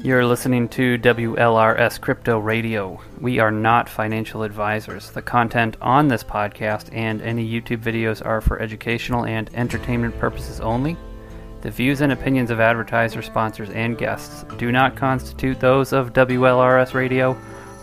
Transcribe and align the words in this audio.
You're 0.00 0.24
listening 0.24 0.68
to 0.68 0.96
WLRS 0.96 2.00
Crypto 2.00 2.38
Radio. 2.38 3.00
We 3.20 3.40
are 3.40 3.50
not 3.50 3.88
financial 3.88 4.44
advisors. 4.44 5.10
The 5.10 5.22
content 5.22 5.76
on 5.80 6.06
this 6.06 6.22
podcast 6.22 6.94
and 6.94 7.20
any 7.20 7.44
YouTube 7.44 7.82
videos 7.82 8.24
are 8.24 8.40
for 8.40 8.62
educational 8.62 9.24
and 9.24 9.50
entertainment 9.54 10.16
purposes 10.20 10.60
only. 10.60 10.96
The 11.62 11.72
views 11.72 12.00
and 12.00 12.12
opinions 12.12 12.52
of 12.52 12.60
advertisers, 12.60 13.26
sponsors, 13.26 13.70
and 13.70 13.98
guests 13.98 14.44
do 14.56 14.70
not 14.70 14.94
constitute 14.94 15.58
those 15.58 15.92
of 15.92 16.12
WLRS 16.12 16.94
Radio 16.94 17.36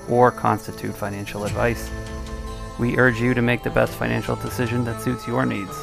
or 0.08 0.32
constitute 0.32 0.96
financial 0.96 1.44
advice. 1.44 1.92
We 2.80 2.98
urge 2.98 3.20
you 3.20 3.34
to 3.34 3.42
make 3.42 3.62
the 3.62 3.72
best 3.72 3.92
financial 3.92 4.38
decision 4.38 4.86
that 4.86 5.02
suits 5.02 5.28
your 5.28 5.46
needs. 5.46 5.78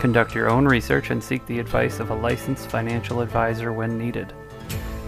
Conduct 0.00 0.34
your 0.34 0.50
own 0.50 0.66
research 0.66 1.10
and 1.10 1.22
seek 1.22 1.46
the 1.46 1.60
advice 1.60 2.00
of 2.00 2.10
a 2.10 2.16
licensed 2.16 2.68
financial 2.68 3.20
advisor 3.20 3.72
when 3.72 3.96
needed. 3.96 4.32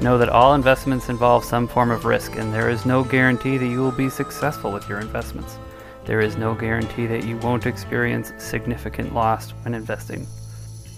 Know 0.00 0.16
that 0.16 0.30
all 0.30 0.54
investments 0.54 1.10
involve 1.10 1.44
some 1.44 1.68
form 1.68 1.90
of 1.90 2.06
risk, 2.06 2.36
and 2.36 2.54
there 2.54 2.70
is 2.70 2.86
no 2.86 3.04
guarantee 3.04 3.58
that 3.58 3.66
you 3.66 3.80
will 3.80 3.92
be 3.92 4.08
successful 4.08 4.72
with 4.72 4.88
your 4.88 4.98
investments. 4.98 5.58
There 6.06 6.20
is 6.22 6.38
no 6.38 6.54
guarantee 6.54 7.06
that 7.06 7.24
you 7.24 7.36
won't 7.36 7.66
experience 7.66 8.32
significant 8.38 9.14
loss 9.14 9.50
when 9.62 9.74
investing. 9.74 10.26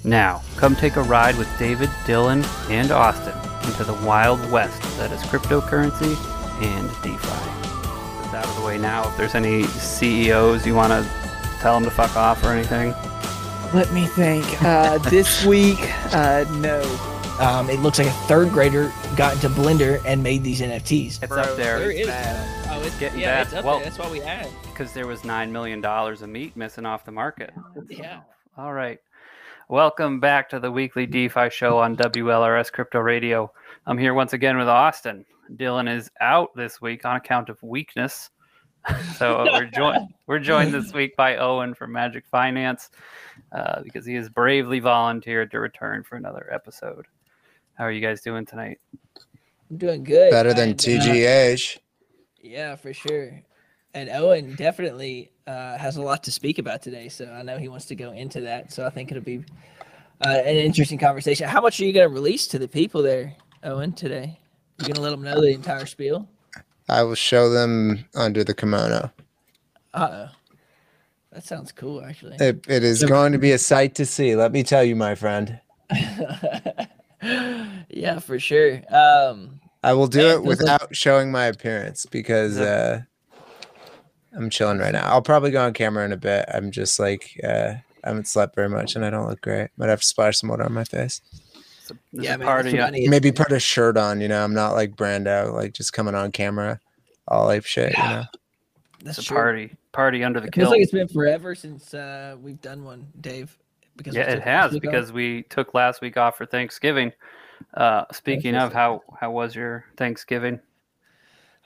Now, 0.05 0.42
come 0.56 0.77
take 0.77 0.95
a 0.97 1.02
ride 1.02 1.37
with 1.37 1.48
David, 1.59 1.88
Dylan, 2.06 2.45
and 2.70 2.92
Austin 2.92 3.34
into 3.69 3.83
the 3.83 3.95
wild 4.06 4.38
west 4.52 4.80
that 4.98 5.11
is 5.11 5.20
cryptocurrency 5.23 6.16
and 6.62 6.89
DeFi. 7.03 8.25
It's 8.25 8.34
out 8.34 8.47
of 8.47 8.56
the 8.56 8.64
way 8.64 8.78
now. 8.78 9.09
If 9.09 9.16
there's 9.16 9.34
any 9.34 9.64
CEOs 9.64 10.64
you 10.64 10.77
want 10.77 10.92
to 10.92 11.09
tell 11.61 11.75
them 11.75 11.84
to 11.84 11.91
fuck 11.91 12.16
off 12.16 12.42
or 12.45 12.50
anything, 12.50 12.95
Let 13.75 13.92
me 13.92 14.06
think. 14.06 14.45
Uh, 14.62 14.98
this 14.98 15.45
week, 15.45 15.78
uh, 16.14 16.45
no. 16.59 16.80
Um, 17.42 17.69
it 17.69 17.80
looks 17.80 17.98
like 17.98 18.06
a 18.06 18.12
third 18.28 18.51
grader 18.51 18.92
got 19.16 19.34
into 19.34 19.48
Blender 19.48 20.00
and 20.06 20.23
made 20.23 20.45
these 20.45 20.60
NFTs. 20.60 21.20
it's 21.24 21.33
up 21.33 21.56
there. 21.56 21.80
There 21.80 21.91
is. 21.91 22.06
bad. 22.06 22.69
Oh, 22.70 22.80
it's 22.84 22.96
Getting 23.00 23.19
yeah, 23.19 23.38
bad. 23.38 23.46
it's 23.46 23.55
up 23.56 23.64
Well- 23.64 23.77
there. 23.78 23.84
That's 23.86 23.98
why 23.98 24.08
we 24.11 24.20
had. 24.20 24.48
because 24.67 24.92
there 24.92 25.08
was 25.08 25.25
nine 25.25 25.50
million 25.52 25.80
dollars 25.80 26.22
of 26.22 26.28
meat 26.28 26.56
missing 26.56 26.86
off 26.86 27.05
the 27.05 27.11
market. 27.11 27.52
Yeah. 27.89 28.20
All 28.56 28.72
right. 28.72 29.00
Welcome 29.69 30.20
back 30.20 30.48
to 30.50 30.61
the 30.61 30.70
weekly 30.70 31.05
DeFi 31.05 31.50
show 31.50 31.78
on 31.78 31.97
WLRS 31.97 32.70
Crypto 32.70 33.00
Radio. 33.00 33.52
I'm 33.86 33.98
here 33.98 34.14
once 34.14 34.33
again 34.34 34.56
with 34.56 34.69
Austin. 34.69 35.24
Dylan 35.56 35.92
is 35.92 36.11
out 36.20 36.55
this 36.55 36.80
week 36.80 37.05
on 37.05 37.17
account 37.17 37.48
of 37.48 37.61
weakness. 37.62 38.30
so 39.17 39.45
we're 39.52 39.67
joined 39.67 40.08
we're 40.28 40.39
joined 40.39 40.72
this 40.72 40.92
week 40.95 41.17
by 41.17 41.36
Owen 41.39 41.74
from 41.74 41.91
Magik 41.92 42.27
Finance 42.30 42.91
uh, 43.52 43.83
because 43.83 44.06
he 44.06 44.14
has 44.14 44.28
bravely 44.28 44.78
volunteered 44.80 45.50
to 45.50 45.58
return 45.61 46.02
for 46.05 46.14
another 46.17 46.48
episode. 46.52 47.06
How 47.83 47.88
are 47.88 47.91
you 47.91 48.00
guys 48.00 48.20
doing 48.20 48.47
tonight? 48.47 48.78
I'm 49.69 49.77
doing 49.77 50.05
good. 50.05 50.30
Better 50.30 50.55
than 50.55 50.69
And, 50.70 50.80
uh, 50.80 50.84
TGH. 50.84 51.78
yeah, 52.41 52.77
for 52.77 52.94
sure. 52.94 53.42
And 53.92 54.08
Owen 54.08 54.55
definitely 54.55 55.33
uh, 55.48 55.77
has 55.78 55.97
a 55.97 56.00
lot 56.00 56.22
to 56.22 56.30
speak 56.30 56.61
about 56.61 56.80
today, 56.80 57.08
so 57.08 57.24
I 57.27 57.42
know 57.42 57.58
he 57.58 57.66
wants 57.66 57.86
to 57.86 57.97
go 57.97 58.12
into 58.12 58.42
that. 58.42 58.72
So 58.72 58.86
I 58.86 58.91
think 58.91 59.11
it'll 59.11 59.24
be 59.24 59.42
uh, 60.24 60.28
an 60.28 60.55
interesting 60.58 60.97
conversation. 60.97 61.48
How 61.48 61.61
much 61.61 61.80
are 61.80 61.84
you 61.84 61.92
going 61.92 62.08
to 62.08 62.14
release 62.14 62.47
to 62.47 62.58
the 62.61 62.69
people 62.69 63.02
there, 63.02 63.34
Owen, 63.64 63.94
today? 63.94 64.39
You're 64.78 64.84
going 64.91 64.94
to 64.94 65.00
let 65.00 65.11
them 65.11 65.22
know 65.22 65.41
the 65.41 65.48
entire 65.52 65.86
spiel? 65.86 66.28
I 66.89 67.02
will 67.02 67.17
show 67.17 67.50
them 67.50 68.05
under 68.14 68.44
the 68.44 68.55
kimono. 68.55 69.11
Uh 69.92 70.08
oh. 70.12 70.28
That 71.33 71.42
sounds 71.44 71.72
cool, 71.72 72.05
actually. 72.05 72.36
It, 72.39 72.64
it 72.69 72.84
is 72.84 73.00
So- 73.00 73.08
going 73.08 73.33
to 73.33 73.39
be 73.39 73.50
a 73.50 73.58
sight 73.58 73.96
to 73.96 74.06
see. 74.06 74.36
Let 74.36 74.52
me 74.52 74.62
tell 74.62 74.84
you, 74.84 74.94
my 74.94 75.17
friend. 75.17 75.58
yeah, 77.91 78.19
for 78.19 78.39
sure. 78.39 78.83
Um, 78.95 79.61
I 79.83 79.92
will 79.95 80.06
do 80.09 80.19
Man, 80.19 80.27
it 80.27 80.31
feels 80.31 80.47
like- 80.47 80.59
without 80.59 80.97
showing 80.97 81.31
my 81.33 81.47
appearance 81.47 82.06
because 82.06 82.59
uh, 82.59 83.01
I'm 84.37 84.51
chilling 84.51 84.79
right 84.79 84.92
now. 84.92 85.06
I'll 85.06 85.23
probably 85.23 85.51
go 85.51 85.64
on 85.64 85.73
camera 85.73 86.05
in 86.05 86.12
a 86.12 86.17
bit. 86.17 86.45
I'm 86.53 86.70
just 86.70 86.98
like 86.98 87.39
uh, 87.45 87.74
I 88.05 88.08
haven't 88.08 88.29
slept 88.29 88.55
very 88.55 88.69
much 88.69 88.96
and 88.96 89.05
I 89.05 89.11
don't 89.11 89.29
look 89.29 89.41
great. 89.41 89.70
Might 89.77 89.89
have 89.89 90.01
to 90.01 90.07
splash 90.07 90.39
some 90.39 90.48
water 90.51 90.64
on 90.64 90.73
my 90.73 90.85
face. 90.85 91.20
It's 91.80 91.91
a, 91.91 91.95
yeah, 92.13 92.36
is 92.36 92.42
part 92.42 92.67
of 92.67 92.73
what 92.73 92.79
you. 92.79 92.83
I 92.83 92.91
need. 92.91 93.11
Maybe 93.11 93.33
put 93.33 93.52
a 93.52 93.61
shirt 93.61 93.96
on. 93.96 94.20
You 94.20 94.29
know, 94.29 94.42
I'm 94.42 94.55
not 94.55 94.73
like 94.75 94.96
Brando, 94.96 95.52
like 95.52 95.73
just 95.75 95.92
coming 95.92 96.14
on 96.14 96.33
camera, 96.33 96.80
all 97.29 97.51
ape 97.51 97.64
shit. 97.64 97.96
You 97.96 98.02
know. 98.05 98.25
That's 99.05 99.19
It's 99.19 99.27
a 99.27 99.29
true. 99.30 99.36
party 99.36 99.77
party 99.91 100.23
under 100.25 100.39
the 100.41 100.46
It 100.46 100.55
feels 100.55 100.67
kilt. 100.67 100.70
like 100.73 100.83
it's 100.83 100.92
been 100.92 101.08
forever 101.08 101.55
since 101.57 101.92
uh, 101.92 102.36
we've 102.41 102.61
done 102.61 102.85
one, 102.85 103.08
Dave. 103.20 103.58
Because 103.97 104.14
Yeah, 104.14 104.30
it 104.30 104.42
has 104.42 104.75
off. 104.75 104.80
because 104.80 105.13
we 105.13 105.42
took 105.45 105.75
last 105.75 106.01
week 106.01 106.17
off 106.17 106.36
for 106.36 106.47
Thanksgiving. 106.47 107.13
Uh, 107.75 108.05
speaking 108.13 108.55
of 108.55 108.73
how 108.73 109.03
how 109.20 109.30
was 109.30 109.55
your 109.55 109.85
Thanksgiving? 109.97 110.61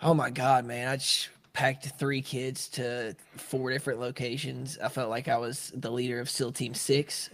Oh 0.03 0.13
my 0.13 0.31
god, 0.31 0.65
man! 0.65 0.89
I 0.89 0.97
just 0.97 1.31
packed 1.53 1.87
three 1.99 2.21
kids 2.21 2.69
to 2.69 3.17
four 3.37 3.71
different 3.71 3.99
locations. 4.01 4.79
I 4.79 4.89
felt 4.89 5.09
like 5.09 5.29
I 5.29 5.39
was 5.39 5.73
the 5.75 5.91
leader 5.91 6.21
of 6.21 6.29
SEAL 6.29 6.53
Team 6.53 6.75
Six. 6.75 7.31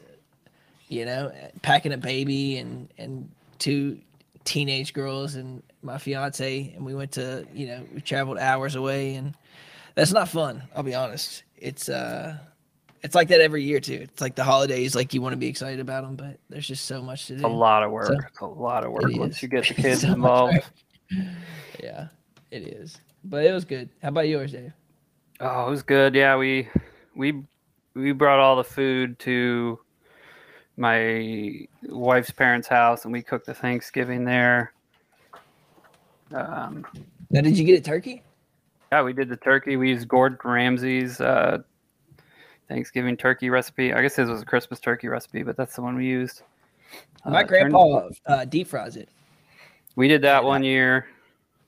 You 0.88 1.06
know, 1.06 1.32
packing 1.62 1.92
a 1.92 1.98
baby 1.98 2.58
and 2.58 2.88
and 2.98 3.30
two 3.58 3.98
teenage 4.44 4.92
girls 4.92 5.34
and 5.34 5.62
my 5.82 5.98
fiance, 5.98 6.72
and 6.76 6.84
we 6.84 6.94
went 6.94 7.12
to 7.12 7.46
you 7.54 7.66
know 7.66 7.84
we 7.94 8.00
traveled 8.00 8.38
hours 8.38 8.76
away, 8.76 9.14
and 9.14 9.34
that's 9.94 10.12
not 10.12 10.28
fun. 10.28 10.62
I'll 10.76 10.82
be 10.82 10.94
honest. 10.94 11.42
It's 11.56 11.88
uh. 11.88 12.38
It's 13.02 13.14
like 13.16 13.28
that 13.28 13.40
every 13.40 13.64
year 13.64 13.80
too. 13.80 14.00
It's 14.02 14.20
like 14.20 14.36
the 14.36 14.44
holidays, 14.44 14.94
like 14.94 15.12
you 15.12 15.20
want 15.20 15.32
to 15.32 15.36
be 15.36 15.48
excited 15.48 15.80
about 15.80 16.04
them, 16.04 16.14
but 16.14 16.38
there's 16.48 16.66
just 16.68 16.84
so 16.84 17.02
much 17.02 17.26
to 17.26 17.36
do. 17.36 17.44
A 17.44 17.48
lot 17.48 17.82
of 17.82 17.90
work. 17.90 18.08
So- 18.38 18.46
a 18.46 18.46
lot 18.46 18.84
of 18.84 18.92
work 18.92 19.10
once 19.14 19.42
you 19.42 19.48
get 19.48 19.66
the 19.66 19.74
kids 19.82 20.02
so 20.02 20.12
involved. 20.12 20.60
Yeah, 21.82 22.08
it 22.50 22.62
is. 22.68 22.98
But 23.24 23.44
it 23.44 23.52
was 23.52 23.64
good. 23.64 23.88
How 24.02 24.08
about 24.08 24.28
yours, 24.28 24.52
Dave? 24.52 24.72
Oh, 25.40 25.66
it 25.66 25.70
was 25.70 25.82
good. 25.82 26.14
Yeah, 26.14 26.36
we 26.36 26.68
we 27.16 27.42
we 27.94 28.12
brought 28.12 28.38
all 28.38 28.56
the 28.56 28.64
food 28.64 29.18
to 29.20 29.78
my 30.76 31.66
wife's 31.88 32.30
parents' 32.30 32.68
house, 32.68 33.04
and 33.04 33.12
we 33.12 33.22
cooked 33.22 33.46
the 33.46 33.54
Thanksgiving 33.54 34.24
there. 34.24 34.72
Um, 36.32 36.86
Now, 37.30 37.40
did 37.42 37.58
you 37.58 37.64
get 37.64 37.78
a 37.78 37.82
turkey? 37.82 38.22
yeah, 38.90 39.02
we 39.02 39.12
did 39.12 39.28
the 39.28 39.36
turkey. 39.36 39.76
We 39.76 39.90
used 39.90 40.08
Gordon 40.08 40.38
Ramsay's 40.44 41.20
uh, 41.20 41.58
Thanksgiving 42.68 43.16
turkey 43.16 43.50
recipe. 43.50 43.92
I 43.92 44.02
guess 44.02 44.16
his 44.16 44.28
was 44.28 44.42
a 44.42 44.46
Christmas 44.46 44.80
turkey 44.80 45.08
recipe, 45.08 45.42
but 45.42 45.56
that's 45.56 45.74
the 45.74 45.82
one 45.82 45.96
we 45.96 46.06
used. 46.06 46.42
My 47.24 47.30
Uh, 47.42 47.46
turned- 47.46 47.48
grandpa 47.48 48.08
uh, 48.26 48.44
deep 48.44 48.68
fries 48.68 48.96
it. 48.96 49.08
We 49.96 50.08
did 50.08 50.22
that 50.22 50.42
one 50.42 50.64
year. 50.64 51.06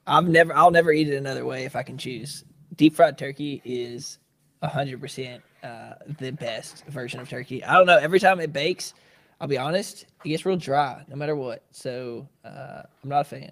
I've 0.06 0.28
never, 0.28 0.54
I'll 0.54 0.71
never 0.71 0.93
eat 0.93 1.09
it 1.09 1.16
another 1.16 1.44
way 1.44 1.65
if 1.65 1.77
I 1.77 1.83
can 1.83 1.99
choose. 1.99 2.44
Deep 2.77 2.94
fried 2.94 3.16
turkey 3.19 3.60
is 3.65 4.19
hundred 4.62 4.99
percent 4.99 5.43
uh, 5.62 5.94
the 6.19 6.31
best 6.31 6.87
version 6.87 7.21
of 7.21 7.28
turkey. 7.28 7.62
I 7.62 7.75
don't 7.75 7.87
know. 7.87 7.99
Every 7.99 8.19
time 8.19 8.41
it 8.41 8.53
bakes, 8.53 8.94
I'll 9.41 9.49
be 9.49 9.59
honest, 9.59 10.06
it 10.25 10.28
gets 10.28 10.47
real 10.47 10.56
dry 10.56 11.04
no 11.09 11.16
matter 11.16 11.37
what. 11.37 11.62
So 11.71 12.27
uh, 12.44 12.83
I'm 13.03 13.10
not 13.10 13.21
a 13.21 13.25
fan. 13.25 13.50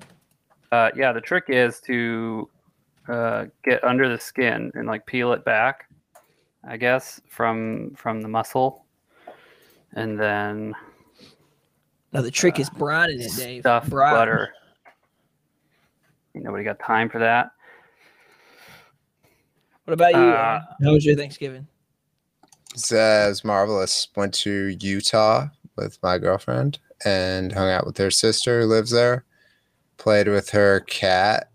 Uh, 0.72 0.90
yeah, 0.96 1.12
the 1.12 1.20
trick 1.20 1.44
is 1.48 1.80
to 1.80 2.48
uh, 3.08 3.44
get 3.62 3.84
under 3.84 4.08
the 4.08 4.18
skin 4.18 4.72
and 4.74 4.86
like 4.86 5.04
peel 5.04 5.32
it 5.34 5.44
back, 5.44 5.84
I 6.64 6.76
guess, 6.76 7.20
from 7.28 7.92
from 7.96 8.22
the 8.22 8.28
muscle, 8.28 8.84
and 9.94 10.18
then 10.18 10.74
Now 12.12 12.22
the 12.22 12.30
trick 12.30 12.60
is 12.60 12.70
brining 12.70 13.20
it, 13.20 13.36
Dave. 13.36 13.62
stuff 13.62 13.88
Brine. 13.88 14.14
butter. 14.14 14.54
Ain't 16.34 16.44
nobody 16.44 16.64
got 16.64 16.78
time 16.78 17.08
for 17.08 17.18
that. 17.18 17.50
What 19.84 19.94
about 19.94 20.14
you? 20.14 20.20
Uh, 20.20 20.60
How 20.84 20.92
was 20.92 21.04
your 21.04 21.16
Thanksgiving? 21.16 21.66
It's, 22.72 22.92
uh, 22.92 23.24
it 23.26 23.28
was 23.30 23.44
marvelous. 23.44 24.08
Went 24.16 24.32
to 24.34 24.76
Utah 24.80 25.48
with 25.76 25.98
my 26.02 26.18
girlfriend 26.18 26.78
and 27.04 27.52
hung 27.52 27.68
out 27.68 27.84
with 27.84 27.98
her 27.98 28.10
sister 28.10 28.60
who 28.60 28.66
lives 28.66 28.90
there. 28.92 29.24
Played 29.98 30.28
with 30.28 30.50
her 30.50 30.80
cat, 30.80 31.50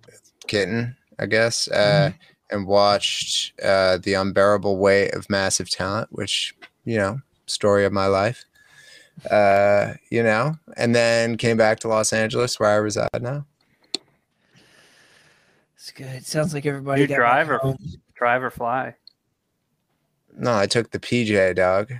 kitten, 0.47 0.95
I 1.17 1.25
guess, 1.25 1.67
uh, 1.69 2.11
and 2.49 2.67
watched 2.67 3.59
uh, 3.61 3.97
The 3.97 4.13
Unbearable 4.13 4.77
Weight 4.77 5.13
of 5.13 5.29
Massive 5.29 5.69
Talent, 5.69 6.09
which, 6.11 6.55
you 6.85 6.97
know, 6.97 7.19
story 7.45 7.85
of 7.85 7.93
my 7.93 8.07
life. 8.07 8.45
Uh, 9.31 9.93
you 10.11 10.21
know, 10.21 10.55
and 10.75 10.93
then 10.93 11.37
came 11.37 11.57
back 11.57 11.79
to 11.79 11.87
Los 11.87 12.13
Angeles 12.13 12.59
where 12.59 12.69
I 12.69 12.75
reside 12.75 13.09
now. 13.19 13.45
It's 15.75 15.91
good. 15.91 16.07
It 16.07 16.25
Sounds 16.25 16.53
like 16.53 16.67
everybody. 16.67 17.01
You 17.01 17.07
got 17.07 17.15
drive 17.15 17.49
or 17.49 17.75
drive 18.13 18.43
or 18.43 18.51
fly? 18.51 18.95
No, 20.37 20.55
I 20.55 20.67
took 20.67 20.91
the 20.91 20.99
PJ 20.99 21.55
dog. 21.55 21.91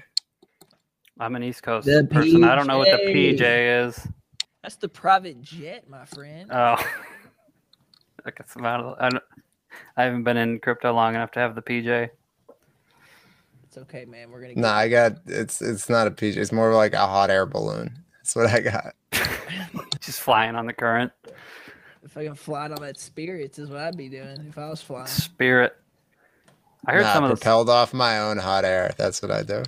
I'm 1.19 1.35
an 1.35 1.43
East 1.43 1.63
Coast 1.63 1.87
The 1.87 2.07
person. 2.09 2.43
I 2.43 2.53
don't 2.53 2.67
know 2.67 2.77
what 2.77 2.91
the 2.91 3.07
PJ. 3.07 3.39
PJ 3.39 3.87
is. 3.87 4.07
That's 4.61 4.75
the 4.75 4.89
private 4.89 5.41
jet, 5.41 5.89
my 5.89 6.05
friend. 6.05 6.51
Oh, 6.51 6.75
I 8.25 8.31
guess 8.31 8.53
I'm 8.55 8.65
out 8.65 8.81
of, 8.81 8.95
I, 8.99 9.09
don't, 9.09 9.23
I 9.95 10.03
haven't 10.03 10.23
been 10.23 10.37
in 10.37 10.59
crypto 10.59 10.93
long 10.93 11.15
enough 11.15 11.31
to 11.31 11.39
have 11.39 11.55
the 11.55 11.61
PJ. 11.61 12.09
It's 13.63 13.77
okay, 13.77 14.05
man. 14.05 14.31
We're 14.31 14.41
gonna. 14.41 14.53
Get 14.53 14.61
No, 14.61 14.69
I 14.69 14.87
got 14.89 15.13
it's 15.25 15.61
it's 15.61 15.89
not 15.89 16.07
a 16.07 16.11
PJ. 16.11 16.37
It's 16.37 16.51
more 16.51 16.73
like 16.75 16.93
a 16.93 17.05
hot 17.05 17.29
air 17.29 17.45
balloon. 17.45 17.91
That's 18.17 18.35
what 18.35 18.47
I 18.47 18.59
got. 18.61 18.95
Just 20.01 20.19
flying 20.21 20.55
on 20.55 20.65
the 20.65 20.73
current. 20.73 21.11
fucking 22.07 22.35
flying 22.35 22.71
on 22.73 22.81
that 22.81 22.99
spirits 22.99 23.59
is 23.59 23.69
what 23.69 23.79
I'd 23.79 23.97
be 23.97 24.09
doing 24.09 24.45
if 24.49 24.57
I 24.57 24.69
was 24.69 24.81
flying. 24.81 25.07
Spirit. 25.07 25.75
I 26.85 26.93
heard 26.93 27.03
Nah, 27.03 27.13
some 27.13 27.23
of 27.25 27.29
the. 27.31 27.35
propelled 27.35 27.69
off 27.69 27.93
my 27.93 28.19
own 28.19 28.37
hot 28.37 28.63
air. 28.63 28.93
That's 28.97 29.21
what 29.21 29.31
I 29.31 29.43
do. 29.43 29.63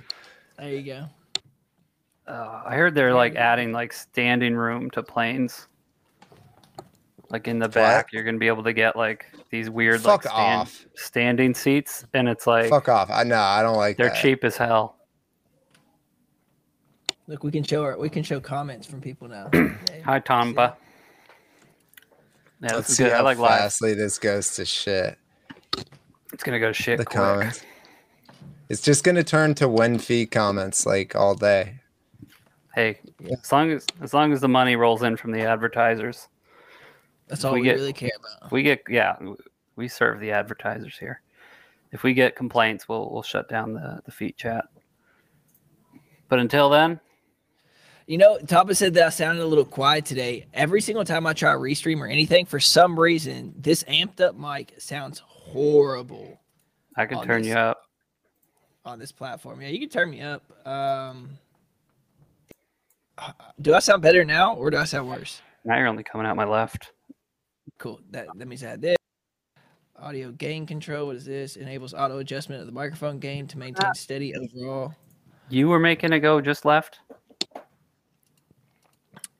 There 0.58 0.70
you 0.70 0.82
go. 0.82 1.04
Uh, 2.26 2.62
I 2.64 2.76
heard 2.76 2.94
they're 2.94 3.12
like 3.14 3.34
adding 3.36 3.72
like 3.72 3.92
standing 3.92 4.54
room 4.54 4.90
to 4.92 5.02
planes. 5.02 5.66
Like 7.30 7.46
in 7.46 7.58
the 7.60 7.68
back, 7.68 8.12
you're 8.12 8.24
gonna 8.24 8.38
be 8.38 8.48
able 8.48 8.64
to 8.64 8.72
get 8.72 8.96
like 8.96 9.26
these 9.50 9.70
weird 9.70 10.00
Fuck 10.00 10.24
like 10.24 10.32
stand, 10.32 10.60
off. 10.62 10.86
standing 10.96 11.54
seats, 11.54 12.04
and 12.12 12.28
it's 12.28 12.46
like 12.46 12.68
Fuck 12.68 12.88
off. 12.88 13.08
I 13.10 13.22
know. 13.22 13.38
I 13.40 13.62
don't 13.62 13.76
like 13.76 13.96
they're 13.96 14.08
that. 14.08 14.20
cheap 14.20 14.42
as 14.42 14.56
hell. 14.56 14.96
Look, 17.28 17.44
we 17.44 17.52
can 17.52 17.62
show 17.62 17.84
our 17.84 17.96
we 17.98 18.08
can 18.08 18.22
show 18.24 18.40
comments 18.40 18.86
from 18.86 19.00
people 19.00 19.28
now. 19.28 19.48
Yeah. 19.90 20.02
Hi, 20.04 20.20
Tomba. 20.20 20.76
Yeah, 22.62 22.74
Let's 22.74 22.90
is 22.90 22.96
see 22.96 23.04
good. 23.04 23.12
I 23.12 23.20
like 23.20 23.38
live. 23.38 23.58
fastly 23.60 23.92
this 23.94 24.18
goes 24.18 24.54
to 24.56 24.64
shit. 24.64 25.16
It's 26.32 26.42
gonna 26.42 26.58
go 26.60 26.72
shit 26.72 26.98
The 26.98 27.04
quick. 27.04 27.16
comments. 27.16 27.62
It's 28.68 28.80
just 28.80 29.04
gonna 29.04 29.22
turn 29.24 29.54
to 29.56 29.68
when 29.68 29.98
fee 29.98 30.26
comments 30.26 30.86
like 30.86 31.14
all 31.14 31.34
day. 31.34 31.76
Hey, 32.74 32.98
Yeah. 33.20 33.36
as 33.42 33.52
long 33.52 33.70
as 33.72 33.86
as 34.00 34.14
long 34.14 34.32
as 34.32 34.40
the 34.40 34.48
money 34.48 34.74
rolls 34.76 35.02
in 35.02 35.16
from 35.16 35.32
the 35.32 35.42
advertisers, 35.42 36.28
That's 37.30 37.44
all 37.44 37.52
we 37.54 37.60
we, 37.60 37.64
get- 37.66 37.76
really 37.76 37.92
care 37.92 38.10
about. 38.18 38.52
we 38.52 38.62
get 38.62 38.82
yeah, 38.88 39.16
we 39.76 39.88
serve 39.88 40.20
the 40.20 40.32
advertisers 40.32 40.98
here. 40.98 41.22
If 41.92 42.02
we 42.02 42.12
get 42.14 42.36
complaints, 42.36 42.88
we'll 42.88 43.10
we'll 43.10 43.22
shut 43.22 43.48
down 43.48 43.72
the 43.72 44.00
the 44.04 44.12
feet 44.12 44.36
chat. 44.36 44.66
But 46.28 46.38
until 46.38 46.68
then, 46.68 47.00
You 48.06 48.18
know, 48.18 48.38
Tapa 48.38 48.74
said 48.74 48.94
that 48.94 49.06
I 49.06 49.08
sounded 49.10 49.42
a 49.42 49.46
little 49.46 49.64
quiet 49.64 50.04
today. 50.04 50.46
Every 50.54 50.80
single 50.80 51.04
time 51.04 51.26
I 51.26 51.32
try 51.32 51.52
to 51.52 51.58
restream 51.58 51.98
or 52.00 52.06
anything, 52.06 52.46
for 52.46 52.60
some 52.60 52.98
reason, 52.98 53.54
this 53.56 53.82
amped 53.84 54.20
up 54.20 54.36
mic 54.36 54.74
sounds 54.78 55.20
horrible 55.24 56.40
I 56.96 57.06
can 57.06 57.22
turn 57.24 57.42
this- 57.42 57.48
you 57.50 57.54
up. 57.56 57.82
on 58.84 58.98
this 58.98 59.12
platform. 59.12 59.60
Yeah, 59.62 59.68
you 59.68 59.78
can 59.80 59.88
turn 59.88 60.10
me 60.10 60.20
up. 60.22 60.42
Um, 60.66 61.38
uh, 63.18 63.32
do 63.60 63.74
I 63.74 63.78
sound 63.80 64.02
better 64.02 64.24
now 64.24 64.54
or 64.54 64.70
do 64.70 64.76
I 64.76 64.84
sound 64.84 65.08
worse? 65.08 65.42
Now 65.64 65.76
you're 65.78 65.86
only 65.88 66.02
coming 66.04 66.26
out 66.26 66.36
my 66.36 66.44
left. 66.46 66.92
Cool. 67.80 67.98
That 68.10 68.28
that 68.36 68.46
means 68.46 68.62
I 68.62 68.68
had 68.68 68.82
this. 68.82 68.96
Audio 69.98 70.30
gain 70.32 70.66
control. 70.66 71.06
What 71.06 71.16
is 71.16 71.24
this? 71.24 71.56
Enables 71.56 71.94
auto 71.94 72.18
adjustment 72.18 72.60
of 72.60 72.66
the 72.66 72.72
microphone 72.72 73.18
gain 73.18 73.46
to 73.48 73.58
maintain 73.58 73.86
ah. 73.88 73.92
steady 73.94 74.34
overall. 74.34 74.94
You 75.48 75.68
were 75.68 75.80
making 75.80 76.12
it 76.12 76.20
go 76.20 76.42
just 76.42 76.66
left. 76.66 77.00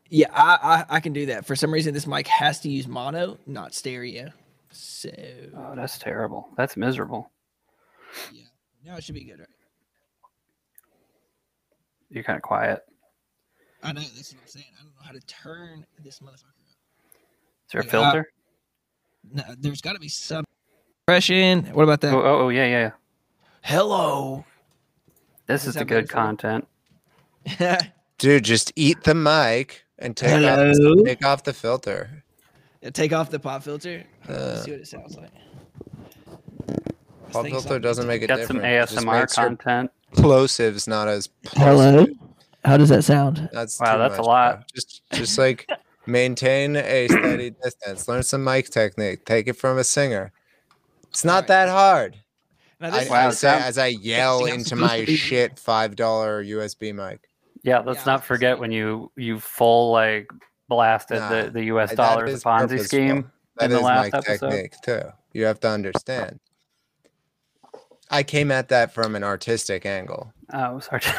Yeah, 0.09 0.29
I, 0.33 0.85
I 0.91 0.97
I 0.97 1.01
can 1.01 1.13
do 1.13 1.27
that. 1.27 1.45
For 1.45 1.55
some 1.55 1.71
reason, 1.71 1.93
this 1.93 2.07
mic 2.07 2.27
has 2.29 2.61
to 2.61 2.71
use 2.71 2.89
mono, 2.89 3.39
not 3.47 3.75
stereo. 3.75 4.31
So 4.71 5.11
Oh, 5.55 5.75
that's 5.77 5.99
terrible. 5.99 6.49
That's 6.57 6.79
miserable. 6.79 7.31
yeah, 8.33 8.45
now 8.87 8.97
it 8.97 9.05
should 9.05 9.17
be 9.17 9.25
good, 9.25 9.41
right? 9.41 9.49
You're 12.09 12.25
kind 12.25 12.37
of 12.39 12.43
quiet. 12.43 12.81
I 13.83 13.93
know 13.93 14.01
that's 14.01 14.33
what 14.33 14.41
I'm 14.41 14.49
saying. 14.49 14.67
I 14.79 14.83
don't 14.83 14.95
know 14.95 15.03
how 15.03 15.13
to 15.13 15.21
turn 15.27 15.85
this 16.03 16.21
motherfucker 16.21 16.49
up. 16.49 16.60
Is 17.71 17.73
there 17.73 17.83
a 17.83 17.85
Yeah. 17.85 17.91
filter? 17.91 18.33
No, 19.33 19.43
there's 19.59 19.81
got 19.81 19.93
to 19.93 20.01
be 20.01 20.09
some 20.09 20.45
impression. 21.07 21.67
What 21.67 21.85
about 21.85 22.01
that? 22.01 22.13
Oh, 22.13 22.21
oh, 22.21 22.41
oh, 22.47 22.49
yeah, 22.49 22.67
yeah. 22.67 22.91
Hello. 23.63 24.45
This 25.47 25.63
Is 25.63 25.69
is 25.69 25.75
the 25.77 25.85
good 25.85 26.09
for 26.11 26.17
you? 26.17 26.23
content. 26.23 26.67
Dude, 28.19 28.45
just 28.45 28.73
eat 28.75 29.05
the 29.05 29.15
mic 29.15 29.85
and 30.01 30.17
take 30.17 30.33
off, 30.45 30.59
Hello? 30.59 31.05
take 31.05 31.25
off 31.25 31.45
the 31.45 31.53
filter. 31.53 32.25
Take 32.93 33.13
off 33.13 33.31
the 33.31 33.39
pop 33.39 33.63
filter. 33.63 34.03
Uh, 34.29 34.57
see 34.63 34.73
what 34.73 34.81
it 34.81 34.89
sounds 34.89 35.17
like. 35.17 35.31
This 36.27 37.33
Pop 37.33 37.43
thing's 37.45 37.53
filter 37.53 37.75
not- 37.75 37.83
doesn't 37.83 38.07
make 38.09 38.23
it 38.23 38.27
Got 38.27 38.41
some 38.49 38.57
different. 38.57 38.65
It 38.91 38.97
ASMR 38.97 39.33
content. 39.33 39.91
plosives 40.15 40.89
not 40.89 41.07
as 41.07 41.29
Hello. 41.53 42.05
plosive. 42.07 42.17
How 42.65 42.77
does 42.77 42.89
that 42.89 43.05
sound? 43.05 43.49
That's 43.53 43.79
Wow, 43.79 43.93
too 43.93 43.99
that's 44.01 44.19
a 44.19 44.23
lot. 44.23 44.57
bro. 44.57 44.65
Just 44.75 45.03
just 45.13 45.39
like 45.39 45.69
maintain 46.07 46.77
a 46.77 47.09
steady 47.09 47.51
distance. 47.51 48.09
Learn 48.09 48.23
some 48.23 48.45
mic 48.45 48.71
technique. 48.71 49.25
Take 49.25 49.49
it 49.49 49.55
from 49.55 49.79
a 49.79 49.85
singer. 49.85 50.33
It's 51.09 51.25
not 51.25 51.35
Alright. 51.45 51.49
that 51.49 51.69
hard. 51.69 52.17
Now, 52.81 52.89
I, 52.89 52.91
this 52.91 53.11
I 53.11 53.25
Wow, 53.25 53.31
say 53.31 53.37
sound- 53.49 53.65
as 53.65 53.79
I 53.79 53.87
yell 53.89 54.47
into 54.47 54.77
my 54.77 55.05
shit 55.05 55.59
five 55.59 55.97
dollar 55.97 56.43
USB 56.45 56.95
mic. 56.95 57.29
Yeah, 57.63 57.81
let's 57.81 58.01
Yeah, 58.01 58.13
not 58.13 58.25
forget 58.25 58.53
gonna 58.53 58.61
when 58.61 58.73
you 58.73 59.13
you 59.17 59.39
full 59.39 59.91
like 59.93 60.31
blasted 60.69 61.19
Nah, 61.19 61.29
the, 61.45 61.51
the 61.51 61.65
U.S. 61.65 61.91
that 61.91 61.97
dollar 61.97 62.25
is 62.27 62.35
as 62.37 62.43
a 62.43 62.45
Ponzi 62.47 62.61
purposeful. 62.69 62.85
scheme. 62.87 63.31
That 63.57 63.65
in 63.67 63.71
the 63.73 63.81
last 63.81 64.05
mic 64.05 64.15
episode. 64.15 64.51
technique 64.51 64.73
too. 64.83 65.03
You 65.35 65.45
have 65.45 65.61
to 65.61 65.69
understand. 65.69 66.41
I 68.11 68.23
came 68.23 68.51
at 68.51 68.69
that 68.71 68.95
from 68.95 69.15
an 69.15 69.23
artistic 69.23 69.85
angle. 69.85 70.33
Oh, 70.53 70.79
sorry. 70.81 71.03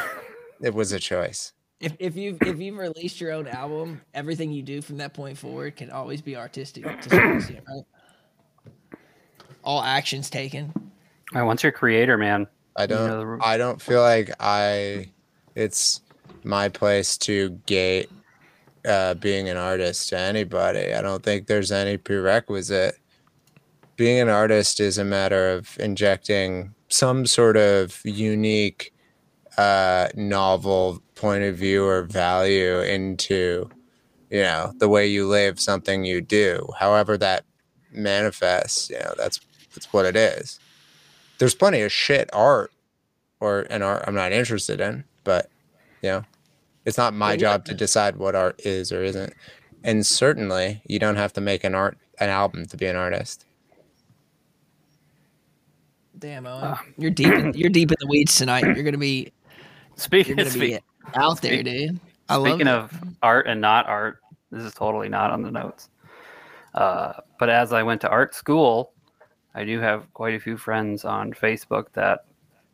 It 0.60 0.74
was 0.74 0.92
a 0.92 1.00
choice. 1.00 1.52
If, 1.82 1.96
if 1.98 2.16
you've 2.16 2.40
if 2.42 2.58
you've 2.58 2.78
released 2.78 3.20
your 3.20 3.32
own 3.32 3.48
album, 3.48 4.00
everything 4.14 4.52
you 4.52 4.62
do 4.62 4.80
from 4.80 4.98
that 4.98 5.12
point 5.12 5.36
forward 5.36 5.76
can 5.76 5.90
always 5.90 6.22
be 6.22 6.36
artistic 6.36 6.84
to 7.02 7.10
some 7.10 7.32
extent, 7.36 7.64
right? 7.68 8.96
All 9.64 9.82
actions 9.82 10.30
taken. 10.30 10.72
Right, 11.32 11.42
once 11.42 11.62
you're 11.62 11.70
a 11.70 11.74
creator, 11.74 12.16
man. 12.16 12.46
I 12.76 12.86
don't 12.86 13.06
know 13.06 13.18
the 13.18 13.26
ru- 13.26 13.40
I 13.42 13.56
don't 13.58 13.80
feel 13.82 14.00
like 14.00 14.30
I 14.40 15.10
it's 15.54 16.00
my 16.44 16.68
place 16.68 17.18
to 17.18 17.50
gate 17.66 18.10
uh, 18.86 19.14
being 19.14 19.48
an 19.48 19.56
artist 19.56 20.08
to 20.10 20.18
anybody. 20.18 20.94
I 20.94 21.02
don't 21.02 21.22
think 21.22 21.46
there's 21.46 21.72
any 21.72 21.96
prerequisite. 21.96 22.96
Being 23.96 24.20
an 24.20 24.28
artist 24.28 24.80
is 24.80 24.98
a 24.98 25.04
matter 25.04 25.50
of 25.50 25.76
injecting 25.78 26.74
some 26.88 27.26
sort 27.26 27.56
of 27.56 28.00
unique 28.04 28.92
uh, 29.58 30.08
novel 30.14 31.02
point 31.14 31.44
of 31.44 31.56
view 31.56 31.84
or 31.84 32.02
value 32.02 32.80
into 32.80 33.68
you 34.30 34.42
know 34.42 34.72
the 34.78 34.88
way 34.88 35.06
you 35.06 35.26
live 35.26 35.60
something 35.60 36.04
you 36.04 36.20
do 36.20 36.66
however 36.78 37.18
that 37.18 37.44
manifests 37.92 38.88
you 38.90 38.98
know 38.98 39.14
that's 39.18 39.40
that's 39.74 39.92
what 39.92 40.06
it 40.06 40.16
is 40.16 40.58
there's 41.38 41.54
plenty 41.54 41.82
of 41.82 41.92
shit 41.92 42.30
art 42.32 42.72
or 43.42 43.62
an 43.62 43.82
art 43.82 44.04
I'm 44.06 44.14
not 44.14 44.30
interested 44.30 44.80
in, 44.80 45.02
but 45.24 45.50
you 46.00 46.10
know, 46.10 46.24
it's 46.84 46.96
not 46.96 47.12
my 47.12 47.36
job 47.36 47.64
to 47.64 47.74
decide 47.74 48.16
what 48.16 48.36
art 48.36 48.60
is 48.64 48.92
or 48.92 49.02
isn't. 49.02 49.34
And 49.82 50.06
certainly, 50.06 50.80
you 50.86 51.00
don't 51.00 51.16
have 51.16 51.32
to 51.32 51.40
make 51.40 51.64
an 51.64 51.74
art 51.74 51.98
an 52.20 52.28
album 52.28 52.66
to 52.66 52.76
be 52.76 52.86
an 52.86 52.94
artist. 52.94 53.44
Damn, 56.16 56.46
Owen. 56.46 56.78
You're 56.96 57.10
deep 57.10 57.32
in, 57.32 57.52
you're 57.54 57.70
deep 57.70 57.90
in 57.90 57.96
the 57.98 58.06
weeds 58.06 58.36
tonight. 58.36 58.62
You're 58.62 58.84
gonna 58.84 58.96
be 58.96 59.32
you're 59.41 59.41
Speaking 60.02 60.36
gonna 60.36 60.50
speak, 60.50 60.82
out 61.14 61.40
there, 61.40 61.62
dude. 61.62 62.00
I 62.28 62.40
speaking 62.40 62.66
it. 62.66 62.68
of 62.68 62.92
art 63.22 63.46
and 63.46 63.60
not 63.60 63.86
art, 63.86 64.18
this 64.50 64.64
is 64.64 64.74
totally 64.74 65.08
not 65.08 65.30
on 65.30 65.42
the 65.42 65.50
notes. 65.50 65.88
Uh, 66.74 67.12
but 67.38 67.48
as 67.48 67.72
I 67.72 67.82
went 67.82 68.00
to 68.00 68.08
art 68.08 68.34
school, 68.34 68.92
I 69.54 69.64
do 69.64 69.78
have 69.80 70.12
quite 70.14 70.34
a 70.34 70.40
few 70.40 70.56
friends 70.56 71.04
on 71.04 71.32
Facebook 71.32 71.86
that 71.92 72.24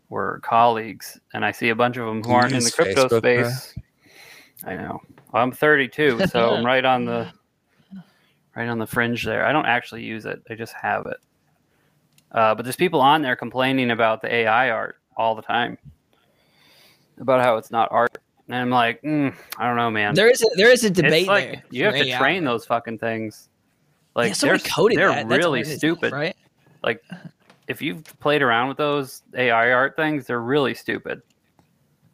were 0.08 0.40
colleagues, 0.42 1.20
and 1.34 1.44
I 1.44 1.52
see 1.52 1.68
a 1.68 1.74
bunch 1.74 1.96
of 1.96 2.06
them 2.06 2.22
who 2.22 2.32
aren't 2.32 2.54
in 2.54 2.62
the 2.62 2.70
crypto 2.70 3.08
Facebook, 3.08 3.22
bro? 3.22 3.50
space. 3.50 3.74
I 4.64 4.76
know. 4.76 5.00
I'm 5.34 5.52
32, 5.52 6.26
so 6.30 6.54
I'm 6.54 6.64
right 6.64 6.84
on 6.84 7.04
the 7.04 7.30
right 8.56 8.68
on 8.68 8.78
the 8.78 8.86
fringe 8.86 9.24
there. 9.24 9.44
I 9.44 9.52
don't 9.52 9.66
actually 9.66 10.02
use 10.02 10.24
it; 10.24 10.42
I 10.48 10.54
just 10.54 10.72
have 10.80 11.06
it. 11.06 11.18
Uh, 12.32 12.54
but 12.54 12.64
there's 12.64 12.76
people 12.76 13.00
on 13.00 13.22
there 13.22 13.36
complaining 13.36 13.90
about 13.90 14.22
the 14.22 14.32
AI 14.32 14.70
art 14.70 14.96
all 15.16 15.34
the 15.34 15.42
time, 15.42 15.78
about 17.20 17.40
how 17.40 17.56
it's 17.56 17.70
not 17.70 17.88
art, 17.90 18.18
and 18.46 18.56
I'm 18.56 18.70
like, 18.70 19.02
mm, 19.02 19.34
I 19.58 19.66
don't 19.66 19.76
know, 19.76 19.90
man. 19.90 20.14
there 20.14 20.30
is 20.30 20.42
a 20.42 20.46
there 20.56 20.70
is 20.70 20.84
a 20.84 20.90
debate 20.90 21.22
it's 21.22 21.28
like 21.28 21.50
there. 21.52 21.62
you 21.70 21.84
have 21.84 21.94
to 21.94 22.06
AI. 22.08 22.18
train 22.18 22.44
those 22.44 22.64
fucking 22.64 22.98
things. 22.98 23.48
Like 24.14 24.30
yeah, 24.30 24.34
they're 24.40 24.58
coded 24.58 24.98
they're 24.98 25.08
that. 25.10 25.26
Really 25.26 25.64
stupid. 25.64 26.12
right? 26.12 26.36
Like 26.82 27.02
if 27.68 27.82
you've 27.82 28.02
played 28.20 28.42
around 28.42 28.68
with 28.68 28.76
those 28.78 29.22
AI 29.34 29.72
art 29.72 29.94
things, 29.96 30.26
they're 30.26 30.40
really 30.40 30.74
stupid. 30.74 31.22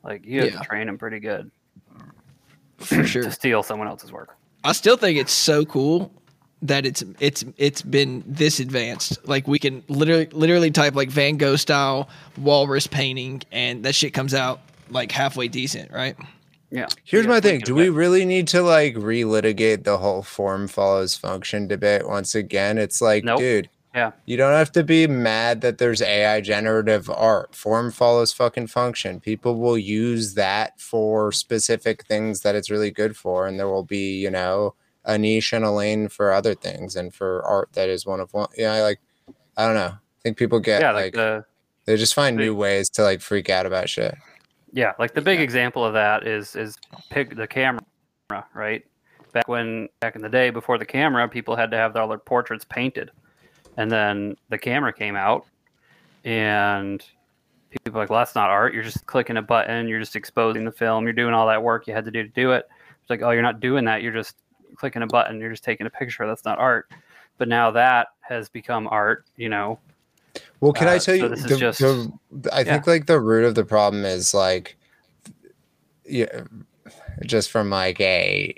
Like 0.02 0.26
you 0.26 0.40
have 0.42 0.52
Yeah. 0.52 0.58
to 0.58 0.64
train 0.64 0.86
them 0.86 0.98
pretty 0.98 1.20
good 1.20 1.50
For 2.78 3.04
sure. 3.04 3.22
to 3.22 3.30
steal 3.30 3.62
someone 3.62 3.88
else's 3.88 4.12
work. 4.12 4.36
I 4.64 4.72
still 4.72 4.96
think 4.96 5.18
it's 5.18 5.32
so 5.32 5.64
cool 5.64 6.12
that 6.62 6.84
it's 6.86 7.02
it's 7.20 7.44
it's 7.56 7.82
been 7.82 8.22
this 8.26 8.58
advanced. 8.60 9.26
Like 9.28 9.46
we 9.46 9.58
can 9.58 9.82
literally 9.88 10.26
literally 10.32 10.70
type 10.70 10.94
like 10.94 11.10
Van 11.10 11.36
Gogh 11.36 11.56
style 11.56 12.08
walrus 12.38 12.86
painting, 12.86 13.42
and 13.52 13.84
that 13.84 13.94
shit 13.94 14.12
comes 14.14 14.34
out 14.34 14.60
like 14.90 15.12
halfway 15.12 15.48
decent, 15.48 15.90
right? 15.92 16.16
Yeah. 16.70 16.86
Here's 17.04 17.26
my 17.26 17.40
thing: 17.40 17.60
Do 17.60 17.74
we 17.74 17.88
really 17.88 18.24
need 18.24 18.48
to 18.48 18.62
like 18.62 18.94
relitigate 18.96 19.84
the 19.84 19.98
whole 19.98 20.22
form 20.22 20.66
follows 20.68 21.14
function 21.16 21.68
debate 21.68 22.08
once 22.08 22.34
again? 22.34 22.78
It's 22.78 23.00
like, 23.00 23.22
Nope. 23.22 23.38
dude, 23.38 23.68
Yeah. 23.94 24.10
you 24.24 24.36
don't 24.36 24.54
have 24.54 24.72
to 24.72 24.82
be 24.82 25.06
mad 25.06 25.60
that 25.60 25.78
there's 25.78 26.02
AI 26.02 26.40
generative 26.40 27.08
art. 27.08 27.54
Form 27.54 27.92
follows 27.92 28.32
fucking 28.32 28.66
function. 28.68 29.20
People 29.20 29.56
will 29.60 29.78
use 29.78 30.34
that 30.34 30.80
for 30.80 31.30
specific 31.30 32.04
things 32.06 32.40
that 32.40 32.56
it's 32.56 32.70
really 32.70 32.90
good 32.90 33.16
for, 33.16 33.46
and 33.46 33.56
there 33.58 33.68
will 33.68 33.84
be, 33.84 34.18
you 34.18 34.30
know, 34.30 34.74
a 35.04 35.16
niche 35.16 35.52
and 35.52 35.64
a 35.64 35.70
lane 35.70 36.08
for 36.08 36.32
other 36.32 36.54
things 36.54 36.96
and 36.96 37.14
for 37.14 37.44
art 37.44 37.68
that 37.74 37.88
is 37.88 38.04
one 38.04 38.18
of 38.20 38.32
one. 38.34 38.48
Yeah, 38.56 38.80
like 38.82 39.00
I 39.56 39.66
don't 39.66 39.76
know. 39.76 39.92
I 39.94 40.20
think 40.24 40.38
people 40.38 40.58
get 40.58 40.80
yeah, 40.80 40.90
like, 40.90 41.04
like 41.04 41.12
the 41.14 41.44
they 41.84 41.96
just 41.98 42.14
find 42.14 42.36
new 42.36 42.54
ways 42.54 42.88
to 42.90 43.02
like 43.02 43.20
freak 43.20 43.48
out 43.50 43.66
about 43.66 43.88
shit. 43.90 44.16
Yeah, 44.74 44.92
like 44.98 45.14
the 45.14 45.22
big 45.22 45.38
Yeah. 45.38 45.44
example 45.44 45.84
of 45.84 45.94
that 45.94 46.26
is 46.26 46.56
is 46.56 46.76
pick 47.08 47.36
the 47.36 47.46
camera, 47.46 47.80
right? 48.54 48.84
Back 49.32 49.46
when 49.46 49.88
back 50.00 50.16
in 50.16 50.22
the 50.22 50.28
day 50.28 50.50
before 50.50 50.78
the 50.78 50.84
camera, 50.84 51.28
people 51.28 51.54
had 51.54 51.70
to 51.70 51.76
have 51.76 51.96
all 51.96 52.08
their 52.08 52.18
portraits 52.18 52.64
painted, 52.64 53.12
and 53.76 53.90
then 53.90 54.36
the 54.48 54.58
camera 54.58 54.92
came 54.92 55.14
out, 55.14 55.46
and 56.24 57.04
people 57.70 57.92
were 57.92 58.00
like, 58.00 58.10
"Well, 58.10 58.18
that's 58.18 58.34
not 58.34 58.50
art. 58.50 58.74
You're 58.74 58.82
just 58.82 59.06
clicking 59.06 59.36
a 59.36 59.42
button. 59.42 59.86
You're 59.86 60.00
just 60.00 60.16
exposing 60.16 60.64
the 60.64 60.72
film. 60.72 61.04
You're 61.04 61.12
doing 61.12 61.34
all 61.34 61.46
that 61.46 61.62
work 61.62 61.86
you 61.86 61.94
had 61.94 62.04
to 62.06 62.10
do 62.10 62.24
to 62.24 62.28
do 62.28 62.50
it." 62.50 62.68
It's 63.00 63.10
like, 63.10 63.22
"Oh, 63.22 63.30
you're 63.30 63.42
not 63.42 63.60
doing 63.60 63.84
that. 63.84 64.02
You're 64.02 64.12
just 64.12 64.42
clicking 64.74 65.02
a 65.02 65.06
button. 65.06 65.38
You're 65.40 65.50
just 65.50 65.64
taking 65.64 65.86
a 65.86 65.90
picture. 65.90 66.26
That's 66.26 66.44
not 66.44 66.58
art." 66.58 66.90
But 67.38 67.46
now 67.48 67.70
that 67.70 68.08
has 68.22 68.48
become 68.48 68.88
art. 68.88 69.26
You 69.36 69.50
know, 69.50 69.78
Well, 70.60 70.72
can 70.72 70.88
I 70.88 70.96
Uh, 70.96 70.98
tell 71.00 71.14
you? 71.14 71.32
is 71.32 71.42
the, 71.44 71.56
just- 71.58 71.78
the- 71.80 72.12
I 72.52 72.64
think 72.64 72.86
like 72.86 73.06
the 73.06 73.20
root 73.20 73.44
of 73.44 73.54
the 73.54 73.64
problem 73.64 74.04
is 74.04 74.32
like, 74.34 74.76
yeah, 76.06 76.44
just 77.24 77.50
from 77.50 77.70
like 77.70 78.00
a, 78.00 78.54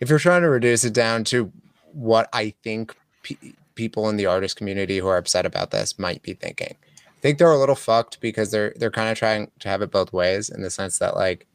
if 0.00 0.08
you're 0.08 0.18
trying 0.18 0.42
to 0.42 0.48
reduce 0.50 0.84
it 0.84 0.92
down 0.92 1.24
to 1.24 1.52
what 1.92 2.28
I 2.32 2.54
think 2.62 2.94
pe- 3.22 3.36
people 3.74 4.08
in 4.08 4.16
the 4.16 4.26
artist 4.26 4.56
community 4.56 4.98
who 4.98 5.06
are 5.08 5.16
upset 5.18 5.46
about 5.46 5.70
this 5.70 5.98
might 5.98 6.22
be 6.22 6.34
thinking, 6.34 6.76
I 7.08 7.20
think 7.20 7.38
they're 7.38 7.50
a 7.52 7.58
little 7.58 7.74
fucked 7.74 8.20
because 8.20 8.50
they're 8.50 8.72
they're 8.76 8.90
kind 8.90 9.10
of 9.10 9.18
trying 9.18 9.50
to 9.60 9.68
have 9.68 9.82
it 9.82 9.90
both 9.90 10.12
ways 10.12 10.48
in 10.48 10.62
the 10.62 10.70
sense 10.70 10.98
that 10.98 11.14
like, 11.16 11.46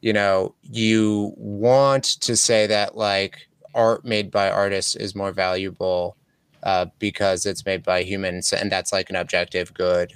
you 0.00 0.12
know, 0.12 0.54
you 0.62 1.32
want 1.36 2.04
to 2.22 2.36
say 2.36 2.66
that 2.66 2.96
like 2.96 3.48
art 3.74 4.04
made 4.04 4.30
by 4.30 4.50
artists 4.50 4.94
is 4.96 5.14
more 5.14 5.32
valuable 5.32 6.16
uh, 6.62 6.86
because 6.98 7.46
it's 7.46 7.66
made 7.66 7.82
by 7.82 8.02
humans 8.02 8.52
and 8.52 8.70
that's 8.70 8.92
like 8.92 9.10
an 9.10 9.16
objective 9.16 9.74
good 9.74 10.12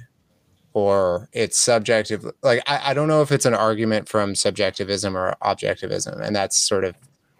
or 0.73 1.29
it's 1.33 1.59
subjective 1.59 2.25
like 2.43 2.62
I, 2.67 2.91
I 2.91 2.95
don't 2.95 3.09
know 3.09 3.23
if 3.23 3.33
it's 3.33 3.47
an 3.47 3.55
argument 3.55 4.09
from 4.09 4.35
subjectivism 4.35 5.17
or 5.17 5.35
objectivism 5.43 6.21
and 6.21 6.37
that's 6.37 6.57
sort 6.57 6.85
of 6.85 6.95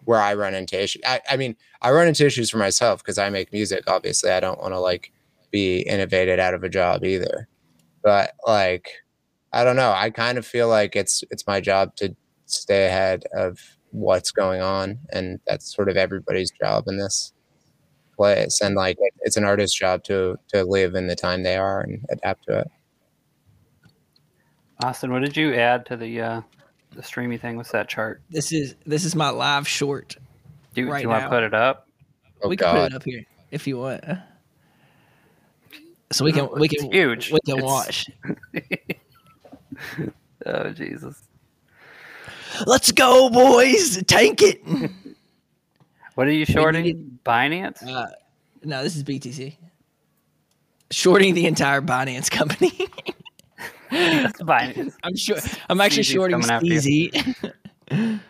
where 0.05 0.19
i 0.19 0.33
run 0.33 0.55
into 0.55 0.81
issues. 0.81 1.01
I, 1.05 1.21
I 1.29 1.37
mean 1.37 1.55
i 1.81 1.91
run 1.91 2.07
into 2.07 2.25
issues 2.25 2.49
for 2.49 2.57
myself 2.57 3.03
because 3.03 3.17
i 3.17 3.29
make 3.29 3.53
music 3.53 3.83
obviously. 3.87 4.31
I 4.31 4.39
don't 4.39 4.59
want 4.59 4.73
to 4.73 4.79
like 4.79 5.11
be 5.51 5.81
innovated 5.81 6.39
out 6.39 6.53
of 6.53 6.63
a 6.63 6.69
job 6.69 7.05
either. 7.05 7.47
But 8.03 8.31
like 8.45 8.89
i 9.53 9.63
don't 9.63 9.75
know. 9.75 9.91
I 9.91 10.09
kind 10.09 10.37
of 10.37 10.45
feel 10.45 10.67
like 10.67 10.95
it's 10.95 11.23
it's 11.31 11.45
my 11.47 11.61
job 11.61 11.95
to 11.97 12.15
stay 12.47 12.87
ahead 12.87 13.25
of 13.35 13.59
what's 13.91 14.31
going 14.31 14.61
on 14.61 14.99
and 15.11 15.39
that's 15.47 15.73
sort 15.73 15.89
of 15.89 15.97
everybody's 15.97 16.51
job 16.51 16.85
in 16.87 16.97
this 16.97 17.33
place 18.17 18.59
and 18.61 18.75
like 18.75 18.97
it's 19.21 19.37
an 19.37 19.45
artist's 19.45 19.77
job 19.77 20.03
to 20.03 20.35
to 20.49 20.63
live 20.65 20.95
in 20.95 21.07
the 21.07 21.15
time 21.15 21.43
they 21.43 21.55
are 21.55 21.81
and 21.81 22.03
adapt 22.11 22.43
to 22.47 22.59
it 22.59 22.67
Austin, 24.83 25.11
what 25.11 25.23
did 25.23 25.35
you 25.35 25.55
add 25.55 25.85
to 25.87 25.97
the 25.97 26.21
uh, 26.21 26.41
the 26.95 27.01
streamy 27.01 27.37
thing? 27.37 27.57
What's 27.57 27.71
that 27.71 27.87
chart? 27.89 28.21
This 28.29 28.51
is 28.51 28.75
this 28.85 29.05
is 29.05 29.15
my 29.15 29.29
live 29.29 29.67
short. 29.67 30.15
Do, 30.75 30.85
do 30.85 30.97
you 30.99 31.09
want 31.09 31.23
to 31.23 31.29
put 31.29 31.41
it 31.43 31.53
up? 31.55 31.87
oh 32.43 32.49
we 32.49 32.55
can 32.57 32.71
put 32.75 32.91
it 32.91 32.93
up 32.95 33.03
here 33.03 33.23
if 33.49 33.65
you 33.65 33.79
want. 33.79 34.03
So 36.11 36.23
we 36.23 36.31
can 36.31 36.47
we 36.53 36.67
It's 36.67 36.83
can 36.83 36.91
huge. 36.91 37.31
we 37.31 37.39
can 37.45 37.57
It's- 37.57 37.63
watch. 37.63 38.09
Oh 40.45 40.69
Jesus! 40.69 41.23
Let's 42.65 42.91
go, 42.91 43.29
boys! 43.29 44.01
Tank 44.05 44.41
it. 44.41 44.61
What 46.17 46.25
are 46.25 46.31
you 46.31 46.45
shorting? 46.45 47.19
Binance? 47.23 47.87
Uh, 47.87 48.07
no, 48.63 48.81
this 48.81 48.95
is 48.95 49.03
BTC. 49.03 49.55
Shorting 50.89 51.35
the 51.35 51.45
entire 51.45 51.79
Binance 51.79 52.31
company. 52.31 52.71
That's 53.91 54.41
Binance. 54.41 54.95
I'm 55.03 55.15
sure. 55.15 55.37
I'm 55.69 55.79
actually 55.79 56.01
Steezy's 56.01 56.07
shorting 56.07 56.41
coming 56.41 56.49
after 56.49 56.65
you. 56.65 56.79
Steezy. 56.79 58.21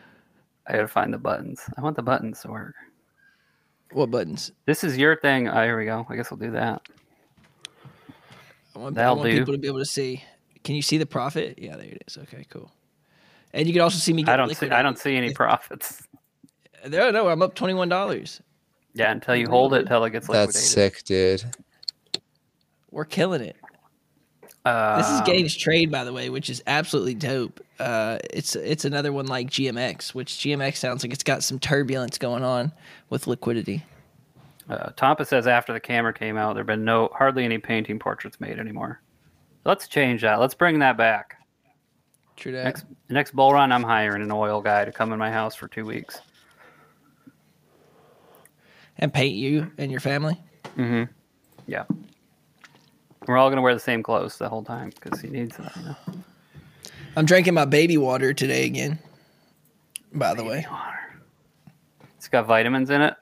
I 0.68 0.74
gotta 0.74 0.90
find 0.90 1.14
the 1.14 1.18
buttons. 1.18 1.62
I 1.78 1.82
want 1.82 1.96
the 1.96 2.04
buttons 2.04 2.42
to 2.42 2.50
work. 2.50 2.76
what 3.94 4.12
buttons? 4.12 4.52
This 4.66 4.84
is 4.84 4.98
your 4.98 5.16
thing. 5.16 5.48
Oh, 5.48 5.64
here 5.64 5.80
we 5.80 5.86
go. 5.86 6.06
I 6.10 6.18
guess 6.18 6.30
we'll 6.30 6.40
do 6.40 6.52
that. 6.52 6.82
I 8.76 8.80
want, 8.80 8.96
That'll 8.96 9.16
want 9.16 9.30
do. 9.30 9.40
people 9.40 9.54
to 9.54 9.60
be 9.60 9.68
able 9.70 9.80
to 9.80 9.86
see. 9.86 10.22
Can 10.66 10.76
you 10.76 10.82
see 10.82 10.98
the 10.98 11.06
profit? 11.06 11.58
Yeah, 11.58 11.78
there 11.78 11.86
it 11.88 12.04
is. 12.06 12.18
Okay, 12.18 12.46
cool. 12.50 12.70
And 13.54 13.66
you 13.66 13.72
can 13.72 13.82
also 13.82 13.98
see 13.98 14.12
me. 14.12 14.24
Get 14.24 14.34
I 14.34 14.36
don't 14.36 14.54
see. 14.54 14.70
I 14.72 14.82
don't 14.82 15.00
see 15.00 15.16
any 15.16 15.34
profits. 15.34 16.06
No, 16.88 17.12
no, 17.12 17.28
I'm 17.30 17.42
up 17.42 17.56
twenty 17.56 17.74
one 17.74 17.90
dollars. 17.90 18.42
Yeah, 18.94 19.12
until 19.12 19.36
you 19.36 19.48
hold 19.48 19.74
it 19.74 19.88
till 19.88 20.04
it 20.06 20.10
gets 20.12 20.28
liquidated. 20.28 20.56
that's 20.56 20.60
sick 20.70 21.04
dude 21.04 21.44
We're 22.92 23.06
killing 23.06 23.42
it. 23.42 23.56
Uh, 24.66 24.98
This 24.98 25.10
is 25.10 25.22
Gains 25.22 25.56
Trade, 25.56 25.92
by 25.92 26.04
the 26.04 26.12
way, 26.12 26.30
which 26.30 26.50
is 26.50 26.62
absolutely 26.68 27.14
dope. 27.14 27.62
Uh, 27.80 28.18
it's 28.34 28.56
it's 28.56 28.86
another 28.86 29.14
one 29.14 29.28
like 29.28 29.50
GMX, 29.50 30.14
which 30.16 30.34
GMX 30.34 30.78
sounds 30.78 31.04
like 31.04 31.14
it's 31.14 31.24
got 31.24 31.44
some 31.44 31.60
turbulence 31.60 32.18
going 32.18 32.44
on 32.44 32.72
with 33.10 33.28
liquidity. 33.28 33.86
Uh, 34.70 34.90
Tampa 34.98 35.24
says 35.26 35.48
after 35.48 35.72
the 35.72 35.80
camera 35.80 36.12
came 36.12 36.36
out, 36.36 36.56
there've 36.56 36.68
been 36.68 36.84
no 36.84 37.10
hardly 37.14 37.46
any 37.46 37.58
painting 37.58 38.00
portraits 38.00 38.40
made 38.42 38.60
anymore. 38.60 39.00
Let's 39.64 39.88
change 39.88 40.22
that. 40.24 40.40
Let's 40.40 40.56
bring 40.56 40.80
that 40.80 40.98
back. 40.98 41.36
True 42.36 42.52
that. 42.52 42.64
Next 42.66 42.86
next 43.10 43.36
bull 43.36 43.54
run, 43.54 43.72
I'm 43.72 43.84
hiring 43.84 44.22
an 44.22 44.32
oil 44.32 44.62
guy 44.62 44.84
to 44.86 44.92
come 44.92 45.14
in 45.14 45.20
my 45.20 45.32
house 45.32 45.56
for 45.56 45.68
two 45.68 45.86
weeks. 45.86 46.20
And 49.00 49.14
paint 49.14 49.36
you 49.36 49.72
and 49.78 49.92
your 49.92 50.00
family. 50.00 50.38
Mm-hmm. 50.78 51.12
Yeah. 51.68 51.84
We're 53.28 53.38
all 53.38 53.50
gonna 53.50 53.62
wear 53.62 53.74
the 53.74 53.80
same 53.80 54.02
clothes 54.04 54.38
the 54.38 54.50
whole 54.50 54.64
time 54.64 54.92
because 55.02 55.20
he 55.20 55.30
needs 55.30 55.58
that. 55.58 55.76
You 55.76 55.84
know? 55.84 55.96
I'm 57.16 57.26
drinking 57.26 57.54
my 57.54 57.66
baby 57.66 57.98
water 57.98 58.34
today 58.34 58.66
again. 58.66 59.00
By 60.14 60.34
the 60.34 60.44
way, 60.44 60.66
It's 62.16 62.28
got 62.28 62.46
vitamins 62.46 62.90
in 62.90 63.02
it. 63.02 63.16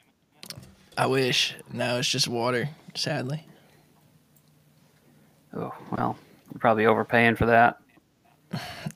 I 0.98 1.08
wish. 1.08 1.56
No, 1.74 1.98
it's 1.98 2.10
just 2.10 2.28
water. 2.28 2.70
Sadly. 2.94 3.46
Oh 5.54 5.74
well, 5.92 6.18
you're 6.54 6.60
probably 6.60 6.86
overpaying 6.86 7.36
for 7.36 7.48
that. 7.48 7.80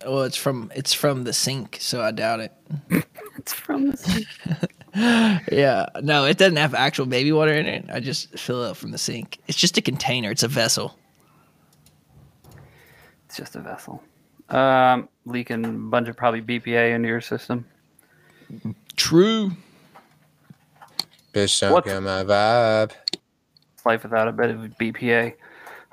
Well, 0.06 0.24
it's 0.24 0.38
from 0.38 0.72
it's 0.76 0.94
from 0.94 1.24
the 1.24 1.34
sink, 1.34 1.78
so 1.82 2.02
I 2.02 2.12
doubt 2.12 2.40
it. 2.40 2.54
It's 3.38 3.54
from 3.54 3.92
the 3.92 4.68
Yeah, 4.96 5.86
no, 6.02 6.26
it 6.26 6.38
doesn't 6.38 6.56
have 6.58 6.74
actual 6.74 7.06
baby 7.06 7.32
water 7.32 7.54
in 7.54 7.66
it. 7.66 7.86
I 7.92 8.00
just 8.00 8.38
fill 8.38 8.64
it 8.64 8.70
up 8.72 8.78
from 8.78 8.92
the 8.92 8.98
sink. 8.98 9.38
It's 9.48 9.58
just 9.58 9.78
a 9.78 9.82
container. 9.82 10.32
It's 10.32 10.44
a 10.44 10.48
vessel. 10.48 10.98
It's 13.26 13.38
just 13.38 13.56
a 13.56 13.60
vessel. 13.60 14.02
Um, 14.50 15.08
leaking 15.26 15.64
a 15.66 15.70
bunch 15.70 16.08
of 16.08 16.18
probably 16.18 16.42
BPA 16.42 16.96
into 16.96 17.08
your 17.08 17.22
system. 17.22 17.66
True. 18.96 19.52
bitch 21.34 21.60
don't 21.62 21.72
What- 21.74 21.86
get 21.86 22.02
my 22.02 22.24
vibe 22.24 22.92
It's 23.76 23.86
life 23.86 24.02
without 24.04 24.28
a 24.28 24.32
bit 24.32 24.50
of 24.50 24.58
BPA. 24.80 25.36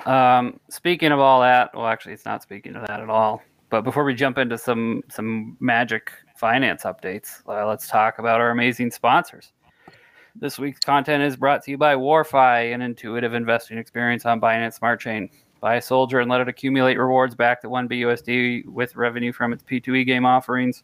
Um, 0.07 0.59
speaking 0.71 1.13
of 1.13 1.21
all 1.21 1.41
that, 1.43 1.75
well, 1.75 1.87
actually, 1.87 2.15
it's 2.15 2.25
not 2.25 2.43
speaking 2.43 2.75
of 2.77 2.87
that 2.87 3.01
at 3.01 3.11
all. 3.11 3.43
But 3.69 3.83
before 3.83 4.05
we 4.05 4.15
jump 4.15 4.39
into 4.39 4.57
some 4.57 5.03
some 5.11 5.57
Magik 5.61 6.09
finance 6.37 6.85
updates, 6.85 7.43
uh, 7.49 7.67
let's 7.67 7.89
talk 7.89 8.19
about 8.19 8.41
our 8.41 8.51
amazing 8.51 8.91
sponsors. 8.91 9.53
This 10.39 10.59
week's 10.59 10.81
content 10.81 11.23
is 11.23 11.37
brought 11.37 11.63
to 11.65 11.71
you 11.71 11.79
by 11.79 11.95
Warfi, 11.95 12.75
an 12.75 12.83
intuitive 12.83 13.33
investing 13.33 13.79
experience 13.79 14.27
on 14.27 14.41
Binance 14.41 14.75
Smart 14.75 15.01
Chain. 15.01 15.31
Buy 15.61 15.77
a 15.77 15.83
soldier 15.83 16.21
and 16.21 16.31
let 16.31 16.43
it 16.43 16.49
accumulate 16.49 16.99
rewards 16.99 17.35
back 17.35 17.63
to 17.63 17.69
1BUSD 17.69 18.67
with 18.67 18.97
revenue 18.97 19.33
from 19.33 19.55
its 19.55 19.63
P2E 19.63 20.05
game 20.05 20.27
offerings, 20.27 20.83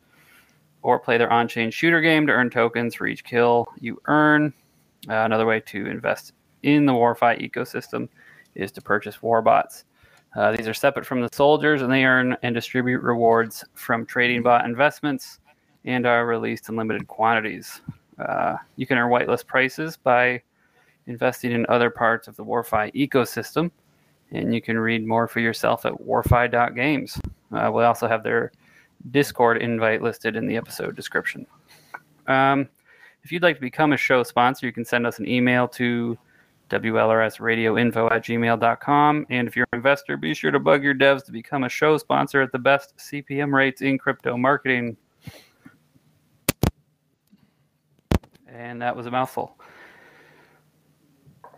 or 0.80 0.98
play 0.98 1.18
their 1.18 1.30
on 1.30 1.48
chain 1.48 1.70
shooter 1.70 2.00
game 2.00 2.26
to 2.26 2.32
earn 2.32 2.48
tokens 2.48 2.94
for 2.94 3.06
each 3.06 3.24
kill 3.24 3.66
you 3.78 4.00
earn. 4.06 4.54
Uh, 5.08 5.16
another 5.16 5.44
way 5.44 5.60
to 5.60 5.86
invest 5.86 6.32
in 6.62 6.86
the 6.86 6.92
Warfi 6.92 7.50
ecosystem 7.50 8.08
is 8.54 8.72
to 8.72 8.80
purchase 8.80 9.18
Warbots. 9.18 9.84
Uh, 10.34 10.56
these 10.56 10.66
are 10.66 10.74
separate 10.74 11.04
from 11.04 11.20
the 11.20 11.28
soldiers, 11.30 11.82
and 11.82 11.92
they 11.92 12.04
earn 12.04 12.36
and 12.42 12.54
distribute 12.54 13.02
rewards 13.02 13.64
from 13.74 14.06
trading 14.06 14.42
bot 14.42 14.64
investments 14.64 15.40
and 15.84 16.06
are 16.06 16.26
released 16.26 16.68
in 16.68 16.76
limited 16.76 17.06
quantities. 17.08 17.80
Uh, 18.18 18.56
you 18.76 18.86
can 18.86 18.98
earn 18.98 19.10
whitelist 19.10 19.46
prices 19.46 19.96
by 19.96 20.40
investing 21.06 21.52
in 21.52 21.66
other 21.68 21.90
parts 21.90 22.28
of 22.28 22.36
the 22.36 22.44
Warfi 22.44 22.92
ecosystem, 22.94 23.70
and 24.30 24.54
you 24.54 24.60
can 24.60 24.78
read 24.78 25.06
more 25.06 25.26
for 25.26 25.40
yourself 25.40 25.84
at 25.84 25.92
warfi.games. 25.92 27.20
Uh, 27.52 27.70
we 27.72 27.82
also 27.82 28.06
have 28.06 28.22
their 28.22 28.52
Discord 29.10 29.60
invite 29.60 30.02
listed 30.02 30.36
in 30.36 30.46
the 30.46 30.56
episode 30.56 30.94
description. 30.94 31.46
Um, 32.26 32.68
if 33.24 33.32
you'd 33.32 33.42
like 33.42 33.56
to 33.56 33.60
become 33.60 33.92
a 33.92 33.96
show 33.96 34.22
sponsor, 34.22 34.66
you 34.66 34.72
can 34.72 34.84
send 34.84 35.06
us 35.06 35.18
an 35.18 35.28
email 35.28 35.68
to 35.68 36.16
WLRSradioinfo 36.70 38.10
at 38.10 38.24
gmail.com. 38.24 39.26
And 39.30 39.48
if 39.48 39.56
you're 39.56 39.66
an 39.72 39.78
investor, 39.78 40.16
be 40.16 40.34
sure 40.34 40.50
to 40.50 40.58
bug 40.58 40.82
your 40.82 40.94
devs 40.94 41.24
to 41.26 41.32
become 41.32 41.64
a 41.64 41.68
show 41.68 41.98
sponsor 41.98 42.40
at 42.40 42.52
the 42.52 42.58
best 42.58 42.96
CPM 42.96 43.52
rates 43.52 43.82
in 43.82 43.98
crypto 43.98 44.36
marketing. 44.36 44.96
And 48.52 48.82
that 48.82 48.96
was 48.96 49.06
a 49.06 49.10
mouthful. 49.10 49.56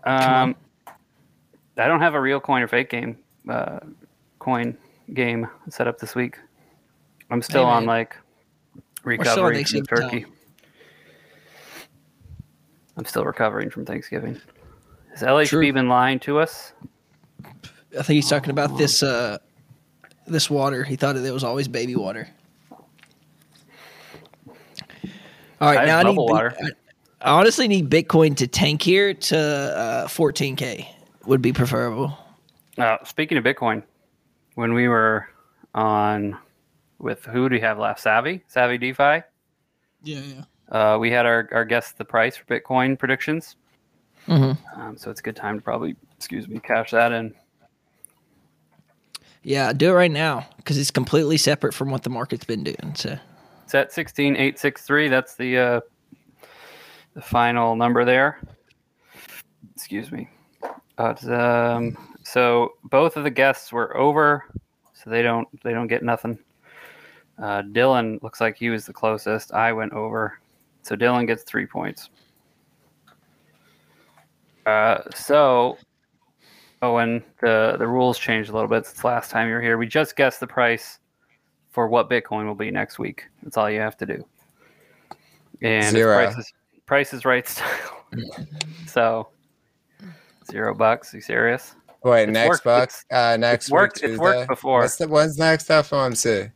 Um, 0.04 0.56
I 1.76 1.88
don't 1.88 2.00
have 2.00 2.14
a 2.14 2.20
real 2.20 2.40
coin 2.40 2.62
or 2.62 2.68
fake 2.68 2.90
game, 2.90 3.18
uh, 3.48 3.80
coin 4.38 4.76
game 5.12 5.48
set 5.68 5.88
up 5.88 5.98
this 5.98 6.14
week. 6.14 6.38
I'm 7.30 7.42
still 7.42 7.64
on 7.64 7.84
like 7.86 8.16
recovery 9.02 9.64
from 9.64 9.86
turkey. 9.86 10.26
I'm 12.96 13.04
still 13.04 13.24
recovering 13.24 13.70
from 13.70 13.84
Thanksgiving. 13.84 14.40
Has 15.10 15.22
LHB 15.22 15.48
True. 15.48 15.72
been 15.72 15.88
lying 15.88 16.20
to 16.20 16.38
us? 16.38 16.74
I 17.98 18.02
think 18.02 18.16
he's 18.16 18.28
talking 18.28 18.50
about 18.50 18.76
this 18.76 19.02
uh 19.02 19.38
this 20.26 20.48
water. 20.48 20.84
He 20.84 20.96
thought 20.96 21.16
it 21.16 21.32
was 21.32 21.44
always 21.44 21.66
baby 21.66 21.96
water. 21.96 22.28
All 25.60 25.70
right, 25.70 25.78
I 25.78 25.84
now 25.86 25.98
I 25.98 26.02
need 26.02 26.16
water. 26.16 26.54
I, 26.62 26.70
I 27.24 27.30
honestly 27.30 27.68
need 27.68 27.88
Bitcoin 27.88 28.36
to 28.36 28.46
tank 28.46 28.82
here 28.82 29.14
to 29.14 29.38
uh, 29.38 30.06
14k 30.08 30.86
would 31.24 31.40
be 31.40 31.54
preferable. 31.54 32.18
Uh, 32.76 32.98
speaking 33.02 33.38
of 33.38 33.44
Bitcoin, 33.44 33.82
when 34.56 34.74
we 34.74 34.88
were 34.88 35.26
on 35.74 36.36
with 36.98 37.24
who 37.24 37.48
do 37.48 37.54
we 37.54 37.60
have 37.60 37.78
left? 37.78 38.00
Savvy, 38.00 38.44
Savvy 38.46 38.76
DeFi. 38.76 39.22
Yeah, 40.02 40.20
yeah. 40.20 40.42
Uh, 40.68 40.98
we 40.98 41.10
had 41.10 41.24
our, 41.24 41.48
our 41.52 41.64
guess 41.64 41.92
the 41.92 42.04
price 42.04 42.36
for 42.36 42.44
Bitcoin 42.44 42.98
predictions. 42.98 43.56
Mm-hmm. 44.28 44.80
Um, 44.80 44.98
so 44.98 45.10
it's 45.10 45.20
a 45.20 45.22
good 45.22 45.36
time 45.36 45.56
to 45.56 45.62
probably, 45.62 45.96
excuse 46.18 46.46
me, 46.46 46.58
cash 46.58 46.90
that 46.90 47.10
in. 47.10 47.34
Yeah, 49.42 49.72
do 49.72 49.90
it 49.90 49.94
right 49.94 50.10
now 50.10 50.46
because 50.58 50.76
it's 50.76 50.90
completely 50.90 51.38
separate 51.38 51.72
from 51.72 51.90
what 51.90 52.02
the 52.02 52.10
market's 52.10 52.44
been 52.44 52.64
doing. 52.64 52.94
So 52.96 53.16
It's 53.64 53.74
at 53.74 53.92
sixteen 53.92 54.36
eight 54.36 54.58
six 54.58 54.82
three. 54.82 55.08
That's 55.08 55.36
the 55.36 55.58
uh, 55.58 55.80
the 57.14 57.22
final 57.22 57.76
number 57.76 58.04
there. 58.04 58.40
Excuse 59.74 60.12
me. 60.12 60.28
It's, 60.98 61.26
um, 61.26 61.96
so 62.22 62.74
both 62.84 63.16
of 63.16 63.24
the 63.24 63.30
guests 63.30 63.72
were 63.72 63.96
over, 63.96 64.44
so 64.92 65.10
they 65.10 65.22
don't 65.22 65.48
they 65.62 65.72
don't 65.72 65.88
get 65.88 66.02
nothing. 66.02 66.38
Uh, 67.38 67.62
Dylan 67.62 68.22
looks 68.22 68.40
like 68.40 68.56
he 68.56 68.70
was 68.70 68.86
the 68.86 68.92
closest. 68.92 69.52
I 69.52 69.72
went 69.72 69.92
over, 69.92 70.38
so 70.82 70.96
Dylan 70.96 71.26
gets 71.26 71.42
three 71.42 71.66
points. 71.66 72.10
Uh, 74.66 74.98
so, 75.14 75.76
Owen, 76.80 77.22
the 77.40 77.76
the 77.78 77.86
rules 77.86 78.18
changed 78.18 78.50
a 78.50 78.52
little 78.52 78.68
bit 78.68 78.86
since 78.86 79.04
last 79.04 79.30
time 79.30 79.48
you 79.48 79.54
were 79.54 79.60
here. 79.60 79.76
We 79.76 79.86
just 79.86 80.16
guessed 80.16 80.40
the 80.40 80.46
price 80.46 81.00
for 81.70 81.88
what 81.88 82.08
Bitcoin 82.08 82.46
will 82.46 82.54
be 82.54 82.70
next 82.70 82.98
week. 82.98 83.24
That's 83.42 83.56
all 83.56 83.68
you 83.68 83.80
have 83.80 83.96
to 83.98 84.06
do. 84.06 84.24
And 85.60 85.90
Zero. 85.90 86.32
Price 86.86 87.12
is 87.12 87.24
right 87.24 87.46
style. 87.48 88.06
so 88.86 89.28
zero 90.50 90.74
bucks. 90.74 91.12
you 91.14 91.20
serious? 91.20 91.74
Wait, 92.02 92.24
It's 92.24 92.32
next 92.32 92.48
worked- 92.48 92.64
buck. 92.64 92.82
it's- 92.84 93.04
Uh, 93.10 93.36
next 93.36 93.70
worked- 93.70 94.02
week 94.02 94.10
it's 94.12 94.18
worked 94.20 94.48
before. 94.48 94.80
What's 94.80 94.96
the 94.96 95.08
when's 95.08 95.38
next 95.38 95.68
FOMC? 95.68 96.52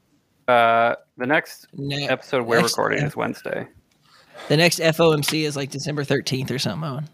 Uh, 0.46 0.94
the 1.16 1.26
next 1.26 1.66
ne- 1.74 2.08
episode 2.08 2.46
we're 2.46 2.58
next- 2.60 2.72
recording 2.72 3.02
is 3.04 3.16
Wednesday. 3.16 3.66
the 4.48 4.56
next 4.56 4.78
FOMC 4.80 5.44
is 5.44 5.56
like 5.56 5.70
December 5.70 6.04
13th 6.04 6.50
or 6.50 6.58
something. 6.58 6.88
Owen. 6.88 7.08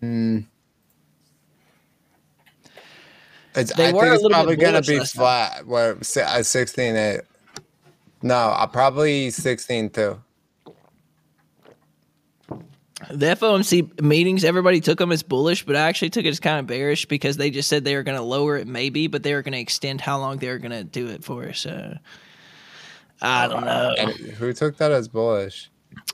Hmm. 0.00 0.38
It's, 3.56 3.72
They 3.74 3.88
I 3.88 3.92
were 3.92 4.00
think 4.02 4.14
it's 4.14 4.28
probably 4.28 4.56
gonna 4.56 4.82
be 4.82 4.98
flat. 5.04 5.64
What 5.66 6.04
si- 6.04 6.20
uh, 6.20 6.42
sixteen 6.42 6.96
eight? 6.96 7.20
No, 8.20 8.34
uh, 8.34 8.66
probably 8.66 9.30
sixteen 9.30 9.90
two. 9.90 10.20
The 13.10 13.26
FOMC 13.26 14.00
meetings, 14.00 14.44
everybody 14.44 14.80
took 14.80 14.98
them 14.98 15.10
as 15.10 15.22
bullish, 15.22 15.66
but 15.66 15.74
I 15.74 15.80
actually 15.80 16.10
took 16.10 16.24
it 16.24 16.28
as 16.28 16.40
kind 16.40 16.60
of 16.60 16.66
bearish 16.66 17.06
because 17.06 17.36
they 17.36 17.50
just 17.50 17.68
said 17.68 17.84
they 17.84 17.96
were 17.96 18.04
going 18.04 18.16
to 18.16 18.22
lower 18.22 18.56
it 18.56 18.68
maybe, 18.68 19.08
but 19.08 19.22
they 19.22 19.34
were 19.34 19.42
going 19.42 19.52
to 19.52 19.58
extend 19.58 20.00
how 20.00 20.18
long 20.18 20.38
they 20.38 20.48
were 20.48 20.58
going 20.58 20.70
to 20.72 20.84
do 20.84 21.08
it 21.08 21.24
for. 21.24 21.52
So 21.52 21.96
I 23.20 23.48
don't 23.48 23.64
know. 23.64 23.94
Who 24.38 24.52
took 24.52 24.76
that 24.76 24.92
as 24.92 25.08
bullish? 25.08 25.70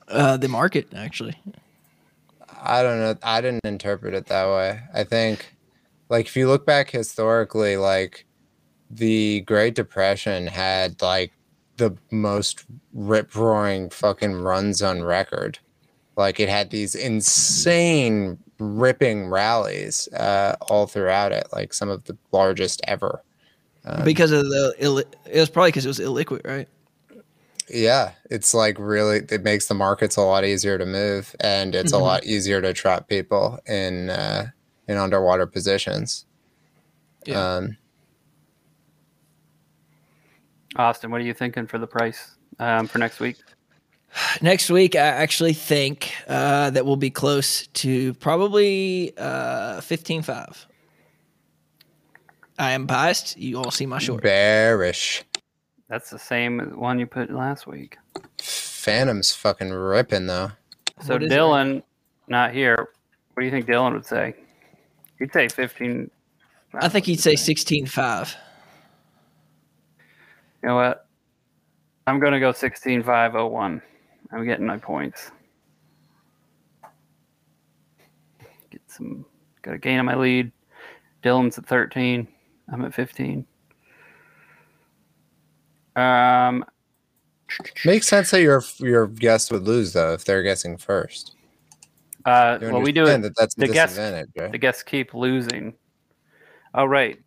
Uh, 0.08 0.36
the 0.36 0.48
market 0.48 0.88
actually. 0.94 1.36
I 2.62 2.82
don't 2.82 2.98
know. 2.98 3.14
I 3.22 3.40
didn't 3.40 3.64
interpret 3.64 4.14
it 4.14 4.26
that 4.26 4.46
way. 4.46 4.80
I 4.92 5.04
think, 5.04 5.54
like, 6.08 6.26
if 6.26 6.36
you 6.36 6.46
look 6.46 6.66
back 6.66 6.90
historically, 6.90 7.76
like, 7.76 8.26
the 8.90 9.42
Great 9.42 9.74
Depression 9.74 10.48
had 10.48 11.00
like 11.00 11.32
the 11.76 11.96
most 12.10 12.64
rip 12.92 13.34
roaring 13.34 13.88
fucking 13.88 14.34
runs 14.34 14.82
on 14.82 15.02
record. 15.02 15.58
Like, 16.20 16.38
it 16.38 16.48
had 16.50 16.70
these 16.70 16.94
insane 16.94 18.38
ripping 18.58 19.28
rallies 19.28 20.06
uh, 20.12 20.54
all 20.60 20.86
throughout 20.86 21.32
it, 21.32 21.46
like 21.52 21.72
some 21.72 21.88
of 21.88 22.04
the 22.04 22.16
largest 22.30 22.82
ever. 22.86 23.22
Um, 23.86 24.04
because 24.04 24.30
of 24.30 24.42
the 24.44 24.74
illi- 24.78 25.10
it 25.24 25.40
was 25.40 25.48
probably 25.48 25.68
because 25.70 25.86
it 25.86 25.88
was 25.88 25.98
illiquid, 25.98 26.46
right? 26.46 26.68
Yeah, 27.70 28.12
it's 28.30 28.52
like 28.52 28.76
really 28.78 29.18
it 29.30 29.42
makes 29.42 29.68
the 29.68 29.74
markets 29.74 30.16
a 30.16 30.22
lot 30.22 30.44
easier 30.44 30.76
to 30.76 30.84
move, 30.84 31.34
and 31.40 31.74
it's 31.74 31.92
Mhm. 31.92 32.00
a 32.00 32.02
lot 32.02 32.24
easier 32.24 32.60
to 32.60 32.74
trap 32.74 33.08
people 33.08 33.58
in 33.66 34.10
uh, 34.10 34.48
in 34.88 34.98
underwater 34.98 35.46
positions. 35.46 36.26
Yeah. 37.24 37.56
Um, 37.56 37.76
Austin, 40.76 41.10
what 41.10 41.20
are 41.20 41.24
you 41.24 41.34
thinking 41.34 41.66
for 41.66 41.78
the 41.78 41.86
price 41.86 42.36
um, 42.58 42.86
for 42.88 42.98
next 42.98 43.20
week? 43.20 43.38
Next 44.42 44.70
week, 44.70 44.96
I 44.96 45.00
actually 45.00 45.52
think 45.52 46.12
uh, 46.26 46.70
that 46.70 46.84
we'll 46.84 46.96
be 46.96 47.10
close 47.10 47.66
to 47.68 48.12
probably 48.14 49.12
uh, 49.16 49.80
fifteen 49.80 50.22
five. 50.22 50.66
I 52.58 52.72
am 52.72 52.86
biased. 52.86 53.38
You 53.38 53.58
all 53.58 53.70
see 53.70 53.86
my 53.86 53.98
short. 53.98 54.22
bearish. 54.22 55.22
That's 55.88 56.10
the 56.10 56.18
same 56.18 56.58
one 56.78 56.98
you 56.98 57.06
put 57.06 57.30
last 57.30 57.66
week. 57.66 57.98
Fantom's 58.38 59.32
fucking 59.32 59.70
ripping 59.70 60.26
though. 60.26 60.52
So 61.02 61.14
What 61.14 61.22
is 61.22 61.32
it? 61.32 61.34
Dylan, 61.34 61.82
not 62.28 62.52
here. 62.52 62.90
What 63.34 63.40
do 63.40 63.44
you 63.44 63.50
think 63.50 63.66
Dylan 63.66 63.92
would 63.92 64.06
say? 64.06 64.34
He'd 65.18 65.32
say 65.32 65.48
fifteen. 65.48 66.10
I 66.74 66.88
think 66.88 67.06
he'd 67.06 67.20
say 67.20 67.36
sixteen 67.36 67.86
five. 67.86 68.36
You 70.62 70.68
know 70.68 70.76
what? 70.76 71.06
I'm 72.06 72.20
gonna 72.20 72.40
go 72.40 72.52
sixteen 72.52 73.02
five 73.02 73.34
oh 73.36 73.46
one. 73.46 73.80
I'm 74.32 74.44
getting 74.44 74.66
my 74.66 74.78
points. 74.78 75.30
Get 78.70 78.82
some. 78.86 79.24
Got 79.62 79.74
a 79.74 79.78
gain 79.78 79.98
on 79.98 80.06
my 80.06 80.14
lead. 80.16 80.52
Dylan's 81.22 81.58
at 81.58 81.66
thirteen. 81.66 82.28
I'm 82.72 82.84
at 82.84 82.94
fifteen. 82.94 83.46
Um, 85.96 86.64
Makes 87.84 88.06
sense 88.06 88.30
that 88.30 88.42
your 88.42 88.62
your 88.78 89.08
guest 89.08 89.50
would 89.50 89.62
lose 89.64 89.92
though 89.92 90.12
if 90.12 90.24
they're 90.24 90.42
guessing 90.44 90.76
first. 90.76 91.34
uh, 92.24 92.58
You 92.60 92.68
well, 92.70 92.80
we 92.80 92.92
do 92.92 93.06
it. 93.06 93.20
that 93.22 93.32
that's 93.36 93.54
the 93.56 93.66
guest- 93.66 93.98
right? 93.98 94.52
The 94.52 94.58
guests 94.58 94.84
keep 94.84 95.14
losing. 95.14 95.74
Oh 96.74 96.84
right. 96.84 97.18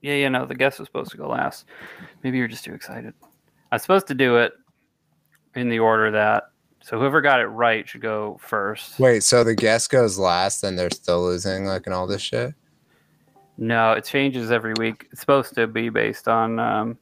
Yeah, 0.00 0.14
yeah, 0.14 0.28
no, 0.28 0.46
the 0.46 0.54
guest 0.54 0.78
was 0.78 0.86
supposed 0.86 1.10
to 1.10 1.16
go 1.16 1.26
last. 1.28 1.64
Maybe 2.22 2.38
you're 2.38 2.46
just 2.46 2.64
too 2.64 2.72
excited. 2.72 3.14
I 3.72 3.74
was 3.74 3.82
supposed 3.82 4.06
to 4.06 4.14
do 4.14 4.36
it 4.36 4.52
in 5.58 5.68
the 5.68 5.78
order 5.78 6.10
that 6.12 6.44
so 6.80 6.98
whoever 6.98 7.20
got 7.20 7.40
it 7.40 7.46
right 7.46 7.86
should 7.86 8.00
go 8.00 8.38
first. 8.40 8.98
Wait, 8.98 9.22
so 9.22 9.44
the 9.44 9.54
guest 9.54 9.90
goes 9.90 10.18
last, 10.18 10.64
and 10.64 10.78
they're 10.78 10.90
still 10.90 11.22
losing, 11.22 11.66
like, 11.66 11.84
and 11.86 11.94
all 11.94 12.06
this 12.06 12.22
shit. 12.22 12.54
No, 13.58 13.92
it 13.92 14.04
changes 14.04 14.50
every 14.50 14.72
week. 14.78 15.06
It's 15.10 15.20
supposed 15.20 15.54
to 15.56 15.66
be 15.66 15.88
based 15.90 16.28
on 16.28 16.58
um, 16.58 16.98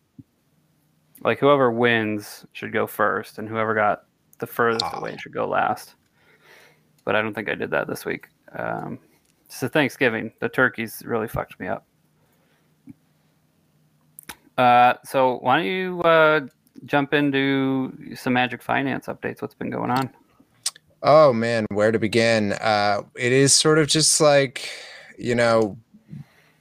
like 1.23 1.39
whoever 1.39 1.71
wins 1.71 2.47
should 2.53 2.73
go 2.73 2.87
first, 2.87 3.39
and 3.39 3.49
whoever 3.49 3.75
got 3.75 4.05
the 4.39 4.47
furthest 4.47 4.85
Ah. 4.85 4.99
away 4.99 5.17
should 5.19 5.33
go 5.35 5.47
last. 5.47 5.95
But 7.05 7.15
I 7.15 7.23
don't 7.23 7.35
think 7.35 7.49
I 7.49 7.55
did 7.55 7.71
that 7.71 7.87
this 7.87 8.05
week. 8.05 8.29
Um, 8.59 8.99
so 9.49 9.69
Thanksgiving, 9.69 10.33
the 10.41 10.49
turkeys 10.49 11.03
really 11.05 11.29
fucked 11.29 11.61
me 11.61 11.69
up. 11.69 11.87
Uh, 14.59 14.95
so 15.05 15.39
why 15.43 15.59
don't 15.59 15.67
you 15.67 16.01
uh, 16.03 16.41
jump 16.85 17.15
into 17.15 17.93
some 18.15 18.35
Magik 18.35 18.63
Finance 18.63 19.07
updates? 19.07 19.43
What's 19.43 19.55
been 19.55 19.71
going 19.71 19.91
on? 19.91 20.11
Oh 21.03 21.33
man, 21.33 21.67
where 21.71 21.93
to 21.93 21.99
begin? 21.99 22.53
Uh, 22.53 23.03
it 23.15 23.33
is 23.33 23.55
sort 23.55 23.79
of 23.79 23.87
just 23.89 24.21
like, 24.21 24.69
you 25.19 25.35
know, 25.35 25.77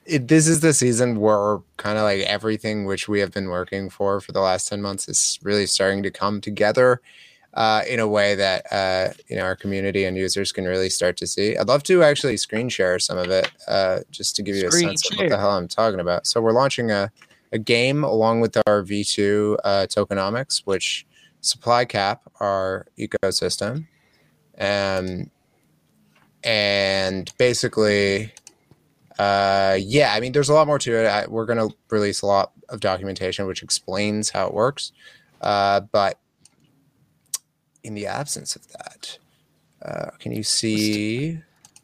it, 0.05 0.27
this 0.27 0.47
is 0.47 0.59
the 0.59 0.73
season 0.73 1.19
where 1.19 1.59
kind 1.77 1.97
of 1.97 2.03
like 2.03 2.21
everything 2.21 2.85
which 2.85 3.07
we 3.07 3.19
have 3.19 3.31
been 3.31 3.49
working 3.49 3.89
for 3.89 4.21
for 4.21 4.31
the 4.31 4.41
last 4.41 4.67
10 4.67 4.81
months 4.81 5.07
is 5.07 5.39
really 5.41 5.65
starting 5.65 6.03
to 6.03 6.11
come 6.11 6.41
together 6.41 7.01
uh, 7.55 7.81
in 7.89 7.99
a 7.99 8.07
way 8.07 8.35
that, 8.35 8.71
uh, 8.71 9.13
you 9.27 9.35
know, 9.35 9.43
our 9.43 9.55
community 9.55 10.03
and 10.03 10.17
users 10.17 10.51
can 10.51 10.65
really 10.65 10.89
start 10.89 11.17
to 11.17 11.25
see. 11.25 11.57
I'd 11.57 11.67
love 11.67 11.83
to 11.83 12.03
actually 12.03 12.37
screen 12.37 12.69
share 12.69 12.99
some 12.99 13.17
of 13.17 13.29
it 13.31 13.49
uh, 13.67 14.01
just 14.11 14.35
to 14.35 14.43
give 14.43 14.55
you 14.55 14.69
Screen 14.69 14.89
a 14.89 14.97
sense 14.97 15.11
of 15.11 15.17
what 15.17 15.29
the 15.29 15.37
hell 15.37 15.51
I'm 15.51 15.67
talking 15.67 16.01
about. 16.01 16.27
So 16.27 16.41
we're 16.41 16.51
launching 16.51 16.91
a, 16.91 17.11
a 17.55 17.57
game 17.57 18.03
along 18.03 18.41
with 18.41 18.57
our 18.67 18.83
V2 18.83 19.57
uh, 19.63 19.87
tokenomics, 19.89 20.61
which 20.65 21.07
supply 21.39 21.85
cap 21.85 22.21
our 22.39 22.85
ecosystem, 22.99 23.87
and 24.55 25.31
and 26.43 27.31
basically, 27.37 28.31
uh, 29.17 29.77
yeah, 29.79 30.13
I 30.13 30.19
mean, 30.19 30.33
there's 30.33 30.49
a 30.49 30.53
lot 30.53 30.67
more 30.67 30.77
to 30.79 30.93
it. 30.93 31.07
I, 31.07 31.25
we're 31.27 31.45
going 31.45 31.69
to 31.69 31.75
release 31.89 32.21
a 32.21 32.27
lot 32.27 32.51
of 32.69 32.81
documentation 32.81 33.47
which 33.47 33.63
explains 33.63 34.29
how 34.29 34.47
it 34.47 34.53
works, 34.53 34.91
uh, 35.41 35.79
but 35.79 36.19
in 37.83 37.93
the 37.93 38.05
absence 38.05 38.55
of 38.55 38.67
that, 38.73 39.17
uh, 39.81 40.09
can 40.19 40.33
you 40.33 40.43
see? 40.43 41.39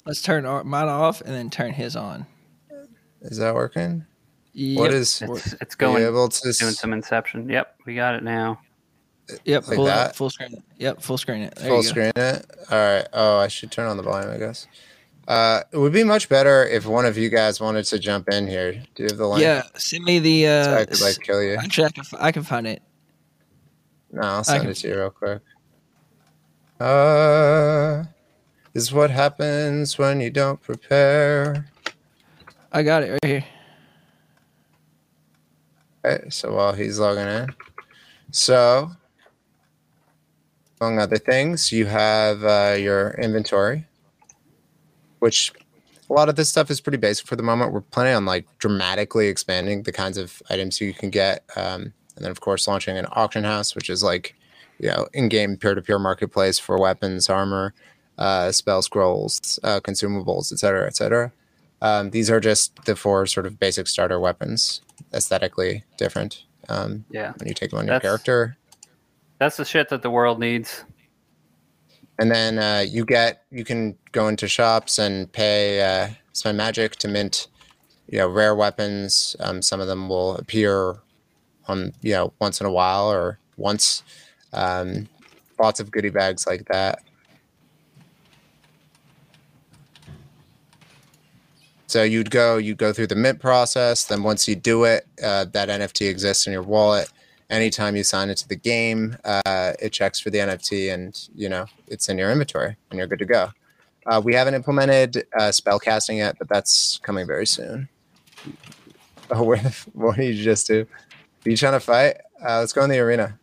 Let's 0.06 0.22
turn 0.22 0.46
our, 0.46 0.64
mine 0.64 0.90
off 0.90 1.22
and 1.22 1.34
then 1.34 1.50
turn 1.50 1.74
his 1.74 1.96
on. 1.96 2.26
Is 3.22 3.38
that 3.38 3.56
working? 3.56 4.06
Yep. 4.54 4.80
What 4.80 4.94
is 4.94 5.22
It's, 5.22 5.54
it's 5.54 5.76
going 5.76 6.04
able 6.04 6.28
to 6.28 6.42
doing 6.54 6.70
s- 6.72 6.80
some 6.80 6.92
inception. 6.94 7.48
Yep, 7.50 7.76
we 7.86 7.96
got 7.96 8.16
it 8.16 8.24
now. 8.24 8.60
Yep, 9.46 9.68
like 9.68 9.76
pull 9.78 9.86
it 9.88 9.90
that? 9.92 10.16
full 10.16 10.30
screen. 10.30 10.62
Yep, 10.78 11.02
full 11.02 11.18
screen 11.18 11.44
it. 11.44 11.56
There 11.56 11.68
full 11.70 11.78
you 11.78 11.84
go. 11.84 11.90
screen 11.90 12.12
it? 12.16 12.46
All 12.70 12.78
right. 12.78 13.08
Oh, 13.14 13.38
I 13.38 13.48
should 13.48 13.72
turn 13.72 13.88
on 13.88 13.96
the 13.96 14.04
volume, 14.04 14.30
I 14.32 14.38
guess. 14.38 14.68
Uh, 15.28 15.62
it 15.72 15.78
would 15.78 15.94
be 15.94 16.04
much 16.04 16.28
better 16.28 16.66
if 16.68 16.86
one 16.86 17.06
of 17.06 17.18
you 17.18 17.30
guys 17.30 17.62
wanted 17.62 17.86
to 17.86 17.98
jump 18.00 18.28
in 18.30 18.46
here. 18.48 18.74
Do 18.96 19.04
you 19.04 19.10
have 19.10 19.18
the 19.18 19.28
link? 19.28 19.42
Yeah, 19.42 19.64
send 19.78 20.04
me 20.04 20.20
the. 20.20 20.48
Uh, 20.48 20.64
So 20.66 20.74
I 20.76 20.86
could 20.86 21.02
like 21.02 21.20
kill 21.22 21.42
you. 21.42 21.54
actually, 21.56 21.86
I 21.86 21.90
can, 21.92 22.02
f- 22.02 22.20
I 22.22 22.32
can 22.34 22.44
find 22.44 22.68
it. 22.68 22.82
No, 24.12 24.22
I'll 24.24 24.44
send 24.44 24.64
can- 24.64 24.72
it 24.72 24.76
to 24.78 24.88
you 24.90 24.96
real 24.98 25.10
quick. 25.12 25.42
Uh, 26.80 28.04
this 28.74 28.84
is 28.84 28.92
what 28.92 29.12
happens 29.12 29.98
when 29.98 30.20
you 30.20 30.30
don't 30.32 30.60
prepare. 30.62 31.68
I 32.74 32.84
got 32.84 33.04
it 33.04 33.12
right 33.12 33.26
here. 33.26 33.46
Okay, 36.04 36.30
so 36.30 36.54
while 36.54 36.74
he's 36.74 36.98
logging 36.98 37.28
in, 37.28 37.48
so 38.32 38.92
among 40.80 40.98
other 40.98 41.18
things, 41.18 41.72
you 41.72 41.86
have 41.86 42.44
uh, 42.44 42.76
your 42.78 43.12
inventory, 43.22 43.86
which 45.20 45.54
a 46.10 46.14
lot 46.14 46.28
of 46.28 46.36
this 46.36 46.50
stuff 46.50 46.72
is 46.72 46.82
pretty 46.82 46.98
basic 46.98 47.28
for 47.28 47.36
the 47.36 47.44
moment. 47.44 47.72
We're 47.72 47.82
planning 47.82 48.16
on 48.16 48.26
like 48.26 48.48
dramatically 48.58 49.28
expanding 49.28 49.84
the 49.84 49.92
kinds 49.92 50.18
of 50.18 50.42
items 50.50 50.82
you 50.82 50.94
can 50.94 51.12
get, 51.12 51.44
um, 51.56 51.94
and 52.16 52.26
then 52.26 52.32
of 52.32 52.42
course 52.42 52.68
launching 52.68 52.98
an 52.98 53.06
auction 53.12 53.44
house, 53.44 53.76
which 53.76 53.90
is 53.90 54.02
like 54.02 54.36
you 54.80 54.90
know 54.90 55.08
in-game 55.14 55.56
peer-to-peer 55.56 56.00
marketplace 56.00 56.58
for 56.58 56.80
weapons, 56.80 57.30
armor, 57.30 57.76
uh, 58.18 58.52
spell 58.52 58.82
scrolls, 58.82 59.60
uh, 59.64 59.80
consumables, 59.80 60.52
etc., 60.52 60.88
etc. 60.88 61.32
Um, 61.82 62.12
these 62.12 62.30
are 62.30 62.40
just 62.40 62.86
the 62.86 62.96
four 62.96 63.26
sort 63.26 63.46
of 63.46 63.60
basic 63.60 63.88
starter 63.88 64.20
weapons, 64.20 64.82
aesthetically 65.14 65.84
different. 65.98 66.44
Um, 66.70 67.06
Yeah, 67.10 67.34
when 67.38 67.48
you 67.48 67.54
take 67.54 67.72
them 67.72 67.80
on 67.80 67.86
your 67.88 67.96
That's- 67.96 68.08
character, 68.10 68.58
that's 69.40 69.58
the 69.58 69.66
shit 69.66 69.90
that 69.90 70.04
the 70.04 70.12
world 70.12 70.40
needs. 70.40 70.84
and 72.20 72.30
then 72.30 72.60
uh, 72.60 72.86
you 72.88 73.04
get 73.06 73.44
you 73.50 73.64
can 73.66 73.98
go 74.12 74.28
into 74.28 74.48
shops 74.48 75.00
and 75.00 75.32
pay 75.32 75.82
uh, 75.82 76.10
spend 76.34 76.56
magic 76.58 76.96
to 76.98 77.08
mint 77.08 77.48
you 78.08 78.20
know 78.20 78.28
rare 78.28 78.54
weapons 78.54 79.36
um, 79.40 79.62
some 79.62 79.80
of 79.82 79.88
them 79.88 80.08
will 80.10 80.36
appear 80.38 80.98
on 81.68 81.92
you 82.02 82.12
know 82.14 82.32
once 82.40 82.60
in 82.62 82.68
a 82.68 82.72
while 82.72 83.10
or 83.12 83.40
once 83.58 84.04
um, 84.54 85.08
lots 85.60 85.80
of 85.80 85.90
goodie 85.90 86.10
bags 86.12 86.46
like 86.46 86.66
that 86.68 87.00
so 91.92 92.04
you'd 92.04 92.32
go 92.32 92.58
you'd 92.58 92.78
go 92.78 92.94
through 92.94 93.08
the 93.08 93.16
mint 93.16 93.40
process 93.40 94.06
then 94.06 94.24
once 94.24 94.48
you 94.48 94.56
do 94.56 94.84
it 94.84 95.08
uh, 95.24 95.46
that 95.46 95.70
nft 95.70 96.10
exists 96.10 96.48
in 96.48 96.54
your 96.54 96.64
wallet 96.64 97.12
anytime 97.52 97.96
you 97.96 98.04
sign 98.04 98.30
into 98.30 98.48
the 98.48 98.56
game, 98.56 99.18
uh, 99.26 99.74
it 99.80 99.92
checks 99.92 100.20
for 100.20 100.30
the 100.32 100.40
NFT 100.40 100.92
and 100.92 101.30
you 101.36 101.50
know 101.50 101.66
it's 101.88 102.10
in 102.10 102.18
your 102.18 102.32
inventory 102.32 102.76
and 102.90 102.98
you're 102.98 103.08
good 103.08 103.20
to 103.20 103.26
go. 103.26 103.50
Uh, 104.08 104.20
we 104.24 104.34
haven't 104.34 104.56
implemented 104.56 105.28
uh, 105.38 105.52
spell 105.52 105.78
casting 105.78 106.18
yet, 106.18 106.36
but 106.40 106.50
that's 106.50 106.98
coming 107.04 107.28
very 107.28 107.46
soon. 107.46 107.88
Oh, 109.30 109.44
where 109.44 109.60
the, 109.60 109.70
what 109.94 110.16
did 110.16 110.36
you 110.36 110.44
just 110.44 110.66
do? 110.66 110.88
Are 111.46 111.50
you 111.50 111.58
trying 111.58 111.74
to 111.74 111.80
fight? 111.80 112.18
Uh, 112.44 112.60
let's 112.60 112.74
go 112.74 112.84
in 112.84 112.90
the 112.90 112.98
arena. 112.98 113.38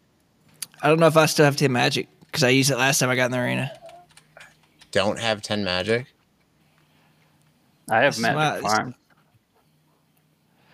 I 0.83 0.89
don't 0.89 0.99
know 0.99 1.07
if 1.07 1.17
I 1.17 1.27
still 1.27 1.45
have 1.45 1.57
ten 1.57 1.71
Magic 1.71 2.09
because 2.27 2.43
I 2.43 2.49
used 2.49 2.71
it 2.71 2.77
last 2.77 2.99
time 2.99 3.11
I 3.11 3.17
got 3.17 3.27
in 3.27 3.33
the 3.33 3.39
arena. 3.39 3.73
Don't 4.91 5.19
have 5.19 5.43
ten 5.43 5.63
magic. 5.65 6.07
I 7.91 8.01
have 8.03 8.15
This 8.15 8.23
magic 8.23 8.63
my- 8.63 8.69
farm. 8.69 8.95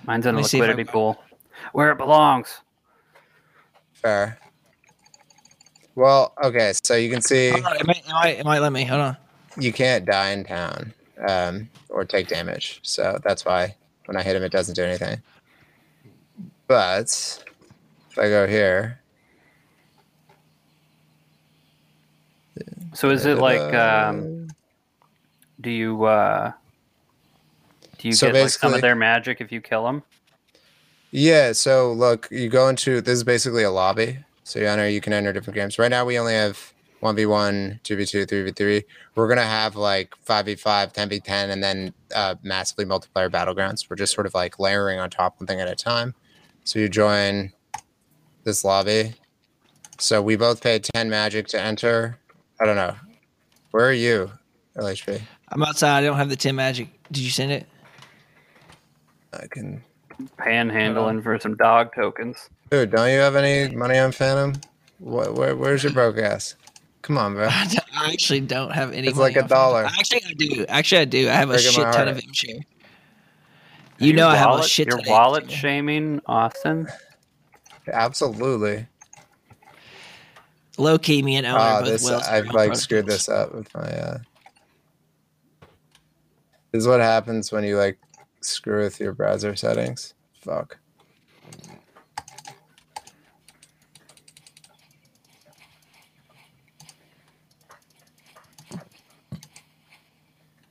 Mine's 0.06 0.26
in 0.26 0.34
a 0.34 0.38
Let 0.38 0.42
me 0.42 0.48
see 0.48 0.58
if 0.58 0.64
I- 0.64 0.66
liquidity 0.66 0.90
pool, 0.90 1.22
where 1.72 1.90
it 1.90 1.96
belongs. 1.96 2.60
Fair. 3.94 4.38
Well, 5.94 6.34
okay, 6.42 6.72
so 6.82 6.94
you 6.96 7.08
can 7.10 7.22
see 7.22 7.50
Hold 7.50 7.64
on, 7.66 7.76
it, 7.76 7.86
might, 7.86 7.98
it, 7.98 8.08
might, 8.08 8.38
it 8.40 8.44
might 8.44 8.58
let 8.58 8.72
me. 8.72 8.84
Hold 8.84 9.00
on. 9.00 9.16
you 9.58 9.72
can't 9.72 10.04
die 10.04 10.30
in 10.30 10.44
town 10.44 10.92
um, 11.26 11.70
or 11.88 12.04
take 12.04 12.26
damage, 12.28 12.80
so 12.82 13.18
that's 13.24 13.44
why 13.44 13.76
when 14.06 14.16
I 14.16 14.22
hit 14.22 14.34
him, 14.36 14.42
it 14.42 14.50
doesn't 14.52 14.74
do 14.74 14.82
anything. 14.84 15.22
But 16.66 17.42
if 18.10 18.18
I 18.18 18.28
go 18.28 18.46
here, 18.46 19.00
So 22.94 23.10
is 23.10 23.24
it 23.26 23.38
like, 23.38 23.74
um, 23.74 24.48
do 25.60 25.70
you 25.70 26.04
uh, 26.04 26.52
do 27.98 28.08
you 28.08 28.14
So 28.14 28.30
get 28.30 28.42
like 28.42 28.50
some 28.50 28.74
of 28.74 28.80
their 28.80 28.94
magic 28.94 29.40
if 29.40 29.52
you 29.52 29.60
kill 29.60 29.84
them? 29.84 30.02
Yeah, 31.10 31.52
so 31.52 31.92
look, 31.92 32.28
you 32.30 32.48
go 32.48 32.68
into 32.68 33.00
this 33.00 33.14
is 33.14 33.24
basically 33.24 33.62
a 33.62 33.70
lobby. 33.70 34.18
So 34.44 34.58
you 34.58 34.66
enter 34.66 34.88
you 34.88 35.00
can 35.00 35.12
enter 35.12 35.32
different 35.32 35.54
games. 35.54 35.78
Right 35.78 35.90
now 35.90 36.04
we 36.04 36.18
only 36.18 36.34
have 36.34 36.72
1v1, 37.02 37.82
2v2, 37.82 38.26
3v3. 38.26 38.84
We're 39.14 39.26
going 39.28 39.38
to 39.38 39.44
have 39.44 39.76
like 39.76 40.14
5v5, 40.26 40.94
10v10 40.94 41.50
and 41.50 41.62
then 41.62 41.94
uh 42.14 42.34
massively 42.42 42.84
multiplayer 42.84 43.30
battlegrounds. 43.30 43.88
We're 43.88 43.96
just 43.96 44.14
sort 44.14 44.26
of 44.26 44.34
like 44.34 44.58
layering 44.58 44.98
on 44.98 45.10
top 45.10 45.40
one 45.40 45.46
thing 45.46 45.60
at 45.60 45.68
a 45.68 45.76
time. 45.76 46.14
So 46.64 46.78
you 46.78 46.88
join 46.88 47.52
this 48.44 48.64
lobby. 48.64 49.14
So 49.98 50.20
we 50.20 50.36
both 50.36 50.62
paid 50.62 50.84
10 50.94 51.08
magic 51.08 51.46
to 51.48 51.60
enter. 51.60 52.18
I 52.60 52.64
don't 52.64 52.76
know. 52.76 52.94
Where 53.70 53.88
are 53.88 53.92
you, 53.92 54.30
LHP? 54.76 55.20
I'm 55.48 55.62
outside. 55.62 55.98
I 55.98 56.02
don't 56.02 56.16
have 56.16 56.28
the 56.28 56.36
ten 56.36 56.54
Magic. 56.54 56.88
Did 57.10 57.22
you 57.22 57.30
send 57.30 57.52
it? 57.52 57.66
I 59.42 59.46
can 59.48 59.82
Panhandling 60.38 61.22
for 61.22 61.38
some 61.40 61.56
dog 61.56 61.92
tokens. 61.94 62.48
Dude, 62.70 62.90
don't 62.92 63.10
you 63.10 63.18
have 63.18 63.34
any 63.36 63.74
money 63.74 63.98
on 63.98 64.12
Fantom? 64.12 64.60
What, 65.00 65.34
where, 65.34 65.56
where's 65.56 65.82
your 65.82 65.92
broke 65.92 66.18
ass? 66.18 66.54
Come 67.02 67.18
on, 67.18 67.34
bro. 67.34 67.46
I 67.50 67.66
don't- 67.66 67.80
I 67.96 68.10
actually 68.12 68.40
don't 68.40 68.70
have 68.72 68.92
any. 68.92 69.08
It's 69.08 69.16
money 69.16 69.34
like 69.34 69.36
a 69.36 69.42
on 69.42 69.48
Fantom. 69.48 69.56
dollar. 69.58 69.84
Actually, 69.84 70.22
I 70.28 70.32
do. 70.34 70.66
Actually, 70.68 71.00
I 71.00 71.04
do. 71.04 71.28
I 71.28 71.32
have 71.32 71.50
a 71.50 71.54
Breaking 71.54 71.70
shit 71.72 71.82
ton 71.92 72.08
of 72.08 72.14
heart. 72.14 72.24
M 72.26 72.32
share. 72.32 72.54
You 73.98 74.12
know, 74.12 74.28
I 74.28 74.36
have 74.36 74.58
a 74.58 74.62
shit 74.64 74.88
Your 74.88 74.98
ton. 74.98 75.06
of 75.06 75.10
wallet 75.10 75.42
M 75.44 75.48
share. 75.50 75.58
shaming, 75.58 76.20
Austin. 76.26 76.88
Absolutely. 77.92 78.86
Low 80.78 80.98
key, 80.98 81.22
me 81.22 81.36
and 81.36 81.46
Owen 81.46 81.56
Oh, 81.60 81.80
both 81.80 81.88
this 81.88 82.04
well. 82.04 82.22
I've 82.28 82.46
like 82.48 82.74
screwed 82.76 83.06
this 83.06 83.28
up 83.28 83.54
with 83.54 83.72
my. 83.74 83.82
uh 83.82 84.18
This 86.72 86.80
is 86.82 86.88
what 86.88 87.00
happens 87.00 87.52
when 87.52 87.62
you 87.64 87.76
like 87.76 87.98
screw 88.44 88.82
with 88.82 89.00
your 89.00 89.12
browser 89.12 89.56
settings. 89.56 90.14
Fuck. 90.40 90.78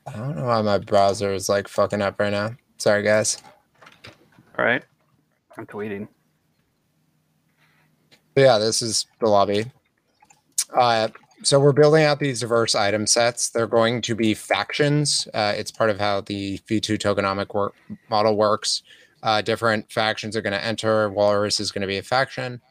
I 0.05 0.17
don't 0.17 0.35
know 0.35 0.45
why 0.45 0.61
my 0.61 0.77
browser 0.77 1.33
is 1.33 1.49
like 1.49 1.67
fucking 1.67 2.01
up 2.01 2.19
right 2.19 2.31
now. 2.31 2.55
Sorry, 2.77 3.01
guys. 3.01 3.41
All 4.57 4.65
right, 4.65 4.83
I'm 5.57 5.65
tweeting. 5.65 6.07
But 8.35 8.41
yeah, 8.41 8.57
this 8.57 8.81
is 8.81 9.07
the 9.19 9.27
lobby. 9.27 9.65
Uh, 10.75 11.07
so 11.43 11.59
we're 11.59 11.73
building 11.73 12.03
out 12.03 12.19
these 12.19 12.39
diverse 12.39 12.75
item 12.75 13.05
sets. 13.05 13.49
They're 13.49 13.67
going 13.67 14.01
to 14.03 14.15
be 14.15 14.33
factions. 14.33 15.27
Uh, 15.33 15.53
it's 15.55 15.71
part 15.71 15.89
of 15.89 15.99
how 15.99 16.21
the 16.21 16.59
V2 16.69 16.97
tokenomic 16.97 17.53
work 17.53 17.75
model 18.09 18.35
works. 18.35 18.83
Uh, 19.21 19.41
different 19.41 19.91
factions 19.91 20.35
are 20.35 20.41
going 20.41 20.53
to 20.53 20.63
enter. 20.63 21.09
Walrus 21.09 21.59
is 21.59 21.71
going 21.71 21.81
to 21.81 21.87
be 21.87 21.97
a 21.97 22.03
faction. 22.03 22.61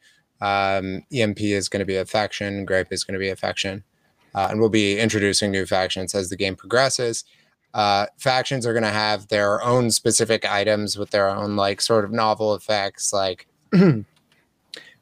Um, 0.41 1.03
EMP 1.13 1.41
is 1.41 1.69
going 1.69 1.81
to 1.81 1.87
be 1.87 1.97
a 1.97 2.05
faction. 2.05 2.65
Grape 2.65 2.89
is 2.91 3.05
going 3.05 3.15
to 3.15 3.19
be 3.19 3.31
a 3.31 3.37
faction. 3.37 3.85
Uh, 4.35 4.49
and 4.51 4.61
we'll 4.61 4.69
be 4.69 4.99
introducing 4.99 5.51
new 5.51 5.67
factions 5.67 6.15
as 6.15 6.31
the 6.31 6.37
game 6.37 6.57
progresses. 6.57 7.25
Uh, 7.75 8.07
factions 8.19 8.67
are 8.67 8.73
going 8.73 8.83
to 8.83 8.91
have 8.91 9.29
their 9.29 9.63
own 9.63 9.91
specific 9.91 10.45
items 10.45 10.99
with 10.99 11.11
their 11.11 11.29
own 11.29 11.57
like 11.57 11.81
sort 11.81 12.05
of 12.05 12.11
novel 12.11 12.55
effects, 12.55 13.13
like 13.13 13.47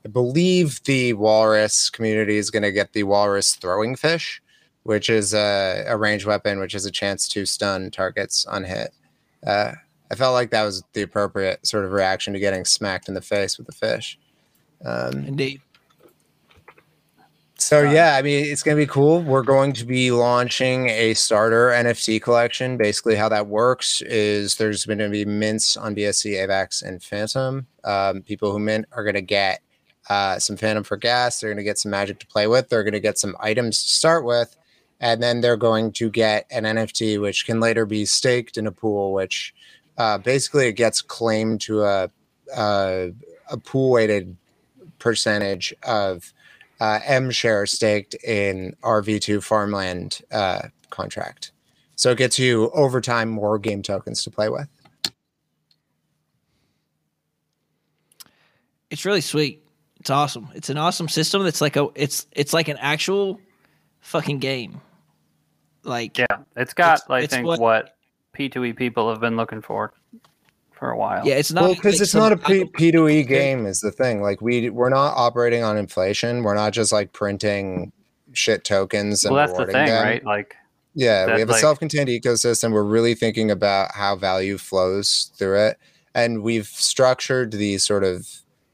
I 0.04 0.08
believe 0.08 0.82
the 0.84 1.12
walrus 1.12 1.90
community 1.90 2.36
is 2.36 2.50
going 2.50 2.62
to 2.62 2.72
get 2.72 2.92
the 2.92 3.02
walrus 3.02 3.54
throwing 3.54 3.96
fish, 3.96 4.42
which 4.84 5.10
is 5.10 5.34
a, 5.34 5.84
a 5.86 5.96
ranged 5.96 6.26
weapon, 6.26 6.58
which 6.58 6.74
is 6.74 6.86
a 6.86 6.90
chance 6.90 7.28
to 7.28 7.44
stun 7.44 7.90
targets 7.90 8.46
on 8.46 8.64
hit. 8.64 8.94
Uh, 9.46 9.72
I 10.10 10.14
felt 10.14 10.34
like 10.34 10.50
that 10.50 10.64
was 10.64 10.82
the 10.92 11.02
appropriate 11.02 11.66
sort 11.66 11.84
of 11.84 11.92
reaction 11.92 12.32
to 12.32 12.38
getting 12.38 12.64
smacked 12.64 13.08
in 13.08 13.14
the 13.14 13.20
face 13.20 13.58
with 13.58 13.66
the 13.66 13.72
fish. 13.72 14.18
Um, 14.84 15.24
Indeed. 15.24 15.60
So 17.58 17.82
yeah, 17.82 18.16
I 18.16 18.22
mean 18.22 18.46
it's 18.46 18.62
gonna 18.62 18.78
be 18.78 18.86
cool. 18.86 19.20
We're 19.20 19.42
going 19.42 19.74
to 19.74 19.84
be 19.84 20.10
launching 20.10 20.88
a 20.88 21.12
starter 21.12 21.68
NFT 21.68 22.22
collection. 22.22 22.78
Basically, 22.78 23.14
how 23.14 23.28
that 23.28 23.48
works 23.48 24.00
is 24.00 24.56
there's 24.56 24.86
going 24.86 24.98
to 24.98 25.10
be 25.10 25.26
mints 25.26 25.76
on 25.76 25.94
BSC, 25.94 26.32
AVAX, 26.36 26.82
and 26.82 27.02
Fantom. 27.02 27.66
Um, 27.84 28.22
people 28.22 28.50
who 28.50 28.58
mint 28.58 28.86
are 28.92 29.04
going 29.04 29.14
to 29.14 29.20
get 29.20 29.60
uh, 30.10 30.40
some 30.40 30.56
Fantom 30.56 30.82
for 30.82 30.96
gas. 30.96 31.38
They're 31.38 31.50
going 31.50 31.58
to 31.58 31.62
get 31.62 31.78
some 31.78 31.92
magic 31.92 32.18
to 32.18 32.26
play 32.26 32.48
with. 32.48 32.68
They're 32.68 32.82
going 32.82 32.92
to 32.94 33.00
get 33.00 33.16
some 33.16 33.36
items 33.38 33.82
to 33.84 33.88
start 33.90 34.24
with, 34.24 34.56
and 34.98 35.22
then 35.22 35.40
they're 35.40 35.56
going 35.56 35.92
to 35.92 36.10
get 36.10 36.46
an 36.50 36.64
NFT, 36.64 37.20
which 37.20 37.46
can 37.46 37.60
later 37.60 37.86
be 37.86 38.04
staked 38.04 38.58
in 38.58 38.66
a 38.66 38.72
pool, 38.72 39.12
which 39.12 39.54
uh, 39.98 40.18
basically 40.18 40.66
it 40.66 40.72
gets 40.72 41.00
claimed 41.00 41.60
to 41.62 41.84
a 41.84 42.10
a, 42.56 43.12
a 43.48 43.56
pool 43.56 43.92
weighted 43.92 44.36
percentage 44.98 45.72
of 45.84 46.32
uh, 46.80 46.98
M 47.04 47.30
share 47.30 47.64
staked 47.64 48.14
in 48.14 48.74
RV2 48.82 49.40
farmland 49.44 50.22
uh, 50.32 50.62
contract. 50.90 51.52
So 51.94 52.10
it 52.10 52.18
gets 52.18 52.36
you 52.36 52.70
over 52.70 53.00
time 53.00 53.28
more 53.28 53.60
game 53.60 53.82
tokens 53.82 54.24
to 54.24 54.30
play 54.30 54.48
with. 54.48 54.68
It's 58.90 59.04
really 59.04 59.20
sweet. 59.20 59.62
It's 60.00 60.10
awesome. 60.10 60.48
It's 60.54 60.70
an 60.70 60.78
awesome 60.78 61.08
system. 61.08 61.42
That's 61.44 61.60
like 61.60 61.76
a 61.76 61.88
it's 61.94 62.26
it's 62.32 62.52
like 62.52 62.68
an 62.68 62.78
actual 62.78 63.38
fucking 64.00 64.38
game. 64.38 64.80
Like 65.82 66.18
Yeah, 66.18 66.26
it's 66.56 66.74
got, 66.74 66.98
It's- 67.00 67.10
I 67.10 67.20
it's 67.20 67.34
think, 67.34 67.46
what- 67.46 67.60
what, 67.60 67.96
P2E 68.36 68.76
people 68.76 69.10
have 69.10 69.20
been 69.20 69.36
looking 69.36 69.60
for 69.60 69.92
for 70.72 70.90
a 70.90 70.96
while. 70.96 71.26
yeah, 71.26 71.34
it's 71.34 71.52
not 71.52 71.64
well, 71.64 71.74
because 71.74 71.94
like 71.96 72.02
it's 72.02 72.14
not 72.14 72.32
a 72.32 72.36
P- 72.38 72.62
out- 72.62 72.72
P2E 72.72 73.26
game 73.28 73.66
is 73.66 73.80
the 73.80 73.90
thing. 73.92 74.22
Like 74.22 74.40
we 74.40 74.70
we're 74.70 74.88
not 74.88 75.14
operating 75.16 75.62
on 75.62 75.76
inflation. 75.76 76.42
We're 76.42 76.54
not 76.54 76.72
just 76.72 76.92
like 76.92 77.12
printing 77.12 77.92
shit 78.32 78.64
tokens 78.64 79.24
and 79.24 79.34
well, 79.34 79.46
that's 79.46 79.58
the 79.58 79.66
rewarding 79.66 79.86
thing, 79.86 79.94
them. 79.94 80.04
right? 80.04 80.24
Like, 80.24 80.54
Yeah, 80.94 81.26
that, 81.26 81.34
we 81.34 81.40
have 81.40 81.50
a 81.50 81.54
self-contained 81.54 82.08
ecosystem. 82.08 82.72
We're 82.72 82.84
really 82.84 83.14
thinking 83.14 83.50
about 83.50 83.92
how 83.94 84.16
value 84.16 84.56
flows 84.56 85.32
through 85.36 85.58
it, 85.58 85.78
and 86.14 86.42
we've 86.42 86.68
structured 86.68 87.52
the 87.52 87.76
sort 87.78 88.04
of 88.04 88.26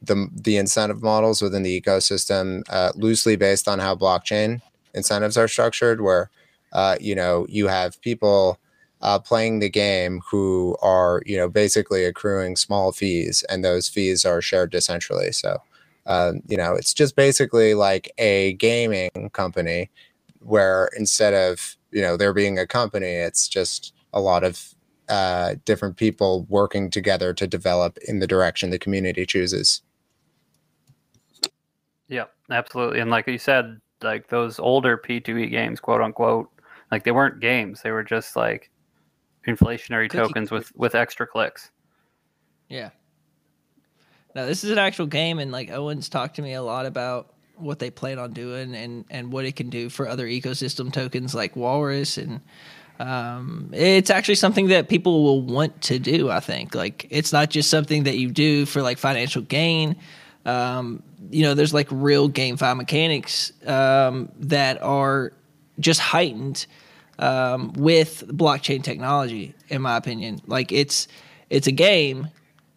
the 0.02 0.28
the 0.32 0.56
incentive 0.56 1.02
models 1.02 1.42
within 1.42 1.62
the 1.62 1.80
ecosystem 1.80 2.62
uh, 2.68 2.92
loosely 2.94 3.36
based 3.36 3.68
on 3.68 3.78
how 3.78 3.94
blockchain 3.94 4.60
incentives 4.94 5.36
are 5.36 5.48
structured. 5.48 6.00
Where 6.00 6.30
uh, 6.72 6.96
you 7.00 7.14
know 7.14 7.46
you 7.48 7.68
have 7.68 8.00
people 8.02 8.58
uh, 9.02 9.18
playing 9.18 9.58
the 9.58 9.70
game 9.70 10.20
who 10.30 10.76
are 10.82 11.22
you 11.26 11.36
know 11.36 11.48
basically 11.48 12.04
accruing 12.04 12.56
small 12.56 12.92
fees, 12.92 13.44
and 13.48 13.64
those 13.64 13.88
fees 13.88 14.24
are 14.24 14.40
shared 14.40 14.72
decentrally. 14.72 15.34
So. 15.34 15.58
Um, 16.08 16.42
you 16.46 16.56
know, 16.56 16.74
it's 16.76 16.94
just 16.94 17.16
basically 17.16 17.74
like 17.74 18.12
a 18.16 18.52
gaming 18.52 19.10
company 19.32 19.90
where 20.46 20.88
instead 20.96 21.34
of 21.34 21.76
you 21.90 22.00
know 22.00 22.16
there 22.16 22.32
being 22.32 22.58
a 22.58 22.66
company 22.66 23.06
it's 23.06 23.48
just 23.48 23.92
a 24.12 24.20
lot 24.20 24.44
of 24.44 24.74
uh, 25.08 25.54
different 25.64 25.96
people 25.96 26.46
working 26.48 26.90
together 26.90 27.32
to 27.32 27.46
develop 27.46 27.96
in 28.08 28.18
the 28.18 28.26
direction 28.26 28.70
the 28.70 28.78
community 28.78 29.24
chooses 29.24 29.82
yeah, 32.08 32.24
absolutely. 32.50 33.00
And 33.00 33.10
like 33.10 33.26
you 33.26 33.38
said, 33.38 33.80
like 34.02 34.28
those 34.28 34.58
older 34.58 34.96
P2E 34.96 35.50
games, 35.50 35.80
quote 35.80 36.00
unquote, 36.00 36.50
like 36.90 37.04
they 37.04 37.10
weren't 37.10 37.40
games. 37.40 37.82
They 37.82 37.90
were 37.90 38.04
just 38.04 38.36
like 38.36 38.70
inflationary 39.46 40.10
Cookie 40.10 40.28
tokens 40.28 40.50
with 40.50 40.74
with 40.76 40.94
extra 40.94 41.26
clicks. 41.26 41.70
Yeah. 42.68 42.90
Now 44.34 44.44
this 44.44 44.64
is 44.64 44.70
an 44.70 44.78
actual 44.78 45.06
game, 45.06 45.38
and 45.38 45.50
like 45.50 45.70
Owens 45.70 46.08
talked 46.08 46.36
to 46.36 46.42
me 46.42 46.52
a 46.54 46.62
lot 46.62 46.86
about 46.86 47.32
what 47.56 47.78
they 47.78 47.90
plan 47.90 48.18
on 48.18 48.32
doing 48.32 48.74
and 48.74 49.04
and 49.10 49.32
what 49.32 49.44
it 49.44 49.56
can 49.56 49.70
do 49.70 49.88
for 49.88 50.06
other 50.08 50.26
ecosystem 50.26 50.92
tokens 50.92 51.34
like 51.34 51.56
Walrus, 51.56 52.18
and 52.18 52.40
um, 52.98 53.70
it's 53.72 54.10
actually 54.10 54.34
something 54.36 54.68
that 54.68 54.88
people 54.88 55.22
will 55.24 55.42
want 55.42 55.80
to 55.82 55.98
do. 55.98 56.30
I 56.30 56.40
think 56.40 56.74
like 56.74 57.06
it's 57.10 57.32
not 57.32 57.50
just 57.50 57.70
something 57.70 58.04
that 58.04 58.18
you 58.18 58.30
do 58.30 58.66
for 58.66 58.82
like 58.82 58.98
financial 58.98 59.42
gain. 59.42 59.96
Um, 60.46 61.02
you 61.30 61.42
know, 61.42 61.54
there's 61.54 61.74
like 61.74 61.88
real 61.90 62.28
game 62.28 62.56
GameFi 62.56 62.76
mechanics 62.76 63.52
um, 63.66 64.30
that 64.38 64.80
are 64.82 65.32
just 65.80 66.00
heightened 66.00 66.66
um, 67.18 67.72
with 67.74 68.24
blockchain 68.28 68.82
technology, 68.82 69.54
in 69.68 69.82
my 69.82 69.96
opinion. 69.96 70.40
Like 70.46 70.72
it's 70.72 71.08
it's 71.50 71.66
a 71.66 71.72
game, 71.72 72.28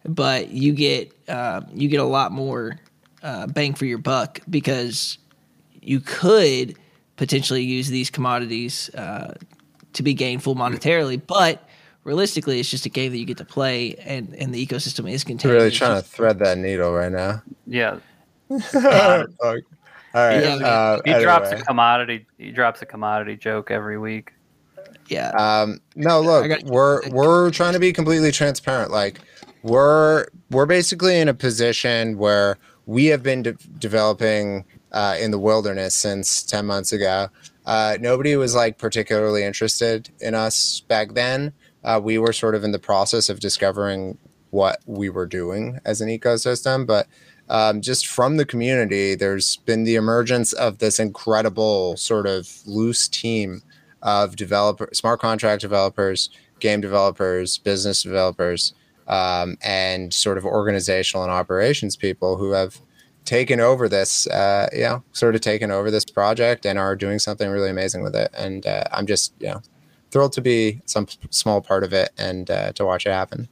but 0.04 0.48
you 0.48 0.72
get 0.72 1.12
uh, 1.28 1.62
you 1.72 1.88
get 1.88 2.00
a 2.00 2.04
lot 2.04 2.32
more 2.32 2.78
uh, 3.22 3.46
bang 3.46 3.74
for 3.74 3.84
your 3.84 3.98
buck 3.98 4.40
because 4.50 5.18
you 5.80 6.00
could 6.00 6.76
potentially 7.16 7.62
use 7.62 7.88
these 7.88 8.10
commodities 8.10 8.92
uh, 8.94 9.34
to 9.92 10.02
be 10.02 10.14
gainful 10.14 10.56
monetarily, 10.56 11.20
but 11.24 11.68
realistically, 12.04 12.60
it's 12.60 12.70
just 12.70 12.86
a 12.86 12.88
game 12.88 13.12
that 13.12 13.18
you 13.18 13.24
get 13.26 13.36
to 13.38 13.44
play, 13.44 13.94
and 14.04 14.34
and 14.34 14.54
the 14.54 14.64
ecosystem 14.66 15.10
is 15.10 15.22
i'm 15.24 15.28
contained. 15.28 15.54
really 15.54 15.70
trying 15.70 15.96
just- 16.00 16.10
to 16.10 16.16
thread 16.16 16.38
that 16.40 16.58
needle 16.58 16.92
right 16.92 17.12
now 17.12 17.42
Yeah, 17.66 17.98
Fuck. 18.58 19.28
all 19.42 19.54
right 20.14 20.42
Yeah, 20.42 20.56
uh, 20.66 21.00
he 21.04 21.12
drops 21.22 21.50
a 21.52 21.56
commodity. 21.56 22.26
He 22.38 22.50
drops 22.50 22.82
a 22.82 22.86
commodity 22.86 23.36
joke 23.36 23.70
every 23.70 23.98
week. 23.98 24.32
yeah, 25.08 25.30
Um, 25.30 25.80
no, 25.96 26.20
look, 26.20 26.48
got- 26.48 26.64
we're 26.64 27.08
we're 27.10 27.50
trying 27.50 27.74
to 27.74 27.80
be 27.80 27.92
completely 27.92 28.32
transparent. 28.32 28.90
Like 28.90 29.20
we're 29.62 30.26
we're 30.50 30.66
basically 30.66 31.18
in 31.18 31.28
a 31.28 31.34
position 31.34 32.16
where 32.18 32.58
we 32.86 33.06
have 33.06 33.22
been 33.22 33.42
de- 33.42 33.52
developing 33.78 34.64
uh, 34.92 35.16
in 35.20 35.30
the 35.30 35.38
wilderness 35.38 35.94
since 35.94 36.42
ten 36.42 36.66
months 36.66 36.92
ago. 36.92 37.28
Uh, 37.66 37.96
nobody 38.00 38.34
was 38.36 38.54
like 38.54 38.78
particularly 38.78 39.44
interested 39.44 40.08
in 40.20 40.34
us 40.34 40.80
back 40.88 41.12
then. 41.14 41.52
Uh, 41.84 42.00
we 42.02 42.18
were 42.18 42.32
sort 42.32 42.54
of 42.54 42.64
in 42.64 42.72
the 42.72 42.78
process 42.78 43.28
of 43.28 43.40
discovering 43.40 44.18
what 44.50 44.80
we 44.86 45.08
were 45.08 45.26
doing 45.26 45.78
as 45.84 46.00
an 46.00 46.08
ecosystem, 46.08 46.86
but 46.86 47.06
um, 47.48 47.80
just 47.80 48.06
from 48.06 48.36
the 48.36 48.44
community, 48.44 49.14
there's 49.16 49.56
been 49.56 49.84
the 49.84 49.96
emergence 49.96 50.52
of 50.52 50.78
this 50.78 51.00
incredible 51.00 51.96
sort 51.96 52.26
of 52.26 52.48
loose 52.66 53.08
team 53.08 53.62
of 54.02 54.36
developer, 54.36 54.88
smart 54.92 55.20
contract 55.20 55.60
developers, 55.60 56.30
game 56.60 56.80
developers, 56.80 57.58
business 57.58 58.02
developers, 58.02 58.72
um, 59.08 59.56
and 59.62 60.14
sort 60.14 60.38
of 60.38 60.44
organizational 60.44 61.24
and 61.24 61.32
operations 61.32 61.96
people 61.96 62.36
who 62.36 62.52
have 62.52 62.80
taken 63.24 63.60
over 63.60 63.88
this, 63.88 64.26
uh, 64.28 64.68
you 64.72 64.82
know, 64.82 65.02
sort 65.12 65.34
of 65.34 65.40
taken 65.40 65.70
over 65.70 65.90
this 65.90 66.04
project 66.04 66.64
and 66.64 66.78
are 66.78 66.94
doing 66.96 67.18
something 67.18 67.50
really 67.50 67.70
amazing 67.70 68.02
with 68.02 68.14
it. 68.14 68.30
And 68.36 68.64
uh, 68.64 68.84
I'm 68.92 69.06
just, 69.06 69.34
you 69.40 69.48
know, 69.48 69.62
thrilled 70.10 70.32
to 70.34 70.40
be 70.40 70.80
some 70.86 71.06
small 71.30 71.60
part 71.60 71.84
of 71.84 71.92
it 71.92 72.10
and 72.18 72.50
uh, 72.50 72.72
to 72.72 72.84
watch 72.84 73.06
it 73.06 73.10
happen. 73.10 73.48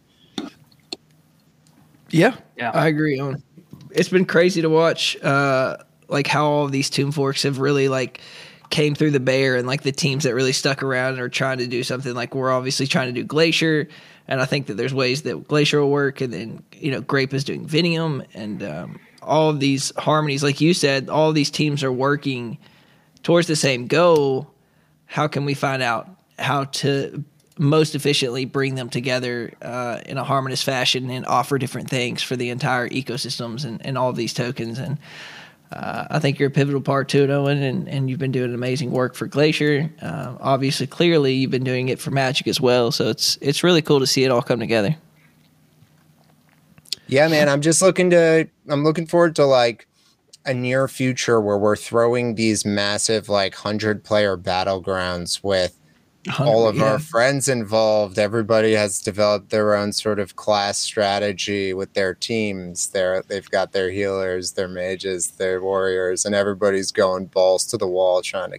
yeah, 2.10 2.36
Yeah. 2.56 2.70
I 2.72 2.88
agree. 2.88 3.18
On 3.18 3.42
it's 3.90 4.08
been 4.08 4.24
crazy 4.24 4.62
to 4.62 4.68
watch, 4.68 5.16
uh, 5.22 5.76
like 6.08 6.26
how 6.26 6.46
all 6.46 6.64
of 6.64 6.72
these 6.72 6.90
Tomb 6.90 7.12
Forks 7.12 7.42
have 7.42 7.58
really 7.58 7.88
like 7.88 8.20
came 8.70 8.94
through 8.94 9.12
the 9.12 9.20
bear 9.20 9.56
and 9.56 9.66
like 9.66 9.82
the 9.82 9.92
teams 9.92 10.24
that 10.24 10.34
really 10.34 10.52
stuck 10.52 10.82
around 10.82 11.14
and 11.14 11.20
are 11.20 11.28
trying 11.28 11.58
to 11.58 11.66
do 11.66 11.82
something. 11.82 12.14
Like 12.14 12.34
we're 12.34 12.50
obviously 12.52 12.86
trying 12.86 13.12
to 13.12 13.12
do 13.12 13.24
Glacier, 13.24 13.88
and 14.26 14.40
I 14.40 14.44
think 14.44 14.66
that 14.66 14.74
there's 14.74 14.94
ways 14.94 15.22
that 15.22 15.48
Glacier 15.48 15.80
will 15.80 15.90
work, 15.90 16.20
and 16.20 16.32
then 16.32 16.62
you 16.72 16.90
know 16.90 17.00
Grape 17.00 17.32
is 17.34 17.44
doing 17.44 17.66
Vinium, 17.66 18.26
and 18.34 18.62
um, 18.62 19.00
all 19.22 19.50
of 19.50 19.60
these 19.60 19.92
harmonies, 19.96 20.42
like 20.42 20.60
you 20.60 20.74
said, 20.74 21.08
all 21.08 21.28
of 21.28 21.34
these 21.34 21.50
teams 21.50 21.82
are 21.82 21.92
working 21.92 22.58
towards 23.22 23.46
the 23.46 23.56
same 23.56 23.86
goal. 23.86 24.52
How 25.06 25.26
can 25.26 25.44
we 25.44 25.54
find 25.54 25.82
out 25.82 26.08
how 26.38 26.64
to 26.64 27.24
most 27.58 27.94
efficiently 27.94 28.44
bring 28.44 28.76
them 28.76 28.88
together 28.88 29.52
uh, 29.62 30.00
in 30.06 30.16
a 30.16 30.24
harmonious 30.24 30.62
fashion 30.62 31.10
and 31.10 31.26
offer 31.26 31.58
different 31.58 31.90
things 31.90 32.22
for 32.22 32.36
the 32.36 32.50
entire 32.50 32.88
ecosystems 32.88 33.64
and, 33.64 33.84
and 33.84 33.98
all 33.98 34.12
these 34.12 34.32
tokens. 34.32 34.78
And 34.78 34.98
uh, 35.72 36.06
I 36.10 36.18
think 36.18 36.38
you're 36.38 36.48
a 36.48 36.52
pivotal 36.52 36.80
part 36.80 37.08
to 37.10 37.24
it, 37.24 37.30
Owen, 37.30 37.62
and, 37.62 37.88
and 37.88 38.08
you've 38.08 38.18
been 38.18 38.32
doing 38.32 38.54
amazing 38.54 38.92
work 38.92 39.14
for 39.14 39.26
Glacier. 39.26 39.90
Uh, 40.00 40.36
obviously, 40.40 40.86
clearly, 40.86 41.34
you've 41.34 41.50
been 41.50 41.64
doing 41.64 41.88
it 41.88 41.98
for 41.98 42.10
Magik 42.10 42.46
as 42.46 42.60
well. 42.60 42.92
So 42.92 43.08
it's 43.08 43.36
it's 43.40 43.62
really 43.62 43.82
cool 43.82 44.00
to 44.00 44.06
see 44.06 44.24
it 44.24 44.30
all 44.30 44.42
come 44.42 44.60
together. 44.60 44.96
Yeah, 47.08 47.28
man, 47.28 47.48
I'm 47.48 47.60
just 47.60 47.82
looking 47.82 48.10
to 48.10 48.48
I'm 48.68 48.84
looking 48.84 49.06
forward 49.06 49.34
to 49.36 49.44
like 49.44 49.86
a 50.46 50.54
near 50.54 50.88
future 50.88 51.40
where 51.40 51.58
we're 51.58 51.76
throwing 51.76 52.36
these 52.36 52.64
massive 52.64 53.28
like 53.28 53.52
100 53.52 54.04
player 54.04 54.36
battlegrounds 54.36 55.42
with 55.42 55.78
all 56.38 56.68
of 56.68 56.76
Yeah. 56.76 56.84
our 56.92 56.98
friends 56.98 57.48
involved. 57.48 58.18
Everybody 58.18 58.72
has 58.72 59.00
developed 59.00 59.50
their 59.50 59.74
own 59.74 59.92
sort 59.92 60.18
of 60.18 60.36
class 60.36 60.78
strategy 60.78 61.72
with 61.72 61.92
their 61.94 62.14
teams. 62.14 62.88
They're, 62.88 63.22
they've 63.28 63.48
got 63.50 63.72
their 63.72 63.90
healers, 63.90 64.52
their 64.52 64.68
mages, 64.68 65.28
their 65.28 65.60
warriors, 65.62 66.24
and 66.24 66.34
everybody's 66.34 66.90
going 66.90 67.26
balls 67.26 67.64
to 67.66 67.76
the 67.76 67.86
wall 67.86 68.20
trying 68.22 68.50
to 68.52 68.58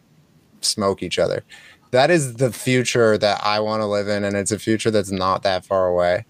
smoke 0.62 1.04
each 1.04 1.20
other. 1.20 1.44
That 1.92 2.12
is 2.12 2.36
the 2.36 2.52
future 2.52 3.18
that 3.18 3.42
I 3.44 3.60
want 3.60 3.82
to 3.82 3.86
live 3.88 4.08
in, 4.08 4.24
and 4.24 4.36
it's 4.38 4.52
a 4.52 4.60
future 4.60 4.92
that's 4.92 5.12
not 5.12 5.44
that 5.44 5.66
far 5.66 5.88
away. 5.88 6.26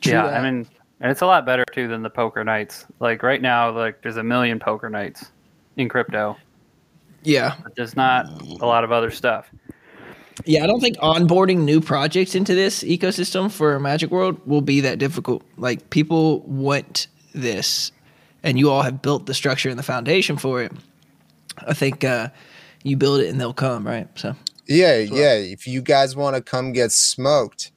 True 0.00 0.12
yeah, 0.12 0.26
that. 0.26 0.40
I 0.40 0.50
mean, 0.50 0.66
and 1.00 1.10
it's 1.10 1.20
a 1.22 1.26
lot 1.26 1.46
better 1.46 1.64
too 1.72 1.88
than 1.88 2.02
the 2.02 2.10
poker 2.10 2.42
nights. 2.42 2.86
Like 2.98 3.22
right 3.22 3.40
now, 3.40 3.70
like 3.70 4.02
there's 4.02 4.16
a 4.16 4.22
million 4.22 4.58
poker 4.58 4.88
nights 4.90 5.26
in 5.76 5.88
crypto, 5.88 6.36
Yeah. 7.22 7.54
But 7.62 7.74
there's 7.76 7.96
not 7.96 8.26
a 8.60 8.66
lot 8.66 8.82
of 8.84 8.90
other 8.92 9.10
stuff. 9.10 9.50
Yeah, 10.44 10.64
I 10.64 10.66
don't 10.66 10.80
think 10.80 10.96
onboarding 10.98 11.58
new 11.58 11.80
projects 11.80 12.34
into 12.34 12.54
this 12.54 12.82
ecosystem 12.84 13.50
for 13.50 13.78
Magik 13.80 14.10
World 14.10 14.40
will 14.46 14.60
be 14.60 14.80
that 14.80 14.98
difficult. 14.98 15.42
Like 15.56 15.90
people 15.90 16.40
want 16.40 17.08
this, 17.34 17.92
and 18.42 18.58
you 18.58 18.70
all 18.70 18.82
have 18.82 19.02
built 19.02 19.26
the 19.26 19.34
structure 19.34 19.68
and 19.68 19.78
the 19.78 19.82
foundation 19.82 20.36
for 20.36 20.62
it. 20.62 20.72
I 21.66 21.74
think 21.74 22.04
uh, 22.04 22.28
you 22.84 22.96
build 22.96 23.20
it 23.20 23.28
and 23.28 23.40
they'll 23.40 23.52
come, 23.52 23.86
right? 23.86 24.08
So 24.16 24.36
Yeah, 24.66 24.96
yeah. 24.98 25.34
If 25.34 25.66
you 25.66 25.82
guys 25.82 26.14
want 26.14 26.36
to 26.36 26.42
come 26.42 26.72
get 26.72 26.92
smoked, 26.92 27.72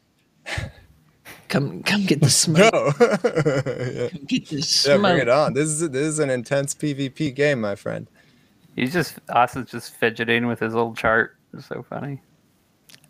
come 1.47 1.81
come 1.83 2.05
get 2.05 2.21
the 2.21 2.29
smoke. 2.43 2.71
no. 2.73 2.93
yeah. 2.99 4.09
Come 4.09 4.25
get 4.25 4.47
the 4.49 4.57
yeah, 4.57 4.61
smoke. 4.61 5.01
bring 5.01 5.17
it 5.17 5.29
on. 5.29 5.53
This 5.53 5.67
is 5.67 5.89
this 5.89 6.07
is 6.07 6.19
an 6.19 6.29
intense 6.29 6.75
PvP 6.75 7.33
game, 7.35 7.59
my 7.59 7.75
friend. 7.75 8.07
He's 8.75 8.93
just 8.93 9.15
Austin's 9.29 9.71
just 9.71 9.95
fidgeting 9.95 10.47
with 10.47 10.59
his 10.59 10.73
little 10.73 10.93
chart. 10.93 11.37
It's 11.53 11.65
so 11.65 11.83
funny. 11.89 12.21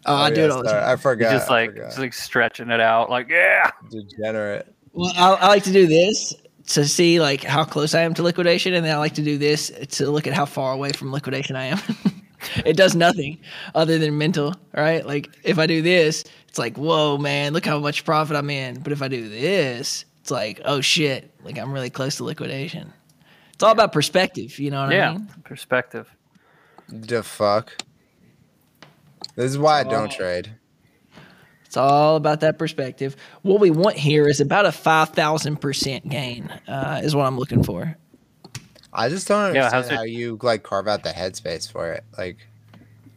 Oh, 0.06 0.14
oh, 0.14 0.16
I 0.16 0.32
Oh, 0.32 0.34
do 0.36 0.44
it 0.46 0.52
all 0.52 0.64
the 0.64 0.70
time. 0.70 0.84
I 0.84 0.92
He's 0.92 1.02
forgot. 1.02 1.32
just 1.32 1.50
like 1.50 1.72
forgot. 1.72 1.86
just 1.88 2.00
like 2.00 2.14
stretching 2.14 2.70
it 2.72 2.80
out, 2.80 3.10
like 3.10 3.30
yeah. 3.30 3.72
degenerate. 3.90 4.74
Well, 4.94 5.14
I, 5.16 5.34
I 5.34 5.48
like 5.48 5.64
to 5.64 5.72
do 5.74 5.88
this 5.88 6.34
to 6.68 6.86
see 6.88 7.20
like 7.20 7.44
how 7.44 7.64
close 7.64 7.94
I 7.94 8.02
am 8.02 8.14
to 8.16 8.24
liquidation, 8.24 8.74
and 8.74 8.86
then 8.86 8.96
I 8.96 8.98
like 9.00 9.14
to 9.16 9.24
do 9.24 9.38
this 9.38 9.70
to 9.98 10.10
look 10.10 10.28
at 10.28 10.34
how 10.34 10.46
far 10.46 10.74
away 10.74 10.92
from 10.92 11.12
liquidation 11.12 11.56
I 11.56 11.66
am. 11.66 11.80
it 12.66 12.76
does 12.78 12.96
nothing 12.96 13.40
other 13.76 13.98
than 13.98 14.18
mental, 14.18 14.56
right? 14.74 15.06
Like 15.06 15.30
if 15.44 15.60
I 15.60 15.68
do 15.68 15.82
this, 15.82 16.24
it's 16.48 16.58
like, 16.60 16.78
whoa, 16.78 17.18
man, 17.18 17.54
look 17.54 17.66
how 17.66 17.80
much 17.80 18.04
profit 18.04 18.36
I'm 18.36 18.50
in. 18.50 18.80
But 18.82 18.92
if 18.94 19.02
I 19.02 19.08
do 19.08 19.30
this, 19.30 20.06
it's 20.22 20.32
like, 20.32 20.62
oh 20.66 20.82
shit, 20.82 21.32
like 21.44 21.58
I'm 21.58 21.72
really 21.72 21.90
close 21.90 22.18
to 22.18 22.24
liquidation. 22.24 22.92
It's 23.54 23.64
all 23.64 23.72
about 23.72 23.94
perspective, 23.94 24.58
you 24.58 24.72
know 24.72 24.84
what 24.86 24.94
Yeah, 24.94 25.10
I 25.12 25.14
mean? 25.14 25.28
perspective. 25.44 26.10
The 26.90 27.22
fuck. 27.24 27.84
This 29.36 29.52
is 29.52 29.58
why 29.58 29.80
I 29.80 29.84
don't 29.84 30.12
Oh. 30.14 30.16
trade. 30.18 30.52
It's 31.66 31.78
all 31.78 32.18
about 32.18 32.42
that 32.42 32.60
perspective. 32.60 33.16
What 33.44 33.62
we 33.62 33.70
want 33.72 33.96
here 33.96 34.28
is 34.28 34.42
about 34.42 34.66
a 34.66 34.72
five 34.74 35.10
thousand 35.10 35.62
percent 35.62 36.10
gain, 36.10 36.50
uh, 36.68 37.00
is 37.04 37.16
what 37.16 37.26
I'm 37.26 37.38
looking 37.38 37.64
for. 37.64 37.96
I 38.94 39.08
just 39.08 39.26
don't 39.28 39.56
Yeah, 39.56 39.66
understand 39.68 39.74
how's 39.74 39.92
it- 39.92 39.96
how 39.96 40.04
you 40.04 40.38
like 40.42 40.64
carve 40.64 40.88
out 40.90 41.04
the 41.04 41.12
headspace 41.12 41.72
for 41.72 41.94
it. 41.94 42.04
Like, 42.18 42.40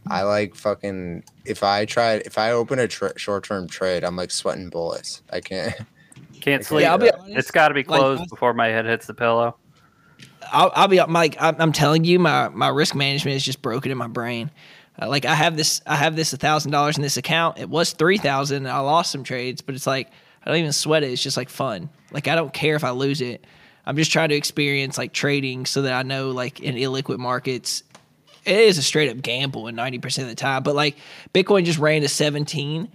I 0.06 0.22
like 0.22 0.54
fucking. 0.54 1.24
If 1.44 1.64
I 1.64 1.84
try, 1.84 2.12
if 2.24 2.38
I 2.38 2.52
open 2.52 2.78
a 2.78 2.86
tr 2.86 3.06
short-term 3.16 3.66
trade, 3.66 4.04
I'm 4.04 4.14
like 4.14 4.30
sweating 4.30 4.68
bullets. 4.68 5.22
I 5.32 5.40
can't. 5.40 5.74
Can't 6.40 6.62
sleep. 6.62 6.82
Yeah, 6.82 6.92
I'll 6.92 6.98
be 6.98 7.10
honest. 7.10 7.38
it's 7.38 7.50
got 7.50 7.68
to 7.68 7.74
be 7.74 7.84
like, 7.84 7.98
closed 7.98 8.28
before 8.28 8.52
my 8.52 8.66
head 8.66 8.84
hits 8.84 9.06
the 9.06 9.14
pillow. 9.14 9.56
I'll, 10.52 10.70
I'll 10.74 10.88
be 10.88 11.00
Mike. 11.08 11.36
I'm, 11.40 11.56
I'm 11.58 11.72
telling 11.72 12.04
you, 12.04 12.18
my 12.18 12.50
my 12.50 12.68
risk 12.68 12.94
management 12.94 13.34
is 13.36 13.42
just 13.42 13.62
broken 13.62 13.90
in 13.90 13.96
my 13.96 14.08
brain. 14.08 14.50
Uh, 15.00 15.08
like 15.08 15.24
I 15.24 15.34
have 15.34 15.56
this, 15.56 15.80
I 15.86 15.96
have 15.96 16.16
this 16.16 16.32
thousand 16.32 16.70
dollars 16.70 16.96
in 16.96 17.02
this 17.02 17.16
account. 17.16 17.58
It 17.58 17.68
was 17.68 17.92
three 17.92 18.18
thousand. 18.18 18.66
I 18.66 18.78
lost 18.80 19.10
some 19.10 19.24
trades, 19.24 19.60
but 19.60 19.74
it's 19.74 19.86
like 19.86 20.10
I 20.44 20.50
don't 20.50 20.58
even 20.58 20.72
sweat 20.72 21.02
it. 21.02 21.10
It's 21.10 21.22
just 21.22 21.36
like 21.36 21.48
fun. 21.48 21.88
Like 22.12 22.28
I 22.28 22.34
don't 22.34 22.52
care 22.52 22.76
if 22.76 22.84
I 22.84 22.90
lose 22.90 23.20
it. 23.20 23.44
I'm 23.86 23.96
just 23.96 24.12
trying 24.12 24.30
to 24.30 24.34
experience 24.34 24.96
like 24.96 25.12
trading 25.12 25.66
so 25.66 25.82
that 25.82 25.92
I 25.92 26.02
know 26.02 26.30
like 26.30 26.60
in 26.60 26.76
illiquid 26.76 27.18
markets, 27.18 27.82
it 28.44 28.56
is 28.56 28.78
a 28.78 28.82
straight 28.82 29.10
up 29.10 29.20
gamble 29.20 29.68
in 29.68 29.74
ninety 29.74 29.98
percent 29.98 30.24
of 30.24 30.30
the 30.30 30.40
time. 30.40 30.62
But 30.62 30.74
like 30.74 30.96
Bitcoin 31.32 31.64
just 31.64 31.78
ran 31.78 32.02
to 32.02 32.08
seventeen, 32.08 32.90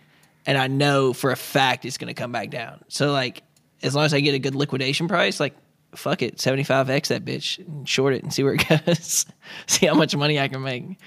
and 0.46 0.58
I 0.58 0.68
know 0.68 1.14
for 1.14 1.32
a 1.32 1.36
fact 1.36 1.86
it's 1.86 1.98
going 1.98 2.08
to 2.08 2.20
come 2.20 2.32
back 2.32 2.50
down. 2.50 2.84
So 2.88 3.12
like 3.12 3.44
as 3.82 3.96
long 3.96 4.06
as 4.06 4.14
I 4.14 4.20
get 4.20 4.36
a 4.36 4.40
good 4.40 4.56
liquidation 4.56 5.08
price, 5.08 5.40
like 5.40 5.56
fuck 5.96 6.22
it, 6.22 6.38
75x 6.38 7.08
that 7.08 7.26
bitch 7.26 7.66
and 7.66 7.88
short 7.88 8.14
it 8.14 8.24
and 8.24 8.34
see 8.34 8.44
where 8.44 8.54
it 8.54 8.68
goes. 8.68 9.26
see 9.68 9.88
how 9.88 9.96
much 9.96 10.16
money 10.16 10.40
I 10.40 10.48
can 10.48 10.62
make. 10.62 11.00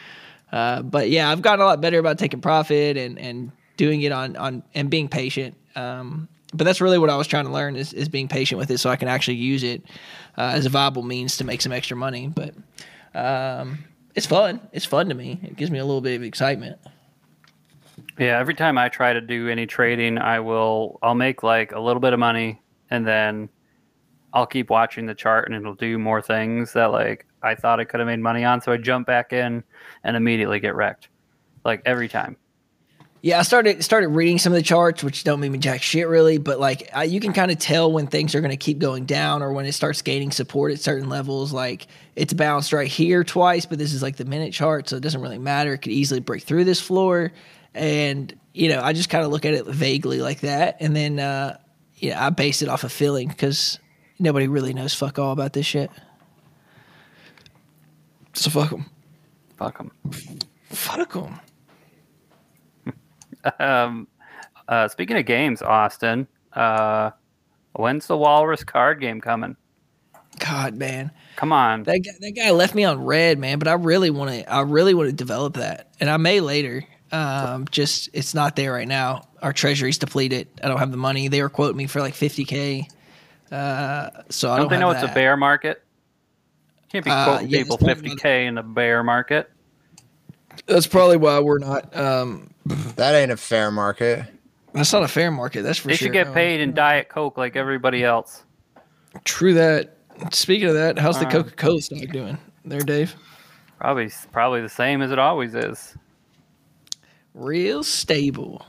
Uh, 0.53 0.83
but 0.83 1.09
yeah, 1.09 1.31
I've 1.31 1.43
gotten 1.43 1.61
a 1.61 1.65
lot 1.65 1.81
better 1.81 1.99
about 1.99 2.19
taking 2.19 2.41
profit 2.41 2.97
and, 2.97 3.19
and 3.19 3.53
doing 3.77 4.03
it 4.03 4.13
on, 4.13 4.37
on 4.37 4.63
and 4.75 4.91
being 4.91 5.09
patient. 5.09 5.57
Um, 5.75 6.29
but 6.53 6.65
that's 6.65 6.81
really 6.81 6.99
what 6.99 7.09
I 7.09 7.17
was 7.17 7.27
trying 7.27 7.47
to 7.47 7.51
learn 7.51 7.77
is, 7.77 7.95
is 7.95 8.09
being 8.09 8.29
patient 8.29 8.59
with 8.59 8.71
it 8.71 8.79
so 8.79 8.91
I 8.91 8.97
can 8.97 9.09
actually 9.09 9.39
use 9.39 9.63
it 9.63 9.83
uh, 10.37 10.53
as 10.55 10.67
a 10.67 10.69
viable 10.69 11.03
means 11.03 11.39
to 11.39 11.45
make 11.45 11.63
some 11.63 11.73
extra 11.73 11.97
money. 11.97 12.29
But 12.29 12.55
um, 13.15 13.85
it's 14.15 14.27
fun. 14.27 14.61
It's 14.73 14.85
fun 14.85 15.09
to 15.09 15.15
me. 15.15 15.41
It 15.43 15.57
gives 15.57 15.71
me 15.71 15.79
a 15.79 15.85
little 15.85 16.03
bit 16.03 16.17
of 16.17 16.23
excitement. 16.23 16.79
Yeah, 18.19 18.39
every 18.39 18.55
time 18.55 18.77
I 18.77 18.89
try 18.89 19.15
to 19.15 19.21
do 19.21 19.49
any 19.49 19.67
trading, 19.67 20.19
I 20.19 20.41
will 20.41 20.99
I'll 21.03 21.15
make 21.15 21.43
like 21.43 21.73
a 21.73 21.81
little 21.81 22.01
bit 22.01 22.13
of 22.13 22.19
money 22.19 22.61
and 22.91 23.07
then 23.07 23.49
I'll 24.35 24.47
keep 24.47 24.71
watching 24.71 25.07
the 25.07 25.15
chart 25.15 25.47
and 25.47 25.55
it'll 25.55 25.75
do 25.75 25.99
more 25.99 26.21
things 26.21 26.75
that 26.75 26.87
like 26.87 27.27
I 27.43 27.55
thought 27.55 27.81
I 27.81 27.85
could 27.85 28.01
have 28.01 28.07
made 28.07 28.21
money 28.21 28.45
on, 28.45 28.61
so 28.61 28.73
I 28.73 28.77
jump 28.77 29.07
back 29.07 29.33
in 29.33 29.65
and 30.05 30.17
immediately 30.17 30.61
get 30.61 30.75
wrecked. 30.75 31.09
Like 31.65 31.83
every 31.85 32.09
time. 32.09 32.37
Yeah, 33.25 33.39
I 33.39 33.43
started 33.43 33.85
started 33.85 34.09
reading 34.09 34.41
some 34.41 34.53
of 34.53 34.57
the 34.57 34.65
charts, 34.65 35.05
which 35.05 35.23
don't 35.23 35.39
mean 35.39 35.61
jack 35.61 35.81
shit 35.81 36.09
really, 36.09 36.39
but 36.39 36.59
like 36.59 36.91
I, 36.93 37.05
you 37.05 37.21
can 37.21 37.33
kind 37.33 37.53
of 37.53 37.59
tell 37.59 37.91
when 37.91 38.09
things 38.09 38.35
are 38.35 38.41
going 38.41 38.51
to 38.51 38.57
keep 38.57 38.81
going 38.81 39.05
down 39.05 39.45
or 39.45 39.53
when 39.53 39.65
it 39.65 39.73
starts 39.73 40.03
gaining 40.03 40.33
support 40.33 40.73
at 40.73 40.81
certain 40.81 41.09
levels. 41.09 41.53
Like 41.53 41.87
it's 42.17 42.33
bounced 42.33 42.73
right 42.73 42.89
here 42.89 43.23
twice, 43.23 43.65
but 43.65 43.79
this 43.79 43.95
is 43.95 44.03
like 44.03 44.17
the 44.17 44.25
minute 44.25 44.53
chart, 44.53 44.89
so 44.89 44.97
it 44.97 45.05
doesn't 45.05 45.21
really 45.21 45.39
matter. 45.39 45.73
It 45.73 45.79
could 45.79 45.93
easily 45.93 46.19
break 46.19 46.43
through 46.43 46.65
this 46.65 46.81
floor, 46.81 47.31
and 47.75 48.37
you 48.53 48.69
know 48.69 48.83
I 48.83 48.93
just 48.93 49.09
kind 49.09 49.25
of 49.25 49.31
look 49.31 49.45
at 49.45 49.55
it 49.55 49.67
vaguely 49.67 50.21
like 50.21 50.41
that, 50.41 50.79
and 50.81 50.97
then 50.97 51.21
uh, 51.21 51.59
yeah, 51.95 52.27
I 52.27 52.31
base 52.31 52.61
it 52.61 52.69
off 52.69 52.83
of 52.83 52.91
feeling 52.91 53.29
because 53.29 53.79
nobody 54.19 54.49
really 54.49 54.75
knows 54.75 54.95
fuck 54.95 55.21
all 55.21 55.31
about 55.31 55.53
this 55.53 55.67
shit. 55.67 55.93
So 58.35 58.51
fuck 58.51 58.71
them, 58.71 58.87
Fuck 59.57 59.77
'em. 59.81 59.91
fuck 60.71 61.13
them. 61.13 61.41
Um, 63.59 64.07
uh, 64.69 64.87
speaking 64.87 65.17
of 65.17 65.27
games, 65.27 65.63
Austin, 65.63 66.29
uh, 66.53 67.11
when's 67.73 68.07
the 68.07 68.17
Walrus 68.17 68.63
card 68.63 69.01
game 69.01 69.21
coming? 69.21 69.57
God, 70.39 70.77
man. 70.77 71.11
Come 71.37 71.53
on. 71.53 71.83
That 71.83 71.99
guy, 71.99 72.11
that 72.21 72.31
guy 72.37 72.51
left 72.53 72.75
me 72.75 72.85
on 72.85 73.05
red, 73.05 73.39
man. 73.41 73.59
But 73.59 73.67
I 73.69 73.73
really 73.73 74.11
want 74.11 74.31
to. 74.31 74.53
I 74.53 74.61
really 74.61 74.95
want 74.95 75.09
to 75.09 75.13
develop 75.13 75.55
that, 75.55 75.91
and 76.01 76.09
I 76.09 76.17
may 76.19 76.39
later. 76.41 76.85
Um, 77.11 77.67
just 77.71 78.09
it's 78.13 78.33
not 78.33 78.55
there 78.57 78.73
right 78.73 78.87
now. 78.89 79.29
Our 79.43 79.53
treasury's 79.53 79.99
depleted. 79.99 80.47
I 80.63 80.69
don't 80.69 80.79
have 80.79 80.93
the 80.93 80.97
money. 80.97 81.27
They 81.29 81.43
were 81.43 81.51
quoting 81.51 81.77
me 81.77 81.87
for 81.89 82.01
like 82.01 82.15
fifty 82.15 82.45
k. 82.45 82.89
Uh, 83.51 84.09
so 84.31 84.51
I 84.53 84.57
Don't 84.57 84.69
don't, 84.69 84.71
they 84.71 84.79
know 84.79 84.91
it's 84.93 85.03
a 85.03 85.13
bear 85.13 85.37
market? 85.37 85.83
Can't 86.93 87.05
be 87.07 87.11
Uh, 87.11 87.25
quoting 87.25 87.49
yeah, 87.49 87.63
people 87.63 87.79
50k 87.79 88.47
in 88.47 88.55
the 88.57 88.63
bear 88.63 89.03
market. 89.03 89.51
That's 90.67 90.87
probably 90.87 91.17
why 91.17 91.41
we're 91.41 91.59
not. 91.59 91.95
Um, 91.97 92.51
That 92.97 93.15
ain't 93.15 93.33
a 93.33 93.37
fair 93.37 93.71
market. 93.71 94.27
that's 94.75 94.93
not 94.93 95.03
a 95.03 95.09
fair 95.09 95.31
market. 95.31 95.63
That's 95.63 95.79
for 95.79 95.89
They 95.89 95.97
sure. 95.97 96.11
They 96.13 96.19
should 96.19 96.27
get 96.27 96.35
paid 96.35 96.61
in 96.61 96.75
Diet 96.75 97.09
Coke 97.09 97.39
like 97.39 97.57
everybody 97.57 98.05
else. 98.05 98.45
True 99.25 99.55
that. 99.55 99.97
Speaking 100.33 100.69
of 100.69 100.75
that, 100.75 100.99
how's 100.99 101.19
the 101.19 101.27
Uh, 101.27 101.31
Coca 101.31 101.51
Cola 101.53 101.81
stock 101.81 102.07
doing 102.13 102.37
there, 102.65 102.81
Dave? 102.81 103.17
Probably, 103.81 104.11
probably 104.31 104.61
the 104.61 104.69
same 104.69 105.01
as 105.03 105.11
it 105.11 105.19
always 105.19 105.55
is. 105.55 105.97
Real 107.35 107.83
stable. 107.83 108.65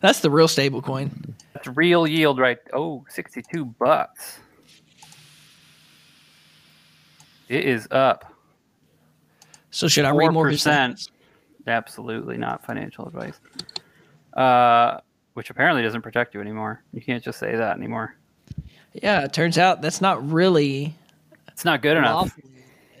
That's 0.00 0.20
the 0.20 0.30
real 0.30 0.48
stable 0.48 0.80
coin. 0.80 1.34
That's 1.52 1.66
real 1.68 2.06
yield, 2.06 2.38
right? 2.38 2.58
Oh, 2.72 3.04
62 3.10 3.64
bucks. 3.64 4.38
It 7.50 7.64
is 7.66 7.88
up. 7.90 8.32
So 9.72 9.88
should 9.88 10.04
I 10.04 10.10
read 10.10 10.30
more? 10.32 10.46
4%. 10.46 11.08
Absolutely 11.66 12.36
not 12.38 12.64
financial 12.64 13.06
advice. 13.06 13.38
Uh, 14.32 14.98
which 15.34 15.50
apparently 15.50 15.82
doesn't 15.82 16.02
protect 16.02 16.32
you 16.34 16.40
anymore. 16.40 16.82
You 16.92 17.00
can't 17.02 17.22
just 17.22 17.38
say 17.40 17.54
that 17.56 17.76
anymore. 17.76 18.14
Yeah, 18.94 19.24
it 19.24 19.32
turns 19.32 19.58
out 19.58 19.82
that's 19.82 20.00
not 20.00 20.26
really 20.30 20.94
It's 21.48 21.64
not 21.64 21.82
good 21.82 21.96
enough. 21.96 22.14
lawful. 22.14 22.42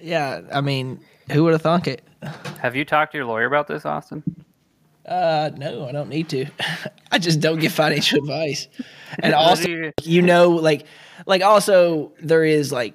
Yeah, 0.02 0.40
I 0.52 0.60
mean, 0.60 1.00
who 1.30 1.44
would 1.44 1.52
have 1.52 1.62
thunk 1.62 1.86
it? 1.86 2.02
Have 2.60 2.74
you 2.74 2.84
talked 2.84 3.12
to 3.12 3.18
your 3.18 3.26
lawyer 3.26 3.46
about 3.46 3.66
this, 3.68 3.84
Austin? 3.86 4.22
Uh, 5.06 5.50
no, 5.56 5.86
I 5.86 5.92
don't 5.92 6.08
need 6.08 6.28
to. 6.30 6.46
I 7.12 7.18
just 7.18 7.40
don't 7.40 7.58
give 7.60 7.72
financial 7.72 8.18
advice. 8.22 8.66
And 9.20 9.32
also, 9.34 9.68
you- 9.68 9.92
you 10.02 10.22
know, 10.22 10.50
like, 10.50 10.86
like 11.26 11.42
also 11.42 12.12
there 12.20 12.44
is 12.44 12.72
like, 12.72 12.94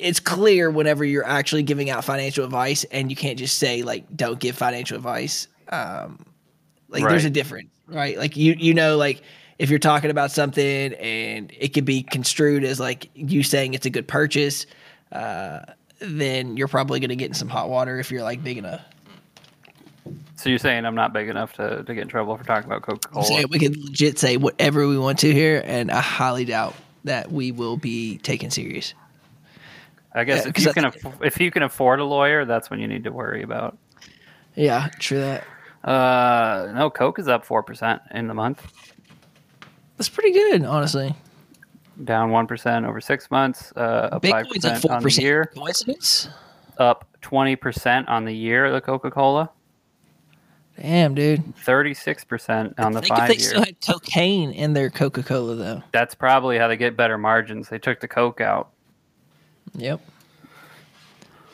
it's 0.00 0.20
clear 0.20 0.70
whenever 0.70 1.04
you're 1.04 1.26
actually 1.26 1.62
giving 1.62 1.90
out 1.90 2.04
financial 2.04 2.44
advice, 2.44 2.84
and 2.84 3.10
you 3.10 3.16
can't 3.16 3.38
just 3.38 3.58
say 3.58 3.82
like, 3.82 4.04
don't 4.16 4.38
give 4.38 4.56
financial 4.56 4.96
advice. 4.96 5.48
Um, 5.68 6.24
like 6.88 7.04
there's 7.04 7.24
a 7.24 7.30
difference, 7.30 7.70
right? 7.86 8.18
Like 8.18 8.36
you, 8.36 8.54
you 8.58 8.74
know, 8.74 8.96
like 8.96 9.22
if 9.58 9.70
you're 9.70 9.78
talking 9.78 10.10
about 10.10 10.30
something 10.30 10.94
and 10.94 11.52
it 11.56 11.74
could 11.74 11.84
be 11.84 12.02
construed 12.02 12.64
as 12.64 12.80
like 12.80 13.10
you 13.14 13.42
saying 13.42 13.74
it's 13.74 13.86
a 13.86 13.90
good 13.90 14.08
purchase, 14.08 14.66
uh, 15.12 15.60
then 16.00 16.56
you're 16.56 16.68
probably 16.68 16.98
going 16.98 17.10
to 17.10 17.16
get 17.16 17.28
in 17.28 17.34
some 17.34 17.48
hot 17.48 17.68
water 17.68 17.98
if 18.00 18.10
you're 18.10 18.22
like 18.22 18.42
big 18.42 18.58
enough. 18.58 18.80
So 20.36 20.48
you're 20.48 20.58
saying 20.58 20.86
I'm 20.86 20.94
not 20.94 21.12
big 21.12 21.28
enough 21.28 21.52
to, 21.54 21.84
to 21.84 21.94
get 21.94 22.00
in 22.00 22.08
trouble 22.08 22.36
for 22.36 22.44
talking 22.44 22.64
about 22.64 22.82
Coca 22.82 23.08
Cola? 23.08 23.44
we 23.50 23.58
can 23.58 23.74
legit 23.84 24.18
say 24.18 24.38
whatever 24.38 24.88
we 24.88 24.98
want 24.98 25.18
to 25.18 25.32
here, 25.32 25.62
and 25.66 25.90
I 25.90 26.00
highly 26.00 26.46
doubt 26.46 26.74
that 27.04 27.30
we 27.30 27.52
will 27.52 27.76
be 27.76 28.18
taken 28.18 28.50
serious. 28.50 28.94
I 30.14 30.24
guess 30.24 30.44
Yeah, 30.44 30.52
if 30.56 30.58
you 30.64 30.72
can 30.72 30.84
aff- 30.86 31.22
if 31.22 31.40
you 31.40 31.50
can 31.50 31.62
afford 31.62 32.00
a 32.00 32.04
lawyer, 32.04 32.44
that's 32.44 32.68
when 32.70 32.80
you 32.80 32.88
need 32.88 33.04
to 33.04 33.12
worry 33.12 33.42
about. 33.42 33.78
Yeah, 34.56 34.88
true 34.98 35.20
that. 35.20 35.44
Uh, 35.88 36.72
no, 36.74 36.90
Coke 36.90 37.18
is 37.18 37.28
up 37.28 37.44
four 37.44 37.62
percent 37.62 38.02
in 38.10 38.26
the 38.26 38.34
month, 38.34 38.66
That's 39.96 40.08
pretty 40.08 40.32
good, 40.32 40.64
honestly. 40.64 41.14
down 42.04 42.30
one 42.30 42.46
percent 42.46 42.84
over 42.86 43.00
six 43.00 43.30
months, 43.30 43.72
uh, 43.76 44.08
up 44.12 44.26
five 44.26 44.46
Bitcoin's 44.46 44.64
up 44.64 44.74
percent 44.74 44.90
on 44.92 45.02
the 45.02 45.22
year, 45.22 45.50
Coincidence? 45.54 46.28
up 46.78 47.06
twenty 47.22 47.56
percent 47.56 48.08
on 48.08 48.24
the 48.24 48.34
year. 48.34 48.70
The 48.72 48.80
Coca 48.80 49.10
Cola, 49.10 49.50
Damn, 50.80 51.14
dude. 51.14 51.54
thirty 51.56 51.94
six 51.94 52.24
percent 52.24 52.74
on 52.78 52.92
the 52.92 53.00
if 53.00 53.06
five 53.06 53.28
they 53.28 53.36
year. 53.36 53.48
still 53.50 53.64
had 53.64 53.80
cocaine 53.80 54.50
in 54.50 54.72
their 54.72 54.90
Coca 54.90 55.22
Cola 55.22 55.54
though. 55.54 55.82
That's 55.92 56.14
probably 56.14 56.58
how 56.58 56.68
they 56.68 56.76
get 56.76 56.96
better 56.96 57.16
margins. 57.18 57.68
They 57.68 57.78
took 57.78 58.00
the 58.00 58.08
Coke 58.08 58.40
out. 58.40 58.70
Yep. 59.74 60.00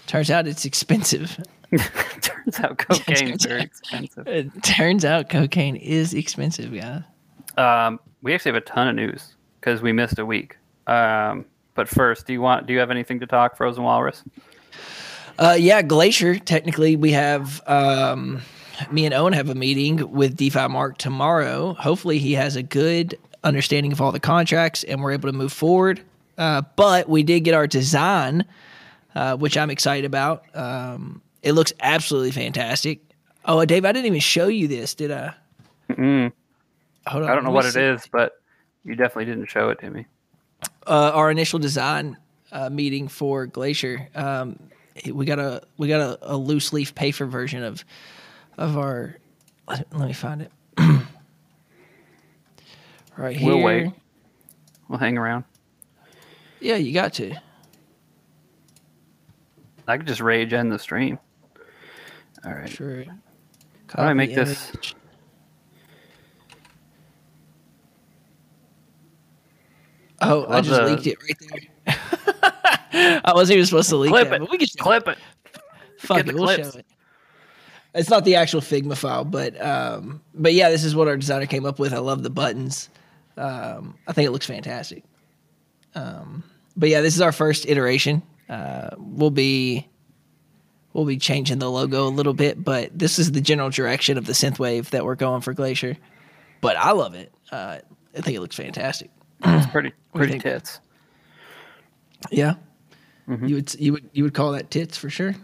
Turns 0.07 0.31
out 0.31 0.47
it's 0.47 0.65
expensive. 0.65 1.39
Turns 2.21 2.61
out 2.61 2.79
cocaine 2.79 3.29
is 3.35 3.45
very 3.45 3.63
expensive. 3.63 4.27
It 4.29 4.63
turns 4.63 5.05
out 5.05 5.29
cocaine 5.29 5.75
is 5.77 6.15
expensive, 6.15 6.73
guys. 6.73 7.03
Um, 7.57 7.99
we 8.23 8.33
actually 8.35 8.53
have 8.53 8.63
a 8.63 8.67
ton 8.67 8.87
of 8.89 8.95
news 8.95 9.35
because 9.61 9.83
we 9.83 9.93
missed 9.93 10.19
a 10.19 10.25
week. 10.25 10.57
Um, 10.87 11.45
but 11.75 11.89
first, 11.89 12.27
do 12.27 12.33
you 12.33 12.41
want? 12.41 12.67
Do 12.67 12.73
you 12.73 12.79
have 12.79 12.91
anything 12.91 13.19
to 13.21 13.27
talk, 13.27 13.57
Frozen 13.57 13.83
Walrus? 13.83 14.23
Uh, 15.39 15.57
yeah, 15.59 15.83
Glacier. 15.83 16.39
Technically, 16.39 16.95
we 16.95 17.11
have 17.13 17.67
um, 17.69 18.43
me 18.91 19.05
and 19.07 19.15
Owen 19.15 19.33
have 19.33 19.51
a 19.51 19.55
meeting 19.55 20.11
with 20.13 20.37
DeFi 20.37 20.69
Mark 20.69 20.99
tomorrow. 20.99 21.75
Hopefully, 21.75 22.19
he 22.19 22.35
has 22.35 22.57
a 22.57 22.63
good 22.63 23.19
understanding 23.45 23.93
of 23.93 24.01
all 24.01 24.13
the 24.13 24.21
contracts 24.21 24.83
and 24.85 25.03
we're 25.03 25.13
able 25.13 25.31
to 25.31 25.37
move 25.37 25.53
forward. 25.53 26.03
Uh, 26.39 26.63
but 26.77 27.09
we 27.09 27.23
did 27.23 27.41
get 27.41 27.55
our 27.55 27.67
design, 27.67 28.45
uh, 29.15 29.37
which 29.37 29.57
I'm 29.57 29.71
excited 29.71 30.05
about. 30.05 30.45
Um, 30.55 31.23
it 31.43 31.53
looks 31.53 31.73
absolutely 31.81 32.31
fantastic. 32.33 33.01
Oh, 33.45 33.65
Dave, 33.65 33.85
I 33.85 33.93
didn't 33.93 34.07
even 34.07 34.21
show 34.21 34.49
you 34.49 34.69
this, 34.69 34.95
did 34.95 35.11
I? 35.13 35.35
Mm, 35.91 36.33
Hold 37.07 37.25
on. 37.25 37.31
I 37.31 37.35
don't 37.35 37.45
know 37.45 37.51
what 37.53 37.65
it 37.65 37.73
see. 37.73 37.81
is, 37.81 38.09
but 38.11 38.41
you 38.85 38.95
definitely 38.97 39.27
didn't 39.27 39.47
show 39.47 39.69
it 39.71 39.79
to 39.81 39.91
me. 39.91 40.07
uh, 40.87 41.13
our 41.15 41.31
initial 41.31 41.59
design 41.59 42.17
uh, 42.53 42.69
meeting 42.71 43.07
for 43.09 43.47
Glacier, 43.47 44.09
um, 44.15 44.59
we 45.13 45.25
got 45.27 45.39
a 45.39 45.63
we 45.77 45.89
got 45.89 46.01
a, 46.01 46.19
a 46.23 46.37
loose 46.37 46.73
leaf 46.73 46.95
paper 46.95 47.27
version 47.27 47.63
of 47.63 47.85
of 48.59 48.77
our. 48.79 49.17
Let, 49.69 49.87
let 49.97 50.09
me 50.09 50.13
find 50.15 50.43
it. 50.43 50.51
right 53.17 53.37
here. 53.37 53.47
We'll 53.55 53.63
wait. 53.63 53.93
We'll 54.89 54.99
hang 54.99 55.19
around. 55.19 55.45
Yeah, 56.67 56.75
you 56.75 56.93
got 56.93 57.13
to. 57.15 57.33
I 59.87 59.97
could 59.97 60.09
just 60.09 60.21
rage 60.21 60.53
end 60.53 60.73
the 60.73 60.81
stream. 60.81 61.17
All 62.45 62.53
right. 62.55 62.69
Sure. 62.69 63.05
How 63.95 64.03
do 64.03 64.09
I 64.09 64.13
make 64.15 64.35
this? 64.35 64.73
Oh, 70.21 70.47
I 70.49 70.61
just 70.61 70.81
the- 70.81 70.87
leaked 70.89 71.07
it 71.07 71.19
right 71.23 71.39
there. 71.87 73.21
I 73.25 73.33
wasn't 73.35 73.55
even 73.57 73.67
supposed 73.67 73.89
to 73.91 73.97
leak 73.97 74.11
Clip 74.11 74.29
that, 74.31 74.37
it. 74.37 74.41
but 74.41 74.51
we 74.51 74.59
can 74.59 74.67
Clip 74.79 75.07
it. 75.07 75.19
Fuck 75.99 76.17
Get 76.19 76.29
it, 76.29 76.35
we'll 76.35 76.45
clips. 76.47 76.73
show 76.73 76.79
it. 76.81 76.87
It's 77.95 78.11
not 78.11 78.25
the 78.25 78.35
actual 78.35 78.61
Figma 78.61 78.97
file, 78.97 79.25
but 79.25 79.61
um, 79.65 80.21
but 80.35 80.53
yeah, 80.53 80.69
this 80.69 80.85
is 80.85 80.95
what 80.97 81.07
our 81.09 81.17
designer 81.17 81.47
came 81.47 81.65
up 81.65 81.79
with. 81.79 81.95
I 81.95 81.99
love 81.99 82.23
the 82.23 82.31
buttons. 82.31 82.89
Um, 83.37 83.97
I 84.07 84.13
think 84.13 84.27
it 84.27 84.33
looks 84.33 84.47
fantastic. 84.47 85.05
Um, 85.95 86.43
but 86.77 86.89
yeah, 86.89 87.01
this 87.01 87.15
is 87.15 87.21
our 87.21 87.33
first 87.33 87.67
iteration. 87.67 88.23
Uh, 88.49 88.91
we'll 88.99 89.31
be 89.31 89.89
we'll 90.93 91.05
be 91.07 91.17
changing 91.19 91.59
the 91.59 91.71
logo 91.71 92.07
a 92.07 92.11
little 92.11 92.35
bit, 92.35 92.63
but 92.63 92.97
this 92.99 93.19
is 93.19 93.33
the 93.33 93.41
general 93.41 93.71
direction 93.71 94.17
of 94.19 94.27
the 94.27 94.33
synthwave 94.33 94.91
that 94.91 95.05
we're 95.05 95.15
going 95.15 95.41
for 95.43 95.53
Glacier. 95.55 95.97
But 96.61 96.77
I 96.77 96.93
love 96.93 97.15
it. 97.15 97.33
Uh, 97.51 97.79
I 98.17 98.21
think 98.21 98.37
it 98.37 98.41
looks 98.41 98.57
fantastic. 98.57 99.11
It's 99.45 99.67
pretty 99.67 99.93
What 100.13 100.23
do 100.23 100.27
you 100.35 100.41
pretty 100.41 100.43
tits. 100.43 100.81
Yeah, 102.31 102.55
Mm-hmm. 103.29 103.47
you 103.47 103.55
would 103.57 103.75
you 103.75 103.93
would 103.93 104.09
you 104.13 104.23
would 104.25 104.35
call 104.35 104.53
that 104.53 104.71
tits 104.71 104.97
for 104.97 105.11
sure. 105.11 105.35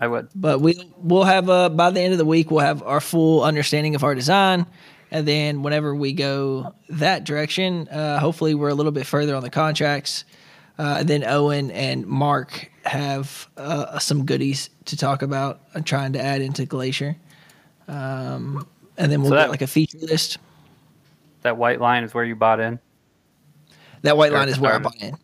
I 0.00 0.06
would. 0.06 0.28
but 0.34 0.60
we 0.60 0.80
we'll 0.98 1.24
have 1.24 1.50
uh 1.50 1.68
by 1.68 1.90
the 1.90 2.00
end 2.00 2.12
of 2.12 2.18
the 2.18 2.24
week 2.24 2.50
we'll 2.50 2.64
have 2.64 2.82
our 2.84 3.00
full 3.00 3.42
understanding 3.42 3.94
of 3.96 4.04
our 4.04 4.14
design 4.14 4.64
and 5.10 5.26
then 5.26 5.62
whenever 5.62 5.94
we 5.94 6.12
go 6.12 6.74
that 6.88 7.24
direction 7.24 7.88
uh 7.88 8.18
hopefully 8.18 8.54
we're 8.54 8.68
a 8.68 8.74
little 8.74 8.92
bit 8.92 9.06
further 9.06 9.34
on 9.34 9.42
the 9.42 9.50
contracts. 9.50 10.24
Uh 10.78 11.02
then 11.02 11.24
owen 11.24 11.70
and 11.70 12.06
mark 12.06 12.70
have 12.84 13.48
uh 13.56 13.98
some 13.98 14.24
goodies 14.26 14.70
to 14.86 14.96
talk 14.96 15.22
about 15.22 15.60
and 15.74 15.84
trying 15.86 16.12
to 16.12 16.20
add 16.20 16.40
into 16.40 16.64
glacier. 16.66 17.16
Um 17.86 18.66
and 18.96 19.10
then 19.12 19.22
we'll 19.22 19.30
So 19.30 19.36
get 19.36 19.50
like 19.50 19.62
a 19.62 19.66
feature 19.66 19.98
list. 19.98 20.38
That 21.42 21.56
white 21.56 21.80
line 21.80 22.02
is 22.04 22.12
where 22.14 22.24
you 22.24 22.34
bought 22.36 22.60
in. 22.60 22.78
that 24.02 24.16
white 24.16 24.32
line 24.32 24.48
is 24.48 24.58
where 24.58 24.74
i 24.74 24.78
bought 24.78 24.96
in. 25.00 25.16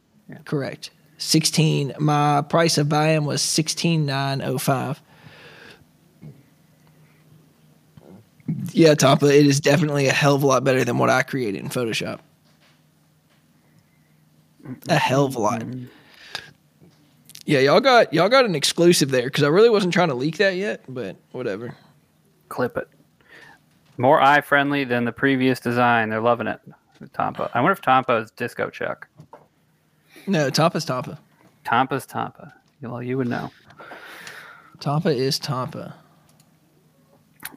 correct. 0.44 0.90
16 1.18 1.94
my 2.00 2.42
price 2.42 2.76
of 2.78 2.88
buy-in 2.88 3.24
was 3.24 3.40
16905 3.42 5.00
Yeah, 8.72 8.94
Tampa, 8.94 9.26
it 9.26 9.46
is 9.46 9.60
definitely 9.60 10.06
a 10.06 10.12
hell 10.12 10.34
of 10.34 10.42
a 10.42 10.46
lot 10.46 10.64
better 10.64 10.84
than 10.84 10.98
what 10.98 11.10
I 11.10 11.22
created 11.22 11.60
in 11.60 11.68
Photoshop. 11.68 12.20
A 14.88 14.96
hell 14.96 15.26
of 15.26 15.36
a 15.36 15.40
lot. 15.40 15.62
Yeah, 17.44 17.58
y'all 17.58 17.80
got 17.80 18.12
y'all 18.14 18.30
got 18.30 18.46
an 18.46 18.54
exclusive 18.54 19.10
there 19.10 19.24
because 19.24 19.44
I 19.44 19.48
really 19.48 19.68
wasn't 19.68 19.92
trying 19.92 20.08
to 20.08 20.14
leak 20.14 20.38
that 20.38 20.56
yet, 20.56 20.82
but 20.88 21.16
whatever. 21.32 21.76
Clip 22.48 22.76
it. 22.76 22.88
More 23.98 24.20
eye 24.20 24.40
friendly 24.40 24.84
than 24.84 25.04
the 25.04 25.12
previous 25.12 25.60
design. 25.60 26.08
They're 26.08 26.20
loving 26.20 26.46
it. 26.46 26.60
Tampa. 27.12 27.50
I 27.52 27.60
wonder 27.60 27.72
if 27.72 27.82
Tampa 27.82 28.16
is 28.16 28.30
Disco 28.30 28.70
Chuck. 28.70 29.06
No, 30.26 30.48
Tampa's 30.48 30.86
Tampa. 30.86 31.18
Tampa's 31.64 32.06
Tampa. 32.06 32.54
Well, 32.80 33.02
you 33.02 33.18
would 33.18 33.28
know. 33.28 33.50
Tampa 34.80 35.10
is 35.10 35.38
Tampa. 35.38 35.94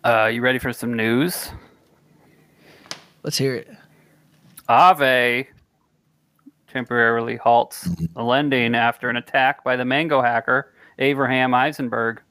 Uh, 0.03 0.29
you 0.31 0.41
ready 0.41 0.59
for 0.59 0.73
some 0.73 0.93
news? 0.93 1.51
Let's 3.23 3.38
hear 3.38 3.55
it. 3.55 3.69
Aave 4.69 5.47
temporarily 6.67 7.38
halts 7.38 7.89
the 8.13 8.23
lending 8.23 8.75
after 8.75 9.09
an 9.09 9.17
attack 9.17 9.63
by 9.63 9.75
the 9.75 9.85
Mango 9.85 10.21
hacker 10.21 10.73
Avraham 10.99 11.55
Eisenberg. 11.55 12.21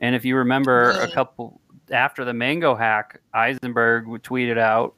And 0.00 0.14
if 0.14 0.24
you 0.24 0.36
remember, 0.36 0.90
a 0.90 1.10
couple 1.10 1.60
after 1.90 2.24
the 2.24 2.32
Mango 2.32 2.74
hack, 2.74 3.20
Eisenberg 3.34 4.06
tweeted 4.22 4.58
out 4.58 4.94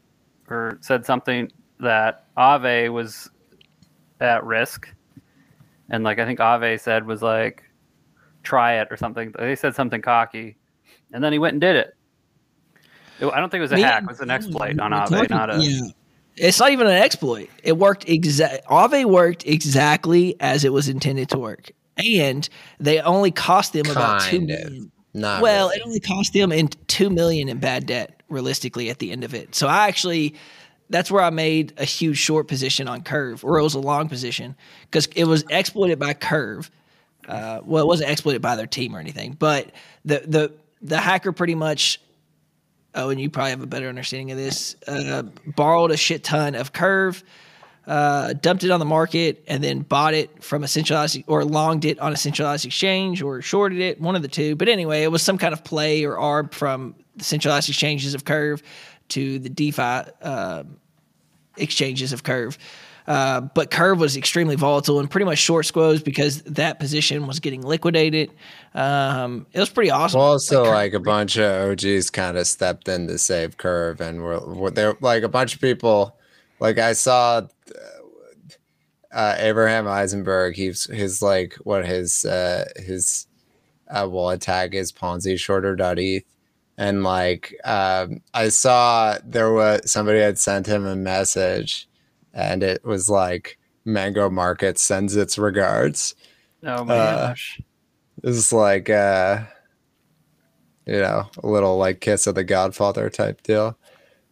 or 0.48 0.78
said 0.80 1.04
something 1.04 1.50
that 1.80 2.26
Aave 2.36 2.92
was 2.92 3.30
at 4.20 4.44
risk, 4.44 4.88
and 5.90 6.04
like 6.04 6.18
I 6.18 6.24
think 6.24 6.38
Aave 6.38 6.80
said 6.80 7.06
was 7.06 7.22
like, 7.22 7.64
"Try 8.42 8.74
it" 8.74 8.88
or 8.90 8.96
something. 8.96 9.32
They 9.38 9.56
said 9.56 9.74
something 9.74 10.00
cocky, 10.00 10.56
and 11.14 11.24
then 11.24 11.32
he 11.32 11.38
went 11.38 11.52
and 11.54 11.60
did 11.62 11.76
it. 11.76 11.96
It- 13.20 13.26
I 13.32 13.40
don't 13.40 13.48
think 13.48 13.60
it 13.60 13.62
was 13.62 13.72
a 13.72 13.76
Me 13.76 13.82
hack; 13.82 14.02
it 14.02 14.08
was 14.08 14.20
an 14.20 14.30
exploit 14.30 14.78
on 14.78 14.90
Aave, 14.90 15.08
talking- 15.08 15.26
not 15.30 15.54
a. 15.54 15.62
yeah. 15.62 15.80
It's 16.36 16.58
not 16.58 16.72
even 16.72 16.88
an 16.88 16.94
exploit. 16.94 17.48
It 17.62 17.78
worked 17.78 18.08
exact. 18.08 18.66
Aave 18.66 19.04
worked 19.04 19.46
exactly 19.46 20.34
as 20.40 20.64
it 20.64 20.72
was 20.72 20.88
intended 20.88 21.28
to 21.30 21.38
work, 21.38 21.70
and 21.96 22.46
they 22.80 23.00
only 23.00 23.30
cost 23.30 23.72
them 23.72 23.88
about 23.88 24.20
two 24.22 24.38
Kind 24.38 24.50
of. 24.50 24.58
million. 24.64 24.90
Not 25.16 25.42
well, 25.42 25.68
really. 25.68 25.76
it 25.80 25.86
only 25.86 26.00
cost 26.00 26.32
them 26.32 26.50
in 26.50 26.68
two 26.88 27.08
million 27.08 27.48
in 27.48 27.58
bad 27.58 27.86
debt, 27.86 28.20
realistically, 28.28 28.90
at 28.90 28.98
the 28.98 29.12
end 29.12 29.22
of 29.22 29.32
it. 29.32 29.54
So 29.54 29.68
I 29.68 29.86
actually, 29.86 30.34
that's 30.90 31.08
where 31.08 31.22
I 31.22 31.30
made 31.30 31.72
a 31.76 31.84
huge 31.84 32.18
short 32.18 32.48
position 32.48 32.88
on 32.88 33.02
Curve, 33.02 33.44
or 33.44 33.60
it 33.60 33.62
was 33.62 33.74
a 33.74 33.78
long 33.80 34.08
position 34.08 34.56
because 34.90 35.06
it 35.14 35.26
was 35.26 35.44
exploited 35.50 36.00
by 36.00 36.14
Curve. 36.14 36.68
Uh, 37.28 37.60
well, 37.64 37.84
it 37.84 37.86
wasn't 37.86 38.10
exploited 38.10 38.42
by 38.42 38.56
their 38.56 38.66
team 38.66 38.96
or 38.96 38.98
anything, 38.98 39.36
but 39.38 39.70
the 40.04 40.24
the 40.26 40.52
the 40.84 40.98
hacker 40.98 41.32
pretty 41.32 41.54
much. 41.54 42.00
Oh, 42.94 43.10
and 43.10 43.20
you 43.20 43.28
probably 43.28 43.50
have 43.50 43.62
a 43.62 43.66
better 43.66 43.88
understanding 43.88 44.30
of 44.30 44.36
this. 44.36 44.76
Uh, 44.86 45.22
borrowed 45.56 45.90
a 45.90 45.96
shit 45.96 46.22
ton 46.22 46.54
of 46.54 46.72
Curve, 46.72 47.24
uh, 47.88 48.34
dumped 48.34 48.62
it 48.62 48.70
on 48.70 48.78
the 48.78 48.86
market, 48.86 49.42
and 49.48 49.64
then 49.64 49.80
bought 49.80 50.14
it 50.14 50.44
from 50.44 50.62
a 50.62 50.68
centralized 50.68 51.20
or 51.26 51.44
longed 51.44 51.84
it 51.84 51.98
on 51.98 52.12
a 52.12 52.16
centralized 52.16 52.64
exchange 52.64 53.20
or 53.20 53.42
shorted 53.42 53.80
it, 53.80 54.00
one 54.00 54.14
of 54.14 54.22
the 54.22 54.28
two. 54.28 54.54
But 54.54 54.68
anyway, 54.68 55.02
it 55.02 55.10
was 55.10 55.22
some 55.22 55.38
kind 55.38 55.52
of 55.52 55.64
play 55.64 56.04
or 56.04 56.16
arb 56.16 56.52
from 56.52 56.94
the 57.16 57.24
centralized 57.24 57.68
exchanges 57.68 58.14
of 58.14 58.24
Curve 58.24 58.62
to 59.08 59.40
the 59.40 59.48
DeFi 59.48 60.10
uh, 60.22 60.62
exchanges 61.56 62.12
of 62.12 62.22
Curve. 62.22 62.58
Uh, 63.06 63.42
but 63.42 63.70
Curve 63.70 64.00
was 64.00 64.16
extremely 64.16 64.56
volatile 64.56 64.98
and 64.98 65.10
pretty 65.10 65.26
much 65.26 65.38
short 65.38 65.66
squoze 65.66 66.02
because 66.02 66.42
that 66.42 66.80
position 66.80 67.26
was 67.26 67.38
getting 67.38 67.60
liquidated. 67.60 68.30
Um, 68.74 69.46
it 69.52 69.60
was 69.60 69.68
pretty 69.68 69.90
awesome. 69.90 70.18
Well, 70.18 70.32
also, 70.32 70.64
Curve- 70.64 70.74
like 70.74 70.94
a 70.94 71.00
bunch 71.00 71.36
of 71.36 71.70
OGs 71.70 72.10
kind 72.10 72.38
of 72.38 72.46
stepped 72.46 72.88
in 72.88 73.06
to 73.08 73.18
save 73.18 73.58
Curve, 73.58 74.00
and 74.00 74.22
we're, 74.22 74.40
we're 74.46 74.70
there. 74.70 74.96
Like 75.00 75.22
a 75.22 75.28
bunch 75.28 75.54
of 75.54 75.60
people, 75.60 76.16
like 76.60 76.78
I 76.78 76.94
saw, 76.94 77.42
uh, 79.14 79.36
Avraham 79.36 79.86
Eisenberg. 79.86 80.56
He's 80.56 80.84
his 80.90 81.22
like 81.22 81.54
what 81.62 81.86
his 81.86 82.24
uh, 82.24 82.64
his 82.76 83.26
uh, 83.90 84.36
tag 84.36 84.74
is 84.74 84.92
Ponzi 84.92 85.38
shorter.eth. 85.38 86.24
And 86.76 87.04
like 87.04 87.54
um, 87.64 88.20
I 88.34 88.48
saw 88.48 89.16
there 89.24 89.52
was 89.52 89.90
somebody 89.90 90.18
had 90.18 90.38
sent 90.38 90.66
him 90.66 90.84
a 90.84 90.96
message, 90.96 91.88
and 92.34 92.62
it 92.62 92.84
was 92.84 93.08
like 93.08 93.58
Mango 93.86 94.28
Market 94.30 94.78
sends 94.78 95.16
its 95.16 95.38
regards. 95.38 96.14
Oh 96.64 96.84
my 96.84 96.94
Uh, 96.94 97.28
gosh. 97.28 97.60
It's 98.22 98.52
like 98.52 98.90
uh, 98.90 99.44
you 100.86 101.00
know 101.00 101.30
a 101.42 101.46
little 101.46 101.78
like 101.78 102.00
kiss 102.00 102.26
of 102.26 102.34
the 102.34 102.44
Godfather 102.44 103.10
type 103.10 103.42
deal. 103.42 103.78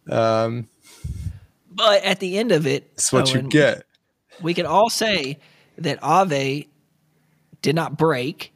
Um, 0.09 0.69
But 1.71 2.03
at 2.03 2.19
the 2.19 2.37
end 2.37 2.51
of 2.51 2.67
it, 2.67 2.91
it's 2.93 3.11
what 3.13 3.33
you 3.33 3.41
Owen, 3.41 3.49
get. 3.49 3.85
we 4.41 4.53
can 4.53 4.65
all 4.65 4.89
say 4.89 5.39
that 5.77 6.01
Aave 6.01 6.67
did 7.61 7.75
not 7.75 7.97
break, 7.97 8.53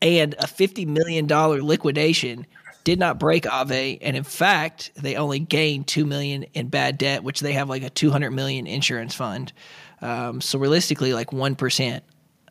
and 0.00 0.34
a 0.38 0.46
fifty 0.46 0.86
million 0.86 1.26
dollar 1.26 1.62
liquidation 1.62 2.46
did 2.86 3.00
not 3.00 3.18
break 3.18 3.42
Aave, 3.46 3.98
and 4.00 4.16
in 4.16 4.22
fact, 4.22 4.92
they 4.94 5.16
only 5.16 5.40
gained 5.40 5.88
two 5.88 6.06
million 6.06 6.44
in 6.54 6.68
bad 6.68 6.96
debt, 6.98 7.24
which 7.24 7.40
they 7.40 7.52
have 7.52 7.68
like 7.68 7.82
a 7.82 7.90
two 7.90 8.12
hundred 8.12 8.30
million 8.30 8.68
insurance 8.68 9.12
fund. 9.12 9.52
Um, 10.00 10.40
so 10.40 10.56
realistically, 10.56 11.12
like 11.12 11.32
one 11.32 11.56
percent. 11.56 12.04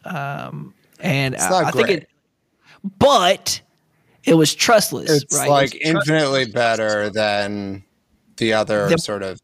Um, 0.04 0.74
and 1.00 1.38
I, 1.38 1.64
I 1.64 1.72
think 1.72 1.88
it, 1.90 2.10
but 3.00 3.62
it 4.26 4.34
was 4.34 4.54
trustless. 4.54 5.10
It's 5.24 5.38
right? 5.40 5.50
like 5.50 5.74
It 5.76 5.84
infinitely 5.84 6.48
better 6.52 7.10
than 7.10 7.86
the 8.36 8.52
other 8.54 8.90
The- 8.90 8.98
sort 8.98 9.24
of. 9.24 9.40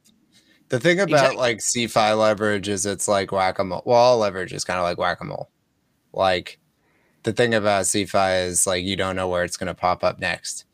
The 0.68 0.80
thing 0.80 1.00
about 1.00 1.34
Exactly. 1.34 1.38
like 1.38 1.58
CeFi 1.60 2.18
leverage 2.18 2.68
is 2.70 2.86
it's 2.86 3.08
like 3.08 3.32
whack 3.32 3.60
a 3.60 3.64
mole. 3.64 3.84
Well, 3.86 3.98
all 3.98 4.18
leverage 4.18 4.52
is 4.54 4.64
kind 4.66 4.78
of 4.78 4.84
like 4.84 4.98
whack 4.98 5.20
a 5.22 5.26
mole. 5.26 5.50
Like 6.14 6.60
the 7.24 7.32
thing 7.34 7.54
about 7.54 7.86
CeFi 7.86 8.46
is 8.48 8.68
like 8.68 8.84
you 8.84 8.98
don't 8.98 9.16
know 9.16 9.28
where 9.30 9.44
it's 9.46 9.56
going 9.58 9.68
to 9.68 9.74
pop 9.74 10.04
up 10.04 10.20
next. 10.20 10.66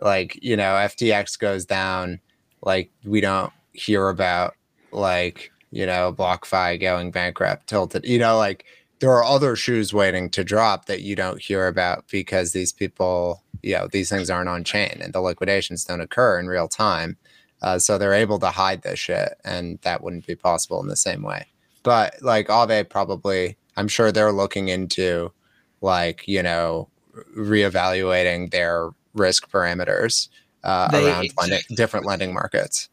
Like 0.00 0.38
you 0.42 0.56
know, 0.56 0.74
FTX 0.74 1.38
goes 1.38 1.64
down, 1.64 2.20
like 2.62 2.90
we 3.04 3.20
don't 3.20 3.52
hear 3.72 4.08
about 4.08 4.54
like 4.92 5.50
you 5.70 5.86
know 5.86 6.12
BlockFi 6.12 6.80
going 6.80 7.10
bankrupt, 7.10 7.66
tilted. 7.66 8.04
You 8.04 8.18
know, 8.18 8.36
like 8.36 8.64
there 9.00 9.12
are 9.12 9.24
other 9.24 9.56
shoes 9.56 9.92
waiting 9.92 10.28
to 10.30 10.44
drop 10.44 10.86
that 10.86 11.02
you 11.02 11.14
don't 11.14 11.40
hear 11.40 11.66
about 11.66 12.04
because 12.10 12.52
these 12.52 12.72
people, 12.72 13.42
you 13.62 13.74
know, 13.74 13.88
these 13.90 14.08
things 14.08 14.28
aren't 14.28 14.48
on 14.48 14.64
chain 14.64 14.98
and 15.00 15.12
the 15.12 15.20
liquidations 15.20 15.84
don't 15.84 16.00
occur 16.00 16.38
in 16.38 16.48
real 16.48 16.68
time. 16.68 17.16
Uh, 17.62 17.78
so 17.78 17.98
they're 17.98 18.14
able 18.14 18.38
to 18.38 18.50
hide 18.50 18.82
this 18.82 18.98
shit, 18.98 19.34
and 19.44 19.78
that 19.82 20.02
wouldn't 20.02 20.26
be 20.26 20.36
possible 20.36 20.80
in 20.80 20.88
the 20.88 20.96
same 20.96 21.22
way. 21.22 21.46
But 21.82 22.14
like 22.22 22.48
Aave 22.48 22.88
probably, 22.88 23.56
I'm 23.76 23.88
sure 23.88 24.12
they're 24.12 24.32
looking 24.32 24.68
into 24.68 25.32
like 25.80 26.26
you 26.28 26.42
know 26.42 26.88
reevaluating 27.36 28.50
their 28.50 28.90
risk 29.18 29.50
parameters 29.50 30.28
uh, 30.64 30.90
They- 30.90 31.06
around 31.06 31.30
lending, 31.38 31.60
different 31.74 32.06
lending 32.06 32.32
markets. 32.34 32.88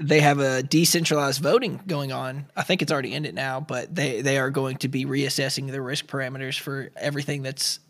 they 0.00 0.20
have 0.20 0.38
a 0.38 0.62
decentralized 0.62 1.40
voting 1.42 1.80
going 1.86 2.12
on. 2.12 2.46
I 2.56 2.62
think 2.62 2.82
it's 2.82 2.92
already 2.92 3.14
ended 3.14 3.34
now, 3.34 3.58
but 3.60 3.92
they 3.94 4.20
they 4.22 4.38
are 4.38 4.50
going 4.50 4.76
to 4.78 4.88
be 4.88 5.04
reassessing 5.04 5.70
the 5.72 5.82
risk 5.82 6.06
parameters 6.06 6.58
for 6.58 6.90
everything 6.96 7.42
that's 7.42 7.80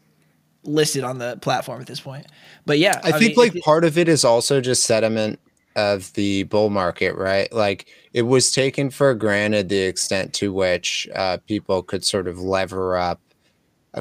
listed 0.65 1.05
on 1.05 1.19
the 1.19 1.37
platform 1.41 1.81
at 1.81 1.87
this 1.87 2.01
point. 2.01 2.27
But 2.67 2.79
yeah, 2.79 3.01
I, 3.05 3.13
think 3.19 3.37
mean, 3.37 3.47
like 3.47 3.57
if- 3.57 3.63
part 3.63 3.85
of 3.85 3.99
it 3.99 4.09
is 4.09 4.25
also 4.25 4.61
just 4.61 4.85
sediment 4.85 5.39
of 5.77 6.13
the 6.15 6.43
bull 6.45 6.71
market, 6.71 7.15
right? 7.15 7.53
Like 7.53 7.87
it 8.13 8.23
was 8.23 8.51
taken 8.51 8.91
for 8.91 9.15
granted 9.15 9.69
the 9.69 9.79
extent 9.79 10.33
to 10.35 10.53
which 10.53 11.09
uh, 11.15 11.37
people 11.47 11.83
could 11.83 12.05
sort 12.05 12.27
of 12.27 12.39
lever 12.41 12.97
up 12.97 13.21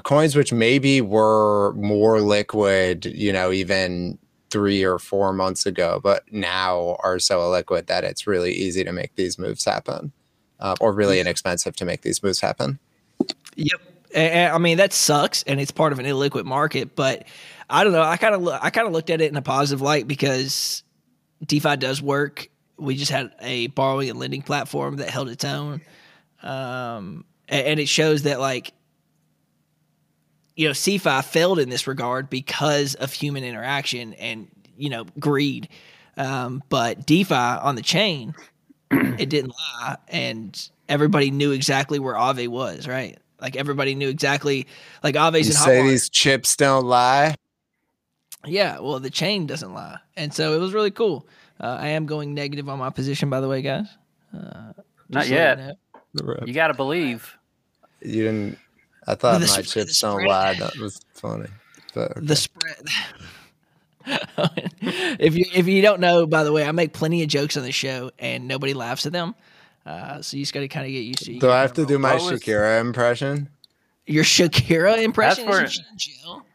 coins, 0.04 0.36
which 0.36 0.54
maybe 0.54 1.02
were 1.02 1.74
more 1.74 2.22
liquid, 2.22 3.06
you 3.06 3.32
know, 3.34 3.52
even 3.52 4.18
three 4.50 4.84
or 4.84 4.98
four 5.00 5.34
months 5.34 5.66
ago, 5.66 6.00
but 6.02 6.24
now 6.32 6.98
are 7.04 7.20
so 7.20 7.40
illiquid 7.40 7.88
that 7.88 8.04
it's 8.04 8.26
really 8.28 8.54
easy 8.54 8.84
to 8.84 8.92
make 8.94 9.16
these 9.16 9.38
moves 9.38 9.66
happen, 9.66 10.12
uh, 10.60 10.76
or 10.80 10.94
really 10.94 11.20
inexpensive 11.20 11.76
to 11.76 11.86
make 11.86 12.02
these 12.02 12.24
moves 12.24 12.40
happen. 12.40 12.80
Yep. 13.56 13.82
And- 14.16 14.34
and, 14.34 14.54
I 14.54 14.58
mean 14.58 14.78
that 14.78 14.94
sucks, 14.94 15.44
and 15.44 15.60
it's 15.60 15.72
part 15.72 15.92
of 15.92 16.00
an 16.00 16.06
illiquid 16.06 16.46
market. 16.46 16.96
But 16.96 17.26
I 17.70 17.84
don't 17.84 17.92
know. 17.92 18.02
I 18.02 18.16
kind 18.16 18.34
of 18.36 18.48
I 18.48 18.70
kind 18.70 18.88
of 18.88 18.94
looked 18.94 19.10
at 19.10 19.20
it 19.20 19.30
in 19.30 19.36
a 19.36 19.42
positive 19.42 19.82
light 19.82 20.08
because 20.08 20.84
DeFi 21.46 21.76
does 21.76 22.02
work. 22.02 22.48
We 22.78 22.96
just 22.96 23.12
had 23.12 23.32
a 23.42 23.68
borrowing 23.68 24.10
and 24.10 24.18
lending 24.18 24.44
platform 24.44 24.98
that 24.98 25.10
held 25.10 25.28
its 25.28 25.44
own, 25.44 25.82
um, 26.42 27.26
a- 27.50 27.68
and 27.68 27.80
it 27.82 27.90
shows 27.90 28.22
that 28.24 28.40
like 28.40 28.72
you 30.58 30.68
know 30.68 30.74
CeFi 30.74 31.24
failed 31.24 31.60
in 31.60 31.70
this 31.70 31.88
regard 31.88 32.30
because 32.30 32.96
of 32.96 33.14
human 33.14 33.46
interaction 33.46 34.14
and 34.16 34.50
you 34.76 34.90
know 34.90 35.06
greed. 35.20 35.70
Um, 36.18 36.64
but 36.68 37.06
DeFi 37.06 37.36
on 37.36 37.76
the 37.76 37.84
chain, 37.84 38.34
it 38.92 39.30
didn't 39.30 39.52
lie, 39.52 39.98
and 40.10 40.70
everybody 40.90 41.30
knew 41.32 41.52
exactly 41.52 42.00
where 42.00 42.16
Aave 42.16 42.48
was. 42.50 42.88
Right, 42.88 43.18
like 43.40 43.56
everybody 43.56 43.96
knew 43.96 44.10
exactly. 44.10 44.68
Like 45.04 45.16
Aave's. 45.16 45.48
You 45.48 45.54
in 45.54 45.58
say 45.60 45.80
Hotmart. 45.80 45.90
these 45.90 46.10
chips 46.10 46.56
don't 46.58 46.86
lie. 46.86 47.36
Yeah, 48.46 48.80
well, 48.80 49.00
the 49.00 49.10
chain 49.10 49.46
doesn't 49.46 49.74
lie, 49.74 50.00
and 50.16 50.34
so 50.34 50.54
it 50.54 50.60
was 50.60 50.74
really 50.74 50.92
cool. 50.92 51.28
Uh, 51.60 51.78
I 51.80 51.90
am 51.90 52.06
going 52.08 52.34
negative 52.34 52.68
on 52.68 52.80
my 52.80 52.90
position, 52.90 53.30
by 53.30 53.42
the 53.42 53.48
way, 53.48 53.62
guys. 53.62 53.88
Uh, 54.34 54.74
Not 55.10 55.26
just 55.26 55.28
so 55.28 55.34
you 55.34 55.40
yet. 55.40 55.58
know. 55.60 55.76
You 56.46 56.54
got 56.54 56.68
to 56.68 56.74
believe. 56.74 57.36
You 58.02 58.24
didn't. 58.24 58.58
I 59.08 59.16
thought 59.16 59.34
the 59.36 59.40
my 59.40 59.46
sp- 59.48 59.58
the 59.58 59.64
chips 59.64 60.02
don't 60.02 60.26
lie. 60.26 60.56
That 60.56 60.76
was 60.78 61.00
funny. 61.14 61.48
But 61.94 62.12
okay. 62.18 62.26
The 62.26 62.36
spread. 62.36 62.88
if 65.20 65.36
you 65.36 65.46
if 65.54 65.68
you 65.68 65.82
don't 65.82 66.00
know, 66.00 66.26
by 66.26 66.44
the 66.44 66.52
way, 66.52 66.66
I 66.66 66.72
make 66.72 66.94
plenty 66.94 67.24
of 67.24 67.30
jokes 67.30 67.58
on 67.58 67.64
the 67.64 67.72
show, 67.72 68.12
and 68.20 68.48
nobody 68.48 68.74
laughs 68.74 69.06
at 69.06 69.12
them. 69.14 69.36
Uh, 69.86 70.22
so 70.22 70.36
you 70.38 70.44
just 70.44 70.54
got 70.54 70.60
to 70.62 70.68
kind 70.68 70.86
of 70.86 70.92
get 70.92 71.00
used 71.00 71.26
to. 71.26 71.36
it. 71.36 71.40
Do 71.40 71.50
I 71.50 71.62
have 71.62 71.74
to 71.74 71.86
do 71.86 71.98
my 71.98 72.16
What 72.16 72.32
was- 72.34 72.42
Shakira 72.42 72.82
impression? 72.82 73.50
your 74.06 74.24
Shakira 74.24 75.02
impression? 75.02 75.48
where- 75.48 75.64
Isn't 75.64 75.72
she 76.00 76.12
in 76.14 76.24
jail? 76.24 76.46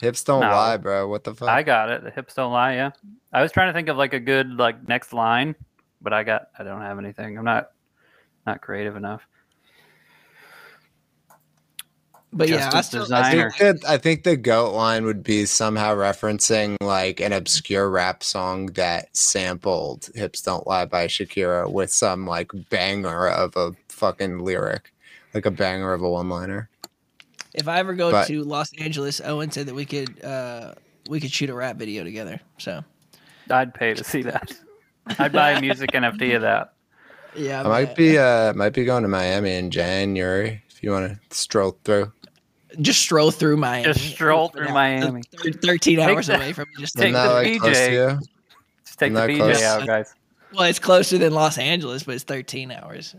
Hips 0.00 0.22
don't 0.22 0.40
No. 0.42 0.50
lie, 0.50 0.76
bro. 0.76 1.08
What 1.08 1.24
the 1.24 1.34
fuck? 1.34 1.48
I 1.48 1.64
got 1.64 1.90
it. 1.90 2.04
The 2.04 2.10
hips 2.12 2.34
don't 2.34 2.52
lie. 2.52 2.74
Yeah. 2.74 2.90
I 3.32 3.42
was 3.42 3.50
trying 3.50 3.68
to 3.68 3.72
think 3.72 3.88
of 3.88 3.96
like 3.96 4.12
a 4.14 4.20
good 4.20 4.52
like 4.56 4.86
next 4.86 5.12
line, 5.12 5.56
but 6.00 6.12
I 6.12 6.22
got 6.22 6.48
I 6.58 6.62
don't 6.62 6.80
have 6.82 6.98
anything. 6.98 7.36
I'm 7.36 7.44
not 7.44 7.70
not 8.46 8.60
creative 8.60 8.94
enough. 8.96 9.26
But 12.32 12.48
yeah, 12.50 12.68
Just 12.70 12.88
still, 12.88 13.02
design- 13.04 13.24
I 13.24 13.30
think 13.50 13.56
that 13.80 13.88
I 13.88 13.96
think 13.96 14.24
the 14.24 14.36
goat 14.36 14.74
line 14.74 15.04
would 15.06 15.22
be 15.22 15.46
somehow 15.46 15.94
referencing 15.94 16.76
like 16.82 17.20
an 17.20 17.32
obscure 17.32 17.88
rap 17.88 18.22
song 18.22 18.66
that 18.74 19.08
sampled 19.16 20.10
"Hips 20.14 20.42
Don't 20.42 20.66
Lie" 20.66 20.84
by 20.84 21.06
Shakira 21.06 21.70
with 21.72 21.90
some 21.90 22.26
like 22.26 22.50
banger 22.68 23.28
of 23.28 23.56
a 23.56 23.72
fucking 23.88 24.40
lyric, 24.40 24.92
like 25.32 25.46
a 25.46 25.50
banger 25.50 25.92
of 25.94 26.02
a 26.02 26.08
one-liner. 26.10 26.68
if 27.54 27.66
I 27.66 27.78
ever 27.78 27.94
go 27.94 28.10
But- 28.10 28.26
to 28.28 28.44
Los 28.44 28.70
Angeles, 28.78 29.20
Owen 29.24 29.50
said 29.50 29.66
that 29.66 29.74
we 29.74 29.86
could 29.86 30.22
uh, 30.22 30.74
we 31.08 31.20
could 31.20 31.32
shoot 31.32 31.48
a 31.48 31.54
rap 31.54 31.76
video 31.76 32.04
together. 32.04 32.40
So 32.58 32.84
I'd 33.50 33.72
pay 33.72 33.94
to 33.94 34.04
see 34.04 34.20
that. 34.24 34.52
I'd 35.18 35.32
buy 35.32 35.52
a 35.52 35.60
music 35.62 35.92
NFT 35.92 36.36
of 36.36 36.42
that. 36.42 36.74
yeah, 37.34 37.62
I 37.62 37.68
might 37.68 37.96
be 37.96 38.18
uh 38.18 38.52
might 38.52 38.74
be 38.74 38.84
going 38.84 39.02
to 39.02 39.08
Miami 39.08 39.56
in 39.56 39.70
January 39.70 40.62
if 40.68 40.82
you 40.82 40.90
want 40.90 41.10
to 41.10 41.34
stroll 41.36 41.78
through. 41.84 42.12
Just 42.80 43.00
stroll 43.00 43.30
through 43.30 43.56
Miami. 43.56 43.84
Just 43.92 44.04
stroll 44.10 44.48
through 44.48 44.66
Yeah, 44.66 44.72
Miami. 44.72 45.22
thir- 45.22 45.52
Thirteen 45.52 46.00
hours 46.00 46.26
the- 46.26 46.36
away 46.36 46.52
from 46.52 46.66
just 46.78 46.96
take 46.96 47.12
the 47.12 47.18
that 47.18 47.32
like 47.32 47.60
close 47.60 47.76
BJ. 47.76 48.18
Just 48.84 48.98
take 48.98 49.12
the 49.14 49.28
Isn't 49.28 49.38
that 49.38 49.46
BJ 49.46 49.52
close? 49.52 49.62
out, 49.62 49.86
guys. 49.86 50.14
well, 50.52 50.62
it's 50.64 50.78
closer 50.78 51.18
than 51.18 51.32
Los 51.32 51.58
Angeles, 51.58 52.02
but 52.04 52.14
it's 52.14 52.24
thirteen 52.24 52.70
hours. 52.70 53.14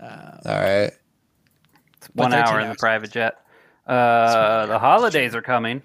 All 0.00 0.06
right. 0.44 0.90
It's 1.96 2.06
one 2.14 2.32
hour 2.32 2.60
in 2.60 2.68
the 2.68 2.76
private 2.76 3.10
jet. 3.10 3.38
Uh, 3.86 4.66
the 4.66 4.78
holidays 4.78 5.34
are 5.34 5.42
coming, 5.42 5.82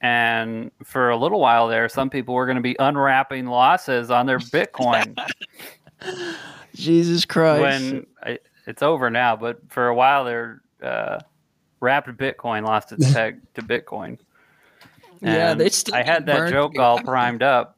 and 0.00 0.70
for 0.84 1.10
a 1.10 1.16
little 1.16 1.40
while 1.40 1.68
there, 1.68 1.88
some 1.88 2.08
people 2.08 2.34
were 2.34 2.46
going 2.46 2.56
to 2.56 2.62
be 2.62 2.76
unwrapping 2.78 3.46
losses 3.46 4.10
on 4.10 4.24
their 4.26 4.38
Bitcoin. 4.38 5.14
Jesus 6.74 7.24
Christ! 7.26 7.60
when 7.62 8.06
I, 8.22 8.38
it's 8.66 8.82
over 8.82 9.10
now, 9.10 9.36
but 9.36 9.60
for 9.70 9.88
a 9.88 9.94
while 9.94 10.24
there, 10.24 10.62
uh, 10.82 11.18
wrapped 11.82 12.08
Bitcoin 12.16 12.64
lost 12.64 12.92
its 12.92 13.12
peg 13.14 13.40
to 13.54 13.62
Bitcoin. 13.62 14.18
Yeah, 15.20 15.50
And 15.52 15.60
it's 15.60 15.76
still 15.76 15.94
I 15.94 16.02
had 16.02 16.26
that 16.26 16.50
joke 16.50 16.78
all 16.78 16.98
primed 17.00 17.42
up, 17.42 17.76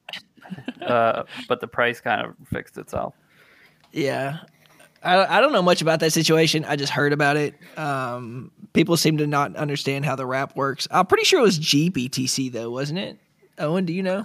uh, 0.80 1.24
but 1.48 1.60
the 1.60 1.66
price 1.66 2.00
kind 2.00 2.24
of 2.24 2.34
fixed 2.48 2.78
itself. 2.78 3.14
yeah, 3.92 4.38
I 5.02 5.38
I 5.38 5.40
don't 5.40 5.52
know 5.52 5.60
much 5.62 5.82
about 5.82 6.00
that 6.00 6.12
situation. 6.12 6.64
I 6.64 6.76
just 6.76 6.92
heard 6.92 7.12
about 7.12 7.36
it. 7.36 7.54
Um, 7.76 8.50
people 8.72 8.96
seem 8.96 9.18
to 9.18 9.26
not 9.26 9.56
understand 9.56 10.04
how 10.06 10.16
the 10.16 10.24
wrap 10.24 10.56
works. 10.56 10.88
I'm 10.90 11.06
pretty 11.06 11.24
sure 11.24 11.40
it 11.40 11.42
was 11.42 11.58
GBTC 11.58 12.52
though, 12.52 12.70
wasn't 12.70 13.00
it? 13.00 13.18
Owen, 13.58 13.84
do 13.84 13.92
you 13.92 14.02
know? 14.02 14.24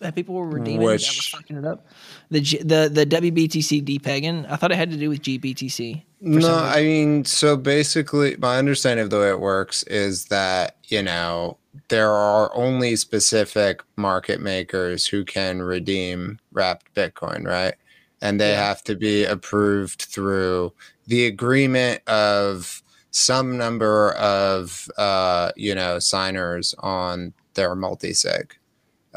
That 0.00 0.14
people 0.14 0.34
were 0.34 0.48
redeeming 0.48 0.86
that 0.86 0.92
was 0.92 1.26
fucking 1.28 1.56
it 1.56 1.64
up? 1.64 1.86
The 2.30 2.40
G, 2.40 2.58
the 2.58 2.88
the 2.92 3.04
WBTC 3.06 3.84
depegging. 3.84 4.50
I 4.50 4.56
thought 4.56 4.72
it 4.72 4.76
had 4.76 4.90
to 4.90 4.96
do 4.96 5.08
with 5.08 5.22
GBTC. 5.22 6.02
No. 6.20 6.56
I 6.56 6.82
mean, 6.82 7.24
so 7.24 7.56
basically, 7.56 8.36
my 8.38 8.58
understanding 8.58 9.04
of 9.04 9.10
the 9.10 9.18
way 9.18 9.30
it 9.30 9.40
works 9.40 9.84
is 9.84 10.26
that, 10.26 10.76
you 10.88 11.02
know, 11.02 11.58
there 11.88 12.10
are 12.10 12.54
only 12.56 12.96
specific 12.96 13.82
market 13.96 14.40
makers 14.40 15.06
who 15.06 15.24
can 15.24 15.62
redeem 15.62 16.40
wrapped 16.52 16.92
Bitcoin, 16.94 17.46
right? 17.46 17.74
And 18.20 18.40
they 18.40 18.50
Yeah. 18.50 18.66
have 18.66 18.82
to 18.84 18.96
be 18.96 19.24
approved 19.24 20.02
through 20.02 20.72
the 21.06 21.26
agreement 21.26 22.02
of 22.08 22.82
some 23.12 23.56
number 23.56 24.12
of, 24.14 24.90
uh, 24.98 25.52
you 25.56 25.74
know, 25.74 26.00
signers 26.00 26.74
on 26.80 27.32
their 27.54 27.76
multi 27.76 28.12
sig. 28.12 28.54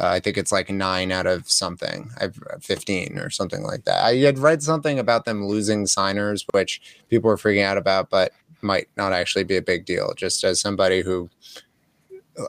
Uh, 0.01 0.07
I 0.07 0.19
think 0.19 0.35
it's 0.35 0.51
like 0.51 0.71
nine 0.71 1.11
out 1.11 1.27
of 1.27 1.49
something, 1.49 2.09
I've 2.19 2.39
15 2.61 3.19
or 3.19 3.29
something 3.29 3.61
like 3.61 3.83
that. 3.85 4.03
I 4.03 4.15
had 4.15 4.39
read 4.39 4.63
something 4.63 4.97
about 4.97 5.25
them 5.25 5.45
losing 5.45 5.85
signers, 5.85 6.43
which 6.53 6.81
people 7.09 7.29
were 7.29 7.37
freaking 7.37 7.63
out 7.63 7.77
about, 7.77 8.09
but 8.09 8.31
might 8.63 8.89
not 8.97 9.13
actually 9.13 9.43
be 9.43 9.57
a 9.57 9.61
big 9.61 9.85
deal. 9.85 10.15
Just 10.15 10.43
as 10.43 10.59
somebody 10.59 11.01
who, 11.01 11.29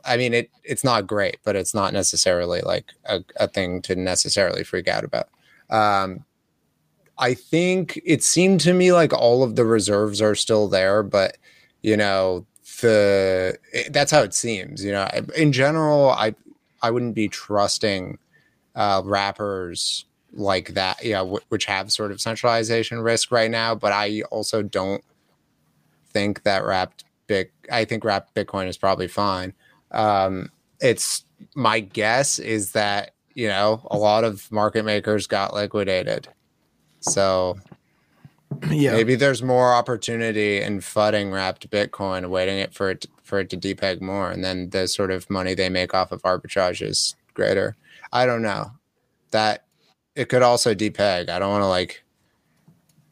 I 0.03 0.17
mean, 0.17 0.33
it 0.33 0.51
it's 0.65 0.83
not 0.83 1.07
great, 1.07 1.39
but 1.45 1.55
it's 1.55 1.75
not 1.75 1.93
necessarily 1.93 2.63
like 2.63 2.87
a, 3.05 3.23
a 3.37 3.49
thing 3.49 3.83
to 3.83 3.97
necessarily 3.97 4.65
freak 4.65 4.89
out 4.89 5.05
about. 5.05 5.29
Um, 5.69 6.25
I 7.19 7.35
think 7.35 8.01
it 8.03 8.23
seemed 8.23 8.61
to 8.61 8.73
me 8.73 8.93
like 8.93 9.13
all 9.13 9.43
of 9.43 9.57
the 9.57 9.67
reserves 9.67 10.23
are 10.23 10.35
still 10.35 10.69
there, 10.69 11.03
but 11.03 11.37
you 11.83 11.99
know 11.99 12.47
the 12.81 13.59
that's 13.91 14.11
how 14.11 14.23
it 14.23 14.33
seems. 14.33 14.83
You 14.83 14.93
know, 14.93 15.09
in 15.37 15.53
general, 15.53 16.11
I 16.11 16.35
I 16.83 16.91
wouldn't 16.91 17.15
be 17.15 17.29
trusting 17.29 18.19
uh, 18.75 19.03
wrappers 19.05 20.05
like 20.33 20.75
that, 20.75 21.05
yeah, 21.05 21.19
w- 21.19 21.41
which 21.49 21.67
have 21.67 21.93
sort 21.93 22.11
of 22.11 22.21
centralization 22.21 23.01
risk 23.01 23.31
right 23.31 23.51
now. 23.51 23.75
But 23.75 23.93
I 23.93 24.23
also 24.31 24.63
don't 24.63 25.05
think 26.13 26.43
that 26.43 26.65
wrapped 26.65 27.05
big. 27.27 27.51
I 27.71 27.85
think 27.85 28.05
wrapped 28.05 28.35
Bitcoin 28.35 28.67
is 28.69 28.77
probably 28.77 29.09
fine. 29.09 29.53
Um, 29.91 30.51
it's 30.81 31.25
my 31.55 31.81
guess 31.81 32.39
is 32.39 32.73
that 32.73 33.13
you 33.35 33.49
know 33.49 33.87
a 33.91 33.97
lot 33.97 34.25
of 34.25 34.51
market 34.51 34.85
makers 34.85 35.27
got 35.27 35.55
liquidated, 35.55 36.29
so 37.01 37.59
Yeah. 38.71 38.93
maybe 38.93 39.15
there's 39.15 39.43
more 39.43 39.75
opportunity 39.75 40.61
in 40.61 40.81
fudding 40.81 41.33
wrapped 41.33 41.69
Bitcoin, 41.71 42.29
waiting 42.31 42.59
it 42.59 42.75
for 42.75 42.91
it 42.91 43.07
for 43.23 43.39
it 43.41 43.51
to 43.51 43.57
depeg 43.57 44.01
more, 44.01 44.31
and 44.31 44.45
then 44.45 44.71
the 44.71 44.87
sort 44.89 45.11
of 45.11 45.29
money 45.31 45.55
they 45.55 45.69
make 45.69 45.95
off 45.95 46.13
of 46.13 46.23
arbitrage 46.23 46.83
is 46.87 47.15
greater. 47.35 47.77
I 48.13 48.27
don't 48.27 48.43
know. 48.43 48.73
That 49.31 49.65
it 50.15 50.29
could 50.29 50.43
also 50.43 50.75
depeg. 50.75 51.31
I 51.31 51.39
don't 51.39 51.51
want 51.51 51.63
to 51.63 51.69
like, 51.69 52.03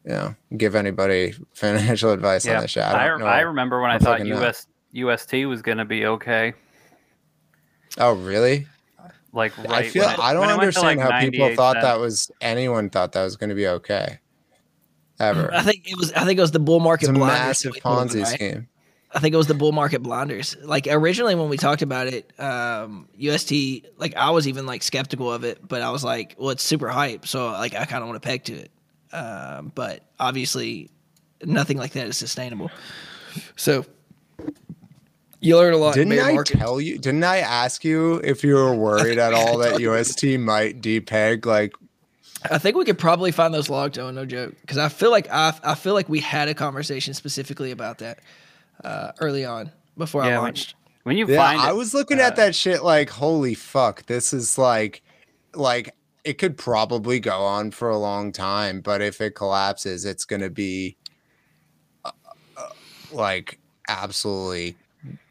you 0.05 0.11
know, 0.11 0.35
give 0.57 0.75
anybody 0.75 1.33
financial 1.53 2.11
advice 2.11 2.45
on 2.45 2.53
Yeah, 2.53 2.61
this 2.61 2.71
shit. 2.71 2.83
I, 2.83 3.05
I 3.05 3.07
don't. 3.07 3.23
I 3.23 3.39
remember 3.41 3.81
when 3.81 3.89
I 3.91 3.95
I 3.95 3.99
thought 3.99 4.19
fucking 4.19 4.29
know. 4.29 4.41
US 4.47 4.67
UST 4.93 5.33
was 5.47 5.61
going 5.61 5.77
to 5.79 5.85
be 5.85 6.05
okay. 6.05 6.53
oh, 7.97 8.13
really? 8.13 8.67
Like 9.33 9.57
right 9.59 9.71
I 9.71 9.89
feel 9.89 10.03
when 10.05 10.13
it- 10.13 10.19
I 10.19 10.33
don't 10.33 10.41
when 10.41 10.49
it 10.49 10.57
went 10.57 10.73
to, 10.73 10.79
understand 10.81 10.99
like, 10.99 11.11
how 11.11 11.19
people 11.21 11.55
thought 11.55 11.75
cents. 11.75 11.85
that 11.85 11.99
was 11.99 12.31
anyone 12.41 12.89
thought 12.89 13.13
that 13.13 13.23
was 13.23 13.37
going 13.37 13.49
to 13.49 13.55
be 13.55 13.67
okay. 13.67 14.19
Ever. 15.21 15.53
I 15.53 15.61
think 15.61 15.89
it 15.89 15.97
was. 15.97 16.11
I 16.13 16.25
think 16.25 16.37
it 16.37 16.41
was 16.41 16.51
the 16.51 16.59
bull 16.59 16.79
market 16.79 17.03
It's 17.03 17.09
a 17.09 17.13
blinders. 17.13 17.39
massive 17.39 17.73
Ponzi 17.75 18.23
right? 18.23 18.27
scheme. 18.27 18.67
I 19.13 19.19
think 19.19 19.33
it 19.33 19.37
was 19.37 19.47
the 19.47 19.53
bull 19.53 19.73
market 19.73 20.01
blinders. 20.01 20.55
Like 20.63 20.87
originally 20.89 21.35
when 21.35 21.49
we 21.49 21.57
talked 21.57 21.81
about 21.81 22.07
it, 22.07 22.31
um, 22.39 23.09
UST, 23.17 23.51
like 23.97 24.15
I 24.15 24.29
was 24.29 24.47
even 24.47 24.65
like 24.65 24.83
skeptical 24.83 25.31
of 25.31 25.43
it, 25.43 25.59
but 25.67 25.81
I 25.81 25.89
was 25.91 26.03
like, 26.03 26.35
well, 26.37 26.49
it's 26.51 26.63
super 26.63 26.87
hype, 26.87 27.27
so 27.27 27.47
like 27.47 27.75
I 27.75 27.83
kind 27.85 28.01
of 28.03 28.09
want 28.09 28.21
to 28.21 28.25
peg 28.27 28.45
to 28.45 28.53
it. 28.53 28.71
Um, 29.13 29.71
but 29.75 30.01
obviously, 30.17 30.89
nothing 31.43 31.77
like 31.77 31.91
that 31.91 32.07
is 32.07 32.15
sustainable. 32.17 32.71
So 33.57 33.85
you 35.41 35.57
learn 35.57 35.73
a 35.73 35.77
lot. 35.77 35.95
Didn't 35.95 36.17
I 36.19 36.33
markets. 36.33 36.57
tell 36.57 36.79
you? 36.79 36.97
Didn't 36.97 37.23
I 37.23 37.39
ask 37.39 37.83
you 37.83 38.15
if 38.23 38.43
you 38.43 38.53
were 38.55 38.73
worried 38.75 39.17
at 39.19 39.33
all 39.33 39.57
that 39.57 39.79
UST 39.81 40.23
might 40.39 40.81
depeg? 40.81 41.45
Like, 41.45 41.73
I 42.49 42.57
think 42.57 42.75
we 42.75 42.85
could 42.85 42.97
probably 42.97 43.31
find 43.31 43.53
those 43.53 43.69
logs, 43.69 43.95
Joe. 43.95 44.09
No 44.11 44.25
joke, 44.25 44.55
because 44.61 44.77
I 44.77 44.89
feel 44.89 45.11
like 45.11 45.27
I, 45.29 45.53
I 45.63 45.75
feel 45.75 45.93
like 45.93 46.09
we 46.09 46.19
had 46.19 46.47
a 46.47 46.53
conversation 46.53 47.13
specifically 47.13 47.71
about 47.71 47.99
that 47.99 48.19
uh, 48.83 49.11
early 49.19 49.45
on 49.45 49.71
before 49.97 50.23
I 50.23 50.27
Yeah, 50.27 50.35
when- 50.37 50.43
launched. 50.45 50.75
When 51.03 51.17
you 51.17 51.25
yeah, 51.27 51.37
find 51.37 51.59
I 51.61 51.69
it, 51.71 51.75
was 51.75 51.93
looking 51.95 52.19
uh, 52.19 52.23
at 52.23 52.35
that 52.35 52.53
shit 52.53 52.83
like, 52.83 53.09
holy 53.09 53.55
fuck, 53.55 54.05
this 54.05 54.33
is 54.33 54.55
like, 54.59 55.01
like 55.55 55.95
it 56.23 56.37
could 56.37 56.57
probably 56.57 57.19
go 57.19 57.39
on 57.39 57.71
for 57.71 57.89
a 57.89 57.97
long 57.97 58.31
time, 58.31 58.81
but 58.81 59.01
if 59.01 59.19
it 59.19 59.33
collapses, 59.33 60.05
it's 60.05 60.25
gonna 60.25 60.51
be 60.51 60.95
uh, 62.05 62.11
uh, 62.55 62.69
like 63.11 63.57
absolutely 63.89 64.75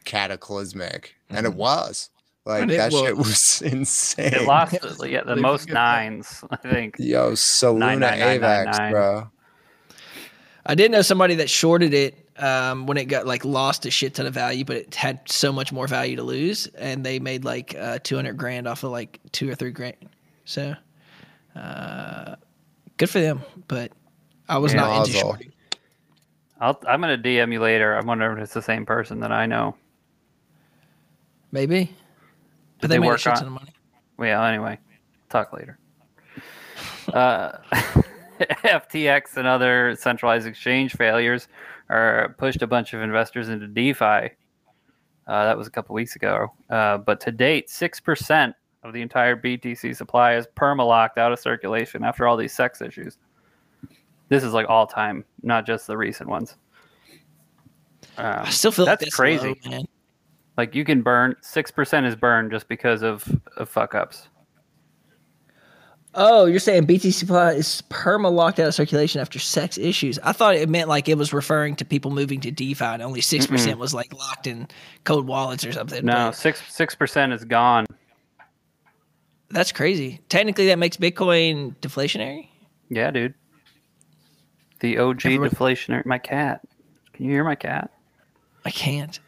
cataclysmic, 0.04 1.14
and 1.30 1.46
it 1.46 1.54
was. 1.54 2.10
Like 2.46 2.62
And 2.62 2.70
it 2.70 2.78
that 2.78 2.92
shit 2.92 3.16
was. 3.16 3.26
was 3.26 3.62
insane. 3.72 4.32
it 4.34 4.46
lost 4.46 4.74
yeah, 5.06 5.22
the 5.22 5.34
They 5.34 5.40
most 5.40 5.62
figured 5.62 5.74
nines, 5.74 6.44
I 6.50 6.56
think. 6.56 6.96
Yo, 6.98 7.32
Soluna 7.32 7.78
99999. 7.78 8.92
AVAX, 8.92 8.92
bro. 8.92 9.30
I 10.66 10.74
did 10.74 10.90
know 10.90 11.02
somebody 11.02 11.34
that 11.36 11.50
shorted 11.50 11.94
it 11.94 12.28
um, 12.38 12.86
when 12.86 12.96
it 12.96 13.06
got 13.06 13.26
like 13.26 13.44
lost 13.44 13.86
a 13.86 13.90
shit 13.90 14.14
ton 14.14 14.26
of 14.26 14.34
value, 14.34 14.64
but 14.64 14.76
it 14.76 14.94
had 14.94 15.20
so 15.30 15.52
much 15.52 15.72
more 15.72 15.86
value 15.86 16.16
to 16.16 16.22
lose, 16.22 16.66
and 16.68 17.04
they 17.04 17.18
made 17.18 17.44
like 17.44 17.74
uh, 17.76 17.98
two 18.02 18.16
hundred 18.16 18.36
grand 18.36 18.66
off 18.66 18.82
of 18.84 18.90
like 18.90 19.20
two 19.32 19.50
or 19.50 19.54
three 19.54 19.70
grand. 19.72 19.96
So, 20.44 20.74
uh, 21.56 22.36
good 22.96 23.10
for 23.10 23.20
them. 23.20 23.40
But 23.68 23.92
I 24.48 24.58
was 24.58 24.72
Yeah. 24.74 24.80
not 24.82 24.96
into 24.96 25.12
shorting. 25.12 25.52
I'll, 26.60 26.78
I'm 26.86 27.00
going 27.00 27.20
to 27.20 27.28
DM 27.28 27.52
you 27.52 27.60
later. 27.60 27.94
I'm 27.94 28.06
wondering 28.06 28.36
if 28.36 28.44
it's 28.44 28.52
the 28.54 28.60
same 28.62 28.84
person 28.84 29.20
that 29.20 29.32
I 29.32 29.46
know. 29.46 29.74
Maybe, 31.52 31.90
but 32.80 32.88
they 32.88 32.96
they, 32.96 32.98
made 33.00 33.06
a 33.06 33.10
work 33.10 33.20
shit 33.20 33.34
on- 33.34 33.52
money. 33.52 33.72
Well, 34.16 34.44
anyway, 34.44 34.78
talk 35.28 35.52
later. 35.52 35.78
Uh, 37.12 37.52
FTX 38.40 39.36
and 39.36 39.46
other 39.46 39.96
centralized 39.96 40.46
exchange 40.46 40.94
failures 40.94 41.48
are 41.88 42.34
pushed 42.38 42.62
a 42.62 42.66
bunch 42.66 42.94
of 42.94 43.02
investors 43.02 43.48
into 43.48 43.66
DeFi. 43.66 44.30
Uh, 45.26 45.44
that 45.44 45.56
was 45.56 45.66
a 45.66 45.70
couple 45.70 45.94
weeks 45.94 46.16
ago. 46.16 46.52
Uh, 46.68 46.98
but 46.98 47.20
to 47.20 47.32
date, 47.32 47.68
6% 47.68 48.54
of 48.82 48.92
the 48.92 49.02
entire 49.02 49.36
BTC 49.36 49.94
supply 49.94 50.34
is 50.34 50.46
perma-locked 50.56 51.18
out 51.18 51.32
of 51.32 51.38
circulation 51.38 52.04
after 52.04 52.26
all 52.26 52.36
these 52.36 52.54
CEX 52.54 52.86
issues. 52.86 53.18
This 54.28 54.44
is 54.44 54.52
like 54.52 54.66
all 54.68 54.86
time, 54.86 55.24
not 55.42 55.66
just 55.66 55.86
the 55.86 55.96
recent 55.96 56.28
ones. 56.28 56.56
Um, 58.16 58.40
I 58.44 58.50
still 58.50 58.72
feel 58.72 58.86
like 58.86 58.98
that's 58.98 59.06
that's 59.06 59.16
crazy. 59.16 59.48
low, 59.64 59.70
man. 59.70 59.84
Like 60.56 60.74
you 60.74 60.84
can 60.84 61.02
burn 61.02 61.36
6% 61.42 62.06
is 62.06 62.16
burned 62.16 62.50
just 62.50 62.68
because 62.68 63.02
of, 63.02 63.26
of 63.56 63.68
fuck 63.68 63.94
ups. 63.94 64.28
Oh, 66.14 66.46
you're 66.46 66.58
saying 66.58 66.86
BTC 66.88 67.12
supply 67.12 67.52
is 67.52 67.82
perma 67.88 68.32
locked 68.32 68.58
out 68.58 68.66
of 68.66 68.74
circulation 68.74 69.20
after 69.20 69.38
CEX 69.38 69.78
issues? 69.82 70.18
I 70.18 70.32
thought 70.32 70.56
it 70.56 70.68
meant 70.68 70.88
like 70.88 71.08
it 71.08 71.16
was 71.16 71.32
referring 71.32 71.76
to 71.76 71.84
people 71.84 72.10
moving 72.10 72.40
to 72.40 72.50
DeFi, 72.50 72.84
and 72.84 73.02
only 73.02 73.20
six 73.20 73.46
percent 73.46 73.78
was 73.78 73.94
like 73.94 74.12
locked 74.12 74.48
in 74.48 74.66
cold 75.04 75.28
wallets 75.28 75.64
or 75.64 75.70
something. 75.70 76.04
No, 76.04 76.12
but 76.12 76.32
six 76.32 76.60
six 76.68 76.96
percent 76.96 77.32
is 77.32 77.44
gone. 77.44 77.86
that's 79.50 79.70
crazy. 79.70 80.20
Technically, 80.28 80.66
that 80.66 80.80
makes 80.80 80.96
Bitcoin 80.96 81.76
deflationary. 81.76 82.48
Yeah, 82.88 83.12
dude. 83.12 83.34
The 84.80 84.98
OG 84.98 85.20
deflationary. 85.20 86.04
My 86.06 86.18
cat. 86.18 86.62
Can 87.12 87.26
you 87.26 87.30
hear 87.30 87.44
my 87.44 87.54
cat? 87.54 87.92
I 88.64 88.70
can't. 88.70 89.20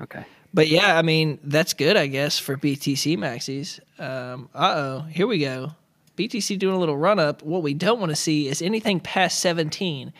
Okay. 0.00 0.24
But 0.54 0.68
yeah, 0.68 0.96
I 0.98 1.02
mean 1.02 1.38
that's 1.44 1.74
good, 1.74 1.96
I 1.96 2.06
guess, 2.06 2.38
for 2.38 2.56
BTC 2.56 3.16
maxis. 3.18 3.80
Um, 4.00 4.48
uh 4.54 4.74
oh, 4.76 5.00
here 5.10 5.26
we 5.26 5.38
go. 5.38 5.72
BTC 6.16 6.58
doing 6.58 6.74
a 6.74 6.78
little 6.78 6.96
run 6.96 7.18
up. 7.18 7.42
What 7.42 7.62
we 7.62 7.74
don't 7.74 8.00
want 8.00 8.10
to 8.10 8.16
see 8.16 8.48
is 8.48 8.62
anything 8.62 9.00
past 9.00 9.40
seventeen. 9.40 10.12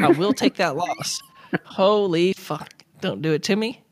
I 0.00 0.08
will 0.08 0.32
take 0.34 0.54
that 0.56 0.76
loss. 0.76 1.20
Holy 1.64 2.32
fuck! 2.32 2.72
Don't 3.00 3.22
do 3.22 3.32
it 3.32 3.42
to 3.44 3.56
me. 3.56 3.82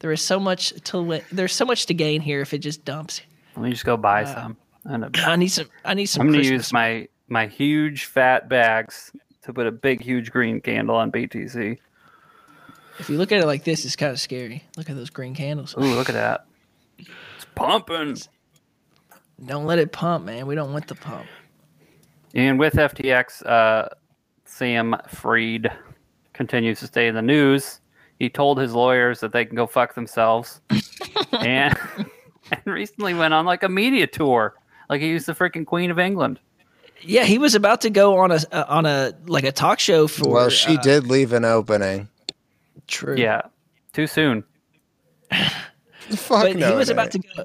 There 0.00 0.10
is 0.10 0.20
so 0.20 0.40
much 0.40 0.72
to 0.84 1.20
there's 1.30 1.52
so 1.52 1.64
much 1.64 1.86
to 1.86 1.94
gain 1.94 2.20
here 2.22 2.40
if 2.40 2.52
it 2.52 2.58
just 2.58 2.84
dumps. 2.84 3.20
Let 3.54 3.64
me 3.64 3.70
just 3.70 3.84
go 3.84 3.96
buy 3.96 4.24
some. 4.24 4.56
And 4.84 5.16
I 5.18 5.36
need 5.36 5.48
some. 5.48 5.68
I 5.84 5.94
need 5.94 6.06
some. 6.06 6.22
I'm 6.22 6.26
gonna 6.28 6.38
Christmas. 6.38 6.66
use 6.66 6.72
my 6.72 7.08
my 7.28 7.46
huge 7.46 8.06
fat 8.06 8.48
bags 8.48 9.12
to 9.42 9.52
put 9.52 9.66
a 9.66 9.72
big 9.72 10.00
huge 10.00 10.32
green 10.32 10.60
candle 10.60 10.96
on 10.96 11.12
BTC. 11.12 11.78
If 12.98 13.08
you 13.08 13.18
look 13.18 13.32
at 13.32 13.40
it 13.40 13.46
like 13.46 13.64
this, 13.64 13.84
it's 13.84 13.96
kind 13.96 14.12
of 14.12 14.20
scary. 14.20 14.64
Look 14.76 14.90
at 14.90 14.96
those 14.96 15.10
green 15.10 15.34
candles. 15.34 15.74
Ooh, 15.76 15.80
look 15.80 16.08
at 16.08 16.14
that. 16.14 16.46
It's 16.98 17.46
pumping. 17.54 18.18
Don't 19.44 19.64
let 19.64 19.78
it 19.78 19.92
pump, 19.92 20.24
man. 20.24 20.46
We 20.46 20.54
don't 20.54 20.72
want 20.72 20.86
the 20.86 20.94
pump. 20.94 21.26
And 22.34 22.58
with 22.58 22.74
FTX, 22.74 23.44
uh, 23.44 23.88
Sam 24.44 24.96
Freed 25.08 25.70
continues 26.32 26.80
to 26.80 26.86
stay 26.86 27.08
in 27.08 27.14
the 27.14 27.22
news. 27.22 27.80
He 28.18 28.30
told 28.30 28.58
his 28.58 28.72
lawyers 28.72 29.20
that 29.20 29.32
they 29.32 29.44
can 29.44 29.56
go 29.56 29.66
fuck 29.66 29.94
themselves, 29.94 30.60
and 31.32 31.76
and 32.50 32.66
recently 32.66 33.14
went 33.14 33.34
on 33.34 33.44
like 33.44 33.62
a 33.62 33.68
media 33.68 34.06
tour, 34.06 34.54
like 34.88 35.00
he 35.00 35.12
was 35.12 35.26
the 35.26 35.32
freaking 35.32 35.66
Queen 35.66 35.90
of 35.90 35.98
England. 35.98 36.38
Yeah, 37.00 37.24
he 37.24 37.38
was 37.38 37.54
about 37.56 37.80
to 37.80 37.90
go 37.90 38.18
on 38.18 38.30
a 38.30 38.38
uh, 38.52 38.64
on 38.68 38.86
a 38.86 39.12
like 39.26 39.44
a 39.44 39.50
talk 39.50 39.80
show 39.80 40.06
for. 40.06 40.28
well, 40.28 40.50
she 40.50 40.76
uh, 40.76 40.82
did 40.82 41.06
leave 41.08 41.32
an 41.32 41.44
opening. 41.44 42.08
True. 42.86 43.16
Yeah, 43.16 43.42
too 43.92 44.06
soon. 44.06 44.44
Fuck 45.32 46.42
but 46.44 46.56
no, 46.56 46.70
he 46.70 46.74
was 46.76 46.88
it 46.90 46.92
about 46.92 47.10
to 47.12 47.18
go. 47.18 47.44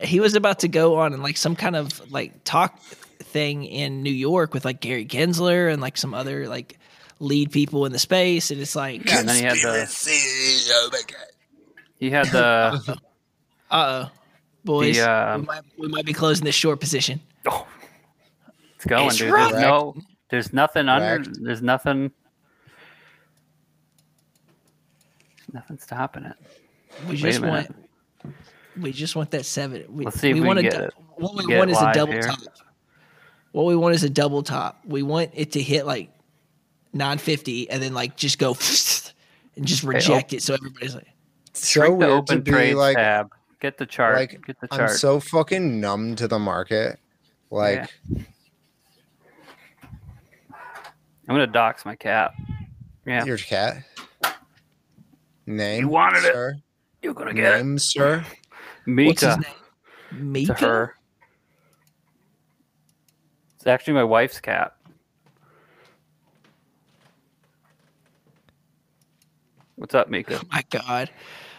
He 0.00 0.20
was 0.20 0.34
about 0.34 0.60
to 0.60 0.68
go 0.68 0.96
on 0.96 1.12
and 1.12 1.22
like 1.22 1.36
some 1.36 1.56
kind 1.56 1.76
of 1.76 2.10
like 2.12 2.44
talk 2.44 2.78
thing 2.80 3.64
in 3.64 4.02
New 4.02 4.12
York 4.12 4.54
with 4.54 4.64
like 4.64 4.80
Gary 4.80 5.04
Gensler 5.04 5.70
and 5.72 5.82
like 5.82 5.96
some 5.96 6.14
other 6.14 6.48
like 6.48 6.78
lead 7.18 7.50
people 7.50 7.84
in 7.84 7.92
the 7.92 7.98
space, 7.98 8.50
and 8.50 8.60
it's 8.60 8.76
like, 8.76 9.04
Yeah, 9.04 9.20
and 9.20 9.28
then 9.28 9.36
he 9.36 9.42
had 9.42 9.56
the 9.56 10.70
oh 10.70 10.88
my 10.92 11.00
God. 11.06 11.26
he 11.98 12.10
had 12.10 12.26
the 12.28 12.96
uh 13.70 14.06
oh, 14.06 14.10
boys, 14.64 14.96
The, 14.96 15.10
uh, 15.10 15.38
we, 15.38 15.44
might, 15.44 15.62
we 15.78 15.88
might 15.88 16.06
be 16.06 16.12
closing 16.12 16.44
this 16.44 16.54
short 16.54 16.78
position. 16.80 17.20
oh, 17.50 17.66
it's 18.76 18.84
going, 18.86 19.08
It's 19.08 19.16
dude. 19.18 19.32
right. 19.32 19.50
There's 19.50 19.62
no, 19.62 19.96
there's 20.30 20.52
nothing 20.52 20.88
under. 20.88 21.24
Correct. 21.24 21.38
There's 21.42 21.62
nothing. 21.62 22.12
Nothing 25.52 25.78
stopping 25.78 26.24
it. 26.24 26.36
We 27.08 27.16
just 27.16 27.40
want. 27.40 27.74
We 28.80 28.92
just 28.92 29.16
want 29.16 29.30
that 29.32 29.44
seven. 29.44 29.84
We, 29.88 30.04
Let's 30.04 30.20
see 30.20 30.30
if 30.30 30.34
we 30.34 30.40
we 30.40 30.46
want 30.46 30.58
can 30.60 30.66
a 30.66 30.70
get. 30.70 30.92
What 31.16 31.34
we 31.36 31.46
Get 31.46 31.58
want 31.58 31.70
it 31.70 31.72
is 31.74 31.82
a 31.82 31.92
double 31.92 32.12
here. 32.12 32.22
top. 32.22 32.38
What 33.52 33.64
we 33.66 33.74
want 33.76 33.94
is 33.94 34.04
a 34.04 34.10
double 34.10 34.42
top. 34.42 34.80
We 34.84 35.02
want 35.02 35.30
it 35.34 35.52
to 35.52 35.62
hit 35.62 35.84
like 35.86 36.10
950 36.92 37.70
and 37.70 37.82
then 37.82 37.92
like 37.94 38.16
just 38.16 38.38
go 38.38 38.50
and 39.56 39.66
just 39.66 39.82
reject 39.82 40.32
it. 40.32 40.42
So 40.42 40.54
everybody's 40.54 40.94
like, 40.94 41.08
So 41.54 41.80
Shrink 41.80 41.98
the 41.98 42.06
weird 42.06 42.10
open 42.18 42.44
to 42.44 42.52
be 42.52 42.74
like, 42.74 42.96
tab. 42.96 43.32
Get 43.60 43.78
the 43.78 43.86
chart. 43.86 44.14
like 44.16 44.46
Get 44.46 44.60
the 44.60 44.68
I'm 44.70 44.78
chart. 44.78 44.90
so 44.92 45.18
fucking 45.18 45.80
numb 45.80 46.14
to 46.16 46.28
the 46.28 46.38
market. 46.38 47.00
Like, 47.50 47.90
I'm 51.28 51.34
gonna 51.34 51.46
dox 51.46 51.84
my 51.84 51.96
cat. 51.96 52.32
Yeah, 53.06 53.24
your 53.24 53.38
cat. 53.38 53.82
Name. 55.48 55.80
You 55.80 55.88
wanted 55.88 56.18
it. 56.24 56.32
sir? 56.34 56.56
you're 57.02 57.14
gonna 57.14 57.32
get 57.32 57.54
it. 57.54 57.64
Name, 57.64 57.78
sir. 57.78 58.18
what's 58.84 59.22
his 59.22 59.36
Mika 59.36 59.36
name? 59.36 59.44
to 60.10 60.14
Mika? 60.24 60.54
her. 60.54 60.94
It's 63.56 63.66
actually 63.66 63.94
my 63.94 64.04
wife's 64.04 64.40
cat. 64.40 64.74
What's 69.76 69.94
up, 69.94 70.08
Mika? 70.10 70.38
Oh 70.42 70.46
my 70.52 70.64
God. 70.70 71.10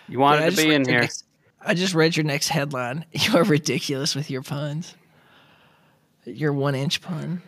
You 0.07 0.19
wanted 0.19 0.49
Dude, 0.51 0.59
to 0.59 0.65
be 0.67 0.73
in 0.75 0.87
here. 0.87 0.99
next- 1.01 1.25
I 1.61 1.73
just 1.73 1.93
read 1.93 2.15
your 2.15 2.25
next 2.25 2.49
headline. 2.49 3.05
You 3.13 3.37
are 3.37 3.43
ridiculous 3.43 4.15
with 4.15 4.29
your 4.29 4.41
puns. 4.43 4.95
Your 6.25 6.53
one 6.53 6.75
inch 6.75 7.01
pun. 7.01 7.41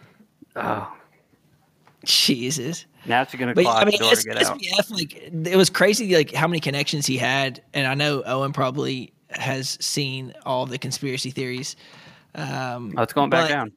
Oh, 0.55 0.91
Jesus. 2.05 2.85
now 3.05 3.23
she's 3.25 3.39
gonna 3.39 3.53
But 3.53 3.65
I 3.67 3.85
mean, 3.85 3.91
the 3.93 3.97
door 3.99 4.11
S- 4.11 4.23
to 4.23 4.29
get 4.29 4.43
out. 4.43 4.59
SBF, 4.59 4.91
like 4.91 5.47
it 5.47 5.55
was 5.55 5.69
crazy, 5.69 6.15
like 6.15 6.33
how 6.33 6.47
many 6.47 6.59
connections 6.59 7.05
he 7.05 7.17
had, 7.17 7.61
and 7.73 7.87
I 7.87 7.93
know 7.95 8.23
Owen 8.25 8.53
probably 8.53 9.13
has 9.31 9.77
seen 9.81 10.33
all 10.45 10.65
the 10.65 10.77
conspiracy 10.77 11.31
theories. 11.31 11.75
Um, 12.35 12.93
Oh, 12.97 13.01
it's 13.03 13.13
going 13.13 13.29
back 13.29 13.43
but- 13.49 13.53
down. 13.53 13.71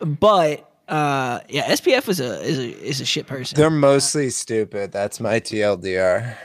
but 0.00 0.72
uh, 0.88 1.40
yeah, 1.48 1.68
SBF 1.72 2.08
is 2.08 2.20
a 2.20 2.40
is 2.42 2.58
a 2.58 2.82
is 2.84 3.00
a 3.00 3.04
shit 3.04 3.26
person. 3.26 3.56
They're 3.56 3.70
mostly 3.70 4.30
stupid. 4.30 4.92
That's 4.92 5.20
my 5.20 5.40
TLDR. 5.40 6.36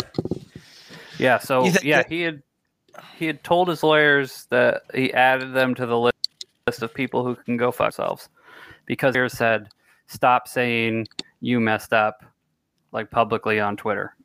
Yeah. 1.20 1.38
So 1.40 1.66
You 1.66 1.74
yeah, 1.84 2.04
he 2.08 2.22
had 2.22 2.42
he 3.18 3.26
had 3.28 3.44
told 3.44 3.68
his 3.68 3.84
lawyers 3.84 4.48
that 4.50 4.84
he 4.94 5.14
added 5.14 5.54
them 5.54 5.76
to 5.76 5.86
the 5.86 5.98
list 6.00 6.82
of 6.82 6.94
people 6.94 7.24
who 7.24 7.36
can 7.36 7.58
go 7.58 7.72
fuck 7.72 7.94
themselves 7.96 8.30
because 8.86 9.14
they 9.14 9.30
said 9.30 9.70
stop 10.12 10.48
saying 10.48 11.08
you 11.40 11.60
messed 11.60 11.94
up 11.94 12.24
like 12.92 13.10
publicly 13.10 13.60
on 13.60 13.78
Twitter. 13.78 14.16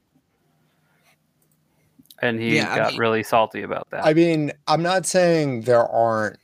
And 2.20 2.41
he 2.41 2.57
Yeah, 2.57 2.72
I 2.72 2.76
got 2.76 2.91
mean- 2.93 3.01
really 3.01 3.22
salty 3.22 3.62
about 3.62 3.89
that. 3.91 4.05
I 4.05 4.14
mean, 4.14 4.53
I'm 4.66 4.82
not 4.82 5.07
saying 5.07 5.62
there 5.62 5.87
aren't 5.87 6.39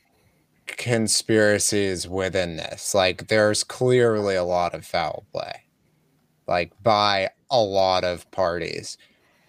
conspiracies 0.67 2.07
within 2.07 2.57
this. 2.57 2.93
Like, 2.93 3.27
there's 3.27 3.63
clearly 3.63 4.35
a 4.35 4.43
lot 4.43 4.73
of 4.73 4.85
foul 4.85 5.25
play, 5.31 5.63
like 6.47 6.71
by 6.81 7.29
a 7.49 7.59
lot 7.59 8.03
of 8.03 8.29
parties. 8.31 8.97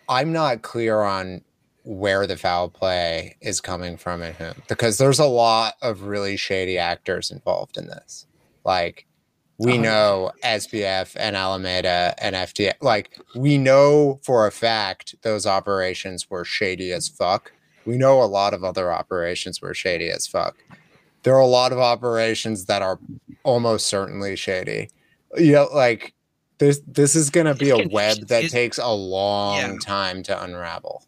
I'm 0.08 0.32
not 0.32 0.62
clear 0.62 1.02
on 1.02 1.42
where 1.84 2.26
the 2.26 2.36
foul 2.36 2.70
play 2.70 3.36
is 3.42 3.60
coming 3.60 3.96
from 3.98 4.22
and 4.22 4.34
whom, 4.34 4.62
because 4.68 4.96
there's 4.98 5.18
a 5.18 5.26
lot 5.26 5.74
of 5.82 6.02
really 6.02 6.36
shady 6.36 6.78
actors 6.78 7.30
involved 7.30 7.76
in 7.76 7.86
this. 7.86 8.26
Like, 8.64 9.06
we 9.58 9.74
yeah. 9.74 9.80
know 9.80 10.32
SBF 10.42 11.16
and 11.18 11.36
Alameda 11.36 12.14
and 12.18 12.34
FDA. 12.34 12.72
Like, 12.80 13.18
we 13.36 13.56
know 13.58 14.18
for 14.22 14.46
a 14.46 14.52
fact 14.52 15.14
those 15.22 15.46
operations 15.46 16.28
were 16.28 16.44
shady 16.44 16.92
as 16.92 17.08
fuck. 17.08 17.52
We 17.86 17.96
know 17.96 18.22
a 18.22 18.24
lot 18.24 18.54
of 18.54 18.64
other 18.64 18.92
operations 18.92 19.60
were 19.60 19.74
shady 19.74 20.10
as 20.10 20.26
fuck. 20.26 20.56
There 21.22 21.34
are 21.34 21.40
a 21.40 21.46
lot 21.46 21.72
of 21.72 21.78
operations 21.78 22.64
that 22.66 22.82
are 22.82 22.98
almost 23.44 23.86
certainly 23.86 24.36
shady. 24.36 24.90
You 25.36 25.52
know, 25.52 25.68
like 25.72 26.14
this 26.58 26.80
this 26.86 27.14
is 27.16 27.30
gonna 27.30 27.54
be 27.54 27.70
a 27.70 27.88
web 27.88 28.28
that 28.28 28.50
takes 28.50 28.78
a 28.78 28.88
long 28.88 29.56
Yeah. 29.58 29.76
time 29.82 30.22
to 30.24 30.42
unravel. 30.42 31.04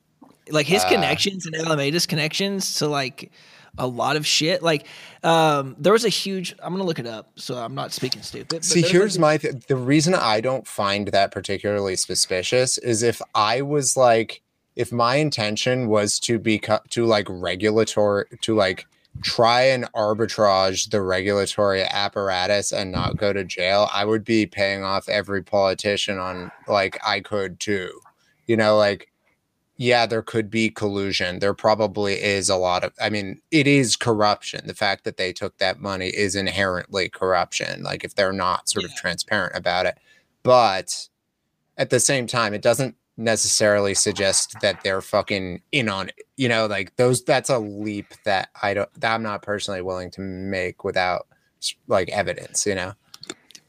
like 0.51 0.67
his 0.67 0.85
uh, 0.85 0.89
connections 0.89 1.45
and 1.47 1.55
Alameda's 1.57 2.07
connections 2.07 2.75
to 2.77 2.87
like 2.87 3.33
a 3.79 3.87
lot 3.87 4.17
of 4.17 4.27
shit. 4.27 4.63
Like 4.63 4.87
um, 5.23 5.77
there 5.79 5.93
was 5.93 6.05
a 6.05 6.11
huge. 6.11 6.55
I'm 6.63 6.73
gonna 6.73 6.85
look 6.85 6.99
it 6.99 7.07
up, 7.07 7.33
so 7.37 7.57
I'm 7.57 7.75
not 7.75 7.93
speaking 7.93 8.23
stupid. 8.23 8.49
but 8.49 8.65
See, 8.65 8.83
here's 8.83 9.19
my 9.19 9.37
th- 9.37 9.67
the 9.67 9.77
reason 9.77 10.15
I 10.15 10.41
don't 10.41 10.67
find 10.67 11.09
that 11.09 11.31
particularly 11.31 11.97
suspicious 11.97 12.79
is 12.79 13.03
if 13.03 13.21
I 13.35 13.63
was 13.63 13.97
like 13.97 14.43
if 14.77 14.93
my 14.93 15.17
intention 15.17 15.89
was 15.89 16.21
to 16.21 16.39
be 16.39 16.63
to 16.91 17.07
like 17.07 17.27
regulatory 17.29 18.27
to 18.43 18.55
like 18.55 18.87
try 19.23 19.63
and 19.63 19.91
arbitrage 19.95 20.91
the 20.91 21.01
regulatory 21.01 21.83
apparatus 21.83 22.73
and 22.73 22.93
not 22.93 23.17
go 23.17 23.33
to 23.33 23.45
jail, 23.45 23.89
I 23.93 24.05
would 24.05 24.25
be 24.25 24.47
paying 24.47 24.85
off 24.85 25.09
every 25.09 25.43
politician 25.43 26.19
on 26.19 26.53
like 26.69 26.99
I 27.05 27.21
could 27.21 27.59
too. 27.59 28.01
You 28.47 28.57
know, 28.57 28.77
like 28.77 29.11
yeah, 29.79 30.07
there 30.07 30.23
could 30.23 30.51
be 30.51 30.71
collusion. 30.71 31.39
There 31.39 31.55
probably 31.55 32.15
is 32.15 32.49
a 32.49 32.57
lot 32.57 32.83
of, 32.83 32.93
I 33.01 33.11
mean, 33.11 33.41
it 33.51 33.67
is 33.67 33.95
corruption. 33.95 34.67
The 34.67 34.75
fact 34.75 35.05
that 35.05 35.19
they 35.19 35.33
took 35.33 35.59
that 35.59 35.81
money 35.81 36.09
is 36.09 36.35
inherently 36.35 37.09
corruption. 37.11 37.83
Like 37.83 38.03
if 38.03 38.15
they're 38.15 38.33
not 38.33 38.69
sort 38.69 38.87
of 38.87 38.95
transparent 38.95 39.55
about 39.55 39.87
it. 39.87 39.99
But 40.43 41.09
at 41.77 41.91
the 41.91 42.01
same 42.01 42.27
time, 42.27 42.55
it 42.55 42.63
doesn't 42.63 42.97
necessarily 43.19 43.93
suggest 43.93 44.57
that 44.63 44.83
they're 44.83 45.03
fucking 45.03 45.61
in 45.73 45.89
on 45.89 46.09
it. 46.09 46.23
You 46.37 46.49
know, 46.49 46.67
like 46.67 46.97
those, 46.97 47.23
that's 47.23 47.51
a 47.51 47.59
leap 47.59 48.15
that 48.25 48.49
I 48.63 48.73
don't, 48.73 49.01
that 49.01 49.15
I'm 49.15 49.23
not 49.23 49.43
personally 49.43 49.83
willing 49.83 50.11
to 50.13 50.21
make 50.23 50.85
without 50.85 51.27
like 51.87 52.09
evidence, 52.11 52.67
you 52.67 52.75
know? 52.75 52.95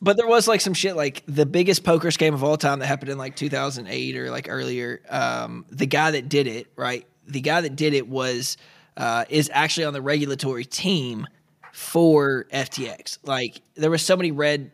But 0.02 0.16
there 0.18 0.28
was 0.28 0.48
like 0.48 0.62
some 0.62 0.74
shit 0.76 0.96
like 0.96 1.24
the 1.28 1.46
biggest 1.46 1.84
poker 1.84 2.10
scam 2.10 2.34
of 2.34 2.44
all 2.44 2.56
time 2.58 2.80
that 2.80 2.86
happened 2.88 3.10
in 3.10 3.18
like 3.18 3.36
2008 3.36 4.18
or 4.18 4.30
like 4.30 4.48
earlier. 4.50 5.02
Um, 5.10 5.66
the 5.70 5.88
guy 5.88 6.12
that 6.12 6.30
did 6.30 6.46
it, 6.48 6.68
right? 6.76 7.06
The 7.28 7.42
guy 7.42 7.62
that 7.62 7.76
did 7.76 7.94
it 7.94 8.08
was 8.08 8.58
uh, 8.96 9.26
is 9.30 9.50
actually 9.54 9.86
on 9.86 9.94
the 9.94 10.02
regulatory 10.02 10.66
team 10.66 11.26
for 11.74 12.46
FTX. 12.54 13.18
Like 13.24 13.62
there 13.76 13.90
was 13.90 14.02
so 14.04 14.16
many 14.16 14.32
red, 14.32 14.72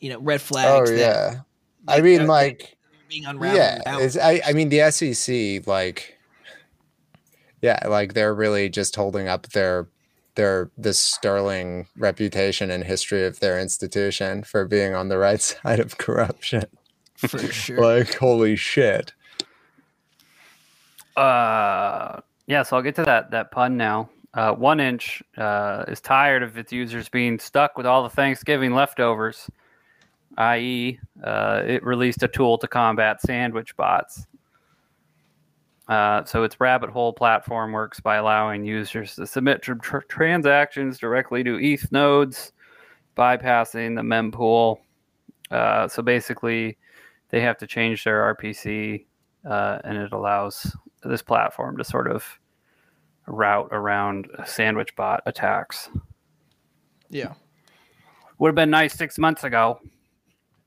you 0.00 0.10
know, 0.10 0.20
red 0.20 0.36
Oh, 0.36 0.44
flags. 0.44 0.90
that 0.90 0.98
yeah. 0.98 1.40
I 1.88 1.96
that- 1.96 2.04
mean, 2.04 2.18
that 2.20 2.28
like, 2.28 2.76
being 3.08 3.24
unraveled. 3.26 3.56
yeah 3.58 4.08
I, 4.22 4.40
I 4.46 4.52
mean 4.54 4.70
the 4.70 4.90
sec 4.90 5.66
like 5.66 6.18
yeah 7.60 7.86
like 7.86 8.14
they're 8.14 8.34
really 8.34 8.70
just 8.70 8.96
holding 8.96 9.28
up 9.28 9.48
their 9.48 9.86
their 10.34 10.70
this 10.76 10.98
sterling 10.98 11.86
reputation 11.96 12.70
and 12.70 12.84
history 12.84 13.24
of 13.26 13.40
their 13.40 13.58
institution 13.60 14.42
for 14.42 14.66
being 14.66 14.94
on 14.94 15.08
the 15.08 15.18
right 15.18 15.40
side 15.42 15.80
of 15.80 15.98
corruption 15.98 16.64
for 17.16 17.38
sure. 17.38 17.80
like 17.82 18.14
holy 18.14 18.56
shit 18.56 19.12
Uh, 21.16 22.20
yeah, 22.46 22.62
so 22.62 22.76
I'll 22.76 22.82
get 22.82 22.94
to 22.96 23.04
that 23.04 23.30
that 23.32 23.50
pun 23.50 23.76
now. 23.76 24.10
Uh, 24.34 24.54
1inch 24.54 25.22
uh, 25.36 25.84
is 25.88 26.00
tired 26.00 26.42
of 26.42 26.56
its 26.56 26.72
users 26.72 27.08
being 27.08 27.38
stuck 27.38 27.76
with 27.76 27.84
all 27.84 28.02
the 28.02 28.08
Thanksgiving 28.08 28.72
leftovers, 28.74 29.50
i.e., 30.38 30.98
uh, 31.22 31.62
it 31.66 31.84
released 31.84 32.22
a 32.22 32.28
tool 32.28 32.56
to 32.58 32.66
combat 32.66 33.20
sandwich 33.20 33.76
bots. 33.76 34.26
Uh, 35.92 36.24
so 36.24 36.42
its 36.42 36.58
rabbit 36.58 36.88
hole 36.88 37.12
platform 37.12 37.70
works 37.70 38.00
by 38.00 38.16
allowing 38.16 38.64
users 38.64 39.14
to 39.14 39.26
submit 39.26 39.60
tr- 39.60 39.74
tr- 39.74 39.98
transactions 40.08 40.96
directly 40.96 41.44
to 41.44 41.58
ETH 41.60 41.92
nodes, 41.92 42.52
bypassing 43.14 43.94
the 43.94 44.00
mempool. 44.00 44.78
Uh, 45.50 45.86
so 45.86 46.02
basically, 46.02 46.78
they 47.28 47.42
have 47.42 47.58
to 47.58 47.66
change 47.66 48.04
their 48.04 48.34
RPC, 48.34 49.04
uh, 49.44 49.80
and 49.84 49.98
it 49.98 50.14
allows 50.14 50.74
this 51.04 51.20
platform 51.20 51.76
to 51.76 51.84
sort 51.84 52.10
of 52.10 52.24
route 53.26 53.68
around 53.70 54.28
sandwich 54.46 54.96
bot 54.96 55.22
attacks. 55.26 55.90
Yeah. 57.10 57.34
Would 58.38 58.48
have 58.48 58.54
been 58.54 58.70
nice 58.70 58.94
six 58.94 59.18
months 59.18 59.44
ago. 59.44 59.78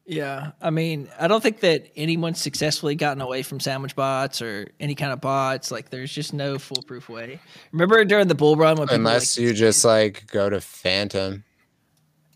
Yeah, 0.08 0.52
I 0.62 0.70
mean, 0.70 1.10
I 1.20 1.28
don't 1.28 1.42
think 1.42 1.62
that 1.62 1.88
anyone's 1.96 2.40
successfully 2.40 2.94
gotten 2.94 3.22
away 3.22 3.42
from 3.42 3.60
sandwich 3.60 3.96
bots 3.96 4.40
or 4.40 4.68
any 4.80 4.94
kind 4.94 5.12
of 5.12 5.20
bots. 5.20 5.72
Like, 5.72 5.90
there's 5.90 6.12
just 6.14 6.32
no 6.32 6.60
foolproof 6.60 7.10
way. 7.10 7.40
Remember 7.72 8.06
during 8.06 8.28
the 8.28 8.36
bull 8.36 8.56
run 8.56 8.78
when 8.78 8.88
people 8.88 8.98
Unless 8.98 9.38
like, 9.38 9.44
you 9.48 9.54
just 9.54 9.84
like 9.84 10.28
go 10.28 10.50
to 10.50 10.62
Fantom 10.62 11.44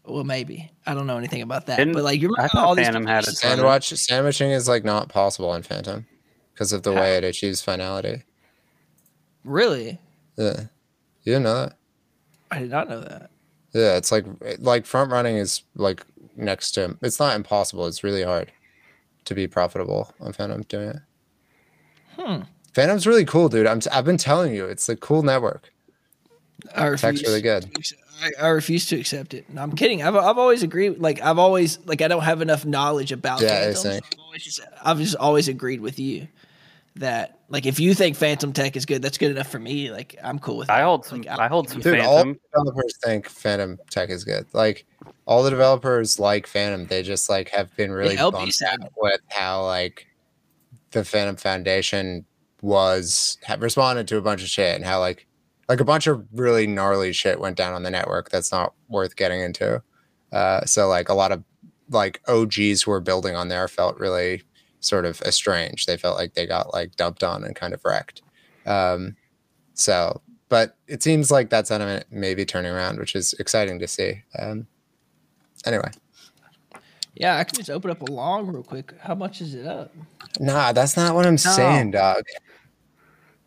well, 0.06 0.24
maybe 0.24 0.72
I 0.88 0.96
don't 0.96 1.06
know 1.06 1.20
anything 1.20 1.44
about 1.44 1.68
that, 1.68 1.78
Didn't- 1.78 1.94
but 1.94 2.04
like 2.04 2.20
you 2.20 2.30
remember 2.30 2.50
thought 2.50 2.66
all 2.66 2.74
these 2.74 2.88
Fantom 2.88 3.06
had 3.06 3.20
a 3.20 3.28
devices- 3.28 3.42
ton 3.42 3.52
of- 3.52 3.58
sandwich 3.84 4.02
sandwiching 4.02 4.50
is 4.50 4.68
like 4.68 4.84
not 4.84 5.08
possible 5.10 5.54
in 5.54 5.62
Fantom 5.62 6.08
because 6.52 6.74
of 6.74 6.82
the 6.82 6.92
way 6.92 7.18
it 7.18 7.24
achieves 7.24 7.62
finality. 7.62 8.24
Really, 9.44 10.00
Yeah, 10.36 10.62
you 11.24 11.34
didn't 11.34 11.44
know 11.44 11.54
that. 11.66 11.74
I 12.50 12.58
did 12.60 12.72
not 12.72 12.90
know 12.90 13.02
that. 13.02 13.30
Yeah, 13.74 13.98
it's 13.98 14.12
like 14.12 14.26
like 14.60 14.86
front 14.86 15.12
running 15.12 15.38
is 15.38 15.64
like 15.76 16.06
next 16.36 16.72
to 16.72 16.98
it's 17.02 17.20
not 17.20 17.36
impossible. 17.36 17.86
It's 17.88 18.04
really 18.04 18.24
hard 18.24 18.52
to 19.26 19.36
be 19.36 19.48
profitable 19.48 20.14
on 20.20 20.34
Fantom 20.34 20.64
doing 20.64 20.90
it. 20.90 21.00
Hmm. 22.18 22.42
Fantom's 22.74 23.06
really 23.06 23.26
cool, 23.26 23.50
dude. 23.50 23.68
I'm 23.68 23.82
I've 23.92 24.06
been 24.06 24.18
telling 24.18 24.54
you, 24.54 24.66
it's 24.66 24.90
a 24.90 24.96
cool 24.96 25.24
network. 25.24 25.72
I 26.76 26.86
refuse. 26.86 27.22
Tech's 27.22 27.24
really 27.24 27.42
good. 27.42 27.70
I, 28.22 28.46
I 28.46 28.48
refuse 28.50 28.86
to 28.88 29.00
accept 29.00 29.34
it. 29.34 29.50
No, 29.50 29.62
I'm 29.62 29.72
kidding. 29.74 30.04
I've, 30.04 30.16
I've 30.16 30.38
always 30.38 30.62
agreed. 30.62 31.00
Like 31.00 31.22
I've 31.22 31.40
always 31.40 31.80
like 31.86 32.02
I 32.02 32.08
don't 32.08 32.24
have 32.24 32.42
enough 32.42 32.66
knowledge 32.66 33.12
about 33.12 33.42
Yeah, 33.42 33.72
Fantom. 33.72 33.76
so 33.76 33.92
I've, 33.92 34.20
always 34.20 34.44
just, 34.44 34.60
I've 34.84 34.98
just 34.98 35.16
always 35.16 35.48
agreed 35.48 35.80
with 35.80 36.00
you 36.00 36.28
that 36.96 37.40
like 37.50 37.66
if 37.66 37.80
you 37.80 37.94
think 37.94 38.16
Fantom 38.16 38.54
Tech 38.54 38.76
is 38.76 38.86
good, 38.86 39.02
that's 39.02 39.18
good 39.18 39.32
enough 39.32 39.48
for 39.48 39.60
me. 39.60 39.92
Like 39.92 40.16
I'm 40.24 40.40
cool 40.40 40.58
with. 40.58 40.70
I 40.70 40.82
it. 40.82 40.84
hold 40.84 41.06
some. 41.06 41.22
Like, 41.22 41.40
I 41.40 41.48
hold 41.48 41.70
some 41.70 41.82
Dude, 41.82 42.00
all 42.00 42.18
Fantom. 42.18 42.40
developers 42.52 42.94
think 43.04 43.30
Fantom 43.30 43.80
Tech 43.90 44.10
is 44.10 44.24
good. 44.24 44.46
Like 44.54 44.86
all 45.26 45.44
the 45.44 45.50
developers 45.50 46.20
like 46.20 46.48
Fantom. 46.48 46.88
They 46.88 47.04
just 47.04 47.30
like 47.30 47.50
have 47.50 47.76
been 47.76 47.92
really 47.92 48.16
LB 48.16 48.32
bummed 48.32 48.54
said- 48.54 48.82
out 48.84 48.92
with 48.98 49.22
how 49.30 49.66
like 49.66 50.08
the 50.92 51.04
Fantom 51.06 51.36
Foundation 51.36 52.26
was 52.62 53.38
have 53.44 53.62
responded 53.62 54.08
to 54.10 54.18
a 54.18 54.22
bunch 54.22 54.42
of 54.42 54.50
shit 54.50 54.76
and 54.76 54.84
how 54.84 55.00
like 55.00 55.26
like 55.70 55.80
a 55.80 55.86
bunch 55.86 56.08
of 56.08 56.26
really 56.34 56.68
gnarly 56.68 57.14
shit 57.14 57.40
went 57.40 57.56
down 57.56 57.74
on 57.74 57.84
the 57.84 57.92
network 57.92 58.30
that's 58.30 58.52
not 58.52 58.74
worth 58.90 59.16
getting 59.16 59.40
into. 59.42 59.82
Uh, 60.32 60.66
so 60.66 60.88
like 60.88 61.10
a 61.10 61.14
lot 61.14 61.32
of 61.32 61.44
like 61.92 62.22
OGs 62.28 62.82
who 62.84 62.92
were 62.92 63.00
building 63.00 63.36
on 63.36 63.48
there 63.48 63.68
felt 63.68 63.98
really 64.00 64.42
sort 64.80 65.06
of 65.06 65.22
estranged. 65.22 65.88
They 65.88 65.98
felt 65.98 66.18
like 66.18 66.34
they 66.34 66.46
got 66.46 66.74
like 66.74 66.96
dumped 66.96 67.24
on 67.24 67.44
and 67.44 67.56
kind 67.56 67.74
of 67.74 67.82
wrecked. 67.84 68.22
Um, 68.66 69.16
so, 69.74 70.22
but 70.50 70.78
it 70.88 71.04
seems 71.04 71.32
like 71.32 71.50
that 71.50 71.68
sentiment 71.68 72.06
may 72.12 72.34
be 72.36 72.46
turning 72.46 72.72
around, 72.72 73.00
which 73.00 73.16
is 73.16 73.34
exciting 73.34 73.80
to 73.80 73.88
see. 73.88 74.24
Um, 74.38 74.68
anyway, 75.66 75.92
Yeah, 77.16 77.38
I 77.38 77.44
can 77.44 77.56
just 77.56 77.70
open 77.70 77.92
up 77.92 78.02
a 78.02 78.12
long 78.12 78.48
real 78.48 78.64
quick. 78.64 78.94
How 79.00 79.16
much 79.16 79.42
is 79.42 79.54
it 79.56 79.66
up? 79.66 79.94
nah, 80.40 80.72
that's 80.72 80.96
not 80.98 81.16
what 81.16 81.26
I'm 81.26 81.38
saying, 81.38 81.92
dog. 81.92 82.24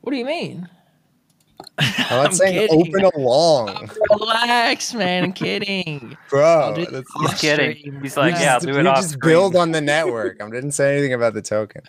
What 0.01 0.13
do 0.13 0.17
you 0.19 0.25
mean? 0.25 0.69
I'm 1.79 2.17
not 2.19 2.27
I'm 2.27 2.33
saying 2.33 2.69
kidding. 2.69 2.95
open 2.95 3.21
along, 3.21 3.91
Relax, 4.11 4.95
man. 4.95 5.25
I'm 5.25 5.33
kidding. 5.33 6.17
bro. 6.29 6.43
I'll 6.45 6.75
do 6.75 6.87
That's, 6.87 7.09
off 7.17 7.31
He's 7.33 7.41
kidding. 7.41 7.77
stream. 7.77 8.03
He's 8.03 8.17
like, 8.17 8.35
we 8.35 8.41
yeah, 8.41 8.55
I'll 8.55 8.61
just, 8.61 8.67
do 8.67 8.73
we 8.75 8.79
it 8.81 8.87
off 8.87 8.97
just 8.97 9.11
screen. 9.13 9.31
build 9.33 9.57
on 9.57 9.71
the 9.73 9.81
network. 9.81 10.43
I 10.43 10.51
didn't 10.51 10.73
say 10.73 10.93
anything 10.93 11.13
about 11.15 11.35
the 11.35 11.43
token. 11.43 11.83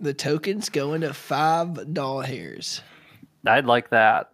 The 0.00 0.14
tokens 0.14 0.68
go 0.68 0.94
into 0.94 1.12
five 1.14 1.92
doll 1.94 2.20
hairs. 2.20 2.82
I'd 3.46 3.66
like 3.66 3.90
that, 3.90 4.30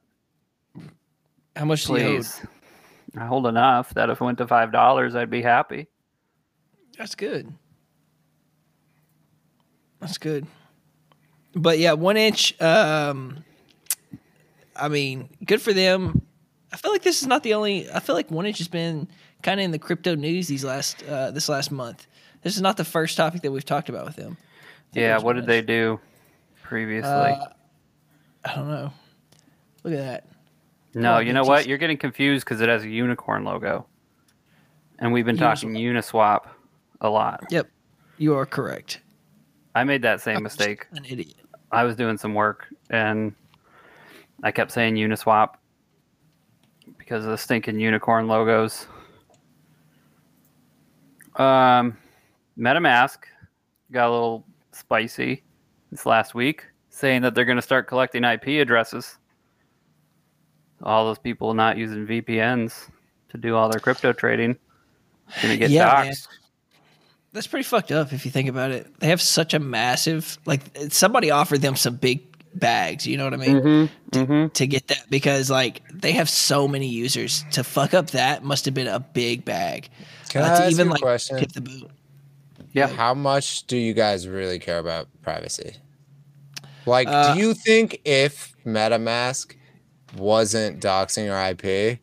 How 1.57 1.65
much 1.65 1.85
do 1.85 1.95
you 1.95 2.01
hold? 2.01 2.17
please. 2.17 2.41
I 3.17 3.27
hold 3.27 3.47
enough 3.47 3.93
that 3.95 4.11
if 4.11 4.21
it 4.21 4.25
went 4.25 4.39
to 4.39 4.47
five 4.47 4.71
dollars, 4.73 5.15
I'd 5.15 5.31
be 5.31 5.43
happy. 5.43 5.87
That's 6.97 7.15
good. 7.15 7.53
That's 10.01 10.19
good. 10.19 10.47
But 11.55 11.79
yeah, 11.79 11.93
1inch. 11.93 12.61
Um, 12.63 13.45
I 14.79 14.89
mean, 14.89 15.29
good 15.45 15.61
for 15.61 15.73
them. 15.73 16.23
I 16.73 16.77
feel 16.77 16.93
like 16.93 17.03
this 17.03 17.23
is 17.23 17.27
not 17.27 17.43
the 17.43 17.55
only. 17.55 17.91
I 17.91 18.01
feel 18.01 18.15
like 18.15 18.29
1inch 18.29 18.59
has 18.59 18.69
been 18.69 19.09
kind 19.43 19.61
of 19.61 19.65
in 19.65 19.71
the 19.71 19.79
crypto 19.79 20.15
news 20.15 20.49
these 20.49 20.65
last 20.65 21.03
uh, 21.09 21.31
this 21.31 21.49
last 21.49 21.71
month. 21.71 22.07
This 22.43 22.57
is 22.57 22.63
not 22.63 22.77
the 22.77 22.85
first 22.85 23.17
topic 23.17 23.43
that 23.43 23.51
we've 23.51 23.65
talked 23.65 23.89
about 23.89 24.07
with 24.07 24.17
them. 24.17 24.37
Yeah, 24.93 25.19
what 25.19 25.35
been 25.35 25.45
did 25.45 25.47
they 25.47 25.63
do 25.63 26.01
previously? 26.63 27.11
Uh, 27.11 27.47
I 28.45 28.55
don't 28.55 28.69
know. 28.69 28.93
Look 29.83 29.95
at 29.95 29.99
that. 29.99 30.25
no, 30.95 31.17
oh, 31.17 31.19
you 31.19 31.33
know 31.33 31.43
bitches. 31.43 31.49
what? 31.49 31.67
You're 31.67 31.79
getting 31.79 31.99
confused 31.99 32.45
because 32.45 32.61
it 32.61 32.69
has 32.69 32.85
a 32.85 32.89
unicorn 32.89 33.45
logo, 33.45 33.87
and 34.99 35.13
we've 35.13 35.27
been 35.27 35.37
talking 35.37 35.71
Uniswap 35.71 36.47
a 37.01 37.09
lot. 37.09 37.45
Yep, 37.51 37.69
you 38.19 38.35
are 38.35 38.47
correct. 38.47 39.01
I 39.75 39.85
made 39.85 40.03
that 40.03 40.21
same 40.21 40.43
mistake. 40.43 40.87
An 40.93 41.05
idiot. 41.05 41.37
I 41.71 41.85
was 41.85 41.97
doing 41.97 42.19
some 42.19 42.35
work 42.35 42.67
and 42.91 43.35
I 44.43 44.51
kept 44.51 44.71
saying 44.73 44.95
Uniswap 44.95 45.55
because 46.97 47.25
of 47.25 47.31
the 47.31 47.39
stinking 47.39 47.81
unicorn 47.81 48.29
logos. 48.29 48.87
Um, 51.37 51.97
MetaMask 52.59 53.19
got 53.93 54.09
a 54.09 54.13
little 54.13 54.45
spicy 54.73 55.43
this 55.91 56.07
last 56.07 56.35
week, 56.35 56.65
saying 56.91 57.23
that 57.23 57.35
they're 57.35 57.45
going 57.45 57.57
to 57.57 57.63
start 57.63 57.87
collecting 57.89 58.25
IP 58.25 58.49
addresses. 58.61 59.19
All 60.83 61.05
those 61.07 61.19
people 61.19 61.55
not 61.55 61.77
using 61.77 62.07
VPNs 62.07 62.89
to 63.31 63.39
do 63.39 63.57
all 63.57 63.69
their 63.69 63.81
crypto 63.81 64.13
trading 64.13 64.57
going 65.43 65.53
to 65.53 65.57
get 65.59 65.71
Yeah, 65.71 65.87
man. 65.87 66.13
doxxed. 66.13 66.29
That's 67.33 67.47
pretty 67.47 67.65
fucked 67.65 67.93
up 67.93 68.13
if 68.13 68.25
you 68.25 68.31
think 68.31 68.49
about 68.49 68.71
it. 68.71 68.99
They 69.01 69.09
have 69.09 69.21
such 69.21 69.53
a 69.55 69.59
massive 69.59 70.39
like 70.47 70.63
somebody 70.89 71.31
offered 71.31 71.61
them 71.61 71.77
some 71.77 71.97
big 71.97 72.28
bags, 72.59 73.07
you 73.07 73.17
know 73.17 73.25
what 73.25 73.35
I 73.35 73.37
mean? 73.39 73.57
Mm-hmm. 73.57 74.19
Mm-hmm. 74.19 74.49
To 74.49 74.67
get 74.67 74.89
that 74.89 75.05
because 75.11 75.51
like 75.51 75.83
they 75.93 76.13
have 76.13 76.29
so 76.29 76.67
many 76.69 76.89
users 76.89 77.45
to 77.53 77.63
fuck 77.65 77.95
up 77.95 78.11
that 78.11 78.43
must 78.45 78.65
have 78.65 78.75
been 78.75 78.89
a 78.89 79.01
big 79.01 79.45
bag. 79.45 79.89
Can 80.31 80.43
Uh, 80.43 80.47
I 80.47 80.49
ask 80.51 80.71
even 80.73 80.87
you 80.87 80.93
a 80.93 80.95
like 80.95 81.01
question? 81.03 81.39
tip 81.39 81.53
the 81.53 81.61
boot. 81.61 81.91
Yeah. 82.73 82.87
How 82.89 83.15
much 83.15 83.67
do 83.67 83.77
you 83.77 83.95
guys 83.95 84.29
really 84.29 84.59
care 84.59 84.79
about 84.79 85.09
privacy? 85.23 85.75
Like, 86.87 87.09
Uh, 87.09 87.35
do 87.35 87.41
you 87.41 87.55
think 87.55 88.01
if 88.05 88.55
MetaMask 88.67 89.55
wasn't 90.17 90.81
doxing 90.81 91.25
your 91.27 91.37
IP, 91.39 91.99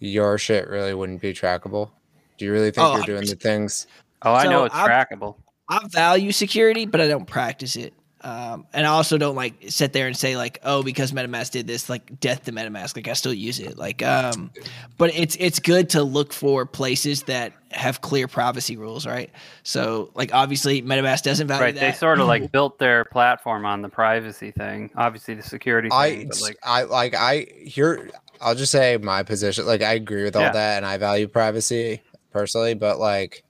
your 0.00 0.38
shit 0.38 0.68
really 0.68 0.94
wouldn't 0.94 1.20
be 1.20 1.32
trackable? 1.32 1.90
Do 2.38 2.44
you 2.44 2.52
really 2.52 2.70
think 2.70 2.86
Oh, 2.86 2.96
you're 2.96 3.06
doing 3.06 3.26
the 3.26 3.36
things? 3.36 3.86
Oh, 4.22 4.32
I 4.32 4.44
So 4.44 4.50
know 4.50 4.64
it's 4.64 4.74
I've- 4.74 4.88
trackable. 4.88 5.36
I 5.68 5.80
value 5.88 6.30
security, 6.32 6.86
but 6.86 7.00
I 7.00 7.08
don't 7.08 7.26
practice 7.26 7.74
it. 7.76 7.92
Um, 8.22 8.66
and 8.72 8.86
I 8.86 8.90
also 8.90 9.18
don't 9.18 9.36
like 9.36 9.54
sit 9.68 9.92
there 9.92 10.06
and 10.06 10.16
say 10.16 10.36
like, 10.36 10.58
oh, 10.64 10.82
because 10.82 11.12
MetaMask 11.12 11.50
did 11.50 11.66
this, 11.66 11.88
like 11.88 12.18
death 12.18 12.44
to 12.44 12.52
MetaMask. 12.52 12.96
Like 12.96 13.08
I 13.08 13.12
still 13.12 13.32
use 13.34 13.60
it. 13.60 13.76
Like, 13.76 14.02
um, 14.02 14.50
but 14.96 15.14
it's 15.14 15.36
it's 15.38 15.60
good 15.60 15.90
to 15.90 16.02
look 16.02 16.32
for 16.32 16.64
places 16.66 17.24
that 17.24 17.52
have 17.70 18.00
clear 18.00 18.26
privacy 18.26 18.76
rules, 18.76 19.06
right? 19.06 19.30
So, 19.64 20.10
like 20.14 20.32
obviously, 20.34 20.80
MetaMask 20.82 21.22
doesn't 21.22 21.46
value 21.46 21.62
Right, 21.62 21.74
that. 21.74 21.80
they 21.80 21.92
sort 21.92 22.18
of 22.18 22.26
like 22.26 22.50
built 22.50 22.78
their 22.78 23.04
platform 23.04 23.66
on 23.66 23.82
the 23.82 23.88
privacy 23.90 24.50
thing. 24.50 24.90
Obviously, 24.96 25.34
the 25.34 25.42
security 25.42 25.90
I 25.92 26.10
thing, 26.16 26.28
but 26.28 26.40
like 26.40 26.56
I 26.64 26.82
like 26.84 27.14
I 27.14 27.46
here. 27.62 28.10
I'll 28.40 28.54
just 28.54 28.72
say 28.72 28.96
my 28.96 29.22
position. 29.22 29.66
Like 29.66 29.82
I 29.82 29.92
agree 29.92 30.24
with 30.24 30.36
all 30.36 30.42
Yeah. 30.42 30.52
that, 30.52 30.76
and 30.78 30.86
I 30.86 30.96
value 30.96 31.28
privacy 31.28 32.02
personally. 32.32 32.74
But 32.74 32.98
like, 32.98 33.44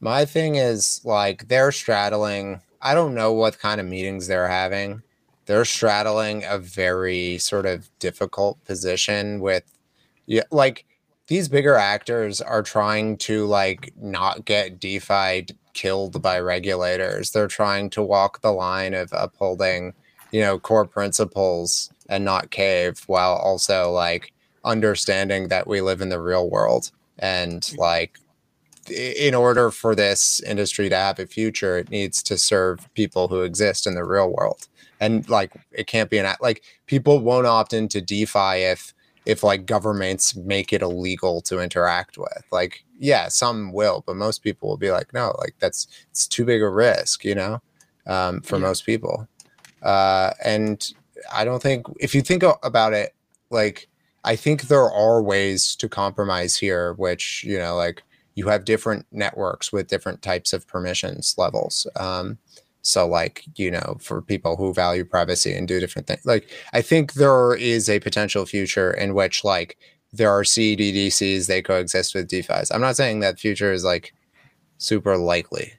my 0.00 0.24
thing 0.24 0.56
is 0.56 1.02
like 1.04 1.48
they're 1.48 1.70
straddling. 1.70 2.62
I 2.80 2.94
don't 2.94 3.14
know 3.14 3.32
what 3.32 3.58
kind 3.58 3.80
of 3.80 3.86
meetings 3.86 4.26
they're 4.26 4.48
having. 4.48 5.02
They're 5.46 5.64
straddling 5.64 6.44
a 6.44 6.58
very 6.58 7.38
sort 7.38 7.66
of 7.66 7.88
difficult 7.98 8.62
position 8.64 9.40
with, 9.40 9.64
yeah, 10.26 10.42
like 10.50 10.84
these 11.26 11.48
bigger 11.48 11.74
actors 11.74 12.40
are 12.40 12.62
trying 12.62 13.16
to 13.18 13.46
like 13.46 13.92
not 13.96 14.44
get 14.44 14.80
DeFi 14.80 15.46
killed 15.74 16.20
by 16.22 16.40
regulators. 16.40 17.30
They're 17.30 17.48
trying 17.48 17.90
to 17.90 18.02
walk 18.02 18.40
the 18.40 18.52
line 18.52 18.94
of 18.94 19.12
upholding, 19.12 19.94
you 20.32 20.40
know, 20.40 20.58
core 20.58 20.86
principles 20.86 21.90
and 22.08 22.24
not 22.24 22.50
cave 22.50 23.02
while 23.06 23.34
also 23.36 23.90
like 23.90 24.32
understanding 24.64 25.48
that 25.48 25.66
we 25.66 25.80
live 25.80 26.00
in 26.00 26.08
the 26.08 26.20
real 26.20 26.50
world 26.50 26.90
and 27.18 27.72
like 27.76 28.18
in 28.90 29.34
order 29.34 29.70
for 29.70 29.94
this 29.94 30.40
industry 30.42 30.88
to 30.88 30.96
have 30.96 31.18
a 31.18 31.26
future 31.26 31.78
it 31.78 31.90
needs 31.90 32.22
to 32.24 32.38
serve 32.38 32.88
people 32.94 33.28
who 33.28 33.42
exist 33.42 33.86
in 33.86 33.94
the 33.94 34.04
real 34.04 34.30
world. 34.32 34.68
And 35.00 35.28
like 35.28 35.52
it 35.72 35.86
can't 35.86 36.10
be 36.10 36.18
an 36.18 36.26
act 36.26 36.42
like 36.42 36.62
people 36.86 37.20
won't 37.20 37.46
opt 37.46 37.72
into 37.72 38.00
defi 38.00 38.62
if 38.64 38.94
if 39.26 39.42
like 39.42 39.66
governments 39.66 40.34
make 40.36 40.72
it 40.72 40.82
illegal 40.82 41.40
to 41.42 41.60
interact 41.60 42.18
with. 42.18 42.42
Like 42.50 42.84
yeah 42.98 43.28
some 43.28 43.72
will 43.72 44.02
but 44.06 44.16
most 44.16 44.42
people 44.42 44.68
will 44.68 44.76
be 44.76 44.90
like 44.90 45.12
no 45.14 45.34
like 45.38 45.54
that's 45.60 45.86
it's 46.10 46.26
too 46.26 46.44
big 46.44 46.60
a 46.62 46.68
risk 46.68 47.24
you 47.24 47.34
know 47.34 47.60
um, 48.08 48.40
for 48.40 48.56
Yeah. 48.56 48.62
most 48.62 48.84
people. 48.86 49.28
Uh, 49.82 50.32
and 50.44 50.92
I 51.32 51.44
don't 51.44 51.62
think 51.62 51.86
if 52.00 52.14
you 52.14 52.22
think 52.22 52.42
about 52.62 52.92
it, 52.94 53.14
like 53.50 53.88
I 54.24 54.34
think 54.34 54.62
there 54.62 54.90
are 54.90 55.22
ways 55.22 55.76
to 55.76 55.88
compromise 55.88 56.56
here, 56.56 56.94
which 56.94 57.44
you 57.44 57.58
know, 57.58 57.76
like 57.76 58.02
you 58.38 58.46
have 58.46 58.64
different 58.64 59.04
networks 59.10 59.72
with 59.72 59.88
different 59.88 60.22
types 60.22 60.52
of 60.52 60.64
permissions 60.68 61.34
levels. 61.36 61.88
Um, 61.96 62.38
so, 62.82 63.04
like 63.04 63.42
you 63.56 63.68
know, 63.68 63.96
for 64.00 64.22
people 64.22 64.54
who 64.54 64.72
value 64.72 65.04
privacy 65.04 65.52
and 65.52 65.66
do 65.66 65.80
different 65.80 66.06
things, 66.06 66.24
like 66.24 66.48
I 66.72 66.80
think 66.80 67.14
there 67.14 67.56
is 67.56 67.88
a 67.88 67.98
potential 67.98 68.46
future 68.46 68.92
in 68.92 69.14
which 69.14 69.42
like 69.42 69.76
there 70.12 70.30
are 70.30 70.44
CBDCs 70.44 71.48
they 71.48 71.60
coexist 71.60 72.14
with 72.14 72.28
DeFi's. 72.28 72.70
I'm 72.70 72.80
not 72.80 72.94
saying 72.94 73.18
that 73.20 73.40
future 73.40 73.72
is 73.72 73.82
like 73.82 74.14
super 74.78 75.16
likely, 75.16 75.72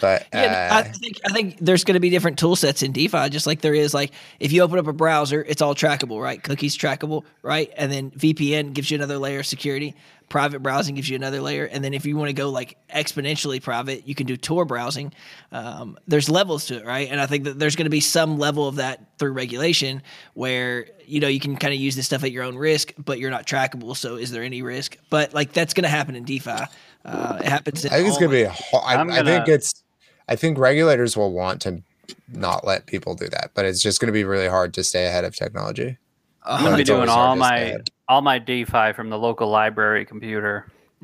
but 0.00 0.26
yeah, 0.32 0.68
uh, 0.70 0.76
I 0.78 0.82
think 0.82 1.16
I 1.24 1.32
think 1.32 1.58
there's 1.60 1.84
going 1.84 1.94
to 1.94 2.00
be 2.00 2.10
different 2.10 2.38
tool 2.38 2.56
sets 2.56 2.82
in 2.82 2.92
DeFi, 2.92 3.28
just 3.30 3.46
like 3.46 3.60
there 3.60 3.74
is 3.74 3.92
like 3.94 4.12
if 4.38 4.52
you 4.52 4.62
open 4.62 4.78
up 4.78 4.86
a 4.86 4.92
browser, 4.92 5.44
it's 5.46 5.60
all 5.60 5.74
trackable, 5.74 6.22
right? 6.22 6.42
Cookies 6.42 6.76
trackable, 6.76 7.24
right? 7.42 7.72
And 7.76 7.90
then 7.90 8.10
VPN 8.12 8.74
gives 8.74 8.90
you 8.90 8.96
another 8.96 9.18
layer 9.18 9.40
of 9.40 9.46
security. 9.46 9.94
Private 10.28 10.60
browsing 10.62 10.94
gives 10.94 11.08
you 11.08 11.16
another 11.16 11.40
layer, 11.40 11.64
and 11.64 11.82
then 11.82 11.94
if 11.94 12.04
you 12.04 12.14
want 12.14 12.28
to 12.28 12.34
go 12.34 12.50
like 12.50 12.76
exponentially 12.94 13.62
private, 13.62 14.06
you 14.06 14.14
can 14.14 14.26
do 14.26 14.36
Tor 14.36 14.66
browsing. 14.66 15.12
Um, 15.52 15.98
there's 16.06 16.28
levels 16.28 16.66
to 16.66 16.76
it, 16.76 16.84
right? 16.84 17.08
And 17.10 17.18
I 17.18 17.24
think 17.24 17.44
that 17.44 17.58
there's 17.58 17.76
going 17.76 17.86
to 17.86 17.90
be 17.90 18.00
some 18.00 18.38
level 18.38 18.68
of 18.68 18.76
that 18.76 19.18
through 19.18 19.32
regulation, 19.32 20.02
where 20.34 20.86
you 21.06 21.20
know 21.20 21.28
you 21.28 21.40
can 21.40 21.56
kind 21.56 21.72
of 21.72 21.80
use 21.80 21.96
this 21.96 22.04
stuff 22.04 22.24
at 22.24 22.30
your 22.30 22.44
own 22.44 22.56
risk, 22.56 22.92
but 23.02 23.18
you're 23.18 23.30
not 23.30 23.46
trackable. 23.46 23.96
So 23.96 24.16
is 24.16 24.30
there 24.30 24.42
any 24.42 24.60
risk? 24.60 24.98
But 25.08 25.32
like 25.32 25.54
that's 25.54 25.72
going 25.72 25.84
to 25.84 25.88
happen 25.88 26.14
in 26.14 26.24
DeFi. 26.24 26.50
Uh, 27.06 27.38
it 27.40 27.46
happens. 27.48 27.86
I 27.86 27.88
think 27.88 28.08
it's 28.08 28.18
going 28.18 28.30
to 28.30 28.36
be. 28.36 28.42
A, 28.42 28.50
ho- 28.50 28.78
I, 28.78 28.96
I'm 28.96 29.10
I 29.10 29.22
think 29.22 29.48
it's. 29.48 29.82
I 30.28 30.36
think 30.36 30.58
regulators 30.58 31.16
will 31.16 31.32
want 31.32 31.62
to 31.62 31.82
not 32.32 32.66
let 32.66 32.86
people 32.86 33.14
do 33.14 33.28
that, 33.28 33.52
but 33.54 33.64
it's 33.64 33.82
just 33.82 34.00
going 34.00 34.08
to 34.08 34.12
be 34.12 34.24
really 34.24 34.48
hard 34.48 34.74
to 34.74 34.84
stay 34.84 35.06
ahead 35.06 35.24
of 35.24 35.34
technology. 35.34 35.98
I'm 36.44 36.64
gonna 36.64 36.76
be 36.76 36.84
doing 36.84 37.08
all 37.08 37.36
my 37.36 37.56
ahead. 37.58 37.90
all 38.08 38.22
my 38.22 38.38
DeFi 38.38 38.92
from 38.94 39.10
the 39.10 39.18
local 39.18 39.48
library 39.48 40.06
computer. 40.06 40.66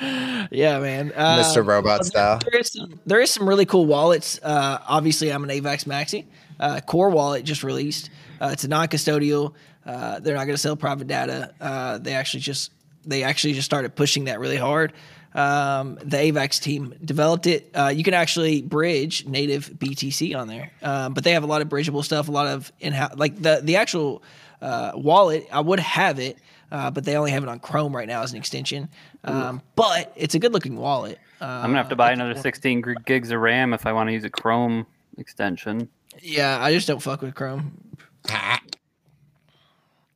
yeah, 0.00 0.78
man. 0.80 1.12
Uh, 1.14 1.42
Mr. 1.42 1.64
Robot 1.64 2.04
style. 2.04 2.40
There 2.50 2.60
is 2.60 2.72
some, 2.72 3.00
there 3.06 3.20
is 3.20 3.30
some 3.30 3.48
really 3.48 3.66
cool 3.66 3.86
wallets. 3.86 4.40
Uh, 4.42 4.78
obviously, 4.86 5.32
I'm 5.32 5.44
an 5.44 5.50
AVAX 5.50 5.84
Maxi. 5.84 6.26
Uh, 6.58 6.80
Core 6.80 7.10
Wallet 7.10 7.44
just 7.44 7.62
released. 7.62 8.10
Uh, 8.40 8.50
it's 8.52 8.64
a 8.64 8.68
non-custodial. 8.68 9.54
Uh, 9.86 10.18
they're 10.20 10.34
not 10.34 10.44
going 10.44 10.54
to 10.54 10.58
sell 10.58 10.76
private 10.76 11.06
data. 11.06 11.54
Uh, 11.60 11.98
they 11.98 12.14
actually 12.14 12.40
just 12.40 12.72
they 13.06 13.22
actually 13.22 13.54
just 13.54 13.64
started 13.64 13.94
pushing 13.94 14.24
that 14.24 14.40
really 14.40 14.56
hard. 14.56 14.92
Um, 15.32 15.94
the 16.02 16.16
AVAX 16.16 16.60
team 16.60 16.94
developed 17.04 17.46
it. 17.46 17.70
Uh, 17.74 17.86
you 17.94 18.02
can 18.02 18.14
actually 18.14 18.62
bridge 18.62 19.26
native 19.26 19.66
BTC 19.70 20.36
on 20.36 20.48
there, 20.48 20.72
um, 20.82 21.14
but 21.14 21.22
they 21.22 21.32
have 21.32 21.44
a 21.44 21.46
lot 21.46 21.62
of 21.62 21.68
bridgeable 21.68 22.02
stuff. 22.02 22.28
A 22.28 22.32
lot 22.32 22.48
of 22.48 22.72
in-house, 22.80 23.14
like 23.16 23.40
the 23.40 23.60
the 23.62 23.76
actual 23.76 24.22
uh, 24.60 24.92
wallet. 24.94 25.46
I 25.52 25.60
would 25.60 25.78
have 25.78 26.18
it, 26.18 26.38
uh, 26.72 26.90
but 26.90 27.04
they 27.04 27.16
only 27.16 27.30
have 27.30 27.44
it 27.44 27.48
on 27.48 27.60
Chrome 27.60 27.94
right 27.94 28.08
now 28.08 28.22
as 28.22 28.32
an 28.32 28.38
extension. 28.38 28.88
Um, 29.22 29.62
but 29.76 30.12
it's 30.16 30.34
a 30.34 30.38
good 30.40 30.52
looking 30.52 30.76
wallet. 30.76 31.18
Uh, 31.40 31.44
I'm 31.44 31.70
gonna 31.70 31.76
have 31.78 31.90
to 31.90 31.96
buy 31.96 32.10
another 32.10 32.34
16 32.34 32.96
gigs 33.06 33.30
of 33.30 33.40
RAM 33.40 33.72
if 33.72 33.86
I 33.86 33.92
want 33.92 34.08
to 34.08 34.12
use 34.12 34.24
a 34.24 34.30
Chrome 34.30 34.84
extension. 35.16 35.88
Yeah, 36.20 36.58
I 36.60 36.72
just 36.72 36.88
don't 36.88 37.00
fuck 37.00 37.22
with 37.22 37.34
Chrome. 37.36 37.72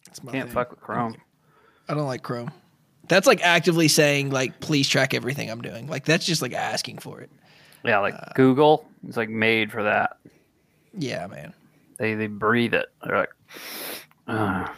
That's 0.07 0.23
my 0.23 0.33
Can't 0.33 0.49
thing. 0.49 0.55
fuck 0.55 0.71
with 0.71 0.81
Chrome. 0.81 1.17
I 1.89 1.95
don't 1.95 2.07
like 2.07 2.23
Chrome. 2.23 2.51
That's 3.09 3.27
like 3.27 3.43
actively 3.43 3.89
saying 3.89 4.31
like, 4.31 4.61
please 4.61 4.89
track 4.89 5.15
everything 5.15 5.51
I'm 5.51 5.61
doing. 5.63 5.87
Like 5.89 6.05
that's 6.05 6.25
just 6.25 6.43
like 6.43 6.53
asking 6.55 6.99
for 6.99 7.21
it. 7.21 7.31
Yeah, 7.85 7.99
like 7.99 8.15
Uh, 8.15 8.33
Google 8.35 8.89
is 9.07 9.17
like 9.17 9.29
made 9.29 9.71
for 9.71 9.83
that. 9.83 10.17
Yeah, 10.97 11.27
man. 11.27 11.53
They 11.99 12.15
they 12.15 12.27
breathe 12.29 12.75
it. 12.75 12.87
They're 13.05 13.19
like, 13.19 13.31
uh, 14.27 14.69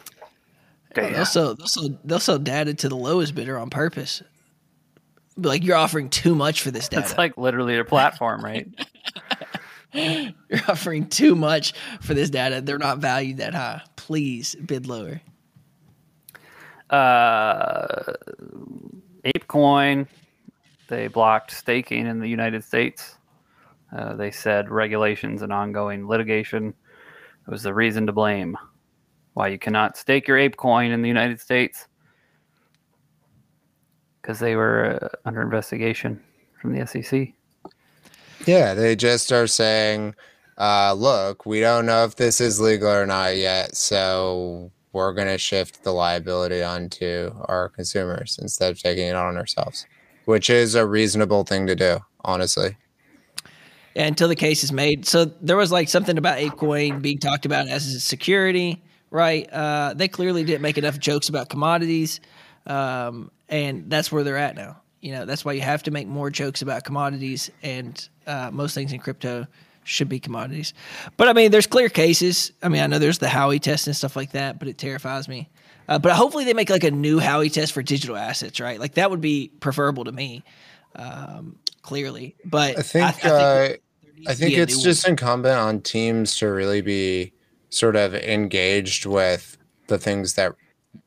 damn. 0.94 1.12
They'll 1.12 1.24
sell, 1.24 1.54
they'll 1.54 1.66
sell 1.66 1.88
they'll 2.04 2.20
sell 2.20 2.38
data 2.38 2.74
to 2.74 2.88
the 2.88 2.96
lowest 2.96 3.34
bidder 3.34 3.58
on 3.58 3.70
purpose. 3.70 4.22
Be 5.40 5.48
like 5.48 5.64
you're 5.64 5.76
offering 5.76 6.08
too 6.10 6.34
much 6.34 6.62
for 6.62 6.70
this 6.70 6.88
data. 6.90 7.02
It's 7.04 7.16
like 7.16 7.36
literally 7.36 7.74
their 7.74 7.84
platform, 7.84 8.44
right? 8.44 8.68
you're 9.92 10.32
offering 10.68 11.08
too 11.08 11.34
much 11.34 11.72
for 12.00 12.12
this 12.12 12.28
data. 12.28 12.60
They're 12.60 12.78
not 12.78 12.98
valued 12.98 13.38
that 13.38 13.54
high. 13.54 13.82
Please 13.96 14.54
bid 14.56 14.86
lower. 14.86 15.20
Uh, 16.90 18.12
ApeCoin, 19.24 20.06
they 20.88 21.08
blocked 21.08 21.50
staking 21.50 22.06
in 22.06 22.20
the 22.20 22.28
United 22.28 22.64
States. 22.64 23.16
Uh, 23.96 24.14
they 24.14 24.30
said 24.30 24.70
regulations 24.70 25.42
and 25.42 25.52
ongoing 25.52 26.06
litigation 26.06 26.74
was 27.46 27.62
the 27.62 27.74
reason 27.74 28.06
to 28.06 28.12
blame. 28.12 28.56
Why 29.34 29.48
you 29.48 29.58
cannot 29.58 29.96
stake 29.96 30.26
your 30.26 30.38
ApeCoin 30.38 30.92
in 30.92 31.02
the 31.02 31.08
United 31.08 31.40
States? 31.40 31.86
Because 34.20 34.38
they 34.38 34.56
were 34.56 34.98
uh, 35.02 35.08
under 35.24 35.42
investigation 35.42 36.20
from 36.60 36.76
the 36.76 36.86
SEC. 36.86 37.32
Yeah, 38.46 38.74
they 38.74 38.96
just 38.96 39.32
are 39.32 39.46
saying, 39.46 40.14
uh, 40.58 40.94
look, 40.94 41.46
we 41.46 41.60
don't 41.60 41.86
know 41.86 42.04
if 42.04 42.16
this 42.16 42.40
is 42.40 42.60
legal 42.60 42.88
or 42.88 43.06
not 43.06 43.36
yet, 43.36 43.76
so 43.76 44.72
we're 44.96 45.12
going 45.12 45.28
to 45.28 45.36
shift 45.36 45.84
the 45.84 45.92
liability 45.92 46.62
onto 46.62 47.30
our 47.44 47.68
consumers 47.68 48.38
instead 48.40 48.72
of 48.72 48.80
taking 48.80 49.08
it 49.08 49.14
on 49.14 49.36
ourselves, 49.36 49.86
which 50.24 50.48
is 50.48 50.74
a 50.74 50.86
reasonable 50.86 51.44
thing 51.44 51.66
to 51.66 51.76
do, 51.76 51.98
honestly. 52.24 52.78
Yeah, 53.94 54.06
until 54.06 54.28
the 54.28 54.36
case 54.36 54.64
is 54.64 54.72
made. 54.72 55.06
So 55.06 55.26
there 55.26 55.56
was 55.56 55.70
like 55.70 55.90
something 55.90 56.16
about 56.16 56.38
ApeCoin 56.38 57.02
being 57.02 57.18
talked 57.18 57.44
about 57.44 57.68
as 57.68 57.86
a 57.94 58.00
security, 58.00 58.82
right? 59.10 59.46
Uh, 59.52 59.92
they 59.94 60.08
clearly 60.08 60.44
didn't 60.44 60.62
make 60.62 60.78
enough 60.78 60.98
jokes 60.98 61.28
about 61.28 61.50
commodities, 61.50 62.20
um, 62.66 63.30
and 63.50 63.90
that's 63.90 64.10
where 64.10 64.24
they're 64.24 64.38
at 64.38 64.56
now. 64.56 64.80
You 65.02 65.12
know, 65.12 65.26
that's 65.26 65.44
why 65.44 65.52
you 65.52 65.60
have 65.60 65.82
to 65.84 65.90
make 65.90 66.08
more 66.08 66.30
jokes 66.30 66.62
about 66.62 66.84
commodities, 66.84 67.50
and 67.62 68.08
uh, 68.26 68.50
most 68.50 68.74
things 68.74 68.94
in 68.94 68.98
crypto 68.98 69.46
should 69.86 70.08
be 70.08 70.20
commodities. 70.20 70.74
But 71.16 71.28
I 71.28 71.32
mean, 71.32 71.50
there's 71.50 71.66
clear 71.66 71.88
cases. 71.88 72.52
I 72.62 72.68
mean, 72.68 72.82
I 72.82 72.86
know 72.86 72.98
there's 72.98 73.18
the 73.18 73.26
Howey 73.26 73.60
test 73.60 73.86
and 73.86 73.96
stuff 73.96 74.16
like 74.16 74.32
that, 74.32 74.58
but 74.58 74.68
it 74.68 74.78
terrifies 74.78 75.28
me. 75.28 75.48
Uh, 75.88 75.98
but 75.98 76.12
hopefully, 76.12 76.44
they 76.44 76.54
make 76.54 76.70
like 76.70 76.84
a 76.84 76.90
new 76.90 77.20
Howey 77.20 77.52
test 77.52 77.72
for 77.72 77.82
digital 77.82 78.16
assets, 78.16 78.60
right? 78.60 78.80
Like 78.80 78.94
that 78.94 79.10
would 79.10 79.20
be 79.20 79.50
preferable 79.60 80.04
to 80.04 80.12
me, 80.12 80.42
um, 80.96 81.58
clearly. 81.82 82.34
But 82.44 82.78
I 82.78 82.82
think, 82.82 83.04
I, 83.04 83.08
I 83.08 83.12
think 83.12 83.24
uh, 83.24 84.30
I 84.30 84.34
think 84.34 84.56
it's 84.56 84.74
new 84.74 84.78
one. 84.78 84.84
just 84.84 85.08
incumbent 85.08 85.58
on 85.58 85.80
teams 85.80 86.36
to 86.38 86.46
really 86.46 86.80
be 86.80 87.32
sort 87.70 87.96
of 87.96 88.14
engaged 88.14 89.06
with 89.06 89.56
the 89.86 89.98
things 89.98 90.34
that 90.34 90.54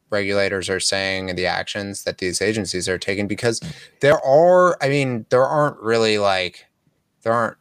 regulators 0.10 0.70
are 0.70 0.80
saying 0.80 1.30
and 1.30 1.38
the 1.38 1.46
actions 1.46 2.04
that 2.04 2.18
these 2.18 2.42
agencies 2.42 2.90
are 2.90 2.98
taking 2.98 3.28
because 3.28 3.62
there 4.02 4.20
are 4.26 4.78
I 4.82 4.90
mean 4.90 5.26
there 5.30 5.46
aren't 5.46 5.80
really 5.80 6.18
like 6.18 6.66
there 7.22 7.34
aren't 7.34 7.58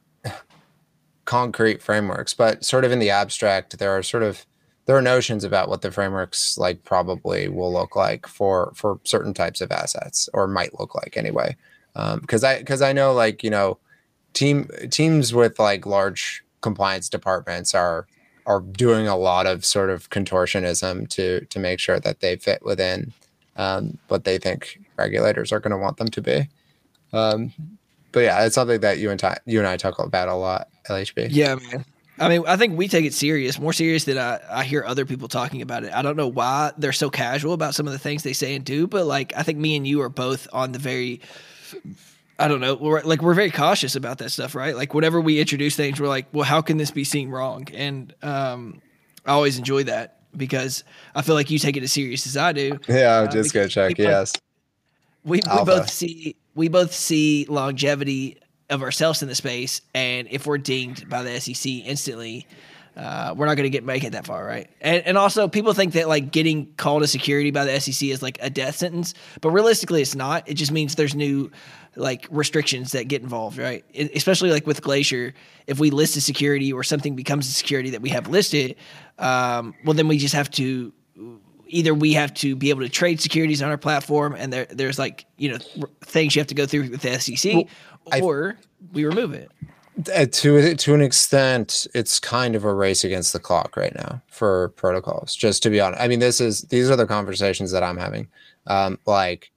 concrete 1.29 1.83
frameworks 1.83 2.33
but 2.33 2.64
sort 2.64 2.87
of 2.87 2.91
in 2.91 3.01
the 3.01 3.11
abstract 3.11 3.79
there 3.79 3.91
are 3.91 4.03
sort 4.03 4.22
of 4.22 4.47
there 4.87 4.97
are 4.97 5.03
notions 5.03 5.45
about 5.45 5.68
what 5.68 5.83
the 5.83 5.91
frameworks 5.91 6.57
like 6.57 6.83
probably 6.85 7.49
will 7.49 7.70
look 7.70 7.95
like 7.95 8.26
for 8.26 8.72
for 8.74 8.99
certain 9.05 9.35
types 9.35 9.61
of 9.61 9.70
assets 9.70 10.31
or 10.33 10.49
might 10.49 10.81
look 10.81 10.95
like 10.95 11.18
anyway 11.18 11.55
um 11.97 12.18
because 12.20 12.43
i 12.43 12.59
because 12.59 12.81
i 12.81 12.95
know 12.95 13.12
like 13.12 13.45
you 13.45 13.51
know 13.51 13.76
team 14.33 14.70
teams 14.91 15.35
with 15.35 15.59
like 15.59 15.85
large 15.85 16.43
compliance 16.62 17.11
departments 17.11 17.74
are 17.74 18.07
are 18.47 18.62
doing 18.62 19.07
a 19.07 19.14
lot 19.14 19.47
of 19.47 19.66
sort 19.66 19.91
of 19.91 20.09
contortionism 20.09 21.07
to 21.11 21.45
to 21.51 21.59
make 21.59 21.79
sure 21.79 22.01
that 22.01 22.20
they 22.20 22.37
fit 22.37 22.64
within 22.64 23.12
um, 23.57 23.99
what 24.09 24.24
they 24.24 24.39
think 24.39 24.81
regulators 24.97 25.53
are 25.53 25.61
going 25.61 25.72
to 25.72 25.76
want 25.76 25.99
them 25.99 26.09
to 26.09 26.22
be. 26.22 26.49
Um, 27.12 27.53
but 28.13 28.21
yeah, 28.21 28.45
it's 28.45 28.55
something 28.55 28.81
that 28.81 28.99
you 28.99 29.11
and 29.11 29.23
you 29.47 29.59
and 29.59 29.69
I 29.69 29.77
talk 29.77 29.99
about 29.99 30.29
a 30.29 30.35
lot. 30.35 30.69
LHB. 30.89 31.29
Yeah, 31.31 31.57
man. 31.57 31.85
I 32.21 32.29
mean, 32.29 32.43
I 32.49 32.57
think 32.57 32.77
we 32.77 32.89
take 32.89 33.05
it 33.05 33.15
serious, 33.15 33.61
more 33.61 33.73
serious 33.73 34.03
than 34.05 34.19
I, 34.19 34.41
I 34.51 34.65
hear 34.65 34.83
other 34.85 35.05
people 35.07 35.29
talking 35.29 35.63
about 35.63 35.85
it. 35.85 35.93
I 35.93 36.03
don't 36.03 36.17
know 36.17 36.27
why 36.27 36.73
they're 36.77 36.93
so 36.93 37.11
casual 37.11 37.53
about 37.53 37.75
some 37.77 37.87
of 37.87 37.93
the 37.93 37.99
things 37.99 38.25
they 38.25 38.33
say 38.33 38.57
and 38.57 38.65
do, 38.65 38.89
but 38.89 39.07
like, 39.07 39.33
I 39.37 39.45
think 39.45 39.59
me 39.59 39.77
and 39.77 39.87
you 39.87 40.01
are 40.01 40.09
both 40.09 40.49
on 40.53 40.73
the 40.73 40.81
very, 40.81 41.21
I 42.39 42.49
don't 42.49 42.61
know, 42.61 42.75
we're 42.75 43.03
like, 43.03 43.23
we're 43.23 43.35
very 43.35 43.53
cautious 43.53 43.95
about 43.95 44.19
that 44.19 44.31
stuff, 44.31 44.57
right? 44.57 44.75
Like, 44.75 44.95
whenever 44.95 45.21
we 45.21 45.39
introduce 45.39 45.77
things, 45.77 46.01
we're 46.01 46.09
like, 46.09 46.27
well, 46.33 46.45
how 46.45 46.61
can 46.61 46.77
this 46.77 46.91
be 46.91 47.05
seen 47.05 47.29
wrong? 47.31 47.69
And 47.73 48.13
um, 48.23 48.81
I 49.25 49.31
always 49.33 49.57
enjoy 49.59 49.85
that 49.85 50.17
because 50.37 50.83
I 51.15 51.23
feel 51.23 51.37
like 51.37 51.51
you 51.53 51.59
take 51.61 51.77
it 51.77 51.85
as 51.85 51.93
serious 51.93 52.27
as 52.27 52.37
I 52.37 52.53
do. 52.53 52.81
Yeah, 52.89 53.19
I'm 53.21 53.29
Uh, 53.29 53.31
just 53.31 53.55
gonna 53.55 53.69
check. 53.69 53.91
both- 53.97 53.99
Yes. 54.07 54.33
we, 55.25 55.37
we 55.37 55.65
both 55.65 55.89
see 55.89 56.35
we 56.59 56.69
both 56.69 56.93
see 56.93 57.47
longevity 57.49 58.37
of 58.69 58.83
ourselves 58.83 59.23
in 59.23 59.29
the 59.29 59.35
space, 59.35 59.81
and 59.95 60.29
if 60.31 60.47
we're 60.47 60.59
dinged 60.59 61.09
by 61.09 61.23
the 61.23 61.41
SEC 61.41 61.73
instantly, 61.93 62.47
Uh, 62.99 63.33
we're 63.37 63.47
not 63.47 63.57
going 63.57 63.71
to 63.73 63.77
get 63.77 63.85
make 63.85 64.03
it 64.03 64.11
that 64.11 64.27
far, 64.27 64.45
right? 64.45 64.69
And 64.81 65.07
and 65.07 65.17
also 65.17 65.47
people 65.47 65.73
think 65.73 65.93
that 65.93 66.09
like 66.09 66.33
getting 66.33 66.67
called 66.77 67.05
a 67.05 67.07
security 67.07 67.53
by 67.53 67.65
the 67.65 67.81
SEC 67.81 68.09
is 68.09 68.23
like 68.23 68.39
a 68.43 68.51
death 68.51 68.77
sentence, 68.77 69.15
but 69.41 69.51
realistically, 69.53 70.03
it's 70.03 70.17
not. 70.17 70.49
It 70.49 70.55
just 70.55 70.73
means 70.73 70.97
there's 70.97 71.15
new 71.15 71.51
like 71.95 72.27
restrictions 72.29 72.91
that 72.93 73.07
get 73.07 73.23
involved, 73.23 73.57
right? 73.57 73.85
It, 73.95 74.11
especially 74.17 74.51
like 74.51 74.67
with 74.67 74.83
Glacier, 74.83 75.33
if 75.69 75.79
we 75.79 75.91
list 75.91 76.17
a 76.17 76.21
security 76.21 76.73
or 76.73 76.83
something 76.83 77.15
becomes 77.15 77.47
a 77.49 77.53
security 77.53 77.91
that 77.91 78.03
we 78.03 78.11
have 78.11 78.27
listed, 78.27 78.75
um, 79.19 79.75
well 79.85 79.95
then 79.95 80.09
we 80.09 80.19
just 80.19 80.35
have 80.35 80.51
to 80.63 80.93
either 81.69 81.95
we 81.95 82.12
have 82.14 82.35
to 82.35 82.57
be 82.57 82.71
able 82.71 82.81
to 82.83 82.89
trade 82.89 83.21
securities 83.21 83.62
on 83.62 83.71
our 83.71 83.79
platform, 83.79 84.35
and 84.37 84.53
there 84.53 84.66
there's 84.71 84.99
like 84.99 85.27
you 85.37 85.51
know 85.51 85.59
things 86.01 86.35
you 86.35 86.41
have 86.41 86.49
to 86.49 86.55
go 86.55 86.66
through 86.66 86.91
with 86.91 87.03
the 87.03 87.19
SEC, 87.19 87.55
well, 87.55 88.23
or 88.23 88.59
we 88.93 89.05
remove 89.05 89.33
it. 89.33 89.51
Uh, 90.14 90.27
to 90.27 90.75
to 90.77 90.95
an 90.95 91.01
extent, 91.01 91.87
it's 91.95 92.21
kind 92.21 92.55
of 92.55 92.64
a 92.64 92.73
race 92.73 93.05
against 93.05 93.33
the 93.33 93.41
clock 93.41 93.77
right 93.77 93.95
now 93.95 94.23
for 94.29 94.69
protocols. 94.71 95.35
Just 95.35 95.62
to 95.64 95.71
be 95.71 95.81
honest, 95.81 96.01
I 96.01 96.09
mean, 96.09 96.21
this 96.21 96.41
is 96.41 96.62
these 96.62 96.91
are 96.91 96.97
the 96.97 97.07
conversations 97.07 97.73
that 97.73 97.83
I'm 97.83 97.97
having. 97.97 98.29
Um, 98.66 98.99
like 99.07 99.51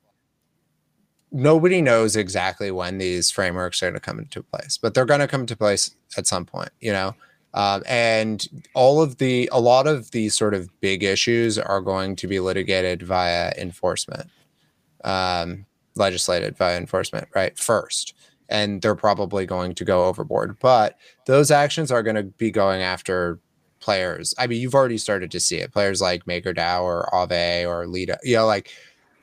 nobody 1.31 1.81
knows 1.81 2.15
exactly 2.15 2.71
when 2.71 2.97
these 2.97 3.31
frameworks 3.31 3.81
are 3.81 3.85
going 3.85 3.93
to 3.93 3.99
come 3.99 4.19
into 4.19 4.43
place, 4.43 4.77
but 4.77 4.93
they're 4.93 5.05
going 5.05 5.19
to 5.19 5.27
come 5.27 5.41
into 5.41 5.55
place 5.55 5.91
at 6.17 6.27
some 6.27 6.45
point. 6.45 6.71
You 6.79 6.91
know, 6.91 7.15
um, 7.53 7.83
and 7.87 8.47
all 8.73 9.01
of 9.01 9.17
the 9.17 9.49
a 9.51 9.59
lot 9.59 9.87
of 9.87 10.11
these 10.11 10.35
sort 10.35 10.53
of 10.53 10.69
big 10.79 11.03
issues 11.03 11.57
are 11.57 11.81
going 11.81 12.15
to 12.17 12.27
be 12.27 12.39
litigated 12.39 13.01
via 13.03 13.53
enforcement, 13.57 14.29
um, 15.03 15.65
legislated 15.95 16.57
via 16.57 16.77
enforcement, 16.77 17.27
right? 17.35 17.57
First 17.57 18.13
and 18.51 18.81
they're 18.81 18.95
probably 18.95 19.45
going 19.45 19.73
to 19.73 19.85
go 19.85 20.05
overboard. 20.05 20.57
But 20.59 20.97
those 21.25 21.49
actions 21.49 21.89
are 21.89 22.03
going 22.03 22.17
to 22.17 22.23
be 22.23 22.51
going 22.51 22.81
after 22.81 23.39
players. 23.79 24.35
I 24.37 24.45
mean, 24.45 24.61
you've 24.61 24.75
already 24.75 24.97
started 24.97 25.31
to 25.31 25.39
see 25.39 25.55
it. 25.55 25.71
Players 25.71 26.01
like 26.01 26.25
MakerDAO 26.25 26.83
or 26.83 27.09
Aave 27.13 27.65
or 27.65 27.87
Lido, 27.87 28.17
you 28.23 28.35
know, 28.35 28.45
like 28.45 28.69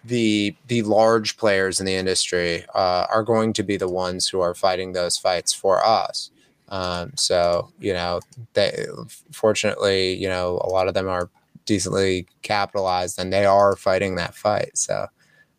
the 0.04 0.56
the 0.66 0.82
large 0.82 1.36
players 1.36 1.78
in 1.78 1.86
the 1.86 1.94
industry 1.94 2.64
uh, 2.74 3.06
are 3.10 3.22
going 3.22 3.52
to 3.52 3.62
be 3.62 3.76
the 3.76 3.88
ones 3.88 4.28
who 4.28 4.40
are 4.40 4.54
fighting 4.54 4.92
those 4.92 5.18
fights 5.18 5.52
for 5.52 5.84
us. 5.84 6.30
Um, 6.68 7.12
so 7.16 7.72
you 7.80 7.92
know, 7.92 8.20
they 8.54 8.86
fortunately, 9.32 10.14
you 10.14 10.28
know, 10.28 10.60
a 10.64 10.68
lot 10.68 10.88
of 10.88 10.94
them 10.94 11.08
are 11.08 11.30
decently 11.64 12.26
capitalized 12.42 13.18
and 13.18 13.32
they 13.32 13.44
are 13.44 13.76
fighting 13.76 14.16
that 14.16 14.34
fight. 14.34 14.76
So 14.76 15.06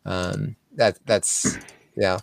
um, 0.06 0.56
that 0.76 0.98
that's 1.06 1.56
you 1.96 2.02
know 2.02 2.18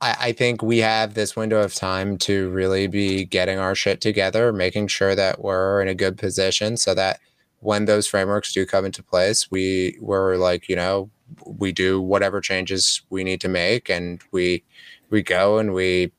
I, 0.00 0.16
I 0.20 0.32
think 0.32 0.62
we 0.62 0.78
have 0.78 1.14
this 1.14 1.36
window 1.36 1.60
of 1.62 1.74
time 1.74 2.18
to 2.18 2.50
really 2.50 2.86
be 2.86 3.24
getting 3.24 3.58
our 3.58 3.74
shit 3.74 4.00
together, 4.00 4.52
making 4.52 4.88
sure 4.88 5.14
that 5.14 5.42
we're 5.42 5.82
in 5.82 5.88
a 5.88 5.94
good 5.94 6.18
position 6.18 6.76
so 6.76 6.94
that 6.94 7.20
when 7.60 7.86
those 7.86 8.06
frameworks 8.06 8.52
do 8.52 8.66
come 8.66 8.84
into 8.84 9.02
place, 9.02 9.50
we 9.50 9.96
we're 10.00 10.36
like, 10.36 10.68
you 10.68 10.76
know, 10.76 11.10
we 11.44 11.72
do 11.72 12.00
whatever 12.00 12.40
changes 12.40 13.02
we 13.10 13.24
need 13.24 13.40
to 13.40 13.48
make 13.48 13.88
and 13.90 14.22
we 14.30 14.62
we 15.10 15.22
go 15.22 15.58
and 15.58 15.72
we 15.72 16.12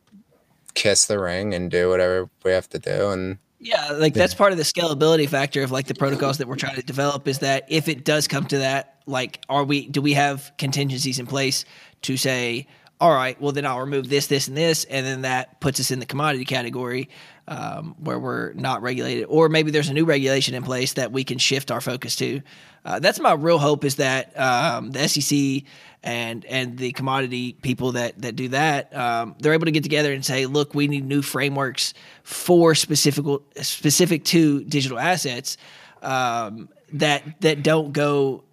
kiss 0.77 1.07
the 1.07 1.19
ring 1.19 1.55
and 1.55 1.71
do 1.71 1.89
whatever 1.89 2.29
we 2.43 2.51
have 2.51 2.69
to 2.69 2.77
do 2.77 3.09
and 3.09 3.39
yeah 3.59 3.89
like 3.93 4.13
that's 4.13 4.35
part 4.35 4.51
of 4.51 4.59
the 4.59 4.63
scalability 4.63 5.27
factor 5.27 5.63
of 5.63 5.71
like 5.71 5.87
the 5.87 5.95
protocols 5.95 6.37
that 6.37 6.47
we're 6.47 6.55
trying 6.55 6.75
to 6.75 6.83
develop 6.83 7.27
is 7.27 7.39
that 7.39 7.65
if 7.67 7.87
it 7.87 8.05
does 8.05 8.27
come 8.27 8.45
to 8.45 8.59
that 8.59 9.01
like 9.07 9.43
are 9.49 9.63
we 9.63 9.87
do 9.87 10.03
we 10.03 10.13
have 10.13 10.51
contingencies 10.59 11.17
in 11.17 11.25
place 11.25 11.65
to 12.03 12.15
say 12.15 12.67
all 12.99 13.13
right, 13.13 13.39
well 13.39 13.51
then 13.51 13.65
I'll 13.65 13.79
remove 13.79 14.09
this, 14.09 14.27
this, 14.27 14.47
and 14.47 14.57
this, 14.57 14.83
and 14.85 15.05
then 15.05 15.21
that 15.21 15.59
puts 15.59 15.79
us 15.79 15.91
in 15.91 15.99
the 15.99 16.05
commodity 16.05 16.45
category 16.45 17.09
um, 17.47 17.95
where 17.99 18.17
we're 18.17 18.53
not 18.53 18.81
regulated, 18.81 19.25
or 19.29 19.49
maybe 19.49 19.71
there's 19.71 19.89
a 19.89 19.93
new 19.93 20.05
regulation 20.05 20.55
in 20.55 20.63
place 20.63 20.93
that 20.93 21.11
we 21.11 21.23
can 21.23 21.37
shift 21.37 21.69
our 21.71 21.79
focus 21.79 22.15
to. 22.17 22.41
Uh, 22.83 22.99
that's 22.99 23.19
my 23.19 23.33
real 23.33 23.59
hope 23.59 23.83
is 23.83 23.95
that 23.97 24.37
um, 24.39 24.91
the 24.91 25.07
SEC 25.07 25.63
and 26.03 26.45
and 26.45 26.77
the 26.77 26.91
commodity 26.93 27.53
people 27.53 27.93
that 27.93 28.21
that 28.21 28.35
do 28.35 28.47
that 28.49 28.95
um, 28.95 29.35
they're 29.39 29.53
able 29.53 29.65
to 29.65 29.71
get 29.71 29.83
together 29.83 30.13
and 30.13 30.23
say, 30.23 30.45
look, 30.45 30.73
we 30.73 30.87
need 30.87 31.05
new 31.05 31.21
frameworks 31.21 31.93
for 32.23 32.73
specific 32.75 33.25
specific 33.61 34.23
to 34.25 34.63
digital 34.63 34.97
assets 34.97 35.57
um, 36.01 36.69
that 36.93 37.41
that 37.41 37.61
don't 37.61 37.91
go 37.91 38.43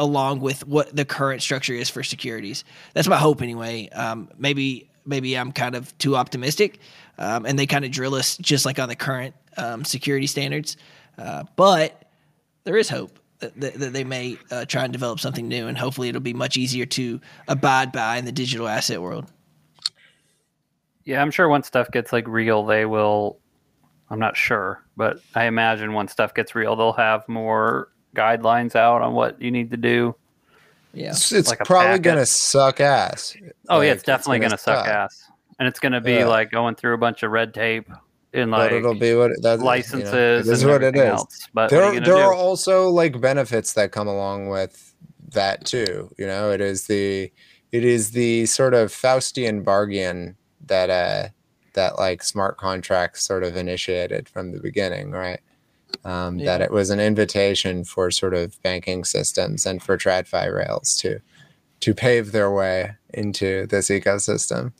along 0.00 0.40
with 0.40 0.66
what 0.66 0.96
the 0.96 1.04
current 1.04 1.42
structure 1.42 1.74
is 1.74 1.90
for 1.90 2.02
securities. 2.02 2.64
That's 2.94 3.06
my 3.06 3.18
hope 3.18 3.42
anyway. 3.42 3.90
Um, 3.90 4.30
maybe 4.38 4.88
maybe 5.04 5.36
I'm 5.36 5.52
kind 5.52 5.74
of 5.74 5.96
too 5.98 6.16
optimistic, 6.16 6.80
um, 7.18 7.44
and 7.44 7.58
they 7.58 7.66
kind 7.66 7.84
of 7.84 7.90
drill 7.90 8.14
us 8.14 8.36
just 8.38 8.64
like 8.64 8.78
on 8.78 8.88
the 8.88 8.96
current 8.96 9.34
um, 9.58 9.84
security 9.84 10.26
standards. 10.26 10.78
Uh, 11.18 11.44
but 11.54 12.06
there 12.64 12.78
is 12.78 12.88
hope 12.88 13.18
that, 13.40 13.60
that 13.60 13.92
they 13.92 14.04
may 14.04 14.38
uh, 14.50 14.64
try 14.64 14.84
and 14.84 14.92
develop 14.92 15.20
something 15.20 15.46
new, 15.46 15.66
and 15.66 15.76
hopefully 15.76 16.08
it'll 16.08 16.20
be 16.22 16.34
much 16.34 16.56
easier 16.56 16.86
to 16.86 17.20
abide 17.46 17.92
by 17.92 18.16
in 18.16 18.24
the 18.24 18.32
digital 18.32 18.66
asset 18.66 19.02
world. 19.02 19.26
Yeah, 21.04 21.20
I'm 21.20 21.30
sure 21.30 21.48
once 21.48 21.66
stuff 21.66 21.90
gets 21.90 22.12
like 22.12 22.26
real, 22.26 22.64
they 22.64 22.86
will. 22.86 23.38
I'm 24.08 24.18
not 24.18 24.36
sure, 24.36 24.82
but 24.96 25.20
I 25.34 25.44
imagine 25.44 25.92
once 25.92 26.10
stuff 26.10 26.34
gets 26.34 26.54
real, 26.54 26.74
they'll 26.74 26.92
have 26.94 27.28
more 27.28 27.92
guidelines 28.14 28.74
out 28.74 29.02
on 29.02 29.14
what 29.14 29.40
you 29.40 29.50
need 29.50 29.70
to 29.70 29.76
do. 29.76 30.14
Yeah, 30.92 31.10
it's, 31.10 31.30
it's 31.32 31.48
like 31.48 31.60
probably 31.60 31.90
packet. 31.90 32.02
gonna 32.02 32.26
suck 32.26 32.80
ass. 32.80 33.36
Oh 33.68 33.78
like, 33.78 33.86
yeah, 33.86 33.92
it's 33.92 34.02
definitely 34.02 34.38
it's 34.38 34.42
gonna, 34.64 34.76
gonna, 34.76 34.84
suck, 34.84 34.86
ass, 34.86 35.30
and 35.58 35.68
it's 35.68 35.78
gonna 35.78 36.00
be 36.00 36.14
yeah. 36.14 36.26
like 36.26 36.50
going 36.50 36.74
through 36.74 36.94
a 36.94 36.98
bunch 36.98 37.22
of 37.22 37.30
red 37.30 37.54
tape 37.54 37.88
in 38.32 38.50
like 38.50 38.70
but 38.70 38.76
it'll 38.76 38.94
be 38.94 39.14
what 39.14 39.30
that's 39.42 39.62
licenses. 39.62 40.04
You 40.04 40.10
know, 40.10 40.42
this 40.42 40.58
is 40.58 40.64
what 40.64 40.82
it 40.82 40.96
is. 40.96 41.02
Else. 41.02 41.48
But 41.54 41.70
there, 41.70 41.82
are, 41.82 42.00
there 42.00 42.16
are 42.16 42.34
also 42.34 42.88
like 42.88 43.20
benefits 43.20 43.72
that 43.74 43.92
come 43.92 44.08
along 44.08 44.48
with 44.48 44.94
that 45.30 45.64
too. 45.64 46.12
You 46.18 46.26
know, 46.26 46.50
it 46.50 46.60
is 46.60 46.86
the 46.86 47.30
it 47.72 47.84
is 47.84 48.10
the 48.10 48.46
sort 48.46 48.74
of 48.74 48.90
Faustian 48.90 49.64
bargain 49.64 50.36
that 50.66 50.90
uh 50.90 51.28
that 51.74 51.98
like 51.98 52.22
smart 52.22 52.56
contracts 52.56 53.22
sort 53.22 53.44
of 53.44 53.56
initiated 53.56 54.28
from 54.28 54.52
the 54.52 54.60
beginning, 54.60 55.10
right? 55.10 55.40
Um, 56.04 56.38
yeah. 56.38 56.46
that 56.46 56.62
it 56.62 56.70
was 56.70 56.90
an 56.90 57.00
invitation 57.00 57.84
for 57.84 58.10
sort 58.10 58.34
of 58.34 58.60
banking 58.62 59.04
systems 59.04 59.66
and 59.66 59.82
for 59.82 59.96
TradFi 59.96 60.54
rails 60.54 60.96
to 60.98 61.20
to 61.80 61.94
pave 61.94 62.32
their 62.32 62.50
way 62.50 62.94
into 63.14 63.66
this 63.68 63.88
ecosystem. 63.88 64.72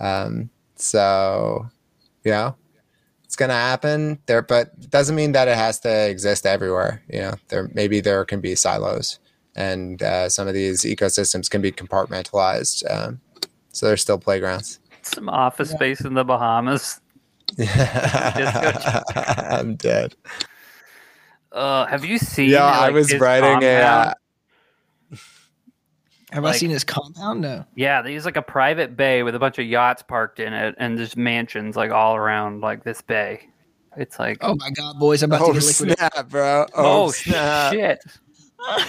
Um, 0.00 0.48
so, 0.76 1.68
yeah, 2.24 2.52
it's 3.24 3.36
gonna 3.36 3.52
happen 3.52 4.18
there, 4.26 4.42
but 4.42 4.72
it 4.80 4.90
doesn't 4.90 5.16
mean 5.16 5.32
that 5.32 5.48
it 5.48 5.56
has 5.56 5.80
to 5.80 6.08
exist 6.08 6.46
everywhere. 6.46 7.02
You 7.08 7.20
know, 7.20 7.34
there 7.48 7.70
maybe 7.74 8.00
there 8.00 8.24
can 8.24 8.40
be 8.40 8.54
silos, 8.54 9.18
and 9.54 10.02
uh, 10.02 10.28
some 10.28 10.48
of 10.48 10.54
these 10.54 10.82
ecosystems 10.82 11.50
can 11.50 11.60
be 11.60 11.72
compartmentalized. 11.72 12.84
Um, 12.90 13.20
so 13.72 13.86
there's 13.86 14.02
still 14.02 14.18
playgrounds. 14.18 14.80
Some 15.02 15.28
office 15.28 15.70
yeah. 15.70 15.76
space 15.76 16.00
in 16.00 16.14
the 16.14 16.24
Bahamas. 16.24 17.00
I'm 19.50 19.76
dead. 19.76 20.16
Uh, 21.56 21.86
have 21.86 22.04
you 22.04 22.18
seen? 22.18 22.50
Yeah, 22.50 22.64
like, 22.64 22.80
I 22.80 22.90
was 22.90 23.14
writing 23.18 23.62
a. 23.62 23.76
Uh, 23.76 24.14
have 26.30 26.44
like, 26.44 26.56
I 26.56 26.58
seen 26.58 26.68
his 26.68 26.84
compound? 26.84 27.40
No. 27.40 27.64
Yeah, 27.74 28.06
he's 28.06 28.26
like 28.26 28.36
a 28.36 28.42
private 28.42 28.94
bay 28.94 29.22
with 29.22 29.34
a 29.34 29.38
bunch 29.38 29.58
of 29.58 29.64
yachts 29.64 30.02
parked 30.02 30.38
in 30.38 30.52
it, 30.52 30.74
and 30.76 30.98
just 30.98 31.16
mansions 31.16 31.74
like 31.74 31.90
all 31.90 32.14
around 32.14 32.60
like 32.60 32.84
this 32.84 33.00
bay. 33.00 33.48
It's 33.96 34.18
like, 34.18 34.36
oh 34.42 34.54
my 34.56 34.70
god, 34.70 34.98
boys! 34.98 35.22
I'm 35.22 35.32
about 35.32 35.48
oh, 35.48 35.52
to 35.54 35.58
get 35.58 35.66
liquidated. 35.66 35.98
snap, 35.98 36.28
bro! 36.28 36.66
Oh, 36.74 37.04
oh 37.04 37.10
snap. 37.10 37.72
shit! 37.72 38.00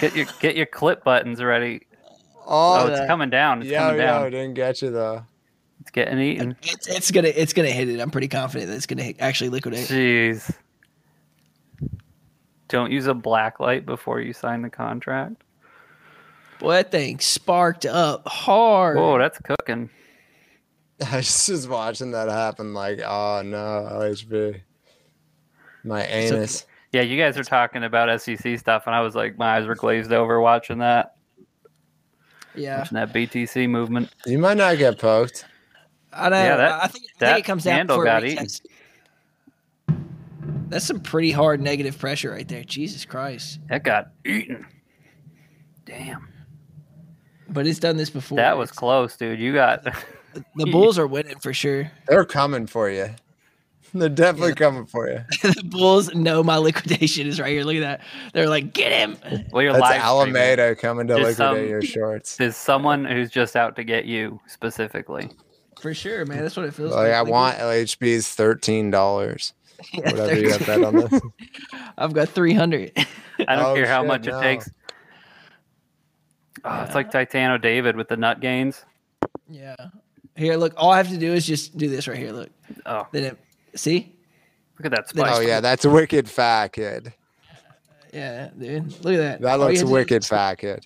get 0.02 0.15
your 0.18 0.26
get 0.41 0.57
your 0.57 0.65
clip 0.65 1.06
buttons 1.06 1.41
ready. 1.41 1.88
Oh, 2.45 2.84
oh 2.84 2.88
it's 2.88 3.07
coming 3.07 3.30
down. 3.30 3.61
It's 3.61 3.72
yeah, 3.72 3.80
coming 3.80 3.99
down. 3.99 4.23
Yeah, 4.23 4.30
didn't 4.30 4.56
get 4.56 4.81
you 4.81 4.91
though. 4.91 5.26
It's 5.80 5.91
getting 5.91 6.19
eaten. 6.19 6.57
It's, 6.64 6.88
it's 6.88 7.11
gonna 7.11 7.30
it's 7.30 7.53
gonna 7.53 7.72
hit 7.72 7.88
it. 7.88 8.02
I'm 8.02 8.11
pretty 8.11 8.27
confident 8.27 8.69
that 8.69 8.76
it's 8.76 8.88
gonna 8.88 9.03
hit, 9.03 9.15
actually 9.19 9.52
liquidate. 9.52 9.88
Jeez. 9.88 10.53
Don't 12.68 12.91
use 12.91 13.07
a 13.07 13.14
black 13.14 13.60
light 13.60 13.85
before 13.85 14.19
you 14.19 14.34
sign 14.34 14.61
the 14.61 14.69
contract. 14.69 15.44
Boy, 16.60 16.73
that 16.73 16.91
thing 16.91 17.19
sparked 17.19 17.85
up 17.85 18.27
hard. 18.27 18.98
Whoa, 18.98 19.18
that's 19.19 19.39
cooking. 19.39 19.89
I 21.11 21.18
was 21.18 21.45
just 21.45 21.69
watching 21.69 22.11
that 22.11 22.30
happen. 22.30 22.73
Like, 22.73 22.99
oh 22.99 23.44
no, 23.45 23.88
LHB, 23.91 24.61
my 25.84 26.03
anus. 26.06 26.65
yeah, 26.91 27.02
you 27.02 27.18
guys 27.18 27.38
are 27.38 27.44
talking 27.44 27.84
about 27.84 28.22
SEC 28.22 28.57
stuff, 28.57 28.88
and 28.88 28.95
I 28.95 29.02
was 29.02 29.15
like, 29.15 29.38
my 29.38 29.57
eyes 29.57 29.68
were 29.68 29.76
glazed 29.76 30.11
over 30.11 30.41
watching 30.41 30.80
that. 30.80 31.15
Yeah, 32.56 32.80
watching 32.80 32.95
that 32.95 33.14
BTC 33.14 33.69
movement. 33.69 34.10
You 34.26 34.39
might 34.39 34.57
not 34.57 34.77
get 34.80 34.98
poked. 34.98 35.45
I 36.11 36.30
know. 36.30 36.35
Yeah, 36.38 36.57
that, 36.57 36.84
I 36.84 36.88
think, 36.88 37.06
I 37.22 37.26
think 37.26 37.39
it 37.39 37.45
comes 37.45 37.64
down 37.64 37.88
to 37.88 38.03
got 38.03 38.26
eaten. 38.26 38.48
That's 40.69 40.86
some 40.86 40.99
pretty 40.99 41.32
hard 41.32 41.61
negative 41.61 41.98
pressure 41.98 42.32
right 42.32 42.48
there. 42.48 42.64
Jesus 42.64 43.06
Christ. 43.06 43.60
That 43.69 43.84
got 43.84 44.11
eaten. 44.26 44.65
Damn. 45.86 46.28
But 47.49 47.65
it's 47.68 47.80
done 47.80 47.95
this 47.98 48.10
before. 48.10 48.38
That 48.38 48.57
was 48.57 48.72
close, 48.72 49.15
dude. 49.15 49.40
You 49.40 49.53
got 49.53 49.84
the 50.56 50.65
Bulls 50.65 50.99
are 50.99 51.07
winning 51.07 51.40
for 51.40 51.53
sure. 51.53 51.91
They're 52.07 52.26
coming 52.26 52.68
for 52.68 52.90
you. 52.90 53.10
They're 53.94 54.10
definitely 54.10 54.49
Yeah. 54.49 54.56
coming 54.56 54.86
for 54.86 55.07
you. 55.10 55.19
the 55.44 55.64
Bulls 55.64 56.14
know 56.14 56.44
my 56.44 56.57
liquidation 56.57 57.26
is 57.26 57.40
right 57.40 57.52
here. 57.52 57.64
Look 57.64 57.78
at 57.78 57.80
that. 57.82 58.02
They're 58.34 58.49
like, 58.49 58.74
get 58.74 58.91
him. 58.91 59.18
Well, 59.52 59.64
you're 59.64 59.72
That's 59.72 59.82
live 59.82 60.02
streaming. 60.02 60.36
Alameda 60.41 60.76
coming 60.76 61.07
to 61.07 61.15
Just 61.15 61.40
liquidate 61.40 61.64
some- 61.64 61.69
your 61.69 61.82
shorts. 61.82 62.40
Is 62.41 62.57
someone 62.57 63.06
who's 63.06 63.30
just 63.32 63.56
out 63.56 63.78
to 63.78 63.86
get 63.86 64.03
you 64.06 64.41
specifically. 64.48 65.30
For 65.80 65.94
sure, 65.94 66.26
man. 66.26 66.41
That's 66.41 66.57
what 66.57 66.65
it 66.65 66.74
feels 66.74 66.91
Like 66.91 67.03
like. 67.06 67.14
I 67.14 67.22
Like, 67.22 67.32
want 67.32 67.57
LHB's 67.57 68.28
thirteen 68.30 68.91
dollars. 68.91 69.53
Yeah, 69.94 69.99
Whatever 70.12 70.40
you 70.40 70.49
got 70.49 70.66
bet 70.66 70.84
on 70.84 70.95
this. 70.95 71.22
I've 71.98 72.14
got 72.14 72.30
300. 72.30 72.91
I 73.48 73.56
don't 73.56 73.66
Oh, 73.66 73.76
care 73.76 73.88
how 73.88 74.02
shit, 74.02 74.08
much 74.08 74.26
no. 74.26 74.40
it 74.40 74.41
takes. 74.44 74.70
Oh, 76.64 76.84
it's 76.84 76.95
like 76.95 77.12
Titano 77.12 77.62
David 77.62 77.95
with 77.95 78.08
the 78.10 78.18
nut 78.18 78.40
gains. 78.40 78.84
yeah. 79.49 79.76
Here, 80.36 80.56
look. 80.56 80.74
All 80.78 80.91
I 80.91 80.98
have 80.98 81.10
to 81.10 81.18
do 81.18 81.34
is 81.34 81.48
just 81.48 81.78
do 81.78 81.90
this 81.90 82.08
right 82.08 82.18
here. 82.18 82.32
Look. 82.32 82.49
Oh, 82.86 83.08
Then 83.12 83.24
it, 83.24 83.40
see? 83.74 84.16
look 84.78 84.86
at 84.86 84.91
that 84.91 85.08
Then- 85.12 85.26
spike. 85.26 85.36
Oh 85.36 85.40
yeah, 85.41 85.62
that's 85.62 85.84
a 85.84 85.90
wicked 85.90 86.30
fat 86.30 86.74
kid. 86.74 87.12
Yeah, 88.14 88.49
dude. 88.58 88.91
Look 89.04 89.16
at 89.16 89.18
that. 89.18 89.41
That 89.41 89.54
All 89.54 89.66
looks 89.66 89.80
have 89.80 89.86
to 89.86 89.88
do 89.88 89.94
wicked 89.94 90.24
is- 90.24 90.28
fat 90.30 90.56
kid. 90.60 90.86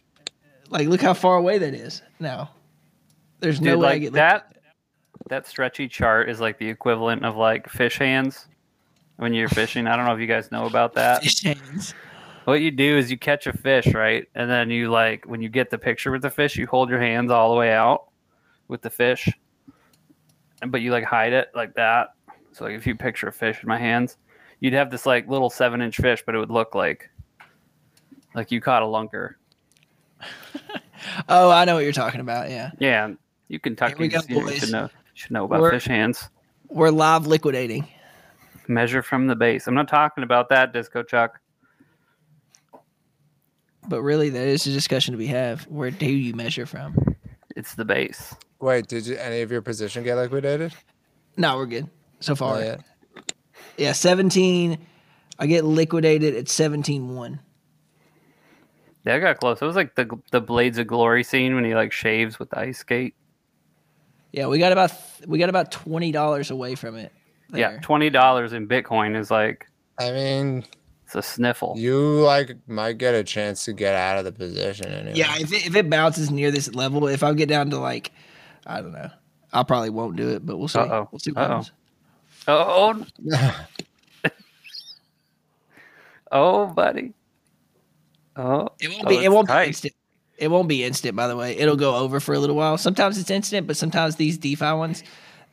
Like, 0.69 0.87
look 0.87 1.01
how 1.01 1.13
far 1.13 1.35
away 1.35 1.57
that 1.57 1.73
is 1.73 2.01
now. 2.17 2.51
There's 3.41 3.59
no 3.59 3.71
Dude, 3.71 3.79
way 3.81 3.87
I 3.87 3.91
like 3.91 4.01
get 4.03 4.13
that. 4.13 4.55
That 5.27 5.47
stretchy 5.47 5.89
chart 5.89 6.29
is 6.29 6.39
like 6.39 6.57
the 6.57 6.69
equivalent 6.69 7.25
of 7.25 7.35
like 7.35 7.67
fish 7.67 7.97
hands 7.97 8.47
when 9.21 9.35
you're 9.35 9.49
fishing. 9.49 9.85
I 9.85 9.95
don't 9.95 10.05
know 10.05 10.13
if 10.15 10.19
you 10.19 10.25
guys 10.25 10.51
know 10.51 10.65
about 10.65 10.93
that. 10.95 11.23
What 12.45 12.59
you 12.61 12.71
do 12.71 12.97
is 12.97 13.11
you 13.11 13.19
catch 13.19 13.45
a 13.45 13.53
fish, 13.53 13.93
right? 13.93 14.27
And 14.33 14.49
then 14.49 14.71
you 14.71 14.89
like 14.89 15.25
when 15.25 15.43
you 15.43 15.47
get 15.47 15.69
the 15.69 15.77
picture 15.77 16.09
with 16.11 16.23
the 16.23 16.31
fish, 16.31 16.57
you 16.57 16.65
hold 16.65 16.89
your 16.89 16.99
hands 16.99 17.29
all 17.29 17.51
the 17.51 17.55
way 17.55 17.71
out 17.71 18.05
with 18.67 18.81
the 18.81 18.89
fish. 18.89 19.29
And 20.63 20.71
but 20.71 20.81
you 20.81 20.91
like 20.91 21.03
hide 21.03 21.33
it 21.33 21.49
like 21.53 21.75
that. 21.75 22.15
So 22.53 22.65
like 22.65 22.73
if 22.73 22.87
you 22.87 22.95
picture 22.95 23.27
a 23.27 23.31
fish 23.31 23.59
in 23.61 23.69
my 23.69 23.77
hands, 23.77 24.17
you'd 24.59 24.73
have 24.73 24.89
this 24.89 25.05
like 25.05 25.27
little 25.27 25.51
seven 25.51 25.81
inch 25.83 25.97
fish, 25.97 26.23
but 26.25 26.33
it 26.33 26.39
would 26.39 26.49
look 26.49 26.73
like 26.73 27.11
like 28.33 28.51
you 28.51 28.59
caught 28.59 28.81
a 28.81 28.87
lunker. 28.87 29.35
Oh, 31.29 31.49
I 31.51 31.65
know 31.65 31.75
what 31.75 31.83
you're 31.83 31.93
talking 31.93 32.21
about. 32.21 32.49
Yeah. 32.49 32.71
Yeah. 32.79 33.11
You 33.47 33.59
can 33.59 33.75
tuck 33.75 33.89
Here 33.89 33.97
we 33.99 34.05
you, 34.05 34.11
go, 34.11 34.19
you 34.27 34.41
boys. 34.41 34.57
should 34.59 34.71
know 34.71 34.89
should 35.13 35.31
know 35.31 35.45
about 35.45 35.61
We're- 35.61 35.73
fish 35.73 35.85
hands. 35.85 36.27
We're 36.69 36.89
live 36.89 37.27
liquidating. 37.27 37.87
Measure 38.67 39.01
from 39.01 39.27
the 39.27 39.35
base. 39.35 39.67
I'm 39.67 39.73
not 39.73 39.87
talking 39.87 40.23
about 40.23 40.49
that, 40.49 40.73
Disco 40.73 41.03
Chuck. 41.03 41.39
But 43.87 44.01
really, 44.01 44.29
that 44.29 44.47
is 44.47 44.67
a 44.67 44.71
discussion 44.71 45.13
to 45.13 45.17
be 45.17 45.27
have. 45.27 45.63
Where 45.63 45.91
do 45.91 46.05
you 46.05 46.33
measure 46.35 46.65
from? 46.65 46.97
It's 47.55 47.75
the 47.75 47.85
base. 47.85 48.35
Wait, 48.59 48.87
did 48.87 49.07
you, 49.07 49.17
any 49.17 49.41
of 49.41 49.51
your 49.51 49.61
position 49.61 50.03
get 50.03 50.15
liquidated? 50.15 50.73
No, 51.35 51.57
we're 51.57 51.65
good 51.65 51.89
so 52.19 52.35
far. 52.35 52.55
Not 52.55 52.63
yet. 52.63 52.81
Yeah, 53.77 53.91
17. 53.93 54.77
I 55.39 55.47
get 55.47 55.65
liquidated 55.65 56.35
at 56.35 56.47
17 56.47 57.15
1. 57.15 57.39
Yeah, 59.05 59.15
I 59.15 59.19
got 59.19 59.39
close. 59.39 59.61
It 59.61 59.65
was 59.65 59.75
like 59.75 59.95
the 59.95 60.07
the 60.31 60.41
Blades 60.41 60.77
of 60.77 60.85
Glory 60.85 61.23
scene 61.23 61.55
when 61.55 61.65
he 61.65 61.73
like 61.73 61.91
shaves 61.91 62.37
with 62.37 62.51
the 62.51 62.59
ice 62.59 62.77
skate. 62.77 63.15
Yeah, 64.31 64.47
we 64.47 64.59
got 64.59 64.71
about 64.71 64.93
we 65.25 65.39
got 65.39 65.49
about 65.49 65.71
twenty 65.71 66.11
dollars 66.11 66.51
away 66.51 66.75
from 66.75 66.95
it. 66.95 67.11
Yeah, 67.53 67.77
twenty 67.81 68.09
dollars 68.09 68.53
in 68.53 68.67
Bitcoin 68.67 69.17
is 69.17 69.29
like 69.31 69.67
I 69.99 70.11
mean, 70.11 70.65
it's 71.05 71.15
a 71.15 71.21
sniffle. 71.21 71.73
you 71.77 72.21
like 72.21 72.55
might 72.67 72.97
get 72.97 73.13
a 73.13 73.23
chance 73.23 73.65
to 73.65 73.73
get 73.73 73.95
out 73.95 74.17
of 74.17 74.25
the 74.25 74.31
position 74.31 74.87
anyway. 74.87 75.13
Yeah, 75.15 75.35
if 75.37 75.51
it, 75.51 75.65
if 75.67 75.75
it 75.75 75.89
bounces 75.89 76.31
near 76.31 76.51
this 76.51 76.73
level, 76.73 77.07
if 77.07 77.23
I 77.23 77.33
get 77.33 77.49
down 77.49 77.69
to 77.71 77.77
like, 77.77 78.11
I 78.65 78.81
don't 78.81 78.93
know, 78.93 79.09
I 79.53 79.63
probably 79.63 79.89
won't 79.89 80.15
do 80.15 80.29
it, 80.29 80.45
but 80.45 80.57
we'll 80.57 80.67
see. 80.67 80.79
Uh-oh. 80.79 81.09
We'll 81.11 81.19
see 81.19 81.31
what 81.31 81.43
Uh-oh. 81.43 81.49
happens. 81.49 81.71
Oh, 82.47 83.05
oh, 86.31 86.65
buddy. 86.67 87.13
Oh, 88.35 88.69
It 88.79 88.89
won't 88.89 89.05
oh, 89.05 89.09
be. 89.09 89.23
It 89.23 89.31
won't 89.31 89.47
be 89.47 89.53
instant. 89.65 89.93
It 90.37 90.49
won't 90.49 90.67
be 90.67 90.83
instant. 90.83 91.15
By 91.15 91.27
the 91.27 91.35
way, 91.35 91.55
it'll 91.57 91.75
go 91.75 91.95
over 91.95 92.19
for 92.19 92.33
a 92.33 92.39
little 92.39 92.55
while. 92.55 92.77
Sometimes 92.77 93.17
it's 93.19 93.29
instant, 93.29 93.67
but 93.67 93.77
sometimes 93.77 94.15
these 94.15 94.37
DeFi 94.39 94.73
ones, 94.73 95.03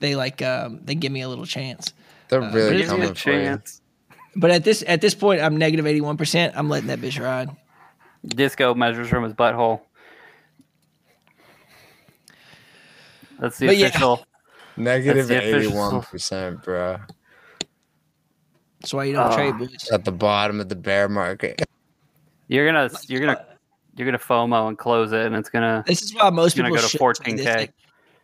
they 0.01 0.17
like 0.17 0.43
um 0.43 0.81
they 0.85 0.95
give 0.95 1.13
me 1.13 1.23
a 1.23 1.29
little 1.29 1.47
chance. 1.47 1.93
They're 2.29 2.43
Uh, 2.43 2.53
really 2.53 2.79
Give 2.79 2.87
a 2.87 2.91
coming 2.91 3.15
for 3.15 3.31
you. 3.33 3.43
chance. 3.45 3.81
But 4.37 4.51
at 4.51 4.65
this 4.65 4.85
at 4.87 5.01
this 5.01 5.15
point, 5.15 5.41
I'm 5.41 5.57
negative 5.57 5.87
eighty 5.87 6.01
one 6.01 6.17
percent. 6.17 6.55
I'm 6.57 6.69
letting 6.69 6.89
that 6.89 7.01
bitch 7.01 7.21
ride. 7.23 7.51
Disco 8.27 8.75
measures 8.75 9.09
from 9.09 9.25
his 9.25 9.33
butthole. 9.33 9.81
That's 13.39 13.59
the 13.59 13.67
But 13.69 13.77
official. 13.77 14.25
Negative 14.77 15.17
That's 15.17 15.29
the 15.29 15.39
official- 15.39 15.59
eighty-one 15.71 16.03
percent, 16.03 16.63
bro. 16.63 16.99
That's 18.81 18.95
why 18.95 19.05
you 19.05 19.15
don't 19.15 19.33
Oh. 19.33 19.35
trade, 19.37 19.59
boys. 19.59 19.89
At 19.93 20.05
the 20.05 20.13
bottom 20.13 20.61
of 20.61 20.69
the 20.69 20.77
bear 20.77 21.09
market. 21.09 21.65
You're 22.49 22.67
gonna 22.67 22.89
you're 23.09 23.21
gonna 23.21 23.45
you're 23.97 24.07
gonna 24.07 24.19
FOMO 24.19 24.69
and 24.69 24.79
close 24.79 25.13
it, 25.13 25.27
and 25.27 25.35
it's 25.35 25.51
gonna 25.51 25.83
This 25.87 26.03
is 26.03 26.15
why 26.15 26.31
most 26.31 26.53
It's 26.53 26.57
gonna 26.57 26.69
people 26.69 26.77
go 26.77 26.83
to 26.83 26.89
shit 26.89 27.01
on 27.31 27.37
this. 27.37 27.47
14K. 27.47 27.57
Like, 27.57 27.75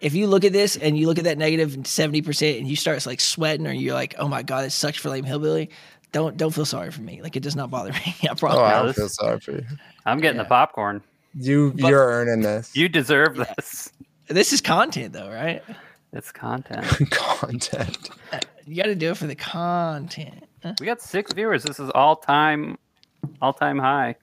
if 0.04 0.14
you 0.14 0.26
look 0.28 0.44
at 0.44 0.52
this 0.52 0.76
and 0.76 0.96
you 0.96 1.06
look 1.06 1.18
at 1.18 1.24
that 1.24 1.38
negative 1.38 1.70
negative 1.70 1.86
seventy 1.86 2.22
percent 2.22 2.58
and 2.58 2.68
you 2.68 2.76
start 2.76 3.04
like 3.06 3.20
sweating 3.20 3.66
or 3.66 3.72
you're 3.72 3.94
like, 3.94 4.14
oh 4.18 4.28
my 4.28 4.42
god, 4.42 4.64
it 4.64 4.70
sucks 4.70 4.98
for 4.98 5.08
lame 5.10 5.24
hillbilly. 5.24 5.70
Don't 6.12 6.36
don't 6.36 6.54
feel 6.54 6.64
sorry 6.66 6.90
for 6.92 7.02
me. 7.02 7.22
Like 7.22 7.34
it 7.36 7.42
does 7.42 7.56
not 7.56 7.70
bother 7.70 7.92
me. 8.06 8.14
I 8.30 8.34
promise. 8.34 8.58
Oh, 8.58 8.62
I 8.64 8.82
don't 8.82 8.94
feel 8.94 9.08
sorry 9.08 9.40
for 9.40 9.52
you. 9.52 9.64
I'm 10.06 10.20
getting 10.20 10.36
Yeah. 10.36 10.44
the 10.44 10.48
popcorn. 10.48 11.02
You 11.36 11.72
But- 11.72 11.88
you're 11.88 12.06
earning 12.06 12.42
this. 12.42 12.76
You 12.76 12.88
deserve 12.88 13.36
this. 13.36 13.90
This 14.28 14.52
is 14.52 14.60
content 14.60 15.12
though, 15.12 15.28
right? 15.30 15.62
It's 16.12 16.30
content. 16.30 16.86
content. 17.10 18.10
Uh, 18.32 18.38
you 18.66 18.76
got 18.76 18.84
to 18.84 18.94
do 18.94 19.10
it 19.10 19.16
for 19.16 19.26
the 19.26 19.34
content. 19.34 20.44
Uh. 20.62 20.74
We 20.78 20.86
got 20.86 21.02
six 21.02 21.32
viewers. 21.32 21.64
This 21.64 21.80
is 21.80 21.90
all 21.94 22.14
time, 22.16 22.78
all 23.42 23.52
time 23.52 23.78
high. 23.78 24.14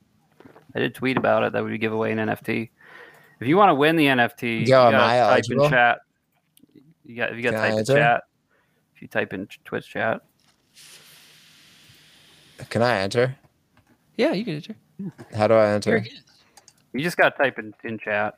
I 0.74 0.80
did 0.80 0.96
tweet 0.96 1.18
about 1.18 1.44
it 1.44 1.52
that 1.54 1.66
we 1.66 1.72
would 1.72 1.82
give 1.82 1.92
away 1.92 2.14
an 2.14 2.18
NFT. 2.20 2.70
If 3.42 3.48
you 3.48 3.58
want 3.58 3.70
to 3.70 3.76
win 3.76 3.96
the 3.96 4.06
NFT, 4.06 4.62
you 4.62 4.68
Yo, 4.68 4.86
am 4.86 4.92
gotta 4.92 5.04
I 5.04 5.18
type 5.18 5.32
eligible? 5.50 5.66
in 5.66 5.72
chat. 5.72 5.98
You 7.04 7.16
got 7.16 7.32
if 7.32 7.38
you 7.38 7.44
got 7.44 7.52
to 7.52 7.58
Can 7.58 7.66
I 7.66 7.70
type 7.72 7.80
in 7.80 7.86
chat. 7.96 8.24
If 8.96 9.02
you 9.02 9.08
type 9.08 9.34
in 9.34 9.48
Twitch 9.66 9.90
chat, 9.90 10.22
Can 12.70 12.84
I 12.84 13.00
enter? 13.00 13.36
Yeah, 14.16 14.34
you 14.34 14.46
can 14.46 14.56
enter. 14.56 14.76
How 15.36 15.48
do 15.48 15.56
I 15.56 15.70
enter? 15.72 16.06
you 16.94 17.02
just 17.02 17.18
got 17.18 17.36
to 17.36 17.44
type 17.44 17.58
in, 17.58 17.74
in 17.84 17.98
chat. 17.98 18.36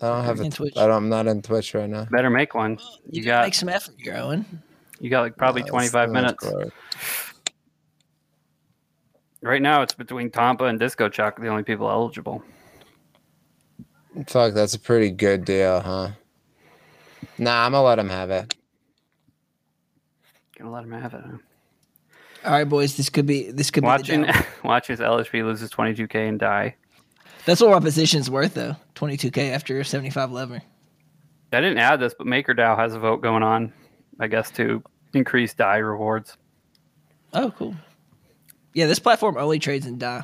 I 0.00 0.06
don't 0.08 0.24
have 0.24 0.38
In 0.38 0.46
a. 0.46 0.50
Twitch. 0.50 0.76
I 0.76 0.86
don't, 0.86 0.96
I'm 0.96 1.08
not 1.08 1.26
in 1.26 1.42
Twitch 1.42 1.74
right 1.74 1.90
now. 1.90 2.04
Better 2.04 2.30
make 2.30 2.54
one. 2.54 2.78
You, 3.10 3.22
You 3.22 3.24
gotta 3.24 3.48
make 3.48 3.54
some 3.54 3.68
effort 3.68 3.96
here, 3.98 4.14
Owen. 4.16 4.62
you 5.00 5.10
got 5.10 5.22
like 5.22 5.36
probably 5.36 5.62
No, 5.62 5.68
twenty 5.68 5.86
it's 5.86 5.92
five 5.92 6.10
not 6.12 6.22
minutes. 6.40 6.52
Right 9.42 9.60
now, 9.62 9.82
it's 9.82 9.94
between 9.94 10.30
Tampa 10.30 10.64
and 10.66 10.78
Disco 10.78 11.08
Chuck, 11.08 11.40
the 11.40 11.48
only 11.48 11.62
people 11.64 11.90
eligible. 11.90 12.44
Fuck, 14.28 14.54
that's 14.54 14.74
a 14.74 14.78
pretty 14.78 15.10
good 15.10 15.44
deal, 15.44 15.80
huh? 15.80 16.10
Nah, 17.38 17.66
I'm 17.66 17.72
gonna 17.72 17.84
let 17.84 17.98
him 17.98 18.08
have 18.08 18.30
it. 18.30 18.54
Gonna 20.58 20.70
let 20.72 20.84
him 20.84 20.92
have 20.92 21.12
it. 21.14 21.20
huh? 21.24 21.36
All 22.44 22.52
right, 22.52 22.64
boys. 22.68 22.96
This 22.96 23.10
could 23.10 23.26
be 23.26 23.50
this 23.50 23.70
could 23.70 23.84
Watching, 23.84 24.22
be 24.22 24.26
the 24.28 24.32
down. 24.32 24.44
watching 24.64 24.94
as 24.94 25.00
LSP 25.00 25.44
loses 25.44 25.70
twenty 25.70 25.94
two 25.94 26.06
k 26.06 26.28
and 26.28 26.38
die. 26.38 26.76
That's 27.44 27.60
what 27.60 27.70
my 27.70 27.80
position's 27.80 28.30
worth 28.30 28.54
though. 28.54 28.76
Twenty 28.94 29.16
two 29.16 29.30
k 29.30 29.50
after 29.50 29.82
seventy 29.84 30.10
five 30.10 30.30
lever. 30.32 30.62
I 31.52 31.60
didn't 31.60 31.78
add 31.78 32.00
this, 32.00 32.14
but 32.16 32.26
MakerDAO 32.26 32.76
has 32.76 32.94
a 32.94 32.98
vote 32.98 33.22
going 33.22 33.42
on, 33.42 33.72
I 34.18 34.26
guess, 34.26 34.50
to 34.52 34.82
increase 35.14 35.54
DAI 35.54 35.76
rewards. 35.78 36.36
Oh, 37.32 37.50
cool. 37.56 37.74
Yeah, 38.74 38.86
this 38.86 38.98
platform 38.98 39.36
only 39.38 39.58
trades 39.58 39.86
in 39.86 39.96
DAI. 39.96 40.22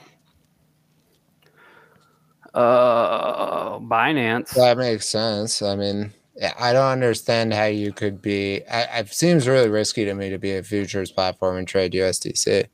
Uh, 2.54 3.78
Binance. 3.78 4.50
That 4.54 4.76
makes 4.76 5.08
sense. 5.08 5.62
I 5.62 5.74
mean, 5.76 6.12
I 6.58 6.72
don't 6.72 6.90
understand 6.90 7.54
how 7.54 7.64
you 7.64 7.92
could 7.92 8.20
be. 8.20 8.62
I, 8.70 9.00
it 9.00 9.08
seems 9.12 9.48
really 9.48 9.68
risky 9.68 10.04
to 10.04 10.14
me 10.14 10.30
to 10.30 10.38
be 10.38 10.52
a 10.56 10.62
futures 10.62 11.10
platform 11.12 11.56
and 11.56 11.66
trade 11.66 11.92
USDC. 11.92 12.66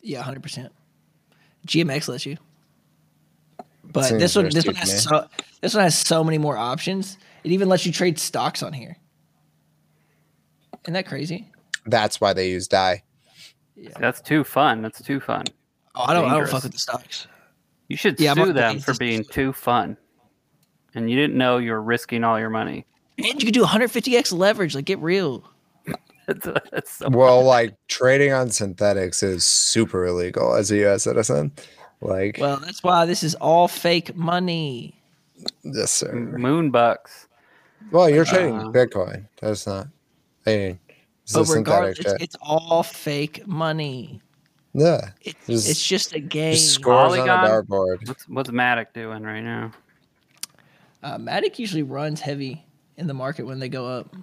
Yeah, 0.00 0.22
hundred 0.22 0.42
percent. 0.42 0.72
GMX 1.66 2.08
lets 2.08 2.26
you, 2.26 2.38
but 3.84 4.04
Seems 4.04 4.20
this 4.20 4.34
one, 4.34 4.48
this 4.48 4.66
one 4.66 4.74
has 4.74 5.04
so 5.04 5.28
this 5.60 5.74
one 5.74 5.84
has 5.84 5.96
so 5.96 6.24
many 6.24 6.38
more 6.38 6.56
options. 6.56 7.18
It 7.44 7.52
even 7.52 7.68
lets 7.68 7.86
you 7.86 7.92
trade 7.92 8.18
stocks 8.18 8.62
on 8.62 8.72
here. 8.72 8.96
Isn't 10.84 10.94
that 10.94 11.06
crazy? 11.06 11.50
That's 11.86 12.20
why 12.20 12.32
they 12.32 12.50
use 12.50 12.66
DAI. 12.66 13.02
That's 13.98 14.20
too 14.20 14.42
fun. 14.44 14.82
That's 14.82 15.00
too 15.02 15.20
fun. 15.20 15.44
Oh, 15.94 16.02
I 16.02 16.14
don't, 16.14 16.24
I 16.24 16.30
don't 16.30 16.30
Dangerous. 16.30 16.50
fuck 16.50 16.62
with 16.64 16.72
the 16.72 16.78
stocks. 16.78 17.26
You 17.88 17.96
should 17.96 18.18
Yeah, 18.20 18.34
sue 18.34 18.52
them 18.52 18.78
for 18.80 18.94
being 18.94 19.24
too 19.24 19.52
fun. 19.52 19.96
And 20.94 21.10
you 21.10 21.16
didn't 21.16 21.36
know 21.36 21.58
you 21.58 21.72
were 21.72 21.82
risking 21.82 22.24
all 22.24 22.38
your 22.38 22.50
money. 22.50 22.86
And 23.18 23.26
you 23.26 23.46
could 23.46 23.54
do 23.54 23.64
150x 23.64 24.32
leverage. 24.36 24.74
Like, 24.74 24.84
get 24.86 24.98
real. 25.00 25.44
It's, 26.28 26.46
it's 26.72 26.92
so 26.98 27.08
Well, 27.10 27.42
like 27.42 27.74
trading 27.88 28.32
on 28.32 28.50
synthetics 28.50 29.24
is 29.24 29.44
super 29.44 30.06
illegal 30.06 30.54
as 30.54 30.70
a 30.70 30.76
U.S. 30.76 31.02
citizen. 31.02 31.50
Like, 32.00 32.38
Well, 32.40 32.58
that's 32.58 32.80
why 32.84 33.06
this 33.06 33.24
is 33.24 33.34
all 33.34 33.66
fake 33.66 34.14
money. 34.16 34.94
yes, 35.64 35.90
sir. 35.90 36.12
moon 36.12 36.70
bucks. 36.70 37.26
Well, 37.90 38.08
you're 38.08 38.24
trading 38.24 38.56
Uh, 38.60 38.70
Bitcoin. 38.70 39.26
That's 39.40 39.66
not. 39.66 39.88
I 40.46 40.50
mean, 40.56 40.78
It's 41.24 41.32
But 41.32 41.40
the 41.40 41.46
synthetic 41.46 41.66
regardless, 41.66 41.96
shit. 42.12 42.22
it's 42.22 42.36
all 42.40 42.84
fake 42.84 43.44
money. 43.48 44.20
Yeah. 44.74 45.10
It's, 45.20 45.46
Just- 45.46 45.68
it's 45.70 45.86
just 45.86 46.14
a 46.14 46.20
game. 46.20 46.54
Just 46.54 46.72
scores 46.74 47.12
on 47.18 47.28
a 47.28 47.32
dartboard. 47.32 48.06
What's 48.08 48.28
what's 48.28 48.50
Matic 48.50 48.92
doing 48.94 49.22
right 49.22 49.40
now? 49.42 49.72
Uh, 51.02 51.18
Matic 51.18 51.58
usually 51.58 51.82
runs 51.82 52.20
heavy 52.20 52.64
in 52.96 53.06
the 53.06 53.14
market 53.14 53.44
when 53.44 53.58
they 53.58 53.68
go 53.68 53.86
up. 53.86 54.14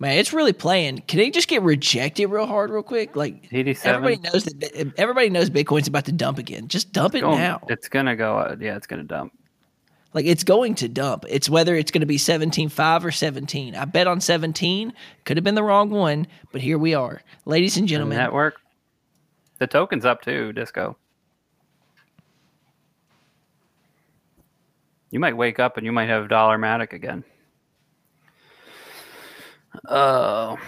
Man, 0.00 0.18
it's 0.18 0.32
really 0.32 0.52
playing. 0.52 0.98
Can 1.06 1.18
they 1.18 1.30
just 1.30 1.46
get 1.48 1.62
rejected 1.62 2.26
real 2.26 2.46
hard, 2.46 2.70
real 2.70 2.82
quick? 2.82 3.14
Like 3.16 3.48
Eighty-seven. 3.52 4.04
everybody 4.04 4.28
knows 4.28 4.44
that 4.44 4.92
everybody 4.98 5.30
knows 5.30 5.50
Bitcoin's 5.50 5.86
about 5.88 6.04
to 6.06 6.12
dump 6.12 6.38
again. 6.38 6.66
Just 6.68 6.92
dump 6.92 7.14
it 7.14 7.20
Going- 7.20 7.38
now. 7.38 7.60
It's 7.68 7.88
gonna 7.88 8.16
go. 8.16 8.38
Uh, 8.38 8.56
yeah, 8.60 8.76
it's 8.76 8.86
gonna 8.88 9.04
dump. 9.04 9.32
Like 10.12 10.26
it's 10.26 10.44
going 10.44 10.74
to 10.76 10.88
dump. 10.88 11.24
It's 11.28 11.48
whether 11.50 11.74
it's 11.74 11.90
going 11.90 12.02
to 12.02 12.06
be 12.06 12.18
17.5 12.18 13.04
or 13.04 13.10
17. 13.10 13.74
I 13.74 13.84
bet 13.84 14.06
on 14.06 14.20
17. 14.20 14.92
Could 15.24 15.36
have 15.36 15.42
been 15.42 15.56
the 15.56 15.62
wrong 15.64 15.90
one, 15.90 16.28
but 16.52 16.60
here 16.60 16.78
we 16.78 16.94
are. 16.94 17.20
Ladies 17.46 17.76
and 17.76 17.88
The 17.88 17.90
gentlemen, 17.90 18.18
network. 18.18 18.60
The 19.64 19.68
token's 19.68 20.04
up 20.04 20.20
too. 20.20 20.52
Disco. 20.52 20.94
You 25.10 25.18
might 25.18 25.38
wake 25.38 25.58
up 25.58 25.78
and 25.78 25.86
you 25.86 25.90
might 25.90 26.10
have 26.10 26.28
dollar 26.28 26.58
matic 26.58 26.92
again. 26.92 27.24
Oh. 29.88 30.58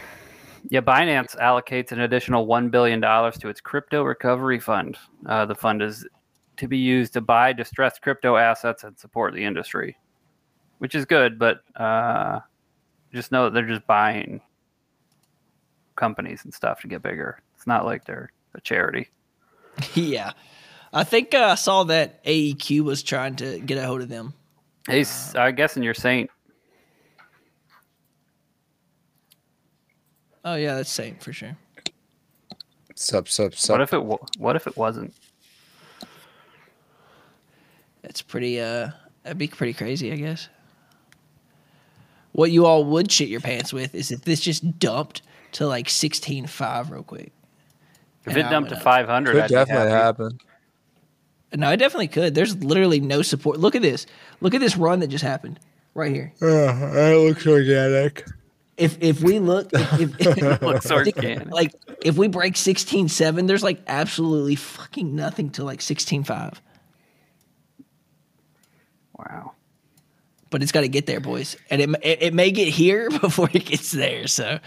Yeah, 0.71 0.81
Binance 0.81 1.37
allocates 1.37 1.93
an 1.93 2.01
additional 2.01 2.47
$1 2.47 2.71
billion 2.71 3.03
to 3.03 3.49
its 3.51 3.61
crypto 3.61 4.03
recovery 4.03 4.59
fund. 4.59 4.97
Uh, 5.27 5.45
the 5.45 5.55
fund 5.55 5.83
is 5.83 6.09
to 6.57 6.67
be 6.67 6.79
used 6.79 7.13
to 7.13 7.21
buy 7.21 7.53
distressed 7.53 8.01
crypto 8.01 8.37
assets 8.37 8.83
and 8.85 8.99
support 8.99 9.35
the 9.35 9.45
industry, 9.45 9.95
which 10.79 10.95
is 10.95 11.05
good, 11.05 11.39
but 11.39 11.61
uh, 11.79 12.41
just 13.13 13.31
know 13.31 13.45
that 13.45 13.53
they're 13.53 13.69
just 13.69 13.87
buying 13.87 14.41
companies 15.97 16.45
and 16.45 16.55
stuff 16.55 16.81
to 16.81 16.89
get 16.89 17.03
bigger. 17.03 17.43
It's 17.55 17.67
not 17.67 17.85
like 17.85 18.07
they're 18.07 18.31
a 18.57 18.61
charity. 18.61 19.09
yeah. 19.95 20.33
I 20.93 21.05
think 21.05 21.35
uh, 21.35 21.39
I 21.51 21.55
saw 21.57 21.85
that 21.85 22.25
AEQ 22.25 22.81
was 22.83 23.03
trying 23.03 23.37
to 23.37 23.59
get 23.61 23.77
a 23.79 23.87
hold 23.87 24.01
of 24.01 24.09
them. 24.09 24.33
Hey, 24.89 25.03
s- 25.03 25.35
I 25.35 25.51
guess 25.51 25.77
in 25.77 25.83
your 25.83 25.95
Saint, 25.95 26.31
Oh 30.45 30.55
yeah, 30.55 30.77
that's 30.77 30.91
Saint 30.91 31.21
for 31.23 31.33
sure. 31.33 31.57
Sup, 32.95 33.29
sup, 33.29 33.55
sup. 33.55 33.75
what 33.75 33.81
if 33.83 33.93
it 33.93 34.03
wa- 34.05 34.19
what 34.39 34.57
if 34.57 34.67
it 34.67 34.77
wasn't? 34.77 35.13
That's 38.03 38.23
pretty. 38.23 38.61
Uh, 38.61 38.91
that'd 39.25 39.39
be 39.39 39.49
pretty 39.49 39.73
crazy, 39.73 40.13
I 40.13 40.17
guess. 40.17 40.49
What 42.33 42.53
you 42.53 42.65
all 42.65 42.85
would 42.85 43.11
shit 43.11 43.29
your 43.29 43.41
pants 43.41 43.73
with 43.73 43.95
is 43.95 44.13
if 44.13 44.23
this 44.23 44.41
just 44.41 44.79
dumped 44.79 45.23
to 45.53 45.67
like 45.67 45.91
sixteen 45.91 46.47
five 46.47 46.91
real 46.93 47.03
quick. 47.03 47.33
If 48.27 48.33
And 48.33 48.39
it 48.39 48.47
I 48.47 48.51
dumped 48.51 48.71
to 48.71 48.75
went 48.75 48.85
500, 48.85 49.33
Could 49.33 49.41
I'd 49.43 49.49
be 49.49 49.55
definitely 49.55 49.91
happy. 49.91 50.23
happen. 50.25 50.39
No, 51.55 51.71
it 51.71 51.77
definitely 51.77 52.09
could. 52.09 52.35
There's 52.35 52.57
literally 52.57 53.01
no 53.01 53.23
support. 53.23 53.59
Look 53.61 53.75
at 53.77 53.83
this. 53.83 54.07
Look 54.41 54.55
at 54.55 54.61
this 54.61 54.77
run 54.77 55.01
that 55.01 55.09
just 55.09 55.25
happened 55.25 55.61
right 55.95 56.13
here. 56.13 56.33
Uh, 56.43 56.47
that 56.93 57.17
looks 57.19 57.47
organic. 57.47 58.27
If 58.77 58.99
if 59.01 59.23
we 59.23 59.39
look, 59.39 59.71
if, 59.73 60.21
if, 60.21 60.61
Looks 60.63 60.91
organic. 60.91 61.49
like 61.51 61.73
if 62.05 62.19
we 62.19 62.29
break 62.29 62.57
sixteen 62.57 63.09
seven, 63.09 63.47
there's 63.47 63.63
like 63.63 63.81
absolutely 63.87 64.57
fucking 64.57 65.15
nothing 65.17 65.51
to 65.51 65.65
like 65.65 65.81
sixteen 65.81 66.25
five. 66.25 66.61
Wow. 69.17 69.53
But 70.51 70.63
it's 70.63 70.73
got 70.73 70.83
to 70.83 70.89
get 70.89 71.07
there, 71.07 71.21
boys, 71.21 71.57
and 71.71 71.81
it, 71.81 71.91
it 72.03 72.23
it 72.23 72.35
may 72.35 72.51
get 72.51 72.69
here 72.69 73.09
before 73.21 73.49
it 73.53 73.65
gets 73.65 73.93
there. 73.93 74.27
So, 74.27 74.59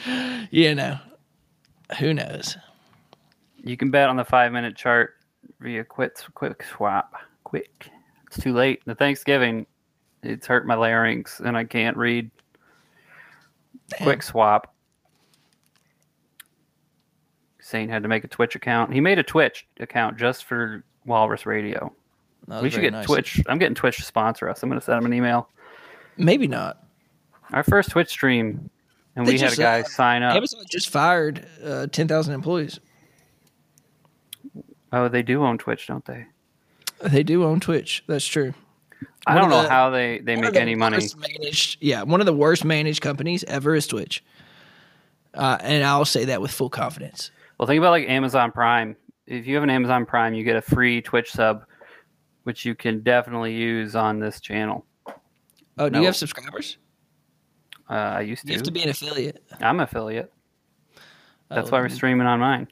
you 0.49 0.73
know, 0.75 0.97
who 1.99 2.13
knows? 2.13 2.57
You 3.63 3.77
can 3.77 3.91
bet 3.91 4.09
on 4.09 4.15
the 4.15 4.25
five 4.25 4.51
minute 4.51 4.75
chart 4.75 5.15
via 5.59 5.83
quick 5.83 6.15
QuickSwap. 6.15 7.05
Quick. 7.43 7.89
It's 8.27 8.39
too 8.39 8.53
late. 8.53 8.81
The 8.85 8.95
Thanksgiving, 8.95 9.65
it's 10.23 10.47
hurt 10.47 10.65
my 10.65 10.75
larynx 10.75 11.39
and 11.39 11.57
I 11.57 11.63
can't 11.63 11.97
read. 11.97 12.29
QuickSwap. 13.93 14.63
Saint 17.59 17.91
had 17.91 18.03
to 18.03 18.09
make 18.09 18.23
a 18.23 18.27
Twitch 18.27 18.55
account. 18.55 18.93
He 18.93 18.99
made 18.99 19.19
a 19.19 19.23
Twitch 19.23 19.67
account 19.79 20.17
just 20.17 20.45
for 20.45 20.83
Walrus 21.05 21.45
Radio. 21.45 21.93
We 22.61 22.69
should 22.69 22.81
get 22.81 22.93
nice. 22.93 23.05
Twitch. 23.05 23.43
I'm 23.47 23.59
getting 23.59 23.75
Twitch 23.75 23.97
to 23.97 24.03
sponsor 24.03 24.49
us. 24.49 24.63
I'm 24.63 24.69
going 24.69 24.79
to 24.79 24.85
send 24.85 24.97
him 24.97 25.05
an 25.05 25.13
email. 25.13 25.49
Maybe 26.17 26.47
not. 26.47 26.83
Our 27.51 27.63
first 27.63 27.91
Twitch 27.91 28.09
stream, 28.09 28.69
and 29.15 29.27
They 29.27 29.33
we 29.33 29.39
had 29.39 29.53
a 29.53 29.55
guy 29.55 29.81
uh, 29.81 29.83
sign 29.83 30.23
up. 30.23 30.35
Amazon 30.35 30.63
just 30.67 30.89
fired 30.89 31.45
uh, 31.63 31.87
ten 31.87 32.07
thousand 32.07 32.33
employees. 32.33 32.79
Oh, 34.91 35.07
they 35.07 35.21
do 35.21 35.43
own 35.43 35.57
Twitch, 35.57 35.87
don't 35.87 36.05
they? 36.05 36.25
They 37.03 37.23
do 37.23 37.43
own 37.43 37.59
Twitch. 37.59 38.03
That's 38.07 38.25
true. 38.25 38.53
I 39.27 39.33
One 39.35 39.43
don't 39.43 39.49
know 39.51 39.63
the- 39.63 39.69
how 39.69 39.89
they, 39.91 40.19
they 40.19 40.35
make 40.35 40.53
the 40.53 40.61
any 40.61 40.75
money. 40.75 40.97
Managed, 41.17 41.77
yeah, 41.81 42.03
one 42.03 42.19
of 42.19 42.25
the 42.25 42.33
worst 42.33 42.65
managed 42.65 43.01
companies 43.01 43.43
ever 43.45 43.75
is 43.75 43.87
Twitch, 43.87 44.23
uh, 45.33 45.57
and 45.61 45.83
I'll 45.83 46.05
say 46.05 46.25
that 46.25 46.41
with 46.41 46.51
full 46.51 46.69
confidence. 46.69 47.31
Well, 47.57 47.67
think 47.67 47.77
about 47.79 47.91
like 47.91 48.09
Amazon 48.09 48.51
Prime. 48.51 48.95
If 49.27 49.45
you 49.47 49.55
have 49.55 49.63
an 49.63 49.69
Amazon 49.69 50.05
Prime, 50.05 50.33
you 50.33 50.43
get 50.43 50.55
a 50.55 50.61
free 50.61 51.01
Twitch 51.01 51.31
sub, 51.31 51.63
which 52.43 52.65
you 52.65 52.75
can 52.75 53.01
definitely 53.01 53.53
use 53.55 53.95
on 53.95 54.19
this 54.19 54.41
channel. 54.41 54.85
Oh, 55.77 55.87
do 55.87 55.91
No. 55.91 55.99
you 55.99 56.05
have 56.07 56.15
subscribers? 56.15 56.77
Uh, 57.89 57.93
I 57.93 58.21
used 58.21 58.41
to. 58.43 58.47
You 58.49 58.55
have 58.55 58.63
to 58.63 58.71
be 58.71 58.83
an 58.83 58.89
affiliate. 58.89 59.43
I'm 59.61 59.79
an 59.79 59.83
affiliate. 59.83 60.33
That's 61.49 61.69
Oh, 61.69 61.71
why 61.71 61.79
we're 61.81 61.89
streaming 61.89 62.27
on 62.27 62.39
mine. 62.39 62.67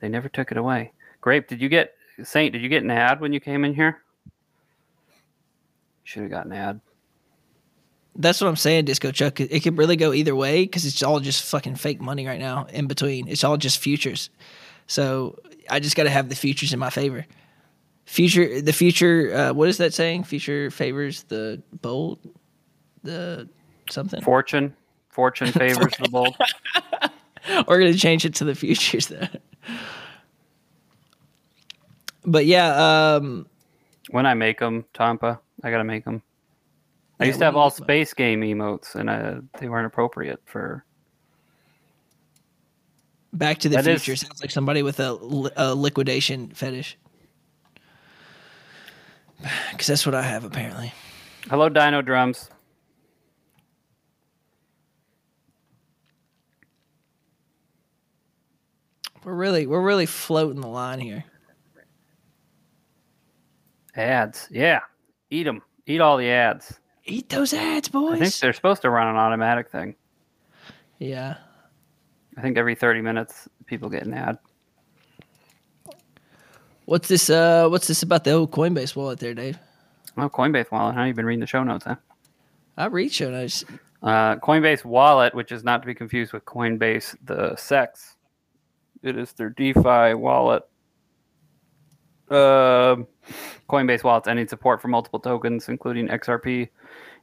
They 0.00 0.08
never 0.08 0.28
took 0.28 0.50
it 0.50 0.56
away. 0.56 0.92
Grape, 1.20 1.48
did 1.48 1.60
you 1.60 1.68
get 1.68 1.94
Saint? 2.22 2.52
Did 2.52 2.62
you 2.62 2.68
get 2.68 2.82
an 2.82 2.90
ad 2.90 3.20
when 3.20 3.32
you 3.32 3.40
came 3.40 3.64
in 3.64 3.74
here? 3.74 4.02
Should 6.04 6.22
have 6.22 6.30
gotten 6.30 6.52
an 6.52 6.58
ad. 6.58 6.80
That's 8.16 8.40
what 8.40 8.48
I'm 8.48 8.56
saying, 8.56 8.86
Disco 8.86 9.12
Chuck. 9.12 9.40
It 9.40 9.52
it 9.52 9.60
could 9.60 9.78
really 9.78 9.96
go 9.96 10.12
either 10.12 10.34
way 10.34 10.64
because 10.64 10.84
it's 10.84 11.02
all 11.02 11.20
just 11.20 11.44
fucking 11.44 11.76
fake 11.76 12.00
money 12.00 12.26
right 12.26 12.40
now. 12.40 12.66
In 12.72 12.86
between, 12.86 13.28
it's 13.28 13.44
all 13.44 13.56
just 13.56 13.78
futures. 13.78 14.30
So 14.86 15.38
I 15.68 15.78
just 15.78 15.94
got 15.94 16.04
to 16.04 16.10
have 16.10 16.28
the 16.28 16.34
futures 16.34 16.72
in 16.72 16.78
my 16.78 16.90
favor. 16.90 17.24
Future, 18.06 18.60
the 18.60 18.72
future. 18.72 19.32
Uh, 19.32 19.52
what 19.52 19.68
is 19.68 19.78
that 19.78 19.94
saying? 19.94 20.24
Future 20.24 20.70
favors 20.70 21.22
the 21.24 21.62
bold. 21.80 22.18
The 23.04 23.48
something. 23.88 24.20
Fortune, 24.22 24.74
fortune 25.10 25.52
favors 25.52 25.92
the 26.02 26.08
bold. 26.08 26.36
We're 27.68 27.78
gonna 27.78 27.94
change 27.94 28.24
it 28.24 28.34
to 28.36 28.44
the 28.44 28.54
futures 28.56 29.06
though. 29.06 29.28
But 32.24 32.46
yeah, 32.46 33.14
um, 33.16 33.46
When 34.10 34.26
I 34.26 34.34
make 34.34 34.58
them, 34.58 34.84
Tampa, 34.94 35.40
I 35.62 35.70
gotta 35.70 35.84
make 35.84 36.04
them. 36.04 36.22
I 37.18 37.24
Yeah, 37.24 37.28
used 37.28 37.38
to 37.40 37.44
have 37.46 37.56
all 37.56 37.70
space 37.70 38.12
game 38.14 38.40
emotes, 38.42 38.94
and 38.94 39.08
uh, 39.10 39.40
they 39.58 39.68
weren't 39.68 39.86
appropriate 39.86 40.40
for. 40.46 40.84
Back 43.32 43.58
to 43.58 43.68
the 43.68 43.76
That 43.76 43.86
is- 43.86 44.02
Future 44.02 44.16
sounds 44.16 44.40
like 44.42 44.50
somebody 44.50 44.82
with 44.82 45.00
a, 45.00 45.50
a 45.56 45.74
liquidation 45.74 46.48
fetish. 46.50 46.96
Because 49.70 49.86
that's 49.86 50.04
what 50.04 50.14
I 50.14 50.22
have 50.22 50.44
apparently. 50.44 50.92
Hello, 51.48 51.70
Dino 51.70 52.02
Drums. 52.02 52.50
We're 59.24 59.34
really 59.34 59.66
we're 59.66 59.82
really 59.82 60.06
floating 60.06 60.60
the 60.60 60.68
line 60.68 60.98
here. 60.98 61.24
Ads, 63.96 64.48
yeah, 64.50 64.80
eat 65.30 65.44
them. 65.44 65.62
Eat 65.86 66.00
all 66.00 66.16
the 66.16 66.30
ads. 66.30 66.78
Eat 67.04 67.28
those 67.28 67.52
ads, 67.52 67.88
boys. 67.88 68.14
I 68.14 68.18
think 68.18 68.34
they're 68.36 68.52
supposed 68.52 68.82
to 68.82 68.90
run 68.90 69.08
an 69.08 69.16
automatic 69.16 69.70
thing. 69.70 69.96
Yeah. 70.98 71.36
I 72.36 72.42
think 72.42 72.56
every 72.56 72.74
30 72.74 73.00
minutes, 73.00 73.48
people 73.66 73.88
get 73.88 74.04
an 74.04 74.14
ad. 74.14 74.38
What's 76.84 77.08
this? 77.08 77.28
Uh, 77.28 77.68
what's 77.68 77.88
this 77.88 78.02
about 78.02 78.24
the 78.24 78.32
old 78.32 78.50
Coinbase 78.52 78.94
wallet 78.94 79.18
there, 79.18 79.34
Dave? 79.34 79.58
Oh, 80.16 80.28
Coinbase 80.28 80.70
Wallet, 80.70 80.96
huh? 80.96 81.04
You've 81.04 81.16
been 81.16 81.24
reading 81.24 81.40
the 81.40 81.46
show 81.46 81.62
notes, 81.62 81.84
huh? 81.84 81.96
I 82.76 82.86
read 82.86 83.12
show 83.12 83.30
notes. 83.30 83.64
Uh, 84.02 84.36
Coinbase 84.36 84.84
Wallet, 84.84 85.34
which 85.34 85.52
is 85.52 85.62
not 85.62 85.82
to 85.82 85.86
be 85.86 85.94
confused 85.94 86.32
with 86.32 86.44
Coinbase 86.44 87.16
the 87.24 87.50
CEX. 87.52 88.16
It 89.02 89.16
is 89.16 89.32
their 89.32 89.50
DeFi 89.50 90.14
wallet. 90.14 90.62
Um 92.30 93.06
Coinbase 93.70 94.02
Wallet's 94.02 94.26
ending 94.28 94.48
support 94.48 94.82
for 94.82 94.88
multiple 94.88 95.20
tokens, 95.20 95.68
including 95.68 96.08
XRP, 96.08 96.68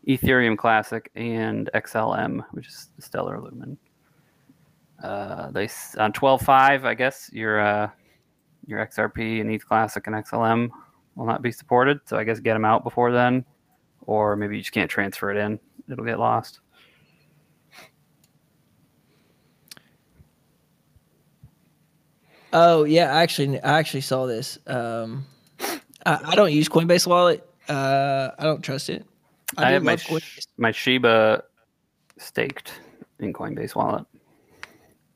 Ethereum 0.08 0.58
Classic, 0.58 1.12
and 1.16 1.70
XLM, 1.76 2.42
which 2.52 2.68
is 2.68 2.90
Stellar 3.00 3.42
Lumen. 3.42 3.78
Uh, 5.04 5.52
they 5.52 5.70
on 6.00 6.14
twelve 6.14 6.42
five, 6.42 6.86
I 6.86 6.94
guess 6.94 7.30
your 7.34 7.60
uh, 7.60 7.90
your 8.66 8.86
XRP 8.86 9.42
and 9.42 9.52
ETH 9.52 9.68
Classic 9.68 10.06
and 10.08 10.16
XLM 10.16 10.70
will 11.16 11.26
not 11.26 11.42
be 11.42 11.52
supported. 11.52 12.00
So 12.06 12.18
I 12.18 12.24
guess 12.24 12.40
get 12.40 12.54
them 12.54 12.66
out 12.66 12.84
before 12.84 13.12
then, 13.12 13.46
or 14.02 14.36
maybe 14.36 14.56
you 14.56 14.62
just 14.62 14.74
can't 14.74 14.90
transfer 14.90 15.30
it 15.30 15.38
in; 15.38 15.60
it'll 15.92 16.06
get 16.06 16.20
lost. 16.20 16.62
Oh 22.60 22.86
yeah, 22.86 23.14
actually, 23.14 23.62
I 23.62 23.78
actually 23.78 24.02
saw 24.02 24.26
this. 24.26 24.58
Um, 24.66 25.28
I, 26.04 26.20
I 26.26 26.36
don't 26.36 26.52
use 26.52 26.68
Coinbase 26.68 27.06
Wallet. 27.06 27.48
Uh, 27.70 28.32
I 28.38 28.44
don't 28.44 28.64
trust 28.64 28.90
it. 28.90 29.06
I, 29.58 29.68
do 29.68 29.74
have 29.76 29.84
my 29.84 29.96
Coinbase. 29.96 30.48
my 30.58 30.72
Shiba 30.72 31.44
staked 32.18 32.72
in 33.20 33.32
Coinbase 33.32 33.76
Wallet. 33.76 34.06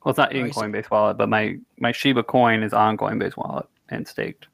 Well, 0.04 0.12
it's 0.12 0.20
not 0.20 0.34
in 0.34 0.52
Coinbase 0.52 0.92
Wallet, 0.92 1.18
but 1.18 1.30
my 1.30 1.58
my 1.80 1.92
Shiba 1.92 2.22
coin 2.22 2.62
is 2.62 2.74
on 2.74 2.96
Coinbase 2.96 3.36
Wallet 3.36 3.66
and 3.90 4.08
staked. 4.08 4.48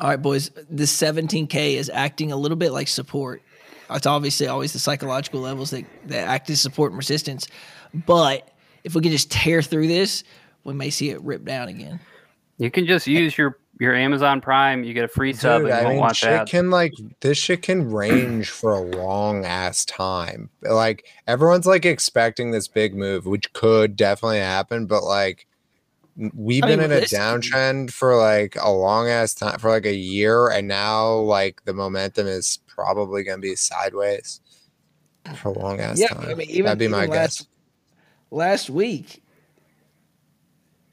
All 0.00 0.08
right, 0.08 0.20
boys. 0.20 0.50
The 0.68 0.84
17K 0.84 1.74
is 1.74 1.88
acting 1.94 2.32
a 2.32 2.36
little 2.36 2.56
bit 2.56 2.72
like 2.72 2.88
support. 2.88 3.40
It's 3.88 4.06
obviously 4.06 4.48
always 4.48 4.72
the 4.72 4.78
psychological 4.80 5.40
levels 5.40 5.70
that, 5.70 5.84
that 6.06 6.26
act 6.26 6.50
as 6.50 6.60
support 6.60 6.90
and 6.90 6.98
resistance. 6.98 7.46
But 7.94 8.50
if 8.82 8.96
we 8.96 9.00
can 9.00 9.12
just 9.12 9.30
tear 9.30 9.62
through 9.62 9.86
this, 9.86 10.24
we 10.68 10.74
may 10.74 10.90
see 10.90 11.10
it 11.10 11.20
rip 11.22 11.44
down 11.44 11.68
again. 11.68 11.98
You 12.58 12.70
can 12.70 12.86
just 12.86 13.06
use 13.06 13.36
your 13.38 13.58
your 13.80 13.94
Amazon 13.94 14.40
Prime. 14.40 14.84
You 14.84 14.92
get 14.92 15.04
a 15.04 15.08
free 15.08 15.32
sub, 15.32 15.62
Dude, 15.62 15.70
and 15.70 15.76
you 15.76 15.80
I 15.80 15.82
won't 15.84 15.94
mean, 15.94 16.00
watch 16.00 16.16
shit 16.18 16.30
ads. 16.30 16.50
can 16.50 16.70
like 16.70 16.92
this 17.20 17.38
shit 17.38 17.62
can 17.62 17.90
range 17.90 18.50
for 18.50 18.72
a 18.72 18.80
long 18.80 19.44
ass 19.44 19.84
time. 19.84 20.50
Like 20.62 21.06
everyone's 21.26 21.66
like 21.66 21.84
expecting 21.86 22.50
this 22.50 22.68
big 22.68 22.94
move, 22.94 23.24
which 23.26 23.52
could 23.52 23.96
definitely 23.96 24.40
happen, 24.40 24.86
but 24.86 25.04
like 25.04 25.46
we've 26.34 26.64
I 26.64 26.66
mean, 26.66 26.78
been 26.78 26.84
in 26.86 26.90
a 26.90 26.94
realistically- 26.96 27.18
downtrend 27.52 27.90
for 27.92 28.16
like 28.16 28.56
a 28.60 28.70
long 28.72 29.08
ass 29.08 29.34
time 29.34 29.58
for 29.60 29.70
like 29.70 29.86
a 29.86 29.94
year, 29.94 30.48
and 30.48 30.66
now 30.66 31.12
like 31.14 31.64
the 31.64 31.72
momentum 31.72 32.26
is 32.26 32.58
probably 32.66 33.22
gonna 33.22 33.38
be 33.38 33.54
sideways 33.54 34.40
for 35.36 35.50
a 35.50 35.58
long 35.58 35.78
ass 35.78 36.00
Yeah, 36.00 36.08
time. 36.08 36.28
I 36.28 36.34
mean, 36.34 36.50
even- 36.50 36.64
That'd 36.64 36.78
be 36.80 36.88
my 36.88 37.06
last- 37.06 37.38
guess. 37.38 37.46
Last 38.30 38.68
week, 38.70 39.22
no, 39.22 39.27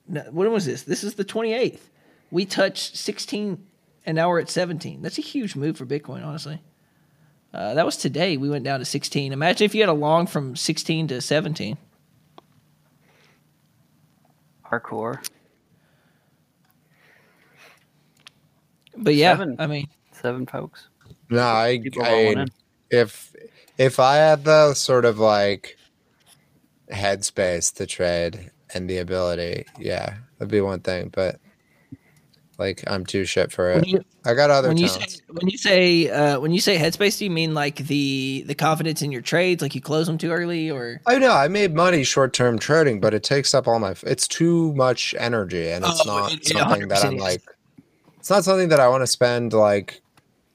when 0.08 0.52
was 0.52 0.66
this? 0.66 0.84
This 0.84 1.04
is 1.04 1.16
the 1.16 1.26
28th. 1.26 1.80
We 2.32 2.46
touched 2.46 2.96
16 2.98 3.66
and 4.06 4.16
now 4.16 4.30
we're 4.30 4.40
at 4.40 4.50
17. 4.50 5.02
That's 5.02 5.18
a 5.18 5.22
huge 5.22 5.56
move 5.56 5.78
for 5.78 5.86
Bitcoin, 5.86 6.26
honestly. 6.26 6.62
Uh, 7.54 7.74
that 7.74 7.86
was 7.86 7.98
today. 7.98 8.38
We 8.38 8.50
went 8.50 8.66
down 8.66 8.80
to 8.80 8.86
16. 8.86 9.32
Imagine 9.32 9.66
if 9.66 9.74
you 9.74 9.82
had 9.82 9.90
a 9.90 9.94
long 9.94 10.28
from 10.28 10.56
16 10.56 11.08
to 11.08 11.22
17. 11.22 11.78
Hardcore. 14.70 15.26
But 18.98 19.16
yeah, 19.16 19.34
Seven. 19.34 19.56
I 19.60 19.68
mean, 19.68 19.88
Seven 20.12 20.46
folks. 20.46 20.88
No, 21.30 21.42
I, 21.42 21.82
I 22.02 22.46
if 22.90 23.36
if 23.78 24.00
I 24.00 24.16
had 24.16 24.44
the 24.44 24.74
sort 24.74 25.06
of 25.06 25.20
like 25.20 25.78
headspace 26.92 27.74
to 27.76 27.86
trade 27.86 28.52
and 28.76 28.90
the 28.90 28.98
ability, 28.98 29.66
yeah, 29.80 30.18
that'd 30.38 30.52
be 30.52 30.62
one 30.62 30.82
thing. 30.82 31.10
But 31.12 31.40
like, 32.60 32.84
I'm 32.88 33.06
too 33.06 33.26
shit 33.26 33.52
for 33.52 33.72
it. 33.72 33.88
you, 33.88 34.04
I 34.26 34.34
got 34.34 34.52
other 34.52 34.68
when 34.68 34.78
you 34.78 34.88
say 34.88 35.06
when 35.30 35.50
you 35.50 35.58
say 35.58 36.10
uh, 36.10 36.40
when 36.40 36.52
you 36.52 36.60
say 36.60 36.78
headspace, 36.78 37.18
do 37.18 37.26
you 37.26 37.32
mean 37.32 37.54
like 37.54 37.78
the 37.78 38.44
the 38.46 38.56
confidence 38.56 39.02
in 39.02 39.12
your 39.12 39.22
trades, 39.22 39.62
like 39.62 39.74
you 39.74 39.82
close 39.82 40.08
them 40.08 40.18
too 40.18 40.32
early, 40.32 40.70
or 40.70 41.02
I 41.08 41.18
know 41.18 41.32
I 41.32 41.48
made 41.48 41.74
money 41.74 42.04
short 42.04 42.34
term 42.34 42.60
trading, 42.60 43.00
but 43.00 43.14
it 43.14 43.24
takes 43.24 43.54
up 43.54 43.68
all 43.68 43.80
my. 43.80 43.96
It's 44.04 44.28
too 44.28 44.74
much 44.74 45.16
energy, 45.18 45.70
and 45.70 45.86
it's 45.86 46.06
Oh, 46.06 46.10
not 46.10 46.32
it- 46.34 46.42
it 46.42 46.48
something 46.58 46.88
that 46.90 47.04
I'm 47.04 47.16
is. 47.16 47.22
like. 47.22 47.42
It's 48.20 48.30
not 48.30 48.44
something 48.44 48.70
that 48.70 48.80
I 48.80 48.88
want 48.88 49.04
to 49.04 49.08
spend 49.08 49.54
like 49.54 50.02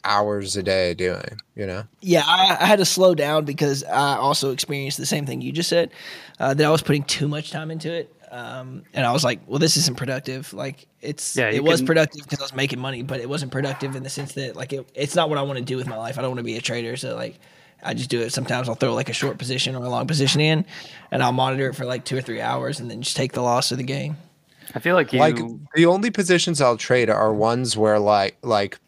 hours 0.04 0.56
a 0.56 0.62
day 0.62 0.94
doing. 0.94 1.40
You 1.54 1.66
know. 1.66 1.84
Yeah, 2.00 2.22
I, 2.26 2.56
I 2.60 2.66
had 2.66 2.78
to 2.78 2.84
slow 2.84 3.14
down 3.14 3.44
because 3.44 3.84
I 3.84 4.16
also 4.16 4.50
experienced 4.52 4.98
the 4.98 5.06
same 5.06 5.26
thing 5.26 5.40
you 5.40 5.52
just 5.52 5.68
said. 5.68 5.90
Uh, 6.38 6.54
that 6.54 6.64
I 6.66 6.70
was 6.70 6.82
putting 6.82 7.02
too 7.04 7.28
much 7.28 7.50
time 7.50 7.70
into 7.70 7.92
it, 7.92 8.14
um, 8.30 8.82
and 8.94 9.04
I 9.04 9.12
was 9.12 9.22
like, 9.24 9.40
"Well, 9.46 9.58
this 9.58 9.76
isn't 9.76 9.96
productive." 9.98 10.52
Like, 10.54 10.86
it's 11.02 11.36
Yeah, 11.36 11.50
you 11.50 11.56
it 11.56 11.64
was 11.64 11.80
can- 11.80 11.86
productive 11.86 12.22
because 12.24 12.38
I 12.40 12.44
was 12.44 12.54
making 12.54 12.78
money, 12.78 13.02
but 13.02 13.20
it 13.20 13.28
wasn't 13.28 13.52
productive 13.52 13.94
in 13.96 14.02
the 14.02 14.10
sense 14.10 14.32
that 14.32 14.56
like 14.56 14.72
it, 14.72 14.88
it's 14.94 15.14
not 15.14 15.28
what 15.28 15.38
I 15.38 15.42
want 15.42 15.58
to 15.58 15.64
do 15.64 15.76
with 15.76 15.86
my 15.86 15.96
life. 15.96 16.18
I 16.18 16.22
don't 16.22 16.30
want 16.30 16.38
to 16.38 16.44
be 16.44 16.56
a 16.56 16.60
trader, 16.62 16.96
so 16.96 17.14
like. 17.16 17.38
I 17.82 17.94
just 17.94 18.10
do 18.10 18.20
it. 18.20 18.30
Sometimes 18.30 18.68
I'll 18.68 18.74
throw 18.74 18.92
like 18.92 19.08
a 19.08 19.14
short 19.14 19.38
position 19.38 19.74
or 19.74 19.82
a 19.82 19.88
long 19.88 20.06
position 20.06 20.42
in, 20.42 20.66
and 21.10 21.22
I'll 21.22 21.32
monitor 21.32 21.70
it 21.70 21.74
for 21.74 21.86
like 21.86 22.04
two 22.04 22.14
or 22.14 22.20
three 22.20 22.42
hours, 22.42 22.78
and 22.78 22.90
then 22.90 23.00
just 23.00 23.16
take 23.16 23.32
the 23.32 23.40
loss 23.40 23.72
of 23.72 23.78
the 23.78 23.84
game. 23.84 24.18
I 24.74 24.80
feel 24.80 24.94
like 24.94 25.14
you. 25.14 25.18
like 25.18 25.38
the 25.74 25.86
only 25.86 26.10
positions 26.10 26.60
I'll 26.60 26.76
trade 26.76 27.08
are 27.08 27.32
ones 27.32 27.78
where 27.78 27.98
like 27.98 28.36
like 28.42 28.72
th- 28.72 28.80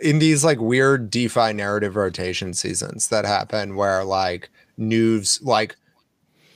in 0.00 0.18
these 0.18 0.44
like 0.44 0.60
weird 0.60 1.10
DeFi 1.10 1.52
narrative 1.52 1.96
rotation 1.96 2.54
seasons 2.54 3.08
that 3.08 3.24
happen 3.24 3.76
where 3.76 4.04
like 4.04 4.50
news 4.76 5.40
like 5.42 5.76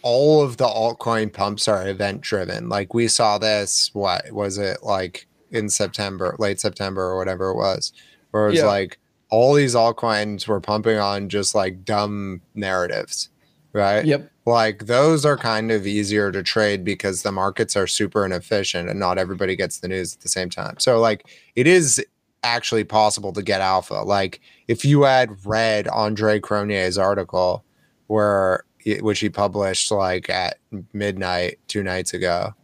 all 0.02 0.42
of 0.42 0.56
the 0.56 0.66
altcoin 0.66 1.32
pumps 1.32 1.66
are 1.68 1.86
event 1.88 2.20
driven. 2.20 2.68
Like 2.68 2.94
we 2.94 3.08
saw 3.08 3.38
this, 3.38 3.90
what 3.94 4.30
was 4.32 4.58
it 4.58 4.82
like 4.82 5.26
in 5.50 5.68
September, 5.68 6.36
late 6.38 6.60
September 6.60 7.02
or 7.02 7.16
whatever 7.18 7.50
it 7.50 7.56
was, 7.56 7.92
where 8.30 8.46
it 8.46 8.50
was 8.50 8.58
Yeah. 8.58 8.66
like 8.66 8.98
all 9.30 9.54
these 9.54 9.74
altcoins 9.74 10.46
were 10.46 10.60
pumping 10.60 10.98
on 10.98 11.28
just 11.28 11.54
like 11.54 11.84
dumb 11.84 12.40
narratives, 12.54 13.28
right? 13.72 14.04
Yep. 14.04 14.30
like 14.46 14.86
those 14.86 15.26
are 15.26 15.36
kind 15.36 15.70
of 15.70 15.86
easier 15.86 16.32
to 16.32 16.42
trade 16.42 16.84
because 16.84 17.22
the 17.22 17.32
markets 17.32 17.76
are 17.76 17.86
super 17.86 18.24
inefficient 18.24 18.88
and 18.88 18.98
not 18.98 19.18
everybody 19.18 19.54
gets 19.56 19.80
the 19.80 19.88
news 19.88 20.14
at 20.14 20.20
the 20.20 20.28
same 20.28 20.48
time. 20.48 20.76
So 20.78 20.98
like 21.00 21.26
it 21.56 21.66
is 21.66 22.02
actually 22.43 22.85
possible 22.85 23.32
to 23.32 23.43
get 23.43 23.60
alpha. 23.60 23.94
Like 23.94 24.40
if 24.69 24.85
you 24.85 25.02
had 25.02 25.44
read 25.44 25.89
Andre 25.89 26.40
Cronje's 26.40 26.98
article 26.98 27.65
where 28.06 28.65
which 29.01 29.20
he 29.20 29.28
published 29.28 29.90
like 29.90 30.31
at 30.31 30.59
midnight 30.93 31.59
two 31.69 31.82
nights 31.82 32.15
ago, 32.15 32.55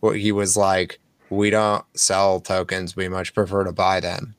where 0.00 0.14
he 0.14 0.32
was 0.32 0.56
like, 0.56 1.00
"We 1.30 1.50
don't 1.50 1.84
sell 1.94 2.40
tokens. 2.40 2.94
We 2.94 3.08
much 3.08 3.34
prefer 3.34 3.64
to 3.64 3.72
buy 3.72 4.00
them." 4.00 4.34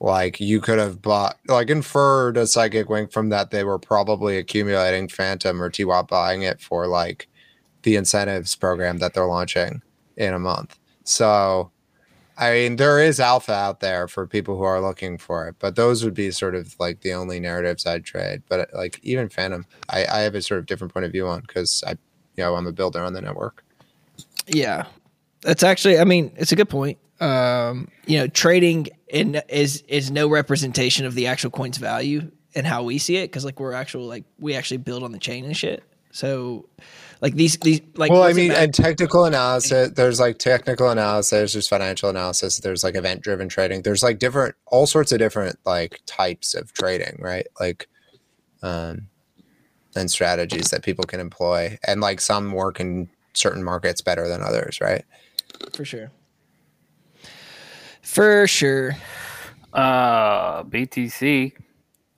Like 0.00 0.40
you 0.40 0.60
could 0.60 0.78
have 0.78 1.00
bought, 1.00 1.36
like 1.48 1.70
inferred 1.70 2.36
a 2.36 2.46
psychic 2.46 2.88
wink 2.88 3.12
from 3.12 3.30
that 3.30 3.50
they 3.50 3.64
were 3.64 3.78
probably 3.78 4.36
accumulating 4.36 5.08
Fantom 5.08 5.62
or 5.62 5.70
TWAP 5.70 6.08
buying 6.08 6.42
it 6.42 6.60
for 6.60 6.86
like 6.86 7.28
the 7.82 7.96
incentives 7.96 8.54
program 8.56 8.98
that 8.98 9.14
they're 9.14 9.26
launching 9.26 9.80
in 10.16 10.34
a 10.34 10.38
month. 10.38 10.78
So, 11.04 11.70
I 12.38 12.52
mean, 12.52 12.76
there 12.76 13.00
is 13.00 13.18
alpha 13.18 13.52
out 13.52 13.80
there 13.80 14.08
for 14.08 14.26
people 14.26 14.56
who 14.56 14.64
are 14.64 14.80
looking 14.80 15.16
for 15.16 15.48
it, 15.48 15.56
but 15.58 15.74
those 15.74 16.04
would 16.04 16.12
be 16.14 16.30
sort 16.30 16.54
of 16.54 16.76
like 16.78 17.00
the 17.00 17.14
only 17.14 17.40
narratives 17.40 17.86
I'd 17.86 18.04
trade. 18.04 18.42
But 18.48 18.68
like 18.74 19.00
even 19.02 19.28
Fantom, 19.28 19.66
I, 19.88 20.04
I 20.04 20.18
have 20.20 20.34
a 20.34 20.42
sort 20.42 20.60
of 20.60 20.66
different 20.66 20.92
point 20.92 21.06
of 21.06 21.12
view 21.12 21.26
on 21.26 21.40
because 21.40 21.82
I, 21.86 21.92
you 21.92 22.44
know, 22.44 22.54
I'm 22.54 22.66
a 22.66 22.72
builder 22.72 23.02
on 23.02 23.14
the 23.14 23.22
network. 23.22 23.64
Yeah, 24.46 24.84
that's 25.40 25.62
actually. 25.62 25.98
I 25.98 26.04
mean, 26.04 26.32
it's 26.36 26.52
a 26.52 26.56
good 26.56 26.68
point. 26.68 26.98
Um, 27.20 27.88
you 28.06 28.18
know, 28.18 28.26
trading 28.26 28.88
in 29.08 29.40
is 29.48 29.82
is 29.88 30.10
no 30.10 30.28
representation 30.28 31.06
of 31.06 31.14
the 31.14 31.28
actual 31.28 31.50
coin's 31.50 31.78
value 31.78 32.30
and 32.54 32.66
how 32.66 32.82
we 32.82 32.98
see 32.98 33.16
it 33.16 33.28
because 33.28 33.44
like 33.44 33.60
we're 33.60 33.72
actual 33.72 34.06
like 34.06 34.24
we 34.38 34.54
actually 34.54 34.78
build 34.78 35.02
on 35.02 35.12
the 35.12 35.18
chain 35.18 35.44
and 35.44 35.56
shit. 35.56 35.82
So, 36.10 36.68
like 37.20 37.34
these 37.34 37.56
these 37.58 37.80
like. 37.94 38.10
well, 38.10 38.22
I 38.22 38.32
mean, 38.32 38.52
and 38.52 38.72
technical 38.72 39.24
analysis. 39.26 39.90
There's 39.92 40.20
like 40.20 40.38
technical 40.38 40.90
analysis. 40.90 41.52
There's 41.52 41.68
financial 41.68 42.10
analysis. 42.10 42.58
There's 42.58 42.84
like 42.84 42.94
event-driven 42.94 43.48
trading. 43.48 43.82
There's 43.82 44.02
like 44.02 44.18
different, 44.18 44.54
all 44.66 44.86
sorts 44.86 45.12
of 45.12 45.18
different 45.18 45.58
like 45.64 46.00
types 46.06 46.54
of 46.54 46.72
trading, 46.72 47.16
right? 47.20 47.46
Like, 47.58 47.88
um, 48.62 49.08
and 49.94 50.10
strategies 50.10 50.70
that 50.70 50.82
people 50.82 51.04
can 51.04 51.20
employ, 51.20 51.78
and 51.86 52.00
like 52.00 52.20
some 52.20 52.52
work 52.52 52.80
in 52.80 53.08
certain 53.32 53.64
markets 53.64 54.00
better 54.00 54.28
than 54.28 54.42
others, 54.42 54.80
right? 54.80 55.04
for 55.72 55.84
sure. 55.84 56.10
For 58.02 58.46
sure. 58.46 58.96
Uh, 59.72 60.62
BTC, 60.64 61.52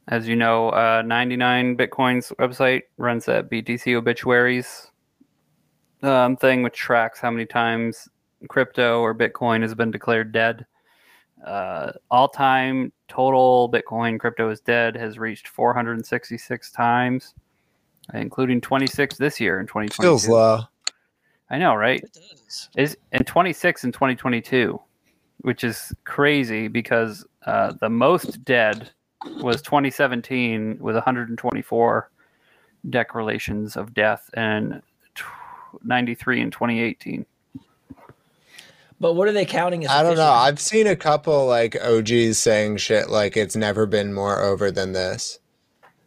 as 0.09 0.27
you 0.27 0.37
know, 0.37 0.71
uh, 0.71 1.03
99 1.05 1.77
Bitcoin's 1.77 2.33
website 2.39 2.83
runs 2.97 3.27
that 3.27 3.51
BTC 3.51 3.95
obituaries 3.95 4.91
um, 6.03 6.37
thing, 6.37 6.63
which 6.63 6.75
tracks 6.75 7.21
how 7.21 7.31
many 7.31 7.47
times 7.47 8.09
crypto 8.49 9.01
or 9.01 9.15
Bitcoin 9.15 9.63
has 9.63 9.75
been 9.75 9.91
declared 9.91 10.33
dead. 10.33 10.67
Uh, 11.47 11.93
all 12.11 12.29
time 12.29 12.93
total 13.07 13.71
Bitcoin 13.71 14.19
crypto 14.19 14.51
is 14.51 14.61
dead 14.61 14.97
has 14.97 15.19
reached 15.19 15.49
466 15.49 16.73
times, 16.73 17.35
including 18.15 18.61
26 18.61 19.17
this 19.19 19.39
year 19.39 19.61
in 19.61 19.67
2022. 19.67 20.03
Feels 20.03 20.29
low. 20.29 20.63
I 21.51 21.59
know, 21.59 21.75
right? 21.75 22.03
It 22.03 22.13
does. 22.13 22.69
is 22.77 22.97
and 23.13 23.27
26 23.27 23.85
in 23.85 23.93
2022 23.93 24.81
which 25.43 25.65
is 25.65 25.93
crazy 26.05 26.69
because 26.69 27.25
uh, 27.47 27.73
the 27.81 27.89
most 27.89 28.45
dead 28.45 28.91
was 29.41 29.63
2017 29.63 30.79
with 30.81 30.95
124 30.95 32.11
declarations 32.91 33.77
of 33.77 33.95
death 33.95 34.31
and 34.35 34.83
tw- 35.15 35.25
93 35.83 36.41
in 36.41 36.51
2018 36.51 37.27
But 39.01 39.15
what 39.15 39.29
are 39.29 39.33
they 39.33 39.45
counting 39.45 39.85
as? 39.85 39.91
I 39.91 40.03
don't 40.03 40.17
know. 40.17 40.31
I've 40.31 40.61
seen 40.61 40.87
a 40.87 40.97
couple 40.97 41.47
like 41.47 41.77
OGs 41.81 42.39
saying 42.39 42.79
shit 42.79 43.11
like 43.11 43.37
it's 43.37 43.57
never 43.57 43.87
been 43.87 44.13
more 44.13 44.41
over 44.43 44.71
than 44.71 44.93
this. 44.93 45.39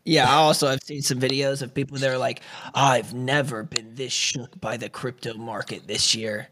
Yeah, 0.03 0.27
I 0.29 0.37
also 0.37 0.67
have 0.67 0.81
seen 0.81 1.01
some 1.03 1.19
videos 1.19 1.61
of 1.61 1.73
people 1.73 1.97
that 1.99 2.09
are 2.09 2.17
like, 2.17 2.41
I've 2.73 3.13
never 3.13 3.63
been 3.63 3.93
this 3.93 4.11
shook 4.11 4.59
by 4.59 4.77
the 4.77 4.89
crypto 4.89 5.35
market 5.35 5.87
this 5.87 6.15
year. 6.15 6.49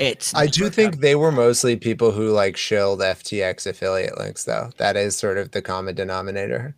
It's 0.00 0.34
I 0.34 0.46
do 0.46 0.70
think 0.70 1.00
they 1.00 1.14
were 1.14 1.32
mostly 1.32 1.76
people 1.76 2.12
who 2.12 2.30
like 2.30 2.56
shilled 2.56 3.00
FTX 3.00 3.66
affiliate 3.66 4.18
links, 4.18 4.44
though. 4.44 4.70
That 4.78 4.96
is 4.96 5.16
sort 5.16 5.38
of 5.38 5.50
the 5.50 5.60
common 5.62 5.94
denominator. 5.94 6.74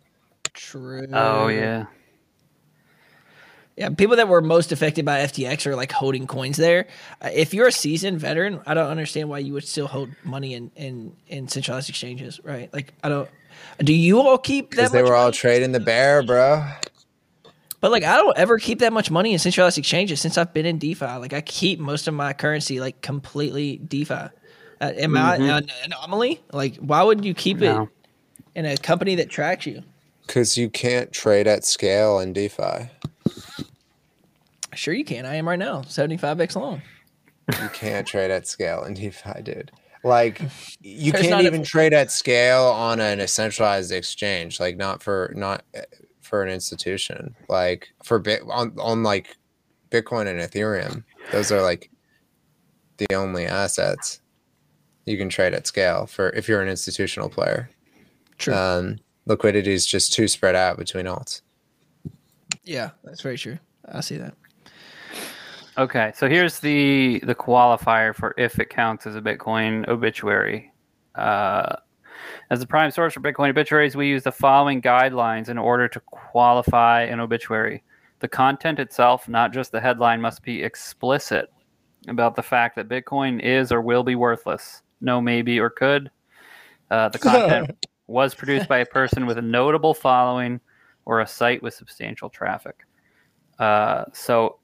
true. 0.53 1.07
Oh 1.13 1.47
yeah. 1.47 1.85
Yeah, 3.77 3.89
people 3.89 4.15
that 4.15 4.29
were 4.29 4.41
most 4.41 4.71
affected 4.71 5.03
by 5.03 5.19
FTX 5.19 5.65
are 5.65 5.75
like 5.75 5.91
holding 5.91 6.27
coins 6.27 6.55
there. 6.55 6.87
Uh, 7.21 7.29
if 7.33 7.53
you're 7.53 7.67
a 7.67 7.73
seasoned 7.73 8.19
veteran, 8.21 8.61
I 8.65 8.73
don't 8.73 8.87
understand 8.87 9.27
why 9.27 9.39
you 9.39 9.51
would 9.51 9.67
still 9.67 9.87
hold 9.87 10.11
money 10.23 10.53
in 10.53 10.71
in, 10.77 11.15
in 11.27 11.47
centralized 11.49 11.89
exchanges, 11.89 12.39
right? 12.43 12.73
Like, 12.73 12.93
I 13.03 13.09
don't. 13.09 13.29
Do 13.79 13.93
you 13.93 14.21
all 14.21 14.37
keep 14.37 14.71
that? 14.71 14.75
Because 14.77 14.91
they 14.91 15.01
much 15.01 15.09
were 15.09 15.15
all 15.15 15.31
trading 15.31 15.73
the 15.73 15.81
bear, 15.81 16.23
bro. 16.23 16.65
But 17.85 17.91
like, 17.91 18.03
I 18.03 18.17
don't 18.17 18.35
ever 18.35 18.57
keep 18.57 18.79
that 18.79 18.91
much 18.93 19.11
money 19.11 19.31
in 19.31 19.37
centralized 19.37 19.77
exchanges 19.77 20.19
since 20.19 20.39
I've 20.39 20.51
been 20.55 20.65
in 20.65 20.79
DeFi. 20.79 21.05
Like, 21.05 21.33
I 21.33 21.41
keep 21.41 21.79
most 21.79 22.07
of 22.07 22.15
my 22.15 22.33
currency 22.33 22.79
like 22.79 22.99
completely 23.03 23.77
DeFi. 23.77 24.11
Uh, 24.15 24.29
am 24.81 25.15
I 25.15 25.35
an 25.35 25.69
anomaly? 25.83 26.41
Like, 26.51 26.77
why 26.77 27.03
would 27.03 27.23
you 27.23 27.35
keep 27.35 27.57
No. 27.59 27.83
it 27.83 27.89
in 28.55 28.65
a 28.65 28.75
company 28.75 29.13
that 29.13 29.29
tracks 29.29 29.67
you? 29.67 29.83
Because 30.25 30.57
you 30.57 30.67
can't 30.67 31.11
trade 31.11 31.45
at 31.45 31.63
scale 31.63 32.17
in 32.17 32.33
DeFi. 32.33 32.89
Sure, 34.73 34.95
you 34.95 35.05
can. 35.05 35.27
I 35.27 35.35
am 35.35 35.47
right 35.47 35.59
now, 35.59 35.83
seventy 35.83 36.17
five 36.17 36.41
x 36.41 36.55
long. 36.55 36.81
You 37.61 37.69
can't 37.71 38.07
trade 38.07 38.31
at 38.31 38.47
scale 38.47 38.83
in 38.85 38.95
DeFi, 38.95 39.43
dude. 39.43 39.71
Like 40.03 40.41
you 40.81 41.11
There's 41.11 41.21
can't 41.27 41.31
not 41.35 41.43
a- 41.43 41.45
even 41.47 41.61
trade 41.63 41.93
at 41.93 42.11
scale 42.11 42.63
on 42.63 42.99
an 42.99 43.19
a 43.19 43.27
centralized 43.27 43.91
exchange. 43.91 44.59
Like 44.59 44.75
not 44.75 45.03
for 45.03 45.31
not 45.35 45.63
for 46.25 46.43
an 46.43 46.49
institution. 46.49 47.35
Like 47.47 47.89
for 48.03 48.19
bit 48.19 48.41
on 48.49 48.75
on 48.79 49.03
like 49.03 49.37
Bitcoin 49.89 50.27
and 50.27 50.39
Ethereum. 50.39 51.03
Those 51.31 51.51
are 51.51 51.61
like 51.61 51.89
the 52.97 53.13
only 53.15 53.45
assets 53.45 54.21
you 55.05 55.17
can 55.17 55.29
trade 55.29 55.53
at 55.53 55.67
scale 55.67 56.05
for 56.07 56.29
if 56.31 56.47
you're 56.47 56.61
an 56.61 56.69
institutional 56.69 57.29
player. 57.29 57.69
True. 58.37 58.53
Um, 58.53 58.99
liquidity 59.25 59.73
is 59.73 59.85
just 59.85 60.13
too 60.13 60.27
spread 60.27 60.55
out 60.55 60.77
between 60.77 61.05
alts. 61.05 61.41
yeah, 62.63 62.91
that's 63.03 63.21
very 63.21 63.37
true. 63.37 63.57
I 63.87 64.01
see 64.01 64.17
that. 64.17 64.33
Okay, 65.77 66.13
so 66.15 66.29
here's 66.29 66.59
the 66.59 67.19
the 67.23 67.35
qualifier 67.35 68.15
for 68.15 68.33
if 68.37 68.59
it 68.59 68.69
counts 68.69 69.05
as 69.05 69.15
a 69.15 69.21
Bitcoin 69.21 69.87
obituary. 69.87 70.71
Uh, 71.15 71.75
as 72.49 72.59
the 72.59 72.67
prime 72.67 72.91
source 72.91 73.13
for 73.13 73.21
Bitcoin 73.21 73.49
obituaries, 73.49 73.95
we 73.95 74.07
use 74.07 74.23
the 74.23 74.31
following 74.31 74.81
guidelines 74.81 75.49
in 75.49 75.57
order 75.57 75.87
to 75.87 75.99
qualify 76.01 77.01
an 77.03 77.19
obituary. 77.19 77.83
The 78.19 78.27
content 78.27 78.79
itself, 78.79 79.27
not 79.27 79.53
just 79.53 79.71
the 79.71 79.81
headline, 79.81 80.21
must 80.21 80.43
be 80.43 80.63
explicit 80.63 81.51
about 82.07 82.35
the 82.35 82.43
fact 82.43 82.75
that 82.75 82.87
Bitcoin 82.87 83.41
is 83.41 83.71
or 83.71 83.81
will 83.81 84.03
be 84.03 84.15
worthless. 84.15 84.83
No, 85.01 85.19
maybe, 85.19 85.59
or 85.59 85.69
could. 85.69 86.11
Uh, 86.91 87.09
the 87.09 87.19
content 87.19 87.71
was 88.07 88.35
produced 88.35 88.67
by 88.67 88.79
a 88.79 88.85
person 88.85 89.25
with 89.25 89.37
a 89.37 89.41
notable 89.41 89.93
following 89.93 90.59
or 91.05 91.21
a 91.21 91.27
site 91.27 91.61
with 91.63 91.73
substantial 91.73 92.29
traffic. 92.29 92.85
Uh, 93.59 94.05
so 94.13 94.59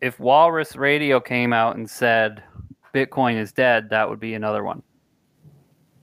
if 0.00 0.18
Walrus 0.18 0.76
Radio 0.76 1.20
came 1.20 1.52
out 1.52 1.76
and 1.76 1.88
said 1.88 2.42
Bitcoin 2.94 3.36
is 3.36 3.52
dead, 3.52 3.90
that 3.90 4.08
would 4.08 4.20
be 4.20 4.34
another 4.34 4.64
one. 4.64 4.82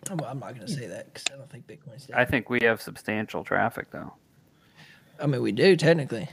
Well, 0.10 0.26
I'm 0.26 0.40
not 0.40 0.56
going 0.56 0.66
to 0.66 0.74
say 0.74 0.88
that 0.88 1.14
because 1.14 1.26
I 1.34 1.38
don't 1.38 1.50
think 1.50 1.68
Bitcoin's 1.68 2.06
dead. 2.08 2.18
I 2.18 2.26
think 2.26 2.50
we 2.50 2.60
have 2.64 2.82
substantial 2.82 3.44
traffic 3.44 3.92
though. 3.92 4.14
I 5.20 5.28
mean, 5.28 5.42
we 5.42 5.52
do 5.52 5.76
technically. 5.76 6.28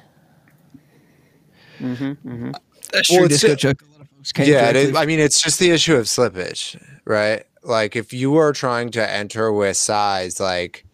Mm-hmm, 1.79 2.05
mm-hmm. 2.29 2.51
That's 2.93 3.09
true. 3.09 3.25
it's 3.25 3.41
Disco 3.41 3.49
ju- 3.55 3.57
Chuck. 3.57 3.83
A 3.83 3.93
lot 3.93 4.01
of 4.01 4.09
folks 4.09 4.33
came 4.33 4.49
yeah, 4.49 4.71
it 4.71 4.77
is, 4.77 4.97
I 4.97 5.07
mean, 5.07 5.21
it's 5.21 5.41
just 5.43 5.59
the 5.59 5.71
issue 5.71 5.97
of 5.97 6.07
slippage, 6.07 6.83
right? 7.05 7.45
Like, 7.63 7.95
if 7.97 8.13
you 8.13 8.37
are 8.37 8.53
trying 8.53 8.91
to 8.93 9.11
enter 9.11 9.53
with 9.53 9.77
size, 9.77 10.41
like, 10.41 10.85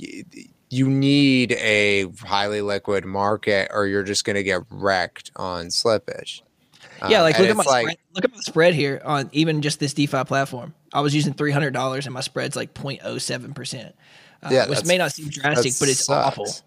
y- 0.00 0.24
you 0.70 0.88
need 0.88 1.52
a 1.52 2.06
highly 2.24 2.62
liquid 2.62 3.04
market, 3.04 3.70
or 3.72 3.86
you're 3.86 4.02
just 4.02 4.24
going 4.24 4.36
to 4.36 4.42
get 4.42 4.62
wrecked 4.70 5.30
on 5.36 5.66
slippage. 5.66 6.40
Yeah, 7.10 7.18
Um, 7.18 7.22
like 7.24 7.38
and 7.38 7.42
look 7.48 7.50
at 7.50 7.56
my 7.56 7.70
like, 7.72 7.82
spread, 7.84 7.98
look 8.14 8.24
at 8.24 8.30
my 8.32 8.40
spread 8.40 8.74
here 8.74 9.00
on 9.04 9.28
even 9.32 9.62
just 9.62 9.80
this 9.80 9.94
DeFi 9.94 10.24
platform. 10.24 10.74
I 10.92 11.00
was 11.00 11.14
using 11.14 11.32
three 11.34 11.50
hundred 11.52 11.72
dollars 11.72 12.06
and 12.06 12.14
my 12.14 12.20
spread's 12.20 12.56
like 12.56 12.70
007 12.78 13.54
percent. 13.54 13.94
Uh, 14.42 14.50
Yeah, 14.52 14.68
which 14.68 14.84
may 14.84 14.98
not 14.98 15.12
seem 15.12 15.28
drastic, 15.28 15.72
but 15.80 15.88
it's 15.88 16.08
awful. 16.08 16.46
sucks. 16.46 16.62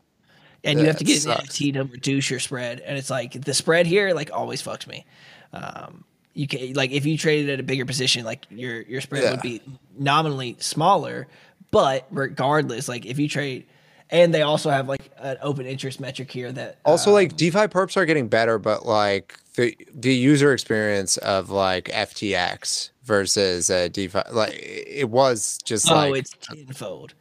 And 0.64 0.80
you 0.80 0.86
have 0.88 0.98
to 0.98 1.04
get 1.04 1.24
an. 1.26 1.32
NFT 1.32 1.74
to 1.74 1.84
reduce 1.84 2.30
your 2.30 2.40
spread, 2.40 2.80
and 2.82 2.98
it's 2.98 3.10
like 3.10 3.34
the 3.40 3.54
spread 3.54 3.86
here 3.86 4.14
like 4.14 4.32
always 4.34 4.62
fucks 4.62 4.88
me. 4.88 5.06
Um, 5.54 6.04
you 6.34 6.48
can 6.48 6.74
like 6.74 6.92
if 6.92 7.06
you 7.06 7.18
traded 7.18 7.50
at 7.52 7.60
a 7.60 7.64
bigger 7.64 7.86
position, 7.86 8.26
like 8.26 8.46
your 8.50 8.82
your 8.82 9.02
spread 9.02 9.24
Yeah. 9.24 9.32
would 9.32 9.42
be 9.42 9.62
nominally 9.98 10.58
smaller, 10.60 11.28
but 11.72 12.06
regardless, 12.12 12.90
like 12.90 13.06
if 13.06 13.18
you 13.20 13.30
trade, 13.30 13.66
and 14.10 14.34
they 14.34 14.42
also 14.42 14.70
have 14.70 14.88
like 14.88 15.12
an 15.18 15.38
open 15.42 15.66
interest 15.66 16.00
metric 16.00 16.32
here 16.32 16.52
that 16.52 16.78
Also, 16.86 17.10
uh, 17.10 17.14
like 17.14 17.36
DeFi 17.36 17.68
perps 17.68 17.98
are 17.98 18.06
getting 18.06 18.28
better, 18.28 18.58
but 18.58 18.86
like 18.86 19.38
the 19.56 19.76
the 19.94 20.14
user 20.14 20.54
experience 20.54 21.18
of 21.18 21.50
like 21.50 21.86
FTX 21.86 22.92
versus 23.04 23.70
uh, 23.70 23.90
DeFi, 23.92 24.22
like 24.32 24.54
it 24.56 25.10
was 25.10 25.60
just 25.66 25.90
like, 25.90 26.08
oh, 26.08 26.12
like, 26.12 26.20
it's 26.20 26.36
tenfold. 26.42 27.14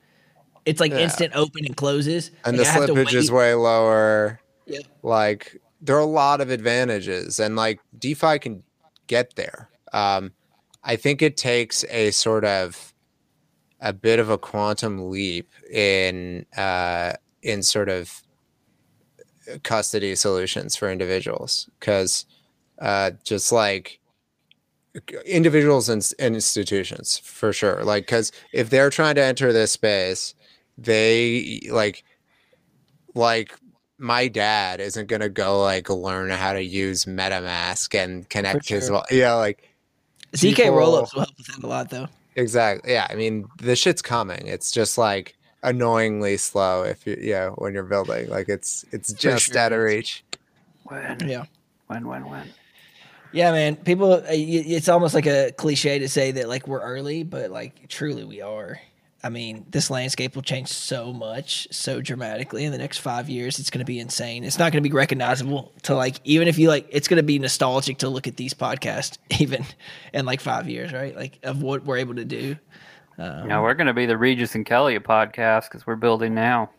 It's 0.65 0.81
like 0.81 0.91
Yeah. 0.93 0.99
instant 0.99 1.33
open 1.35 1.65
and 1.65 1.77
closes, 1.77 2.31
and 2.45 2.57
Like, 2.59 2.67
the 2.67 2.73
I 2.73 2.87
slippage 2.87 3.15
is 3.15 3.31
way 3.31 3.55
lower. 3.55 4.41
Yeah. 4.67 4.81
Like 5.03 5.61
there 5.81 5.97
are 5.97 6.01
a 6.01 6.05
lot 6.05 6.41
of 6.41 6.51
advantages, 6.51 7.39
and 7.41 7.57
like 7.57 7.81
DeFi 7.99 8.39
can 8.39 8.63
get 9.07 9.37
there. 9.37 9.71
Um, 9.93 10.33
I 10.83 10.97
think 10.97 11.23
it 11.23 11.37
takes 11.37 11.85
a 11.91 12.11
sort 12.11 12.45
of 12.45 12.93
a 13.81 13.93
bit 13.93 14.19
of 14.19 14.31
a 14.31 14.39
quantum 14.39 15.11
leap 15.11 15.51
in 15.71 16.47
uh, 16.57 17.13
in 17.43 17.63
sort 17.63 17.89
of 17.89 18.23
custody 19.63 20.15
solutions 20.15 20.75
for 20.75 20.91
individuals 20.91 21.69
because 21.79 22.27
uh, 22.81 23.13
just 23.23 23.53
like 23.53 24.01
individuals 25.25 25.89
and, 25.89 26.11
and 26.19 26.35
institutions 26.35 27.19
for 27.19 27.53
sure 27.53 27.85
like 27.85 28.05
because 28.07 28.33
if 28.53 28.71
they're 28.71 28.91
trying 28.91 29.15
to 29.15 29.23
enter 29.23 29.53
this 29.53 29.71
space 29.71 30.35
they 30.79 31.61
like 31.71 32.03
like 33.15 33.55
my 33.99 34.27
dad 34.27 34.81
isn't 34.81 35.07
gonna 35.07 35.29
go 35.29 35.63
like 35.63 35.89
learn 35.91 36.31
how 36.31 36.53
to 36.53 36.63
use 36.63 37.05
metamask 37.05 37.95
and 37.95 38.29
connect 38.31 38.69
his 38.69 38.87
sure. 38.87 38.95
wa- 38.95 39.05
yeah 39.11 39.35
like 39.35 39.69
ZK 40.33 40.57
people- 40.57 40.73
rollups 40.73 41.15
will 41.15 41.23
help 41.23 41.37
with 41.37 41.47
that 41.47 41.63
a 41.63 41.67
lot, 41.67 41.91
though. 41.91 42.09
Exactly 42.37 42.93
yeah 42.93 43.07
i 43.11 43.15
mean 43.15 43.47
the 43.59 43.75
shit's 43.75 44.03
coming 44.03 44.47
it's 44.47 44.71
just 44.71 44.97
like 44.99 45.35
annoyingly 45.63 46.37
slow 46.37 46.83
if 46.85 47.07
you, 47.07 47.17
you 47.21 47.33
know, 47.33 47.55
when 47.59 47.75
you're 47.75 47.83
building 47.83 48.29
like 48.29 48.49
it's 48.49 48.85
it's 48.93 49.13
just 49.13 49.47
sure 49.47 49.59
out 49.59 49.73
of 49.73 49.81
reach 49.81 50.23
When, 50.85 51.29
Yeah. 51.29 51.45
when, 51.89 52.07
when, 52.07 52.29
when? 52.29 52.49
Yeah, 53.33 53.51
man. 53.53 53.77
People, 53.77 54.13
uh, 54.15 54.23
it's 54.29 54.89
almost 54.89 55.15
like 55.15 55.27
a 55.27 55.53
cliche 55.53 55.99
to 55.99 56.09
say 56.09 56.31
that 56.33 56.49
like 56.49 56.69
we're 56.69 56.81
early, 56.81 57.23
but 57.25 57.51
like 57.51 57.89
truly 57.89 58.25
we 58.25 58.41
are. 58.41 58.79
I 59.25 59.29
mean, 59.29 59.67
this 59.71 59.91
landscape 59.91 60.37
will 60.37 60.43
change 60.43 60.69
so 60.69 61.13
much, 61.13 61.67
so 61.71 62.01
dramatically 62.01 62.65
in 62.65 62.73
the 62.73 62.79
next 62.79 62.99
five 62.99 63.29
years. 63.29 63.59
It's 63.59 63.71
going 63.71 63.81
to 63.81 63.87
be 63.87 63.99
insane. 63.99 64.45
It's 64.45 64.59
not 64.59 64.73
going 64.73 64.83
to 64.83 64.89
be 64.89 64.95
recognizable 64.95 65.73
to 65.83 65.95
like, 65.97 66.21
even 66.25 66.49
if 66.49 66.59
you 66.59 66.69
like, 66.69 66.87
it's 66.91 67.09
going 67.09 67.17
to 67.17 67.23
be 67.23 67.39
nostalgic 67.39 67.99
to 67.99 68.09
look 68.09 68.27
at 68.27 68.37
these 68.37 68.55
podcasts, 68.55 69.19
even 69.41 69.65
in 70.13 70.27
like 70.27 70.41
five 70.41 70.69
years, 70.69 70.93
right? 70.93 71.17
Like 71.17 71.39
of 71.43 71.63
what 71.63 71.85
we're 71.85 71.97
able 71.97 72.15
to 72.17 72.25
do. 72.25 72.57
Um, 73.19 73.49
Now 73.49 73.63
we're 73.63 73.75
going 73.75 73.87
to 73.87 73.95
be 73.95 74.07
the 74.07 74.19
Regis 74.19 74.55
and 74.55 74.67
Kelly 74.67 74.99
podcast 74.99 75.65
because 75.65 75.87
we're 75.87 75.97
building 75.97 76.35
now, 76.35 76.71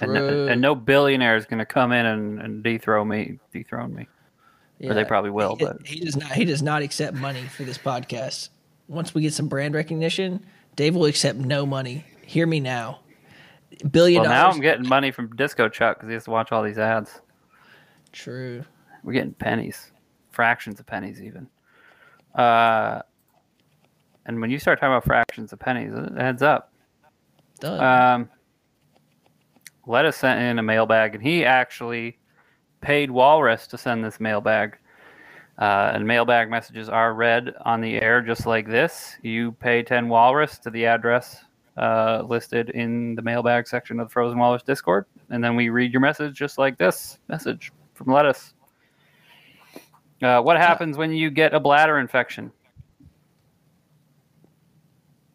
and, 0.00 0.14
true. 0.14 0.48
and 0.48 0.60
no 0.60 0.74
billionaire 0.74 1.36
is 1.36 1.44
going 1.44 1.58
to 1.58 1.66
come 1.66 1.92
in 1.92 2.06
and, 2.06 2.40
and 2.40 2.62
dethrone 2.62 3.08
me. 3.08 3.38
Dethrone 3.52 3.94
me. 3.94 4.08
Or 4.82 4.94
they 4.94 5.04
probably 5.04 5.30
will, 5.30 5.56
He, 5.56 5.64
but 5.64 5.86
he 5.86 6.00
does 6.00 6.16
not. 6.16 6.32
He 6.32 6.46
does 6.46 6.62
not 6.62 6.80
accept 6.80 7.14
money 7.14 7.42
for 7.42 7.64
this 7.64 7.76
podcast. 7.76 8.48
Once 8.88 9.14
we 9.14 9.20
get 9.20 9.34
some 9.34 9.46
brand 9.46 9.74
recognition, 9.74 10.42
Dave 10.80 10.94
will 10.94 11.04
accept 11.04 11.38
no 11.38 11.66
money. 11.66 12.06
Hear 12.24 12.46
me 12.46 12.58
now. 12.58 13.00
Billion 13.90 14.22
well, 14.22 14.30
now. 14.30 14.48
I'm 14.48 14.62
getting 14.62 14.88
money 14.88 15.10
from 15.10 15.28
Disco 15.36 15.68
Chuck 15.68 15.98
because 15.98 16.08
he 16.08 16.14
has 16.14 16.24
to 16.24 16.30
watch 16.30 16.52
all 16.52 16.62
these 16.62 16.78
ads. 16.78 17.20
True. 18.12 18.64
We're 19.04 19.12
getting 19.12 19.34
pennies, 19.34 19.92
fractions 20.30 20.80
of 20.80 20.86
pennies 20.86 21.20
even. 21.20 21.48
Uh, 22.34 23.02
and 24.24 24.40
when 24.40 24.50
you 24.50 24.58
start 24.58 24.80
talking 24.80 24.94
about 24.94 25.04
fractions 25.04 25.52
of 25.52 25.58
pennies, 25.58 25.92
it 25.92 26.16
adds 26.16 26.40
up. 26.40 26.72
Done. 27.60 27.80
Um, 28.22 28.30
Lettuce 29.86 30.16
sent 30.16 30.40
in 30.40 30.58
a 30.58 30.62
mailbag, 30.62 31.14
and 31.14 31.22
he 31.22 31.44
actually 31.44 32.18
paid 32.80 33.10
Walrus 33.10 33.66
to 33.66 33.76
send 33.76 34.02
this 34.02 34.18
mailbag. 34.18 34.78
Uh, 35.60 35.92
and 35.94 36.06
mailbag 36.06 36.48
messages 36.48 36.88
are 36.88 37.12
read 37.12 37.52
on 37.66 37.82
the 37.82 38.00
air 38.00 38.22
just 38.22 38.46
like 38.46 38.66
this. 38.66 39.16
You 39.22 39.52
pay 39.52 39.82
10 39.82 40.08
Walrus 40.08 40.58
to 40.60 40.70
the 40.70 40.86
address 40.86 41.44
uh, 41.76 42.22
listed 42.26 42.70
in 42.70 43.14
the 43.14 43.22
mailbag 43.22 43.68
section 43.68 44.00
of 44.00 44.08
the 44.08 44.12
Frozen 44.12 44.38
Walrus 44.38 44.62
Discord, 44.62 45.04
and 45.28 45.44
then 45.44 45.56
we 45.56 45.68
read 45.68 45.92
your 45.92 46.00
message 46.00 46.34
just 46.34 46.56
like 46.58 46.78
this 46.78 47.18
message 47.28 47.72
from 47.94 48.12
Lettuce. 48.12 48.54
Uh, 50.22 50.40
what 50.40 50.56
happens 50.56 50.96
when 50.96 51.12
you 51.12 51.30
get 51.30 51.54
a 51.54 51.60
bladder 51.60 51.98
infection? 51.98 52.52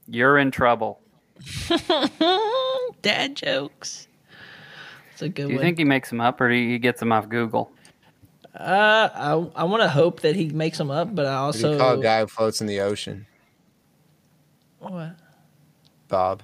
You're 0.07 0.37
in 0.37 0.51
trouble. 0.51 1.01
Dad 3.01 3.35
jokes. 3.35 4.07
It's 5.11 5.21
a 5.21 5.29
good 5.29 5.47
Do 5.47 5.53
you 5.53 5.55
one. 5.57 5.63
think 5.65 5.77
he 5.77 5.83
makes 5.83 6.09
them 6.09 6.21
up 6.21 6.39
or 6.41 6.49
he 6.49 6.77
gets 6.77 6.99
them 6.99 7.11
off 7.11 7.29
Google? 7.29 7.71
Uh, 8.55 9.09
I 9.13 9.61
I 9.61 9.63
want 9.65 9.83
to 9.83 9.89
hope 9.89 10.21
that 10.21 10.35
he 10.35 10.49
makes 10.49 10.77
them 10.77 10.89
up, 10.91 11.13
but 11.13 11.25
I 11.25 11.45
What 11.45 11.53
do 11.55 11.59
you 11.59 11.65
also 11.67 11.77
call 11.77 11.99
a 11.99 12.03
guy 12.03 12.21
who 12.21 12.27
floats 12.27 12.61
in 12.61 12.67
the 12.67 12.79
ocean? 12.81 13.25
What? 14.79 15.15
Bob. 16.07 16.43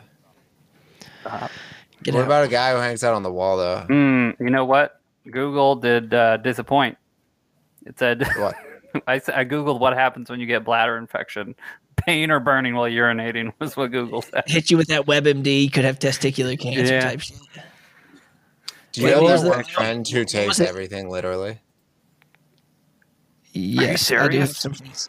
Get 2.03 2.13
what 2.15 2.21
out. 2.21 2.25
about 2.25 2.45
a 2.45 2.47
guy 2.47 2.73
who 2.73 2.79
hangs 2.79 3.03
out 3.03 3.13
on 3.13 3.23
the 3.23 3.31
wall 3.31 3.57
though? 3.57 3.81
Hmm, 3.87 4.31
you 4.43 4.49
know 4.49 4.65
what? 4.65 4.99
Google 5.29 5.75
did 5.75 6.13
uh, 6.13 6.37
disappoint. 6.37 6.97
It 7.85 7.97
said, 7.99 8.27
What? 8.37 8.55
I, 9.07 9.17
s- 9.17 9.29
I 9.29 9.45
Googled 9.45 9.79
what 9.79 9.93
happens 9.93 10.29
when 10.29 10.39
you 10.39 10.45
get 10.47 10.65
bladder 10.65 10.97
infection. 10.97 11.55
Pain 12.07 12.31
or 12.31 12.39
burning 12.39 12.73
while 12.73 12.89
urinating 12.89 13.53
was 13.59 13.77
what 13.77 13.91
Google 13.91 14.23
said. 14.23 14.43
hit 14.47 14.71
you 14.71 14.77
with 14.77 14.87
that 14.87 15.05
WebMD? 15.05 15.71
Could 15.71 15.85
have 15.85 15.99
testicular 15.99 16.59
cancer 16.59 16.93
Yeah. 16.95 17.01
type 17.01 17.19
shit. 17.21 17.37
Do 18.93 19.01
you 19.01 19.07
Wait, 19.07 19.13
have 19.13 19.21
what 19.23 19.41
that 19.43 19.55
one 19.57 19.63
friend 19.65 20.07
who 20.07 20.25
takes 20.25 20.59
everything 20.59 21.09
literally? 21.09 21.59
Yes, 23.53 24.11
I 24.11 24.27
do 24.27 24.39
have 24.39 24.55
some 24.55 24.73
things 24.73 25.07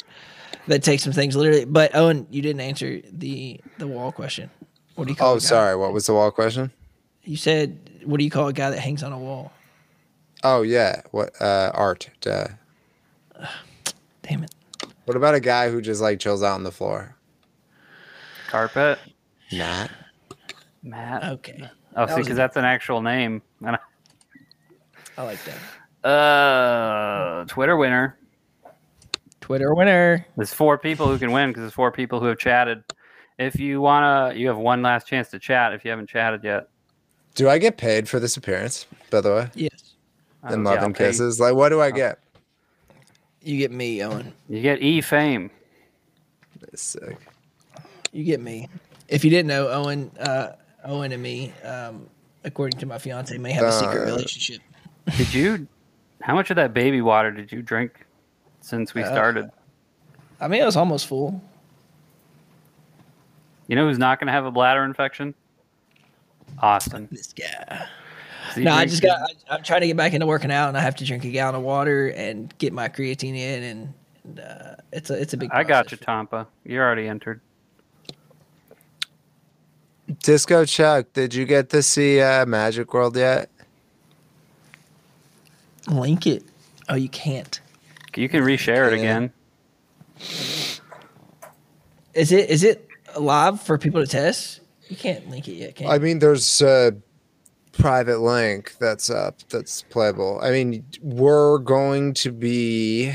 that 0.67 0.83
take 0.83 1.01
some 1.01 1.13
things 1.13 1.37
literally. 1.37 1.65
But 1.65 1.95
Owen, 1.95 2.27
you 2.31 2.43
didn't 2.43 2.61
answer 2.61 3.01
the 3.13 3.61
the 3.79 3.87
wall 3.87 4.13
question. 4.13 4.51
What 4.95 5.05
do 5.07 5.11
you 5.13 5.17
call? 5.17 5.31
Oh, 5.31 5.33
a 5.33 5.37
guy- 5.37 5.41
sorry. 5.41 5.77
What 5.77 5.93
was 5.93 6.07
the 6.07 6.15
wall 6.15 6.31
question? 6.31 6.73
You 7.23 7.37
said, 7.37 8.01
"What 8.05 8.19
do 8.19 8.25
you 8.25 8.31
call 8.31 8.49
a 8.49 8.53
guy 8.53 8.71
that 8.71 8.79
hangs 8.81 9.03
on 9.03 9.13
a 9.13 9.19
wall?" 9.19 9.53
Oh 10.43 10.63
yeah. 10.63 11.03
What 11.13 11.31
uh 11.41 11.71
art. 11.75 12.11
Duh. 12.21 12.49
Damn 14.23 14.45
it. 14.45 14.53
What 15.05 15.17
about 15.17 15.35
a 15.35 15.41
guy 15.41 15.71
who 15.71 15.81
just 15.81 16.01
like 16.01 16.19
chills 16.21 16.43
out 16.43 16.55
on 16.55 16.63
the 16.65 16.73
floor? 16.73 17.17
Carpet? 18.49 18.99
Matt. 19.53 19.91
Matt? 20.83 21.25
Okay, 21.25 21.69
Oh, 21.97 22.07
that 22.07 22.15
see, 22.17 22.21
because 22.23 22.33
a- 22.33 22.35
that's 22.37 22.57
an 22.57 22.65
actual 22.65 23.03
name. 23.03 23.41
I 23.65 25.23
like 25.23 25.39
that. 25.45 26.09
Uh, 26.09 27.45
Twitter 27.47 27.77
winner. 27.77 28.17
Twitter 29.43 29.75
winner. 29.75 30.25
There's 30.37 30.55
four 30.55 30.79
people 30.79 31.07
who 31.09 31.19
can 31.19 31.33
win 31.33 31.51
because 31.51 31.63
there's 31.65 31.75
four 31.75 31.93
people 31.93 32.21
who 32.21 32.27
have 32.27 32.39
chatted. 32.39 32.83
If 33.39 33.59
you 33.61 33.81
wanna, 33.83 34.33
you 34.35 34.49
have 34.49 34.57
one 34.57 34.81
last 34.83 35.07
chance 35.07 35.29
to 35.31 35.39
chat 35.39 35.75
if 35.75 35.85
you 35.85 35.91
haven't 35.91 36.09
chatted 36.09 36.43
yet. 36.45 36.69
Do 37.35 37.49
I 37.49 37.59
get 37.59 37.77
paid 37.77 38.09
for 38.09 38.19
this 38.21 38.37
appearance, 38.37 38.87
by 39.11 39.21
the 39.21 39.31
way? 39.35 39.51
Yes, 39.55 39.95
Oh, 40.45 40.53
In 40.55 40.63
yeah, 40.65 40.71
love 40.71 40.79
I'll 40.79 40.85
and 40.87 40.95
pay- 40.95 41.09
kisses? 41.09 41.39
Like 41.41 41.55
what 41.55 41.69
do 41.69 41.81
I 41.81 41.91
get? 41.91 42.19
you 43.45 43.59
get 43.59 43.73
me, 43.73 44.03
Owen. 44.05 44.33
You 44.49 44.63
get 44.63 44.81
E 44.81 45.01
fame. 45.01 45.51
That's 46.61 46.81
sick. 46.83 47.17
You 48.13 48.23
get 48.25 48.41
me. 48.41 48.69
If 49.09 49.25
you 49.25 49.31
didn't 49.31 49.49
know, 49.49 49.69
Owen, 49.69 50.11
uh, 50.21 50.53
Owen 50.85 51.11
and 51.13 51.23
me, 51.23 51.53
um, 51.65 52.07
according 52.45 52.79
to 52.81 52.87
my 52.87 52.99
fiance, 52.99 53.37
may 53.39 53.51
have 53.53 53.65
a 53.67 53.73
secret 53.73 54.03
Uh, 54.03 54.07
relationship. 54.07 54.61
Did 55.17 55.35
you? 55.35 55.67
How 56.21 56.35
much 56.37 56.51
of 56.51 56.57
that 56.57 56.73
baby 56.73 57.01
water 57.03 57.33
did 57.33 57.51
you 57.51 57.63
drink 57.63 58.07
since 58.63 58.95
we 58.95 59.03
Uh, 59.03 59.11
started? 59.11 59.51
I 60.41 60.49
mean, 60.49 60.63
it 60.63 60.65
was 60.65 60.77
almost 60.77 61.07
full. 61.07 61.41
You 63.69 63.77
know 63.77 63.87
who's 63.87 63.99
not 63.99 64.19
going 64.19 64.27
to 64.27 64.33
have 64.33 64.45
a 64.45 64.51
bladder 64.51 64.85
infection? 64.85 65.35
Austin. 66.59 67.09
This 67.11 67.33
guy. 67.33 67.87
No, 68.57 68.73
I 68.73 68.85
just 68.85 69.03
got. 69.03 69.19
I, 69.21 69.55
I'm 69.55 69.63
trying 69.63 69.83
to 69.83 69.87
get 69.87 69.97
back 69.97 70.13
into 70.13 70.27
working 70.27 70.51
out, 70.51 70.69
and 70.69 70.77
I 70.77 70.81
have 70.81 70.97
to 70.97 71.05
drink 71.05 71.25
a 71.25 71.31
gallon 71.31 71.55
of 71.55 71.63
water 71.63 72.09
and 72.09 72.53
get 72.59 72.73
my 72.73 72.89
creatine 72.89 73.37
in, 73.37 73.63
and, 73.63 73.95
and 74.25 74.41
uh, 74.41 74.75
it's 74.93 75.09
a 75.11 75.15
it's 75.15 75.33
a 75.33 75.37
big. 75.37 75.51
I 75.53 75.63
got 75.63 75.91
you. 75.91 75.97
Tampa. 75.97 76.47
You're 76.65 76.85
already 76.85 77.09
entered. 77.09 77.41
Disco 80.23 80.67
Chuck, 80.67 81.07
did 81.15 81.33
you 81.33 81.47
get 81.47 81.71
to 81.71 81.83
see 81.83 82.21
uh, 82.21 82.45
Magik 82.45 82.93
World 82.93 83.17
yet? 83.17 83.49
Link 85.89 86.27
it. 86.27 86.45
Oh, 86.91 86.95
you 86.95 87.09
can't. 87.09 87.62
You 88.17 88.29
can 88.29 88.43
reshare 88.43 88.93
it 88.93 88.99
Yeah. 88.99 88.99
again. 88.99 89.33
Is 92.15 92.31
it 92.33 92.51
is 92.51 92.63
it 92.63 92.87
live 93.19 93.61
for 93.61 93.79
people 93.79 94.01
to 94.01 94.07
test? 94.07 94.61
You 94.89 94.97
can't 94.97 95.29
link 95.31 95.49
it 95.49 95.55
yet, 95.55 95.75
can 95.75 95.87
you? 95.87 95.93
I 95.93 95.99
mean, 95.99 96.19
there's 96.19 96.61
a 96.61 96.95
private 97.73 98.19
link 98.21 98.75
that's 98.79 99.09
up 99.09 99.39
that's 99.49 99.83
playable. 99.83 100.39
I 100.43 100.51
mean, 100.51 100.85
we're 101.01 101.59
going 101.59 102.13
to 102.15 102.31
be 102.33 103.13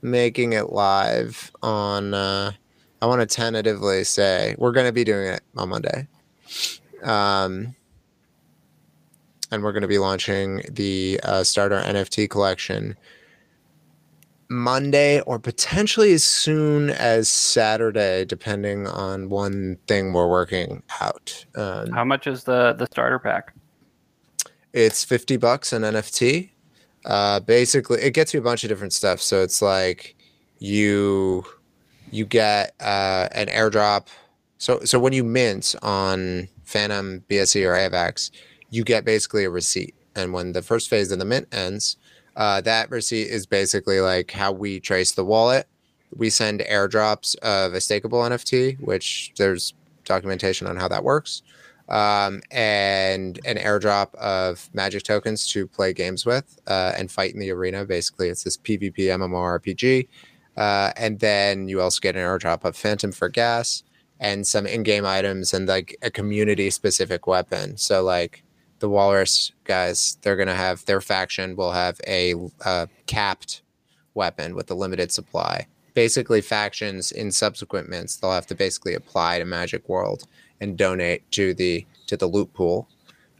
making 0.00 0.54
it 0.54 0.70
live 0.72 1.50
on. 1.62 2.14
Uh, 2.14 2.52
I 3.02 3.06
want 3.06 3.20
to 3.20 3.26
tentatively 3.26 4.04
say 4.04 4.54
we're 4.58 4.72
going 4.72 4.86
to 4.86 4.92
be 4.92 5.04
doing 5.04 5.26
it 5.26 5.42
on 5.56 5.68
Monday, 5.68 6.06
um, 7.02 7.74
and 9.50 9.62
we're 9.62 9.72
going 9.72 9.82
to 9.82 9.88
be 9.88 9.98
launching 9.98 10.62
the 10.70 11.20
uh, 11.22 11.44
starter 11.44 11.80
NFT 11.80 12.28
collection 12.30 12.96
Monday 14.50 15.20
or 15.20 15.38
potentially 15.38 16.12
as 16.12 16.24
soon 16.24 16.90
as 16.90 17.28
Saturday, 17.28 18.24
depending 18.24 18.86
on 18.88 19.28
one 19.28 19.78
thing 19.86 20.12
we're 20.12 20.28
working 20.28 20.82
out. 21.00 21.46
Um, 21.54 21.92
How 21.92 22.04
much 22.04 22.26
is 22.26 22.44
the 22.44 22.74
the 22.74 22.86
starter 22.86 23.18
pack? 23.18 23.54
it's 24.72 25.04
50 25.04 25.36
bucks 25.36 25.72
an 25.72 25.82
NFT. 25.82 26.50
Uh, 27.04 27.40
basically, 27.40 28.00
it 28.02 28.12
gets 28.14 28.34
you 28.34 28.40
a 28.40 28.42
bunch 28.42 28.62
of 28.62 28.68
different 28.68 28.92
stuff. 28.92 29.20
So 29.20 29.42
it's 29.42 29.62
like 29.62 30.16
you 30.58 31.44
you 32.10 32.24
get 32.26 32.74
uh, 32.80 33.28
an 33.32 33.46
airdrop. 33.46 34.08
So 34.58 34.80
so 34.84 34.98
when 34.98 35.12
you 35.12 35.24
mint 35.24 35.74
on 35.82 36.48
Fantom, 36.64 37.24
BSC, 37.28 37.64
or 37.66 37.74
AVAX, 37.74 38.30
you 38.70 38.84
get 38.84 39.04
basically 39.04 39.44
a 39.44 39.50
receipt. 39.50 39.94
And 40.14 40.32
when 40.32 40.52
the 40.52 40.62
first 40.62 40.88
phase 40.90 41.10
of 41.10 41.18
the 41.18 41.24
mint 41.24 41.48
ends, 41.52 41.96
uh, 42.36 42.60
that 42.62 42.90
receipt 42.90 43.28
is 43.28 43.46
basically 43.46 44.00
like 44.00 44.30
how 44.30 44.52
we 44.52 44.80
trace 44.80 45.12
the 45.12 45.24
wallet. 45.24 45.66
We 46.16 46.30
send 46.30 46.60
airdrops 46.60 47.36
of 47.36 47.74
a 47.74 47.78
stakeable 47.78 48.28
NFT, 48.28 48.80
which 48.80 49.32
there's 49.36 49.74
documentation 50.04 50.66
on 50.66 50.76
how 50.76 50.88
that 50.88 51.04
works 51.04 51.42
um, 51.90 52.40
and 52.52 53.40
an 53.44 53.56
airdrop 53.56 54.14
of 54.14 54.70
Magik 54.74 55.02
tokens 55.02 55.46
to 55.52 55.66
play 55.66 55.92
games 55.92 56.24
with 56.24 56.58
uh, 56.68 56.92
and 56.96 57.10
fight 57.10 57.34
in 57.34 57.40
the 57.40 57.50
arena. 57.50 57.84
Basically, 57.84 58.28
it's 58.28 58.44
this 58.44 58.56
PvP 58.56 58.96
MMORPG. 58.96 60.08
Uh, 60.56 60.92
and 60.96 61.18
then 61.18 61.68
you 61.68 61.80
also 61.80 62.00
get 62.00 62.16
an 62.16 62.22
airdrop 62.22 62.64
of 62.64 62.76
Fantom 62.76 63.12
for 63.12 63.28
gas 63.28 63.82
and 64.20 64.46
some 64.46 64.66
in-game 64.66 65.06
items 65.06 65.52
and 65.54 65.66
like 65.66 65.96
a 66.02 66.10
community-specific 66.10 67.26
weapon. 67.26 67.76
So 67.76 68.02
like 68.02 68.44
the 68.80 68.88
Walrus 68.88 69.52
guys, 69.64 70.18
they're 70.22 70.36
gonna 70.36 70.54
have 70.54 70.84
their 70.86 71.00
faction 71.00 71.56
will 71.56 71.72
have 71.72 72.00
a 72.06 72.34
uh, 72.64 72.86
capped 73.06 73.62
weapon 74.14 74.54
with 74.54 74.70
a 74.70 74.74
limited 74.74 75.12
supply. 75.12 75.66
Basically, 75.94 76.40
factions 76.40 77.12
in 77.12 77.30
subsequent 77.30 77.88
mints 77.88 78.16
they'll 78.16 78.32
have 78.32 78.46
to 78.46 78.54
basically 78.54 78.94
apply 78.94 79.38
to 79.38 79.44
Magik 79.44 79.88
World 79.88 80.24
and 80.60 80.76
donate 80.76 81.30
to 81.32 81.54
the 81.54 81.86
to 82.06 82.16
the 82.16 82.26
loot 82.26 82.52
pool 82.52 82.88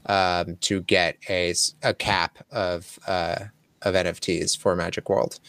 um, 0.07 0.57
to 0.61 0.81
get 0.83 1.17
a, 1.29 1.55
a 1.83 1.95
cap 1.95 2.39
of 2.51 2.99
uh, 3.07 3.45
of 3.83 3.95
NFTs 3.95 4.57
for 4.57 4.77
Magik 4.77 5.09
World. 5.09 5.41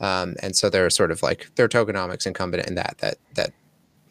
Um, 0.00 0.36
and 0.42 0.56
so 0.56 0.70
they're 0.70 0.90
sort 0.90 1.10
of 1.10 1.22
like 1.22 1.54
their 1.56 1.68
tokenomics 1.68 2.26
incumbent 2.26 2.66
in 2.66 2.74
that 2.76 2.96
that 2.98 3.18
that 3.34 3.52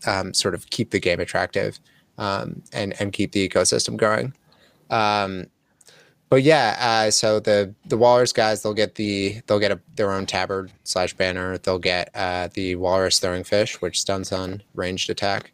um, 0.06 0.34
sort 0.34 0.54
of 0.54 0.70
keep 0.70 0.92
the 0.92 1.00
game 1.00 1.20
attractive 1.20 1.80
um, 2.18 2.62
and 2.74 3.00
and 3.00 3.14
keep 3.14 3.32
the 3.32 3.48
ecosystem 3.48 3.98
growing. 3.98 4.34
Um, 4.90 5.48
but 6.30 6.44
yeah, 6.44 6.78
uh, 6.80 7.12
so 7.12 7.40
the 7.40 7.74
the 7.86 7.98
Walrus 7.98 8.32
guys 8.32 8.62
they'll 8.62 8.76
get 8.76 8.96
the 8.96 9.42
they'll 9.48 9.60
get 9.60 9.72
a, 9.72 9.80
their 9.96 10.12
own 10.12 10.28
tabard 10.28 10.72
slash 10.84 11.14
banner. 11.16 11.58
They'll 11.58 11.80
get 11.80 12.12
uh, 12.14 12.50
the 12.54 12.76
Walrus 12.76 13.20
throwing 13.20 13.44
fish, 13.44 13.82
which 13.82 14.00
stuns 14.00 14.32
on 14.32 14.62
ranged 14.76 15.10
attack. 15.10 15.52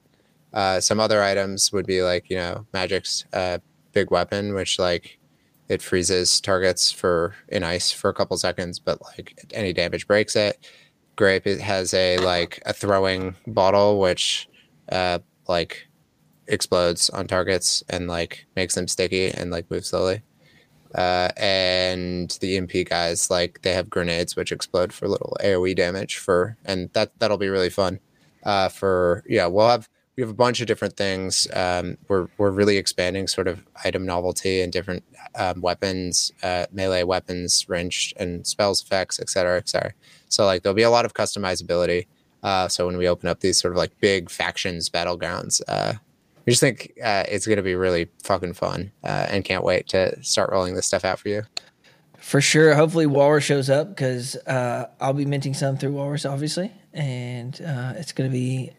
Uh, 0.54 0.82
some 0.82 1.00
other 1.00 1.24
items 1.24 1.72
would 1.72 1.86
be 1.86 2.02
like 2.02 2.30
you 2.30 2.36
know 2.36 2.66
Magik's 2.74 3.26
uh, 3.32 3.60
big 3.94 4.12
weapon, 4.12 4.54
which 4.54 4.78
like 4.78 5.18
it 5.70 5.82
freezes 5.82 6.42
targets 6.42 6.92
for 6.92 7.36
in 7.48 7.64
ice 7.64 7.92
for 7.92 8.10
a 8.10 8.14
couple 8.14 8.38
seconds, 8.38 8.78
but 8.78 9.02
like 9.02 9.40
any 9.54 9.72
damage 9.72 10.08
breaks 10.08 10.36
it. 10.36 10.68
Grape 11.16 11.48
it 11.48 11.62
has 11.62 11.94
a 11.94 12.18
like 12.18 12.62
a 12.66 12.74
throwing 12.74 13.36
bottle, 13.48 14.00
which 14.00 14.50
uh, 14.92 15.20
like 15.48 15.88
explodes 16.48 17.10
on 17.10 17.28
targets 17.28 17.84
and 17.90 18.08
like 18.08 18.46
makes 18.56 18.76
them 18.76 18.88
sticky 18.88 19.30
and 19.30 19.52
like 19.52 19.70
move 19.70 19.86
slowly. 19.86 20.22
Uh, 20.94 21.30
and 21.36 22.38
the 22.40 22.56
EMP 22.56 22.88
guys 22.90 23.30
like 23.30 23.62
they 23.64 23.74
have 23.74 23.90
grenades 23.90 24.38
which 24.38 24.54
explode 24.54 24.94
for 24.94 25.10
little 25.10 25.36
AOE 25.44 25.76
damage 25.76 26.18
for 26.18 26.56
and 26.64 26.90
that 26.94 27.12
that'll 27.20 27.38
be 27.38 27.50
really 27.50 27.70
fun. 27.70 28.00
Uh, 28.44 28.70
for 28.70 29.24
yeah, 29.28 29.46
we'll 29.48 29.68
have 29.68 29.90
we 30.16 30.22
have 30.22 30.30
a 30.30 30.34
bunch 30.34 30.62
of 30.62 30.68
different 30.68 30.96
things. 30.96 31.48
Um, 31.54 31.98
we're 32.08 32.28
we're 32.38 32.52
really 32.52 32.78
expanding 32.78 33.28
sort 33.28 33.48
of 33.48 33.66
item 33.84 34.06
novelty 34.06 34.62
and 34.62 34.72
different 34.72 35.04
um, 35.36 35.62
weapons, 35.62 36.32
uh, 36.44 36.66
melee 36.72 37.04
weapons, 37.04 37.68
range 37.68 38.14
and 38.18 38.46
spells 38.48 38.82
effects, 38.82 39.20
et 39.20 39.30
cetera, 39.30 39.58
et 39.58 39.68
cetera. 39.68 39.94
So 40.30 40.46
like 40.46 40.64
there'll 40.64 40.76
be 40.76 40.84
a 40.84 40.90
lot 40.90 41.06
of 41.06 41.14
customizability. 41.14 42.08
Uh, 42.44 42.68
so 42.68 42.86
when 42.86 42.98
we 42.98 43.08
open 43.08 43.28
up 43.28 43.40
these 43.40 43.60
sort 43.60 43.74
of 43.74 43.78
like 43.78 44.00
big 44.00 44.30
factions 44.30 44.90
battlegrounds, 44.90 45.62
uh, 45.68 45.94
we 46.46 46.52
just 46.52 46.62
think 46.62 46.94
uh, 47.04 47.24
it's 47.28 47.48
going 47.48 47.58
to 47.58 47.64
be 47.64 47.76
really 47.76 48.10
fucking 48.24 48.54
fun 48.54 48.92
uh, 49.04 49.28
and 49.30 49.44
can't 49.44 49.64
wait 49.64 49.88
to 49.90 50.22
start 50.24 50.52
rolling 50.52 50.76
this 50.76 50.86
stuff 50.86 51.04
out 51.04 51.20
for 51.20 51.30
you. 51.30 51.44
For 52.20 52.42
sure. 52.42 52.74
Hopefully, 52.74 53.06
Walrus 53.06 53.44
shows 53.44 53.70
up 53.70 53.90
because 53.90 54.36
uh, 54.48 54.88
I'll 55.00 55.14
be 55.14 55.26
minting 55.26 55.54
some 55.54 55.78
through 55.78 55.92
Walrus, 55.92 56.26
obviously, 56.26 56.72
and 56.94 57.60
uh, 57.62 57.94
it's 57.98 58.14
gonna 58.14 58.30
be. 58.30 58.72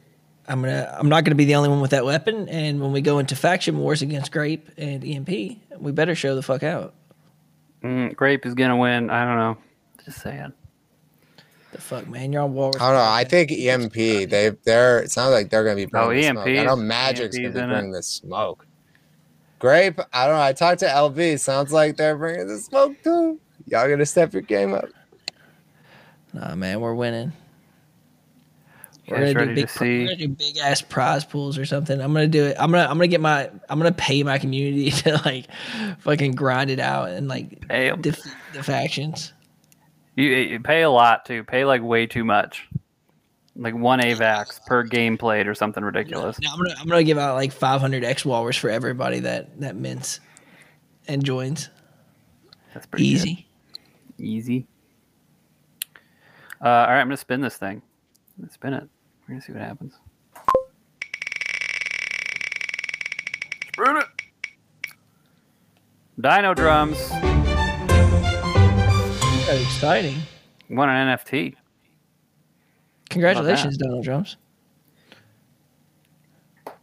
I'm 0.49 0.61
gonna. 0.61 0.93
I'm 0.99 1.09
not 1.09 1.25
gonna 1.25 1.37
be 1.37 1.45
the 1.45 1.55
only 1.55 1.69
one 1.69 1.81
with 1.81 1.93
that 1.93 2.05
weapon. 2.05 2.49
And 2.49 2.81
when 2.81 2.91
we 2.91 3.03
go 3.03 3.21
into 3.21 3.37
faction 3.37 3.79
wars 3.79 4.03
against 4.03 4.33
Grape 4.33 4.69
and 4.77 5.05
EMP, 5.05 5.29
we 5.79 5.93
better 5.93 6.17
show 6.17 6.35
the 6.35 6.43
fuck 6.43 6.65
out. 6.65 6.95
Mm, 7.85 8.17
Grape 8.17 8.47
is 8.47 8.55
gonna 8.55 8.77
win. 8.77 9.11
I 9.11 9.25
don't 9.25 9.37
know. 9.37 9.59
Just 10.05 10.23
saying. 10.23 10.53
The 11.77 11.83
fuck, 11.83 12.09
man, 12.09 12.33
you're 12.33 12.43
on 12.43 12.55
Walrus. 12.55 12.81
I 12.81 12.87
don't 12.91 12.95
know. 12.95 13.13
I 13.13 13.25
think 13.25 13.53
EMP. 13.53 13.93
They 13.93 14.51
they're. 14.65 15.01
It 15.01 15.11
sounds 15.11 15.33
like 15.33 15.51
they're 15.51 15.63
going 15.63 15.77
to 15.77 15.87
be. 15.87 15.93
Oh, 15.95 16.07
bringing 16.07 16.35
the 16.35 16.41
EMP 16.41 16.47
smoke. 16.47 16.59
I 16.59 16.65
know 16.65 16.73
is- 16.73 16.89
Magik's 16.89 17.37
gonna 17.37 17.51
be 17.51 17.59
in 17.59 17.65
it. 17.65 17.69
bringing 17.69 17.93
the 17.93 18.03
smoke. 18.03 18.67
Grape. 19.59 20.01
I 20.11 20.27
don't 20.27 20.37
know. 20.37 20.43
I 20.43 20.55
talked 20.55 20.81
to 20.81 20.87
LV. 20.87 21.39
Sounds 21.39 21.73
like 21.73 21.99
they're 21.99 22.17
bringing 22.17 22.49
the 22.49 22.59
smoke 22.59 22.97
too. 23.05 23.39
Y'all 23.67 23.87
going 23.87 23.99
to 23.99 24.07
step 24.07 24.33
your 24.33 24.41
game 24.41 24.73
up. 24.73 24.87
Nah, 26.33 26.55
man, 26.55 26.81
we're 26.81 26.95
winning. 26.95 27.33
We're 29.09 29.19
gonna, 29.19 29.35
ready 29.35 29.35
do 29.35 29.47
to 29.47 29.55
big, 29.55 29.71
see? 29.71 29.99
we're 30.01 30.07
gonna 30.07 30.17
do 30.17 30.29
big 30.29 30.59
ass 30.59 30.81
prize 30.81 31.25
pools 31.27 31.59
or 31.59 31.67
something. 31.67 32.01
I'm 32.01 32.13
gonna 32.13 32.27
do 32.27 32.45
it. 32.47 32.57
I'm 32.59 32.71
gonna 32.73 32.85
I'm 32.85 32.97
gonna 32.97 33.07
get 33.07 33.21
my 33.21 33.51
I'm 33.69 33.79
gonna 33.79 33.93
pay 33.93 34.23
my 34.23 34.39
community 34.39 34.91
to 35.03 35.21
like 35.25 35.47
fucking 36.01 36.33
grind 36.33 36.71
it 36.71 36.81
out 36.81 37.11
and 37.11 37.29
like 37.29 37.69
defeat 37.69 38.33
the 38.53 38.63
factions. 38.63 39.33
You, 40.17 40.31
you 40.31 40.61
pay 40.61 40.83
a 40.83 40.91
lot 40.91 41.27
too. 41.27 41.45
Pay 41.45 41.65
like 41.65 41.83
way 41.83 42.07
too 42.07 42.25
much. 42.25 42.67
Like 43.55 43.75
one 43.75 44.01
AVAX 44.01 44.65
per 44.67 44.83
game 44.83 45.17
played 45.17 45.47
or 45.47 45.55
something 45.55 45.85
ridiculous. 45.85 46.39
Now 46.41 46.53
I'm 46.53 46.59
gonna 46.59 46.75
I'm 46.81 46.89
gonna 46.89 47.05
give 47.05 47.19
out 47.19 47.35
like 47.35 47.53
500 47.53 48.03
X 48.03 48.25
Walrus 48.25 48.57
for 48.57 48.71
everybody 48.71 49.21
that 49.21 49.61
that 49.61 49.77
mints 49.77 50.21
and 51.07 51.25
joins. 51.25 51.71
That's 52.75 52.87
pretty 52.87 53.13
good. 53.13 53.15
Easy. 53.15 53.47
Easy. 54.19 54.67
Uh, 56.63 56.69
all 56.69 56.87
right, 56.87 57.01
I'm 57.01 57.07
gonna 57.07 57.17
spin 57.17 57.41
this 57.41 57.57
thing. 57.57 57.83
I'm 58.39 58.45
gonna 58.45 58.53
spin 58.53 58.75
it. 58.75 58.89
We're 59.23 59.35
gonna 59.35 59.43
see 59.43 59.53
what 59.53 59.63
happens. 59.63 59.95
Spin 63.73 63.97
it. 63.99 64.07
Dino 66.19 66.55
drums. 66.55 67.11
Very 69.47 69.63
exciting. 69.63 70.17
Won 70.71 70.89
an 70.89 71.17
NFT. 71.17 71.55
Congratulations, 73.11 73.77
Donald 73.77 74.03
Drums. 74.03 74.39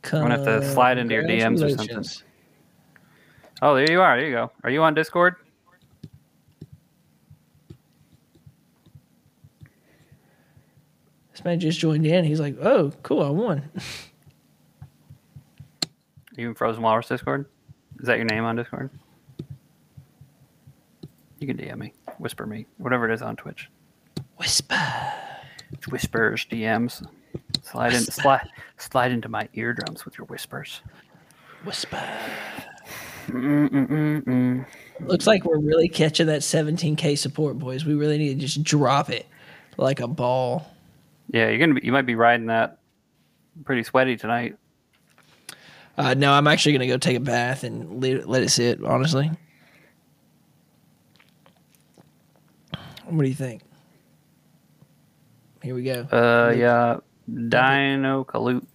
gonna 0.01 0.37
have 0.37 0.45
to 0.45 0.71
slide 0.71 0.97
into 0.97 1.13
your 1.13 1.25
DMs 1.25 1.61
or 1.61 1.69
something. 1.69 2.05
Oh, 3.61 3.75
there 3.75 3.91
you 3.91 3.99
are. 3.99 4.15
There 4.15 4.25
you 4.25 4.33
go. 4.33 4.49
Are 4.63 4.69
you 4.69 4.81
on 4.81 4.93
Discord? 4.93 5.35
This 11.33 11.43
man 11.43 11.59
just 11.59 11.79
joined 11.79 12.05
in. 12.05 12.23
He's 12.23 12.39
like, 12.39 12.55
"Oh, 12.61 12.93
cool, 13.03 13.23
I 13.23 13.29
won." 13.29 13.69
Are 16.37 16.41
you 16.41 16.47
in 16.47 16.55
Frozen 16.55 16.81
Walrus 16.81 17.09
Discord? 17.09 17.45
Is 17.99 18.07
that 18.07 18.15
your 18.15 18.25
name 18.25 18.45
on 18.45 18.55
Discord? 18.55 18.89
You 21.43 21.53
can 21.53 21.57
DM 21.57 21.77
me, 21.77 21.93
whisper 22.19 22.45
me, 22.45 22.67
whatever 22.77 23.11
it 23.11 23.13
is 23.13 23.21
on 23.21 23.35
Twitch. 23.35 23.69
Whisper. 24.37 24.79
Whispers, 25.89 26.45
DMs. 26.49 27.05
Slide 27.63 27.93
in, 27.93 27.99
slide, 27.99 28.47
slide 28.77 29.11
into 29.11 29.27
my 29.27 29.49
eardrums 29.53 30.05
with 30.05 30.17
your 30.17 30.25
whispers. 30.27 30.79
Whisper. 31.65 32.01
Mm-mm-mm-mm. 33.27 34.65
Looks 35.01 35.27
like 35.27 35.43
we're 35.43 35.57
really 35.57 35.89
catching 35.89 36.27
that 36.27 36.39
17k 36.39 37.17
support, 37.17 37.59
boys. 37.59 37.83
We 37.83 37.93
really 37.93 38.17
need 38.17 38.39
to 38.39 38.47
just 38.47 38.63
drop 38.63 39.09
it 39.09 39.27
like 39.75 39.99
a 39.99 40.07
ball. 40.07 40.71
Yeah, 41.27 41.49
you're 41.49 41.59
gonna 41.59 41.77
be, 41.77 41.85
you 41.85 41.91
might 41.91 42.05
be 42.05 42.15
riding 42.15 42.45
that 42.45 42.77
pretty 43.65 43.83
sweaty 43.83 44.15
tonight. 44.15 44.55
Uh, 45.97 46.13
no, 46.13 46.31
I'm 46.31 46.47
actually 46.47 46.71
gonna 46.71 46.87
go 46.87 46.95
take 46.95 47.17
a 47.17 47.19
bath 47.19 47.65
and 47.65 48.01
let, 48.01 48.29
let 48.29 48.43
it 48.43 48.49
sit. 48.49 48.81
Honestly, 48.81 49.29
what 53.05 53.23
do 53.23 53.29
you 53.29 53.35
think? 53.35 53.61
Here 55.61 55.75
we 55.75 55.83
go. 55.83 56.01
Uh, 56.11 56.51
yeah, 56.51 56.97
Dino 57.27 58.23
Kaloot. 58.25 58.65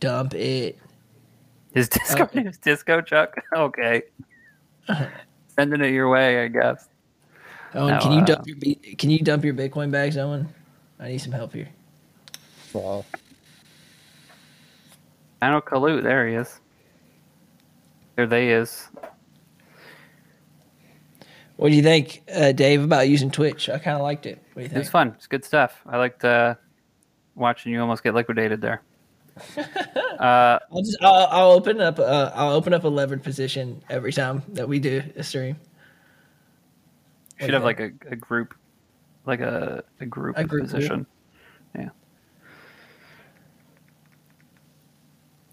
Dump 0.00 0.34
it. 0.34 0.78
His 1.72 1.88
Discord 1.88 2.28
Okay. 2.30 2.38
name 2.40 2.48
is 2.48 2.58
Disco 2.58 3.00
Chuck. 3.00 3.34
Okay, 3.56 4.02
sending 5.48 5.80
it 5.82 5.90
your 5.92 6.08
way, 6.08 6.44
I 6.44 6.48
guess. 6.48 6.88
Owen, 7.74 7.94
No, 7.94 8.00
can 8.00 8.12
you 8.12 8.20
uh, 8.20 8.24
dump 8.24 8.46
your 8.46 8.56
can 8.96 9.10
you 9.10 9.18
dump 9.18 9.44
your 9.44 9.54
Bitcoin 9.54 9.90
bags, 9.90 10.16
Owen? 10.16 10.48
I 11.00 11.08
need 11.08 11.18
some 11.18 11.32
help 11.32 11.52
here. 11.52 11.68
Well, 12.72 13.04
Dino 15.42 15.60
Kaloot, 15.60 16.02
there 16.02 16.28
he 16.28 16.34
is. 16.34 16.60
There 18.16 18.26
they 18.26 18.50
is. 18.50 18.88
What 21.56 21.70
do 21.70 21.74
you 21.74 21.82
think, 21.82 22.22
uh, 22.34 22.52
Dave, 22.52 22.82
about 22.82 23.08
using 23.08 23.30
Twitch? 23.30 23.68
I 23.70 23.78
kind 23.78 23.96
of 23.96 24.02
liked 24.02 24.26
it. 24.26 24.38
What 24.52 24.54
do 24.54 24.60
you 24.60 24.66
It 24.66 24.68
think? 24.70 24.78
was 24.80 24.90
fun. 24.90 25.08
It's 25.16 25.26
good 25.26 25.44
stuff. 25.44 25.80
I 25.86 25.96
liked 25.96 26.22
uh, 26.24 26.54
watching 27.34 27.72
you 27.72 27.80
almost 27.80 28.02
get 28.02 28.14
liquidated 28.14 28.60
there. 28.60 28.82
uh, 29.58 30.58
I'll 30.72 30.82
just 30.82 30.96
I'll, 31.02 31.26
I'll 31.30 31.50
open 31.52 31.78
up 31.80 31.98
uh, 31.98 32.30
I'll 32.34 32.52
open 32.54 32.72
up 32.72 32.84
a 32.84 32.88
levered 32.88 33.22
position 33.22 33.82
every 33.90 34.10
time 34.12 34.42
that 34.48 34.66
we 34.66 34.78
do 34.78 35.02
a 35.14 35.22
stream. 35.22 35.56
should 37.38 37.50
have 37.52 37.62
like 37.64 37.78
a, 37.80 37.90
a 38.10 38.16
group, 38.16 38.54
like 39.26 39.40
a, 39.40 39.84
a 40.00 40.06
group 40.06 40.38
A 40.38 40.44
group, 40.44 40.62
position. 40.64 41.06
Yeah. 41.74 41.90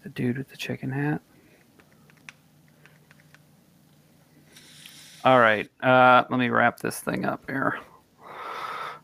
The 0.02 0.08
dude 0.10 0.38
with 0.38 0.48
the 0.48 0.56
chicken 0.56 0.90
hat. 0.90 1.20
All 5.24 5.40
right. 5.40 5.66
Uh, 5.82 6.24
let 6.28 6.38
me 6.38 6.50
wrap 6.50 6.80
this 6.80 7.00
thing 7.00 7.24
up 7.24 7.48
here. 7.48 7.78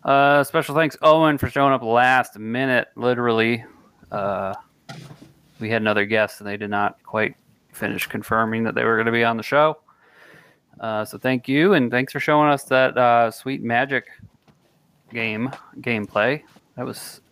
Uh, 0.04 0.44
special 0.44 0.74
thanks, 0.74 0.94
Owen, 1.00 1.38
for 1.38 1.48
showing 1.48 1.72
up 1.72 1.82
last 1.82 2.38
minute. 2.38 2.88
Literally, 2.94 3.64
uh, 4.12 4.54
we 5.60 5.70
had 5.70 5.80
another 5.80 6.04
guest, 6.04 6.40
and 6.40 6.48
they 6.48 6.58
did 6.58 6.68
not 6.68 7.02
quite 7.04 7.36
finish 7.72 8.06
confirming 8.06 8.64
that 8.64 8.74
they 8.74 8.84
were 8.84 8.96
going 8.96 9.06
to 9.06 9.12
be 9.12 9.24
on 9.24 9.38
the 9.38 9.42
show. 9.42 9.78
Uh, 10.78 11.06
so 11.06 11.16
thank 11.16 11.48
you, 11.48 11.72
and 11.72 11.90
thanks 11.90 12.12
for 12.12 12.20
showing 12.20 12.50
us 12.50 12.64
that 12.64 12.98
uh, 12.98 13.30
sweet 13.30 13.64
Magik 13.64 14.04
game 15.12 15.50
gameplay. 15.80 16.42
That 16.76 16.84
was 16.84 17.22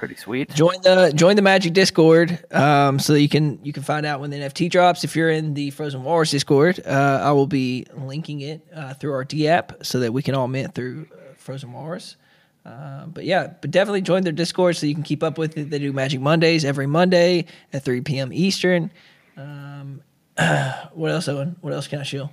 pretty 0.00 0.16
sweet. 0.16 0.48
Join 0.54 0.80
the 0.82 1.12
join 1.14 1.36
the 1.36 1.42
Magik 1.42 1.74
Discord 1.74 2.42
um, 2.52 2.98
so 2.98 3.12
that 3.12 3.20
you 3.20 3.28
can 3.28 3.62
you 3.62 3.72
can 3.72 3.82
find 3.82 4.06
out 4.06 4.18
when 4.18 4.30
the 4.30 4.38
NFT 4.38 4.70
drops. 4.70 5.04
If 5.04 5.14
you're 5.14 5.28
in 5.28 5.52
the 5.52 5.70
Frozen 5.70 6.02
Walrus 6.02 6.30
Discord, 6.30 6.80
uh, 6.86 7.20
I 7.22 7.32
will 7.32 7.46
be 7.46 7.84
linking 7.94 8.40
it 8.40 8.66
uh, 8.74 8.94
through 8.94 9.12
our 9.12 9.24
D 9.24 9.46
app 9.46 9.84
so 9.84 10.00
that 10.00 10.12
we 10.12 10.22
can 10.22 10.34
all 10.34 10.48
mint 10.48 10.74
through 10.74 11.06
uh, 11.12 11.34
Frozen 11.36 11.72
Walrus. 11.72 12.16
Uh, 12.64 13.06
but 13.06 13.24
yeah, 13.24 13.52
but 13.60 13.70
definitely 13.70 14.00
join 14.00 14.22
their 14.22 14.32
Discord 14.32 14.76
so 14.76 14.86
you 14.86 14.94
can 14.94 15.02
keep 15.02 15.22
up 15.22 15.36
with 15.36 15.58
it. 15.58 15.68
They 15.68 15.78
do 15.78 15.92
Magik 15.92 16.20
Mondays 16.20 16.64
every 16.64 16.86
Monday 16.86 17.44
at 17.74 17.84
3 17.84 18.00
p.m. 18.00 18.32
Eastern. 18.32 18.90
Um, 19.36 20.00
what 20.94 21.10
else, 21.10 21.28
Owen? 21.28 21.56
What 21.60 21.74
else 21.74 21.86
can 21.86 22.00
I 22.00 22.04
show? 22.04 22.30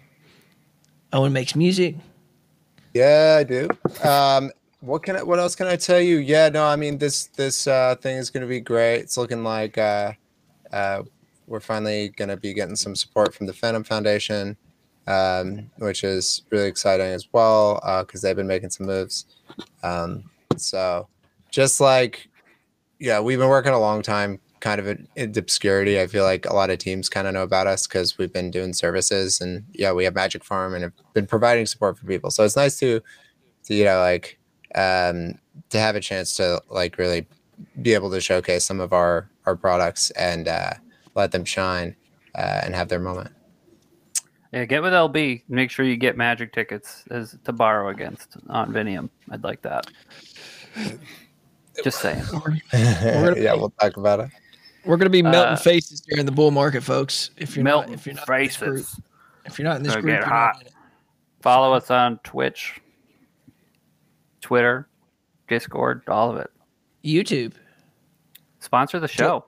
Owen 1.12 1.34
makes 1.34 1.54
music. 1.54 1.96
Yeah, 2.94 3.38
I 3.40 3.44
do. 3.44 3.68
Um, 4.04 4.52
what 4.82 5.04
can 5.04 5.16
I, 5.18 5.24
what 5.24 5.40
else 5.40 5.56
can 5.56 5.68
I 5.68 5.76
tell 5.76 6.00
you? 6.00 6.18
Yeah, 6.18 6.50
no, 6.50 6.66
I 6.66 6.76
mean 6.76 6.98
this 6.98 7.28
this 7.28 7.68
uh, 7.68 7.96
thing 7.96 8.18
is 8.18 8.30
going 8.30 8.42
to 8.42 8.48
be 8.48 8.60
great. 8.60 9.00
It's 9.00 9.18
looking 9.18 9.44
like 9.44 9.78
uh, 9.78 10.14
uh, 10.72 11.04
we're 11.48 11.60
finally 11.60 12.10
going 12.10 12.30
to 12.30 12.38
be 12.38 12.54
getting 12.54 12.76
some 12.76 12.96
support 12.96 13.34
from 13.34 13.48
the 13.48 13.54
Fantom 13.54 13.84
Foundation, 13.84 14.58
um, 15.08 15.70
which 15.78 16.04
is 16.04 16.44
really 16.52 16.68
exciting 16.68 17.08
as 17.08 17.28
well 17.32 17.82
because 18.06 18.22
they've 18.22 18.36
been 18.36 18.48
making 18.48 18.70
some 18.70 18.86
moves. 18.86 19.26
Um, 19.84 20.30
so, 20.58 21.08
just 21.52 21.82
like 21.82 22.30
yeah, 23.00 23.20
we've 23.20 23.40
been 23.40 23.50
working 23.50 23.74
a 23.74 23.80
long 23.80 24.02
time, 24.02 24.40
kind 24.60 24.80
of 24.80 24.88
in, 24.88 25.08
in 25.16 25.38
obscurity. 25.38 26.00
I 26.00 26.08
feel 26.08 26.24
like 26.24 26.46
a 26.46 26.54
lot 26.54 26.70
of 26.70 26.80
teams 26.80 27.10
kind 27.10 27.28
of 27.28 27.34
know 27.34 27.44
about 27.44 27.68
us 27.68 27.88
because 27.88 28.18
we've 28.18 28.34
been 28.34 28.52
doing 28.52 28.74
services, 28.74 29.42
and 29.42 29.64
yeah, 29.74 29.92
we 29.92 30.04
have 30.06 30.14
Magik 30.14 30.44
Farm 30.44 30.74
and 30.74 30.84
have 30.84 30.94
been 31.14 31.28
providing 31.28 31.66
support 31.66 31.98
for 31.98 32.06
people. 32.06 32.32
So 32.32 32.44
it's 32.44 32.56
nice 32.56 32.80
to, 32.80 33.02
to 33.66 33.74
you 33.74 33.86
know, 33.86 34.00
like 34.00 34.37
um, 34.76 35.36
to 35.70 35.80
have 35.80 35.96
a 35.96 36.00
chance 36.00 36.36
to 36.38 36.62
like 36.70 36.98
really 36.98 37.26
be 37.82 37.94
able 37.94 38.10
to 38.12 38.22
showcase 38.22 38.64
some 38.66 38.80
of 38.80 38.94
our 38.94 39.30
our 39.46 39.56
products 39.56 40.12
and 40.12 40.48
uh, 40.48 40.72
let 41.16 41.32
them 41.32 41.46
shine 41.46 41.96
uh, 42.36 42.62
and 42.64 42.76
have 42.76 42.90
their 42.90 43.00
moment. 43.00 43.32
Yeah, 44.54 44.66
get 44.66 44.82
with 44.82 44.94
LB. 44.94 45.44
Make 45.50 45.70
sure 45.72 45.86
you 45.86 45.98
get 45.98 46.16
magic 46.18 46.54
tickets 46.54 47.04
as 47.12 47.36
to 47.44 47.52
borrow 47.52 47.90
against 47.90 48.38
on 48.50 48.72
Vinium. 48.72 49.10
I'd 49.30 49.44
like 49.44 49.62
that. 49.64 49.88
Just 51.84 52.00
saying. 52.00 52.24
yeah, 52.74 53.54
we'll 53.54 53.74
talk 53.80 53.98
about 53.98 54.20
it. 54.22 54.30
We're 54.86 54.98
gonna 54.98 55.10
be 55.10 55.22
melting 55.22 55.54
Uh, 55.54 55.58
faces 55.58 56.00
during 56.02 56.26
the 56.26 56.32
bull 56.32 56.52
market, 56.52 56.82
folks. 56.82 57.32
If 57.38 57.56
you're 57.56 57.64
Melting 57.66 57.92
not, 57.92 58.00
if 58.00 58.06
you're 58.06 58.16
not 58.16 58.30
in 58.30 58.46
this 58.48 58.58
group, 58.58 58.78
faces. 58.78 59.02
if 59.46 59.60
you're 59.60 59.68
not 59.68 59.78
in 59.78 59.84
this 59.84 59.92
Gonna 59.94 60.02
group, 60.02 60.14
get 60.14 60.20
you're 60.22 60.30
hot. 60.30 60.54
not 60.56 60.62
in 60.62 60.68
it. 60.68 60.74
Follow 61.42 61.74
us 61.74 61.92
on 61.92 62.20
Twitch, 62.24 62.80
Twitter, 64.48 64.88
Discord, 65.50 66.04
all 66.08 66.32
of 66.32 66.38
it. 66.38 66.50
YouTube, 67.04 67.52
Sponsor 68.60 68.98
the 69.02 69.08
show. 69.10 69.44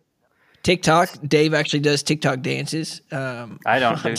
TikTok. 0.61 1.09
Dave 1.25 1.53
actually 1.53 1.79
does 1.79 2.03
TikTok 2.03 2.41
dances. 2.41 2.99
Um, 3.13 3.59
I 3.65 3.79
don't 3.79 4.03
do. 4.03 4.13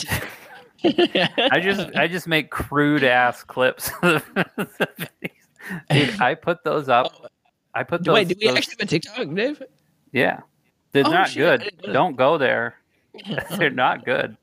I 0.83 1.59
just 1.61 1.95
I 1.95 2.07
just 2.07 2.27
make 2.27 2.49
crude 2.49 3.03
ass 3.03 3.43
clips. 3.43 3.91
Dude, 4.01 4.23
I 6.19 6.33
put 6.33 6.63
those 6.63 6.89
up. 6.89 7.31
I 7.75 7.83
put 7.83 8.03
those. 8.03 8.15
Wait, 8.15 8.27
do 8.27 8.33
we 8.41 8.47
those- 8.47 8.57
actually 8.57 8.75
have 8.79 8.87
a 8.87 8.89
TikTok, 8.89 9.35
Dave? 9.35 9.61
Yeah, 10.11 10.39
they're 10.93 11.05
Oh, 11.05 11.11
not 11.11 11.29
shit, 11.29 11.61
good. 11.81 11.93
Don't 11.93 12.15
go 12.15 12.39
there. 12.39 12.73
they're 13.57 13.69
not 13.69 14.03
good. 14.03 14.35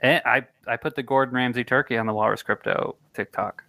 And 0.00 0.22
I 0.24 0.46
I 0.68 0.76
put 0.76 0.94
the 0.94 1.02
Gordon 1.02 1.34
Ramsay 1.34 1.64
turkey 1.64 1.96
on 1.98 2.06
the 2.06 2.14
Walrus 2.14 2.44
Crypto 2.44 2.94
TikTok. 3.14 3.64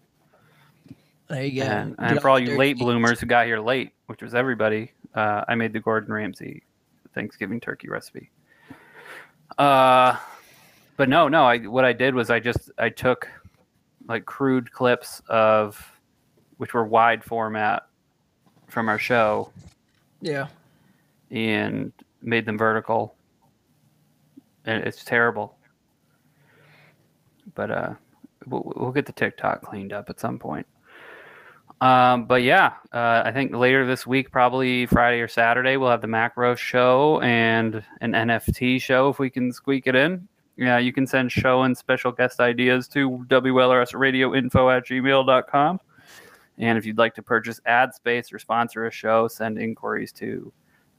There 1.30 1.44
you 1.44 1.62
go. 1.62 1.68
And, 1.68 1.96
and 2.00 2.22
for 2.22 2.30
all 2.30 2.40
you 2.40 2.58
late 2.58 2.78
bloomers 2.78 3.20
who 3.20 3.26
got 3.26 3.46
here 3.46 3.60
late, 3.60 3.92
which 4.06 4.22
was 4.22 4.34
everybody, 4.34 4.92
uh, 5.14 5.44
I 5.48 5.56
made 5.56 5.74
the 5.74 5.80
Gordon 5.80 6.14
Ramsay 6.14 6.64
Thanksgiving 7.14 7.60
turkey 7.60 7.90
recipe. 7.90 8.30
Uh, 9.58 10.16
but 10.96 11.10
no, 11.10 11.28
no. 11.28 11.44
I 11.46 11.60
what 11.60 11.84
I 11.86 11.94
did 11.94 12.16
was 12.16 12.30
I 12.30 12.40
just 12.40 12.72
I 12.78 12.90
took 12.90 13.28
like 14.08 14.26
crude 14.26 14.72
clips 14.72 15.22
of 15.28 15.84
which 16.58 16.74
were 16.74 16.86
wide 16.86 17.24
format 17.24 17.88
from 18.68 18.88
our 18.90 18.98
show 19.00 19.52
Yeah. 20.22 20.48
and 21.30 21.92
made 22.22 22.46
them 22.46 22.58
vertical. 22.58 23.16
And 24.66 24.84
it's 24.84 25.04
terrible. 25.04 25.58
But 27.54 27.72
uh, 27.72 27.94
we'll, 28.48 28.74
we'll 28.76 28.92
get 28.92 29.06
the 29.06 29.12
TikTok 29.14 29.62
cleaned 29.62 29.94
up 29.94 30.10
at 30.10 30.20
some 30.20 30.40
point. 30.40 30.66
Um, 31.80 32.26
but 32.26 32.42
yeah, 32.42 32.74
uh, 32.92 33.22
I 33.26 33.32
think 33.32 33.54
later 33.54 33.86
this 33.86 34.08
week, 34.08 34.32
probably 34.32 34.88
Friday 34.88 35.22
or 35.22 35.28
Saturday, 35.28 35.78
we'll 35.78 35.92
have 35.92 36.02
the 36.02 36.08
macro 36.08 36.56
show 36.56 37.22
and 37.22 37.84
an 38.02 38.14
NFT 38.14 38.82
show 38.82 39.10
if 39.10 39.20
we 39.20 39.30
can 39.30 39.52
squeak 39.52 39.86
it 39.86 39.96
in. 39.96 40.28
Yeah, 40.56 40.80
you 40.80 40.92
can 40.92 41.06
send 41.06 41.32
show 41.32 41.62
and 41.62 41.78
special 41.78 42.12
guest 42.12 42.40
ideas 42.40 42.88
to 42.90 43.24
WLRSradioinfo 43.28 44.76
at 44.76 44.88
gmail.com. 44.88 45.80
And 46.58 46.78
if 46.80 46.86
you'd 46.88 46.98
like 46.98 47.14
to 47.16 47.22
purchase 47.22 47.62
ad 47.68 47.94
space 47.94 48.34
or 48.34 48.40
sponsor 48.40 48.88
a 48.88 48.92
show, 48.92 49.28
send 49.28 49.60
inquiries 49.60 50.12
to 50.14 50.52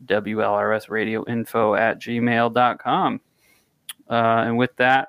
WLRSradioinfo 0.07 1.77
at 1.77 2.01
gmail.com. 2.01 3.21
Uh, 4.09 4.15
and 4.15 4.57
with 4.57 4.77
that, 4.77 5.09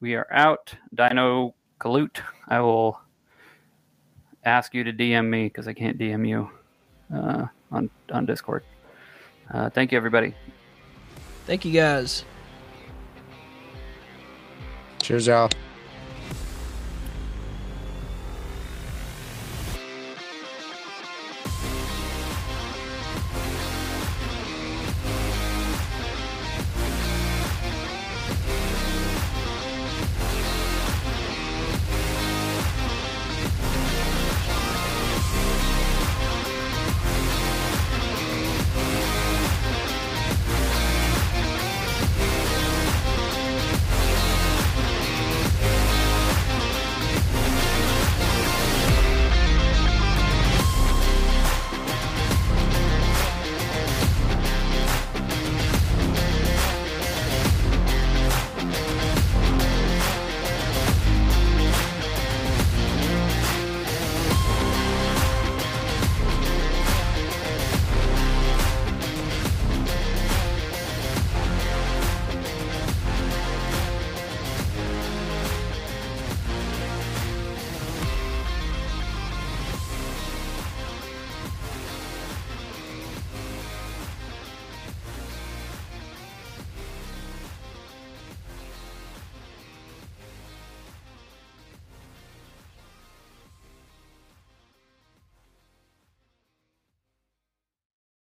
we 0.00 0.14
are 0.14 0.26
out. 0.32 0.74
Dino 0.94 1.54
Kalute, 1.78 2.20
I 2.48 2.60
will 2.60 3.01
ask 4.44 4.74
you 4.74 4.84
to 4.84 4.92
DM 4.92 5.28
me 5.28 5.44
because 5.44 5.68
I 5.68 5.72
can't 5.72 5.98
DM 5.98 6.26
you 6.28 6.50
uh, 7.14 7.46
on, 7.70 7.90
on 8.10 8.26
Discord. 8.26 8.64
Uh, 9.52 9.70
thank 9.70 9.92
you, 9.92 9.98
everybody. 9.98 10.34
Thank 11.46 11.64
you 11.64 11.72
guys. 11.72 12.24
Cheers, 15.00 15.26
y'all. 15.26 15.50